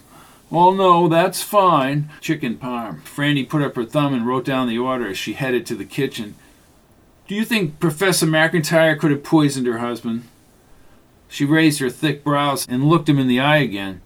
Well, 0.53 0.71
no, 0.71 1.07
that's 1.07 1.41
fine. 1.41 2.11
Chicken 2.21 2.57
parm. 2.57 3.01
Franny 3.01 3.49
put 3.49 3.63
up 3.63 3.75
her 3.75 3.85
thumb 3.85 4.13
and 4.13 4.27
wrote 4.27 4.45
down 4.45 4.69
the 4.69 4.77
order 4.77 5.07
as 5.07 5.17
she 5.17 5.33
headed 5.33 5.65
to 5.65 5.75
the 5.75 5.83
kitchen. 5.83 6.35
Do 7.27 7.33
you 7.33 7.43
think 7.43 7.79
Professor 7.79 8.27
McIntire 8.27 8.99
could 8.99 9.09
have 9.09 9.23
poisoned 9.23 9.65
her 9.65 9.79
husband? 9.79 10.25
She 11.27 11.43
raised 11.43 11.79
her 11.79 11.89
thick 11.89 12.23
brows 12.23 12.67
and 12.69 12.83
looked 12.83 13.09
him 13.09 13.17
in 13.17 13.27
the 13.27 13.39
eye 13.39 13.57
again. 13.57 14.01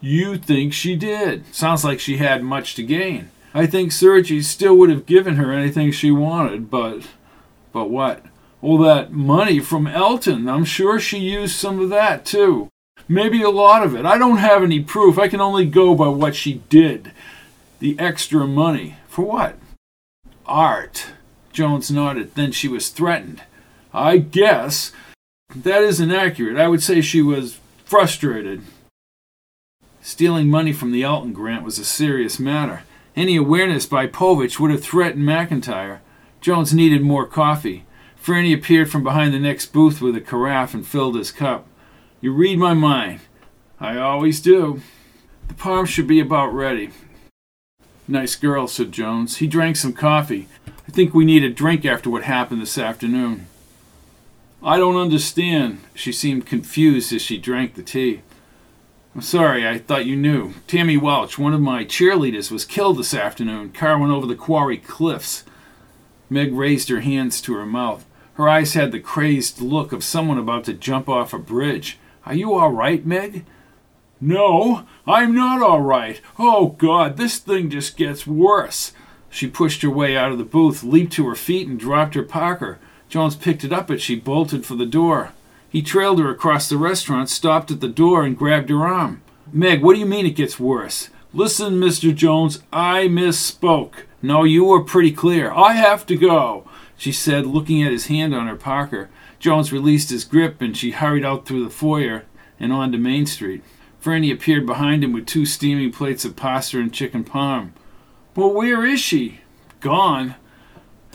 You 0.00 0.38
think 0.38 0.72
she 0.72 0.96
did? 0.96 1.54
Sounds 1.54 1.84
like 1.84 2.00
she 2.00 2.16
had 2.16 2.42
much 2.42 2.74
to 2.76 2.82
gain. 2.82 3.28
I 3.52 3.66
think 3.66 3.92
Sergi 3.92 4.40
still 4.40 4.78
would 4.78 4.88
have 4.88 5.04
given 5.04 5.36
her 5.36 5.52
anything 5.52 5.92
she 5.92 6.10
wanted, 6.10 6.70
but. 6.70 7.08
But 7.72 7.90
what? 7.90 8.24
All 8.62 8.78
that 8.78 9.12
money 9.12 9.60
from 9.60 9.86
Elton. 9.86 10.48
I'm 10.48 10.64
sure 10.64 10.98
she 10.98 11.18
used 11.18 11.56
some 11.56 11.78
of 11.78 11.90
that, 11.90 12.24
too. 12.24 12.70
Maybe 13.08 13.42
a 13.42 13.50
lot 13.50 13.84
of 13.84 13.94
it. 13.94 14.06
I 14.06 14.16
don't 14.16 14.38
have 14.38 14.62
any 14.62 14.80
proof. 14.80 15.18
I 15.18 15.28
can 15.28 15.40
only 15.40 15.66
go 15.66 15.94
by 15.94 16.08
what 16.08 16.34
she 16.34 16.62
did. 16.68 17.12
The 17.78 17.98
extra 17.98 18.46
money. 18.46 18.96
For 19.08 19.24
what? 19.24 19.58
Art. 20.46 21.06
Jones 21.52 21.90
nodded. 21.90 22.34
Then 22.34 22.52
she 22.52 22.68
was 22.68 22.88
threatened. 22.88 23.42
I 23.92 24.18
guess. 24.18 24.92
That 25.54 25.82
isn't 25.82 26.10
accurate. 26.10 26.56
I 26.56 26.68
would 26.68 26.82
say 26.82 27.00
she 27.00 27.22
was 27.22 27.60
frustrated. 27.84 28.62
Stealing 30.00 30.48
money 30.48 30.72
from 30.72 30.90
the 30.90 31.02
Elton 31.02 31.32
grant 31.32 31.64
was 31.64 31.78
a 31.78 31.84
serious 31.84 32.38
matter. 32.38 32.82
Any 33.16 33.36
awareness 33.36 33.86
by 33.86 34.06
Povitch 34.06 34.58
would 34.58 34.70
have 34.70 34.82
threatened 34.82 35.24
McIntire. 35.24 36.00
Jones 36.40 36.74
needed 36.74 37.02
more 37.02 37.26
coffee. 37.26 37.84
Franny 38.22 38.54
appeared 38.54 38.90
from 38.90 39.04
behind 39.04 39.32
the 39.32 39.38
next 39.38 39.66
booth 39.66 40.00
with 40.00 40.16
a 40.16 40.20
carafe 40.20 40.74
and 40.74 40.86
filled 40.86 41.14
his 41.14 41.30
cup. 41.30 41.66
You 42.24 42.32
read 42.32 42.58
my 42.58 42.72
mind. 42.72 43.20
I 43.78 43.98
always 43.98 44.40
do. 44.40 44.80
The 45.48 45.52
palm 45.52 45.84
should 45.84 46.06
be 46.06 46.20
about 46.20 46.54
ready. 46.54 46.88
Nice 48.08 48.34
girl, 48.34 48.66
said 48.66 48.92
Jones. 48.92 49.36
He 49.36 49.46
drank 49.46 49.76
some 49.76 49.92
coffee. 49.92 50.48
I 50.88 50.90
think 50.90 51.12
we 51.12 51.26
need 51.26 51.44
a 51.44 51.50
drink 51.50 51.84
after 51.84 52.08
what 52.08 52.22
happened 52.22 52.62
this 52.62 52.78
afternoon. 52.78 53.46
I 54.62 54.78
don't 54.78 54.96
understand. 54.96 55.80
She 55.94 56.12
seemed 56.12 56.46
confused 56.46 57.12
as 57.12 57.20
she 57.20 57.36
drank 57.36 57.74
the 57.74 57.82
tea. 57.82 58.22
I'm 59.14 59.20
sorry, 59.20 59.68
I 59.68 59.76
thought 59.76 60.06
you 60.06 60.16
knew. 60.16 60.54
Tammy 60.66 60.96
Welch, 60.96 61.38
one 61.38 61.52
of 61.52 61.60
my 61.60 61.84
cheerleaders, 61.84 62.50
was 62.50 62.64
killed 62.64 62.96
this 62.96 63.12
afternoon. 63.12 63.72
Car 63.72 63.98
went 63.98 64.14
over 64.14 64.26
the 64.26 64.34
quarry 64.34 64.78
cliffs. 64.78 65.44
Meg 66.30 66.54
raised 66.54 66.88
her 66.88 67.00
hands 67.00 67.42
to 67.42 67.52
her 67.52 67.66
mouth. 67.66 68.06
Her 68.36 68.48
eyes 68.48 68.72
had 68.72 68.92
the 68.92 68.98
crazed 68.98 69.60
look 69.60 69.92
of 69.92 70.02
someone 70.02 70.38
about 70.38 70.64
to 70.64 70.72
jump 70.72 71.06
off 71.06 71.34
a 71.34 71.38
bridge. 71.38 71.98
Are 72.26 72.34
you 72.34 72.54
all 72.54 72.70
right, 72.70 73.04
Meg? 73.04 73.44
No, 74.20 74.86
I'm 75.06 75.34
not 75.34 75.60
all 75.60 75.80
right. 75.80 76.20
Oh, 76.38 76.68
God, 76.78 77.16
this 77.16 77.38
thing 77.38 77.68
just 77.68 77.96
gets 77.96 78.26
worse. 78.26 78.92
She 79.28 79.46
pushed 79.48 79.82
her 79.82 79.90
way 79.90 80.16
out 80.16 80.32
of 80.32 80.38
the 80.38 80.44
booth, 80.44 80.82
leaped 80.82 81.12
to 81.14 81.28
her 81.28 81.34
feet, 81.34 81.68
and 81.68 81.78
dropped 81.78 82.14
her 82.14 82.22
parka. 82.22 82.78
Jones 83.08 83.36
picked 83.36 83.64
it 83.64 83.72
up 83.72 83.90
as 83.90 84.00
she 84.00 84.16
bolted 84.16 84.64
for 84.64 84.76
the 84.76 84.86
door. 84.86 85.32
He 85.68 85.82
trailed 85.82 86.20
her 86.20 86.30
across 86.30 86.68
the 86.68 86.78
restaurant, 86.78 87.28
stopped 87.28 87.70
at 87.70 87.80
the 87.80 87.88
door, 87.88 88.22
and 88.22 88.38
grabbed 88.38 88.70
her 88.70 88.86
arm. 88.86 89.22
Meg, 89.52 89.82
what 89.82 89.94
do 89.94 90.00
you 90.00 90.06
mean 90.06 90.24
it 90.24 90.36
gets 90.36 90.58
worse? 90.58 91.10
Listen, 91.32 91.74
Mr. 91.74 92.14
Jones, 92.14 92.62
I 92.72 93.08
misspoke. 93.08 94.04
No, 94.22 94.44
you 94.44 94.64
were 94.64 94.84
pretty 94.84 95.12
clear. 95.12 95.52
I 95.52 95.72
have 95.72 96.06
to 96.06 96.16
go, 96.16 96.66
she 96.96 97.12
said, 97.12 97.44
looking 97.44 97.82
at 97.82 97.92
his 97.92 98.06
hand 98.06 98.34
on 98.34 98.46
her 98.46 98.56
parka. 98.56 99.08
Jones 99.44 99.74
released 99.74 100.08
his 100.08 100.24
grip 100.24 100.62
and 100.62 100.74
she 100.74 100.92
hurried 100.92 101.22
out 101.22 101.44
through 101.44 101.64
the 101.64 101.68
foyer 101.68 102.24
and 102.58 102.72
on 102.72 102.90
to 102.92 102.96
Main 102.96 103.26
Street. 103.26 103.62
Franny 104.02 104.32
appeared 104.32 104.64
behind 104.64 105.04
him 105.04 105.12
with 105.12 105.26
two 105.26 105.44
steaming 105.44 105.92
plates 105.92 106.24
of 106.24 106.34
pasta 106.34 106.78
and 106.78 106.94
chicken 106.94 107.24
parm. 107.24 107.72
Well, 108.34 108.54
where 108.54 108.86
is 108.86 109.00
she? 109.00 109.40
Gone. 109.80 110.36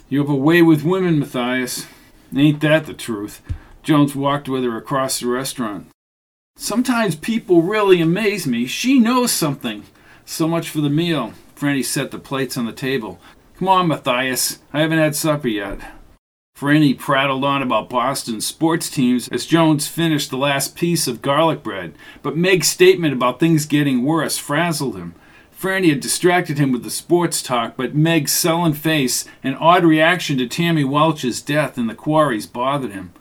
You 0.10 0.19
have 0.19 0.30
a 0.30 0.35
way 0.35 0.61
with 0.61 0.84
women, 0.84 1.18
Matthias. 1.18 1.88
Ain't 2.35 2.61
that 2.61 2.85
the 2.85 2.93
truth? 2.93 3.41
Jones 3.81 4.15
walked 4.15 4.47
with 4.47 4.64
her 4.64 4.77
across 4.77 5.19
the 5.19 5.26
restaurant. 5.26 5.88
Sometimes 6.56 7.15
people 7.15 7.64
really 7.64 7.99
amaze 7.99 8.45
me. 8.45 8.68
She 8.68 8.99
knows 8.99 9.31
something. 9.31 9.85
So 10.23 10.47
much 10.47 10.69
for 10.69 10.81
the 10.81 10.89
meal. 10.91 11.34
Franny 11.56 11.84
set 11.84 12.11
the 12.11 12.19
plates 12.19 12.57
on 12.57 12.68
the 12.68 12.73
table. 12.73 13.19
Come 13.57 13.69
on, 13.69 13.88
Matthias. 13.88 14.60
I 14.72 14.81
haven't 14.81 14.99
had 14.99 15.15
supper 15.15 15.47
yet. 15.47 15.80
Franny 16.60 16.98
prattled 16.98 17.45
on 17.45 17.61
about 17.61 17.90
Boston's 17.90 18.45
sports 18.45 18.90
teams 18.90 19.30
as 19.30 19.45
Jones 19.45 19.88
finished 19.88 20.30
the 20.30 20.38
last 20.38 20.76
piece 20.76 21.07
of 21.07 21.22
garlic 21.22 21.64
bread, 21.64 21.94
but 22.22 22.36
Meg's 22.36 22.68
statement 22.68 23.14
about 23.14 23.40
things 23.40 23.65
getting 23.65 24.03
worse 24.03 24.38
frazzled 24.38 24.98
him. 24.98 25.15
Franny 25.57 25.88
had 25.88 26.02
distracted 26.02 26.57
him 26.57 26.73
with 26.73 26.84
the 26.84 26.90
sports 26.90 27.41
talk, 27.41 27.77
but 27.77 27.95
Meg's 27.95 28.34
sullen 28.34 28.73
face 28.73 29.23
and 29.41 29.56
odd 29.57 29.86
reaction 29.86 30.38
to 30.38 30.48
Tammy 30.48 30.84
Welch's 30.84 31.41
death 31.41 31.77
in 31.77 31.88
the 31.88 31.95
quarries 31.95 32.45
bothered 32.45 32.91
him. 32.91 33.14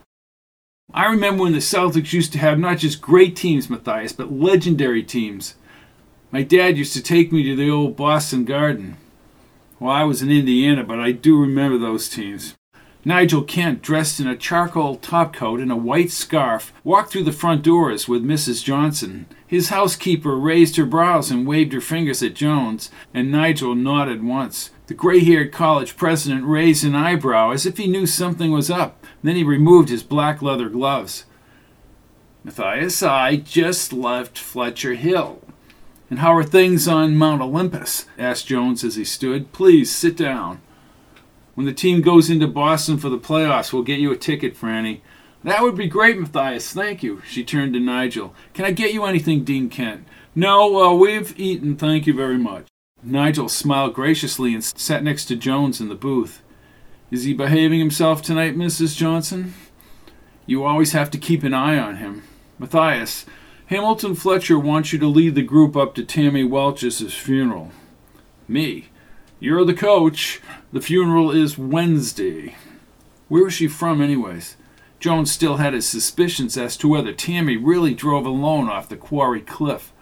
I 0.92 1.06
remember 1.06 1.44
when 1.44 1.52
the 1.52 1.58
Celtics 1.58 2.12
used 2.12 2.32
to 2.32 2.40
have 2.40 2.58
not 2.58 2.78
just 2.78 3.00
great 3.00 3.36
teams, 3.36 3.70
Matthias, 3.70 4.12
but 4.12 4.32
legendary 4.32 5.04
teams. 5.04 5.54
My 6.32 6.42
dad 6.42 6.76
used 6.76 6.94
to 6.94 7.02
take 7.02 7.30
me 7.30 7.44
to 7.44 7.54
the 7.54 7.70
old 7.70 7.94
Boston 7.94 8.44
Garden. 8.44 8.96
Well, 9.78 9.92
I 9.92 10.02
was 10.02 10.22
in 10.22 10.30
Indiana, 10.32 10.82
but 10.82 10.98
I 10.98 11.12
do 11.12 11.40
remember 11.40 11.78
those 11.78 12.08
teams. 12.08 12.56
Nigel 13.04 13.42
Kent, 13.42 13.80
dressed 13.80 14.18
in 14.18 14.26
a 14.26 14.36
charcoal 14.36 14.96
topcoat 14.96 15.60
and 15.60 15.70
a 15.70 15.76
white 15.76 16.10
scarf, 16.10 16.72
walked 16.82 17.12
through 17.12 17.24
the 17.24 17.32
front 17.32 17.62
doors 17.62 18.08
with 18.08 18.24
Mrs. 18.24 18.62
Johnson. 18.62 19.26
His 19.46 19.68
housekeeper 19.68 20.36
raised 20.36 20.76
her 20.76 20.84
brows 20.84 21.30
and 21.30 21.46
waved 21.46 21.72
her 21.72 21.80
fingers 21.80 22.22
at 22.22 22.34
Jones, 22.34 22.90
and 23.14 23.30
Nigel 23.30 23.74
nodded 23.74 24.24
once. 24.24 24.70
The 24.88 24.94
gray 24.94 25.20
haired 25.20 25.52
college 25.52 25.96
president 25.96 26.44
raised 26.44 26.84
an 26.84 26.94
eyebrow 26.94 27.50
as 27.50 27.66
if 27.66 27.76
he 27.76 27.86
knew 27.86 28.06
something 28.06 28.50
was 28.50 28.70
up. 28.70 29.06
Then 29.22 29.36
he 29.36 29.44
removed 29.44 29.90
his 29.90 30.02
black 30.02 30.42
leather 30.42 30.68
gloves. 30.68 31.24
Matthias, 32.42 33.02
I 33.02 33.36
just 33.36 33.92
left 33.92 34.38
Fletcher 34.38 34.94
Hill. 34.94 35.40
And 36.10 36.20
how 36.20 36.34
are 36.34 36.44
things 36.44 36.88
on 36.88 37.16
Mount 37.16 37.42
Olympus? 37.42 38.06
asked 38.18 38.46
Jones 38.46 38.82
as 38.82 38.96
he 38.96 39.04
stood. 39.04 39.52
Please 39.52 39.94
sit 39.94 40.16
down. 40.16 40.60
When 41.58 41.66
the 41.66 41.72
team 41.72 42.02
goes 42.02 42.30
into 42.30 42.46
Boston 42.46 42.98
for 42.98 43.08
the 43.08 43.18
playoffs, 43.18 43.72
we'll 43.72 43.82
get 43.82 43.98
you 43.98 44.12
a 44.12 44.16
ticket, 44.16 44.56
Franny. 44.56 45.00
That 45.42 45.60
would 45.60 45.74
be 45.74 45.88
great, 45.88 46.16
Matthias. 46.16 46.72
Thank 46.72 47.02
you. 47.02 47.20
She 47.26 47.42
turned 47.42 47.74
to 47.74 47.80
Nigel. 47.80 48.32
Can 48.54 48.64
I 48.64 48.70
get 48.70 48.94
you 48.94 49.04
anything, 49.04 49.42
Dean 49.42 49.68
Kent? 49.68 50.06
No, 50.36 50.94
we've 50.94 51.36
eaten. 51.36 51.76
Thank 51.76 52.06
you 52.06 52.14
very 52.14 52.38
much. 52.38 52.68
Nigel 53.02 53.48
smiled 53.48 53.94
graciously 53.94 54.54
and 54.54 54.62
sat 54.62 55.02
next 55.02 55.24
to 55.24 55.34
Jones 55.34 55.80
in 55.80 55.88
the 55.88 55.96
booth. 55.96 56.44
Is 57.10 57.24
he 57.24 57.34
behaving 57.34 57.80
himself 57.80 58.22
tonight, 58.22 58.54
Mrs. 58.56 58.96
Johnson? 58.96 59.54
You 60.46 60.62
always 60.62 60.92
have 60.92 61.10
to 61.10 61.18
keep 61.18 61.42
an 61.42 61.54
eye 61.54 61.76
on 61.76 61.96
him. 61.96 62.22
Matthias, 62.60 63.26
Hamilton 63.66 64.14
Fletcher 64.14 64.60
wants 64.60 64.92
you 64.92 65.00
to 65.00 65.08
lead 65.08 65.34
the 65.34 65.42
group 65.42 65.76
up 65.76 65.96
to 65.96 66.04
Tammy 66.04 66.44
Welch's 66.44 67.12
funeral. 67.14 67.72
Me. 68.46 68.90
You're 69.40 69.64
the 69.64 69.74
coach. 69.74 70.40
The 70.72 70.80
funeral 70.80 71.30
is 71.30 71.56
Wednesday. 71.56 72.56
Where 73.28 73.44
was 73.44 73.54
she 73.54 73.68
from, 73.68 74.02
anyways? 74.02 74.56
Jones 74.98 75.30
still 75.30 75.58
had 75.58 75.74
his 75.74 75.86
suspicions 75.86 76.56
as 76.56 76.76
to 76.78 76.88
whether 76.88 77.12
Tammy 77.12 77.56
really 77.56 77.94
drove 77.94 78.26
alone 78.26 78.68
off 78.68 78.88
the 78.88 78.96
quarry 78.96 79.40
cliff. 79.40 79.92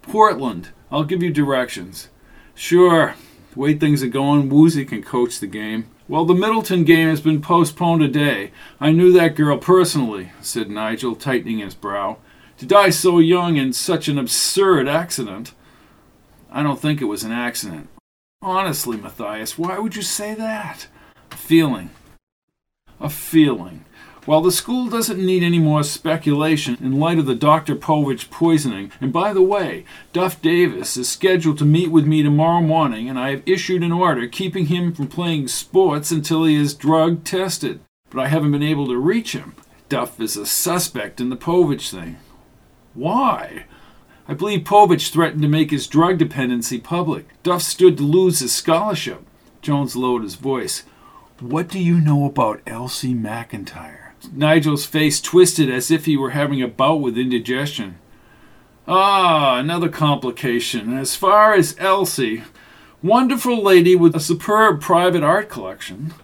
Portland. 0.00 0.70
I'll 0.90 1.04
give 1.04 1.22
you 1.22 1.30
directions. 1.30 2.08
Sure. 2.54 3.14
The 3.52 3.58
way 3.58 3.74
things 3.74 4.02
are 4.02 4.08
going, 4.08 4.48
Woozy 4.48 4.86
can 4.86 5.02
coach 5.02 5.40
the 5.40 5.46
game. 5.46 5.88
Well, 6.08 6.24
the 6.24 6.34
Middleton 6.34 6.84
game 6.84 7.08
has 7.08 7.20
been 7.20 7.42
postponed 7.42 8.02
a 8.02 8.08
day. 8.08 8.50
I 8.80 8.92
knew 8.92 9.12
that 9.12 9.36
girl 9.36 9.58
personally, 9.58 10.32
said 10.40 10.70
Nigel, 10.70 11.16
tightening 11.16 11.58
his 11.58 11.74
brow. 11.74 12.16
To 12.58 12.66
die 12.66 12.90
so 12.90 13.18
young 13.18 13.56
in 13.56 13.74
such 13.74 14.08
an 14.08 14.18
absurd 14.18 14.88
accident. 14.88 15.52
I 16.50 16.62
don't 16.62 16.80
think 16.80 17.02
it 17.02 17.06
was 17.06 17.24
an 17.24 17.32
accident. 17.32 17.88
Honestly, 18.44 18.98
Matthias, 18.98 19.56
why 19.56 19.78
would 19.78 19.96
you 19.96 20.02
say 20.02 20.34
that? 20.34 20.86
A 21.32 21.36
feeling. 21.36 21.88
A 23.00 23.08
feeling. 23.08 23.86
Well, 24.26 24.42
the 24.42 24.52
school 24.52 24.90
doesn't 24.90 25.18
need 25.18 25.42
any 25.42 25.58
more 25.58 25.82
speculation 25.82 26.76
in 26.78 27.00
light 27.00 27.18
of 27.18 27.24
the 27.24 27.34
Dr. 27.34 27.74
Povitch 27.74 28.30
poisoning. 28.30 28.92
And 29.00 29.14
by 29.14 29.32
the 29.32 29.40
way, 29.40 29.86
Duff 30.12 30.42
Davis 30.42 30.98
is 30.98 31.08
scheduled 31.08 31.56
to 31.58 31.64
meet 31.64 31.90
with 31.90 32.06
me 32.06 32.22
tomorrow 32.22 32.60
morning, 32.60 33.08
and 33.08 33.18
I 33.18 33.30
have 33.30 33.42
issued 33.46 33.82
an 33.82 33.92
order 33.92 34.26
keeping 34.26 34.66
him 34.66 34.92
from 34.92 35.08
playing 35.08 35.48
sports 35.48 36.10
until 36.10 36.44
he 36.44 36.54
is 36.54 36.74
drug 36.74 37.24
tested. 37.24 37.80
But 38.10 38.20
I 38.20 38.28
haven't 38.28 38.52
been 38.52 38.62
able 38.62 38.86
to 38.88 38.98
reach 38.98 39.32
him. 39.32 39.54
Duff 39.88 40.20
is 40.20 40.36
a 40.36 40.44
suspect 40.44 41.18
in 41.18 41.30
the 41.30 41.36
Povitch 41.36 41.90
thing. 41.90 42.18
Why? 42.92 43.64
I 44.26 44.34
believe 44.34 44.60
Povitch 44.60 45.10
threatened 45.10 45.42
to 45.42 45.48
make 45.48 45.70
his 45.70 45.86
drug 45.86 46.18
dependency 46.18 46.78
public. 46.78 47.26
Duff 47.42 47.62
stood 47.62 47.98
to 47.98 48.02
lose 48.02 48.38
his 48.38 48.54
scholarship. 48.54 49.22
Jones 49.60 49.96
lowered 49.96 50.22
his 50.22 50.36
voice. 50.36 50.84
What 51.40 51.68
do 51.68 51.78
you 51.78 52.00
know 52.00 52.24
about 52.24 52.62
Elsie 52.66 53.14
McIntire? 53.14 54.12
Nigel's 54.32 54.86
face 54.86 55.20
twisted 55.20 55.70
as 55.70 55.90
if 55.90 56.06
he 56.06 56.16
were 56.16 56.30
having 56.30 56.62
a 56.62 56.68
bout 56.68 57.00
with 57.00 57.18
indigestion. 57.18 57.98
Ah, 58.88 59.58
another 59.58 59.88
complication. 59.90 60.96
As 60.96 61.16
far 61.16 61.52
as 61.52 61.76
Elsie, 61.78 62.44
wonderful 63.02 63.62
lady 63.62 63.94
with 63.94 64.16
a 64.16 64.20
superb 64.20 64.80
private 64.80 65.22
art 65.22 65.50
collection. 65.50 66.14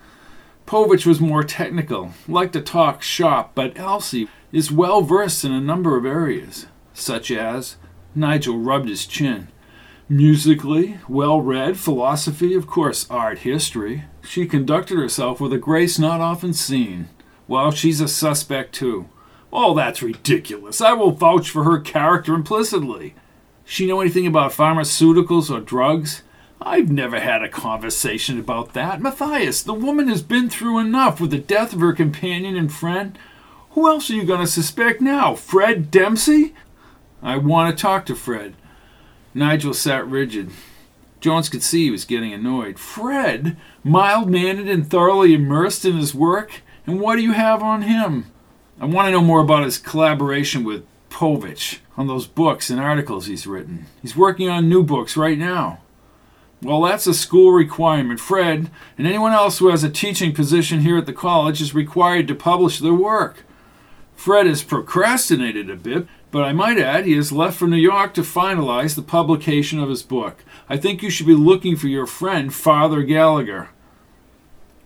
Povitch 0.67 1.05
was 1.05 1.21
more 1.21 1.43
technical, 1.43 2.13
liked 2.29 2.53
to 2.55 2.61
talk 2.63 3.03
shop, 3.03 3.53
but 3.55 3.79
Elsie 3.79 4.29
is 4.53 4.71
well 4.71 5.03
versed 5.03 5.45
in 5.45 5.53
a 5.53 5.61
number 5.61 5.97
of 5.97 6.07
areas, 6.07 6.67
such 6.95 7.31
as 7.31 7.77
Nigel 8.15 8.59
rubbed 8.59 8.89
his 8.89 9.07
chin. 9.07 9.49
Musically, 10.09 10.99
well 11.09 11.41
read, 11.41 11.79
philosophy, 11.79 12.55
of 12.55 12.67
course, 12.67 13.09
art 13.09 13.41
history. 13.41 14.05
She 14.23 14.47
conducted 14.47 14.99
herself 14.99 15.41
with 15.41 15.53
a 15.53 15.59
grace 15.59 15.99
not 15.99 16.21
often 16.21 16.53
seen. 16.53 17.09
Well, 17.47 17.71
she's 17.71 18.01
a 18.01 18.09
suspect 18.09 18.75
too. 18.75 19.09
Oh, 19.53 19.75
that's 19.75 20.03
ridiculous. 20.03 20.81
I 20.81 20.93
will 20.93 21.11
vouch 21.11 21.51
for 21.51 21.65
her 21.65 21.79
character 21.81 22.35
implicitly. 22.35 23.15
She 23.65 23.87
know 23.87 24.01
anything 24.01 24.27
about 24.27 24.53
pharmaceuticals 24.53 25.49
or 25.49 25.61
drugs? 25.61 26.23
I've 26.61 26.91
never 26.91 27.21
had 27.21 27.43
a 27.43 27.49
conversation 27.49 28.39
about 28.39 28.75
that. 28.75 29.01
Matthias, 29.01 29.63
the 29.63 29.73
woman 29.73 30.09
has 30.09 30.23
been 30.23 30.51
through 30.51 30.79
enough 30.79 31.21
with 31.21 31.31
the 31.31 31.39
death 31.39 31.73
of 31.73 31.81
her 31.81 31.93
companion 31.93 32.57
and 32.57 32.73
friend. 32.73 33.17
Who 33.71 33.89
else 33.89 34.11
are 34.11 34.15
you 34.15 34.25
going 34.25 34.41
to 34.41 34.47
suspect 34.47 35.01
now? 35.01 35.35
Fred 35.37 35.91
Dempsey? 35.91 36.55
I 37.23 37.37
want 37.37 37.77
to 37.77 37.81
talk 37.81 38.07
to 38.07 38.15
Fred. 38.15 38.55
Nigel 39.35 39.75
sat 39.75 40.07
rigid. 40.07 40.51
Jones 41.21 41.49
could 41.49 41.63
see 41.63 41.85
he 41.85 41.91
was 41.91 42.05
getting 42.05 42.33
annoyed. 42.33 42.79
Fred? 42.79 43.57
Mild 43.85 44.31
mannered 44.31 44.69
and 44.69 44.89
thoroughly 44.89 45.35
immersed 45.35 45.85
in 45.85 45.97
his 45.97 46.15
work? 46.15 46.63
And 46.87 47.01
what 47.01 47.17
do 47.17 47.23
you 47.23 47.33
have 47.33 47.63
on 47.63 47.83
him? 47.83 48.33
I 48.81 48.87
want 48.87 49.07
to 49.07 49.13
know 49.13 49.21
more 49.21 49.41
about 49.41 49.65
his 49.65 49.77
collaboration 49.77 50.65
with 50.65 50.87
Povitch 51.11 51.81
on 51.97 52.07
those 52.07 52.27
books 52.27 52.71
and 52.71 52.81
articles 52.81 53.27
he's 53.27 53.47
written. 53.47 53.87
He's 54.01 54.17
working 54.17 54.49
on 54.49 54.71
new 54.71 54.83
books 54.83 55.17
right 55.17 55.37
now. 55.37 55.81
Well, 56.63 56.83
that's 56.83 57.07
a 57.07 57.15
school 57.15 57.53
requirement. 57.53 58.21
Fred 58.21 58.71
and 58.97 59.07
anyone 59.07 59.33
else 59.33 59.59
who 59.59 59.69
has 59.69 59.85
a 59.85 59.91
teaching 59.91 60.33
position 60.33 60.81
here 60.81 60.99
at 60.99 61.07
the 61.07 61.13
college 61.13 61.61
is 61.61 61.75
required 61.75 62.29
to 62.29 62.35
publish 62.35 62.79
their 62.79 62.95
work. 62.95 63.45
Fred 64.15 64.47
has 64.47 64.63
procrastinated 64.63 65.71
a 65.71 65.77
bit, 65.77 66.07
but 66.31 66.43
I 66.43 66.53
might 66.53 66.79
add 66.79 67.05
he 67.05 67.17
has 67.17 67.33
left 67.33 67.57
for 67.59 67.67
New 67.67 67.77
York 67.77 68.15
to 68.15 68.23
finalize 68.23 68.95
the 68.95 69.03
publication 69.03 69.81
of 69.81 69.89
his 69.89 70.03
book. 70.03 70.45
I 70.69 70.77
think 70.77 71.03
you 71.03 71.11
should 71.11 71.27
be 71.27 71.35
looking 71.35 71.77
for 71.77 71.89
your 71.89 72.07
friend, 72.07 72.55
Father 72.55 73.03
Gallagher. 73.03 73.71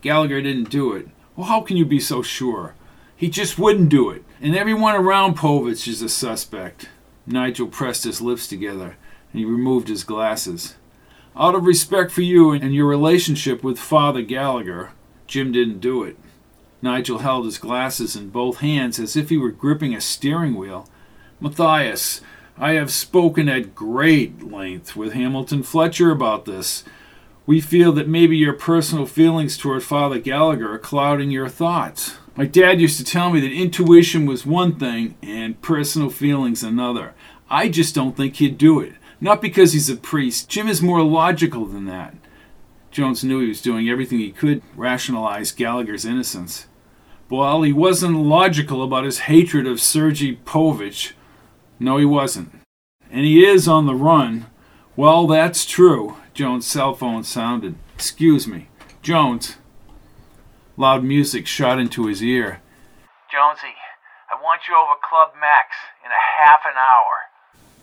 Gallagher 0.00 0.40
didn't 0.40 0.70
do 0.70 0.92
it. 0.92 1.08
Well, 1.36 1.46
how 1.46 1.60
can 1.60 1.76
you 1.76 1.84
be 1.84 2.00
so 2.00 2.22
sure? 2.22 2.74
He 3.16 3.28
just 3.28 3.58
wouldn't 3.58 3.88
do 3.88 4.10
it. 4.10 4.24
And 4.40 4.56
everyone 4.56 4.94
around 4.94 5.36
Povitch 5.36 5.88
is 5.88 6.02
a 6.02 6.08
suspect. 6.08 6.88
Nigel 7.26 7.68
pressed 7.68 8.04
his 8.04 8.20
lips 8.20 8.46
together 8.46 8.96
and 9.32 9.40
he 9.40 9.44
removed 9.44 9.88
his 9.88 10.04
glasses. 10.04 10.76
Out 11.36 11.54
of 11.54 11.64
respect 11.64 12.12
for 12.12 12.20
you 12.20 12.52
and 12.52 12.74
your 12.74 12.86
relationship 12.86 13.64
with 13.64 13.78
Father 13.78 14.22
Gallagher, 14.22 14.92
Jim 15.26 15.52
didn't 15.52 15.80
do 15.80 16.02
it. 16.04 16.16
Nigel 16.80 17.18
held 17.18 17.46
his 17.46 17.58
glasses 17.58 18.14
in 18.14 18.28
both 18.28 18.58
hands 18.58 18.98
as 18.98 19.16
if 19.16 19.30
he 19.30 19.38
were 19.38 19.50
gripping 19.50 19.94
a 19.94 20.00
steering 20.00 20.54
wheel. 20.54 20.86
Matthias, 21.40 22.20
I 22.56 22.72
have 22.72 22.92
spoken 22.92 23.48
at 23.48 23.74
great 23.74 24.42
length 24.50 24.94
with 24.94 25.12
Hamilton 25.12 25.62
Fletcher 25.62 26.10
about 26.10 26.44
this. 26.44 26.84
We 27.46 27.60
feel 27.60 27.92
that 27.92 28.08
maybe 28.08 28.36
your 28.36 28.52
personal 28.52 29.06
feelings 29.06 29.58
toward 29.58 29.82
Father 29.82 30.18
Gallagher 30.18 30.72
are 30.72 30.78
clouding 30.78 31.30
your 31.30 31.48
thoughts. 31.48 32.16
My 32.36 32.46
dad 32.46 32.80
used 32.80 32.98
to 32.98 33.04
tell 33.04 33.30
me 33.30 33.40
that 33.40 33.52
intuition 33.52 34.26
was 34.26 34.46
one 34.46 34.78
thing 34.78 35.16
and 35.22 35.60
personal 35.60 36.08
feelings 36.10 36.62
another. 36.62 37.14
I 37.50 37.68
just 37.68 37.94
don't 37.94 38.16
think 38.16 38.36
he'd 38.36 38.56
do 38.56 38.80
it. 38.80 38.94
Not 39.20 39.42
because 39.42 39.72
he's 39.72 39.90
a 39.90 39.96
priest. 39.96 40.48
Jim 40.48 40.68
is 40.68 40.82
more 40.82 41.02
logical 41.02 41.66
than 41.66 41.84
that. 41.86 42.14
Jones 42.90 43.24
knew 43.24 43.40
he 43.40 43.48
was 43.48 43.60
doing 43.60 43.88
everything 43.88 44.20
he 44.20 44.30
could 44.30 44.62
to 44.62 44.68
rationalize 44.76 45.50
Gallagher's 45.52 46.04
innocence. 46.04 46.66
But 47.28 47.36
while 47.36 47.62
he 47.62 47.72
wasn't 47.72 48.16
logical 48.18 48.82
about 48.82 49.04
his 49.04 49.20
hatred 49.20 49.66
of 49.66 49.80
Sergi 49.80 50.36
Povitch. 50.36 51.12
No, 51.78 51.96
he 51.96 52.04
wasn't. 52.04 52.52
And 53.10 53.24
he 53.24 53.44
is 53.44 53.68
on 53.68 53.86
the 53.86 53.94
run. 53.94 54.46
Well, 54.96 55.26
that's 55.26 55.64
true. 55.64 56.16
Jones' 56.34 56.66
cell 56.66 56.94
phone 56.94 57.24
sounded. 57.24 57.76
Excuse 57.94 58.46
me. 58.46 58.68
Jones. 59.02 59.56
Loud 60.76 61.04
music 61.04 61.46
shot 61.46 61.78
into 61.78 62.06
his 62.06 62.22
ear. 62.22 62.60
Jonesy, 63.30 63.74
I 64.30 64.34
want 64.42 64.66
you 64.66 64.74
over 64.74 64.98
Club 64.98 65.34
Max 65.38 65.74
in 66.02 66.10
a 66.10 66.24
half 66.42 66.62
an 66.66 66.78
hour. 66.78 67.30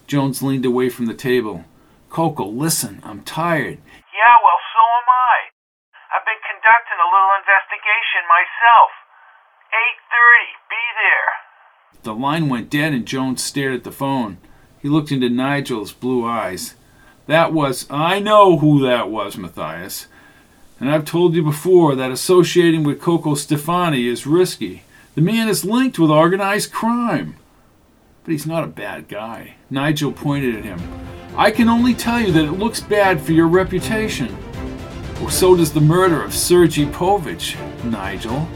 Jones 0.08 0.44
leaned 0.44 0.66
away 0.66 0.90
from 0.90 1.08
the 1.08 1.16
table. 1.16 1.64
Cocoa, 2.12 2.48
listen, 2.48 3.00
I'm 3.04 3.24
tired. 3.24 3.80
Yeah, 4.12 4.36
well, 4.44 4.60
so 4.60 4.84
am 4.84 5.08
I. 5.08 5.36
I've 6.12 6.28
been 6.28 6.44
conducting 6.44 7.00
a 7.00 7.08
little 7.08 7.36
investigation 7.40 8.28
myself. 8.28 8.92
8.30, 9.72 10.68
be 10.68 10.84
there. 11.00 11.51
The 12.04 12.14
line 12.14 12.50
went 12.50 12.70
dead 12.70 12.94
and 12.94 13.06
Jones 13.06 13.44
stared 13.44 13.76
at 13.76 13.84
the 13.84 13.92
phone. 13.92 14.38
He 14.82 14.90
looked 14.90 15.12
into 15.12 15.30
Nigel's 15.30 15.92
blue 15.92 16.26
eyes. 16.26 16.74
That 17.28 17.54
was, 17.54 17.86
I 17.90 18.20
know 18.20 18.58
who 18.58 18.82
that 18.82 19.10
was, 19.10 19.38
Matthias. 19.38 20.08
And 20.80 20.90
I've 20.90 21.06
told 21.06 21.36
you 21.36 21.44
before 21.44 21.96
that 21.96 22.12
associating 22.12 22.84
with 22.84 23.00
Cocoa 23.00 23.36
Stefani 23.36 24.08
is 24.08 24.26
risky. 24.26 24.84
The 25.14 25.22
man 25.22 25.48
is 25.48 25.64
linked 25.64 26.00
with 26.00 26.10
organized 26.10 26.72
crime. 26.72 27.36
But 28.24 28.32
he's 28.32 28.48
not 28.48 28.64
a 28.64 28.68
bad 28.68 29.08
guy. 29.08 29.56
Nigel 29.70 30.12
pointed 30.12 30.56
at 30.56 30.66
him. 30.66 30.80
I 31.36 31.52
can 31.52 31.70
only 31.70 31.94
tell 31.94 32.20
you 32.20 32.32
that 32.32 32.46
it 32.46 32.54
looks 32.54 32.80
bad 32.80 33.22
for 33.22 33.32
your 33.32 33.48
reputation. 33.48 34.36
Well, 35.20 35.30
so 35.30 35.56
does 35.56 35.72
the 35.72 35.80
murder 35.82 36.24
of 36.24 36.34
Sergi 36.34 36.88
Povitch, 36.88 37.56
Nigel. 37.84 38.48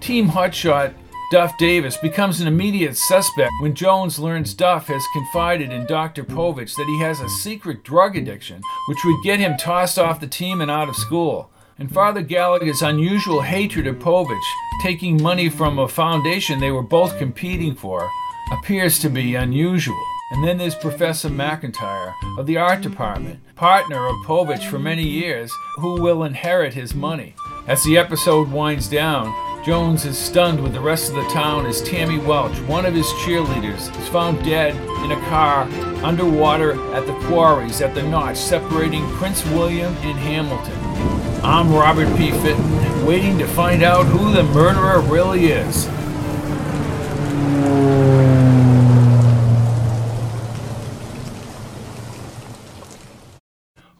Team 0.00 0.28
Hotshot 0.30 0.94
Duff 1.32 1.56
Davis 1.56 1.96
becomes 1.96 2.42
an 2.42 2.46
immediate 2.46 2.94
suspect 2.94 3.52
when 3.62 3.74
Jones 3.74 4.18
learns 4.18 4.52
Duff 4.52 4.88
has 4.88 5.02
confided 5.14 5.72
in 5.72 5.86
Dr. 5.86 6.24
Povitch 6.24 6.76
that 6.76 6.86
he 6.86 7.00
has 7.00 7.20
a 7.20 7.28
secret 7.30 7.82
drug 7.82 8.18
addiction, 8.18 8.60
which 8.86 9.02
would 9.02 9.24
get 9.24 9.40
him 9.40 9.56
tossed 9.56 9.98
off 9.98 10.20
the 10.20 10.26
team 10.26 10.60
and 10.60 10.70
out 10.70 10.90
of 10.90 10.94
school. 10.94 11.50
And 11.78 11.90
Father 11.90 12.20
Gallagher's 12.20 12.82
unusual 12.82 13.40
hatred 13.40 13.86
of 13.86 13.96
Povitch, 13.96 14.44
taking 14.82 15.22
money 15.22 15.48
from 15.48 15.78
a 15.78 15.88
foundation 15.88 16.60
they 16.60 16.70
were 16.70 16.82
both 16.82 17.16
competing 17.16 17.74
for, 17.74 18.10
appears 18.52 18.98
to 18.98 19.08
be 19.08 19.34
unusual. 19.34 20.04
And 20.32 20.44
then 20.44 20.58
there's 20.58 20.74
Professor 20.74 21.30
McIntire 21.30 22.12
of 22.36 22.44
the 22.44 22.58
art 22.58 22.82
department, 22.82 23.40
partner 23.54 24.06
of 24.06 24.16
Povitch 24.26 24.68
for 24.68 24.78
many 24.78 25.04
years, 25.04 25.50
who 25.76 25.98
will 26.02 26.24
inherit 26.24 26.74
his 26.74 26.94
money. 26.94 27.34
As 27.68 27.84
the 27.84 27.96
episode 27.96 28.50
winds 28.50 28.88
down, 28.88 29.32
Jones 29.64 30.04
is 30.04 30.18
stunned 30.18 30.60
with 30.60 30.72
the 30.72 30.80
rest 30.80 31.08
of 31.10 31.14
the 31.14 31.28
town 31.28 31.64
as 31.64 31.80
Tammy 31.82 32.18
Welch, 32.18 32.58
one 32.62 32.84
of 32.84 32.92
his 32.92 33.06
cheerleaders, 33.22 33.96
is 34.00 34.08
found 34.08 34.44
dead 34.44 34.74
in 35.04 35.12
a 35.12 35.28
car 35.28 35.62
underwater 36.02 36.72
at 36.92 37.06
the 37.06 37.14
quarries 37.28 37.80
at 37.80 37.94
the 37.94 38.02
notch 38.02 38.36
separating 38.36 39.08
Prince 39.12 39.46
William 39.50 39.94
and 39.98 40.18
Hamilton. 40.18 40.76
I'm 41.44 41.72
Robert 41.72 42.08
P. 42.16 42.32
Fitton, 42.32 43.06
waiting 43.06 43.38
to 43.38 43.46
find 43.46 43.84
out 43.84 44.06
who 44.06 44.32
the 44.32 44.42
murderer 44.42 45.00
really 45.00 45.52
is. 45.52 45.86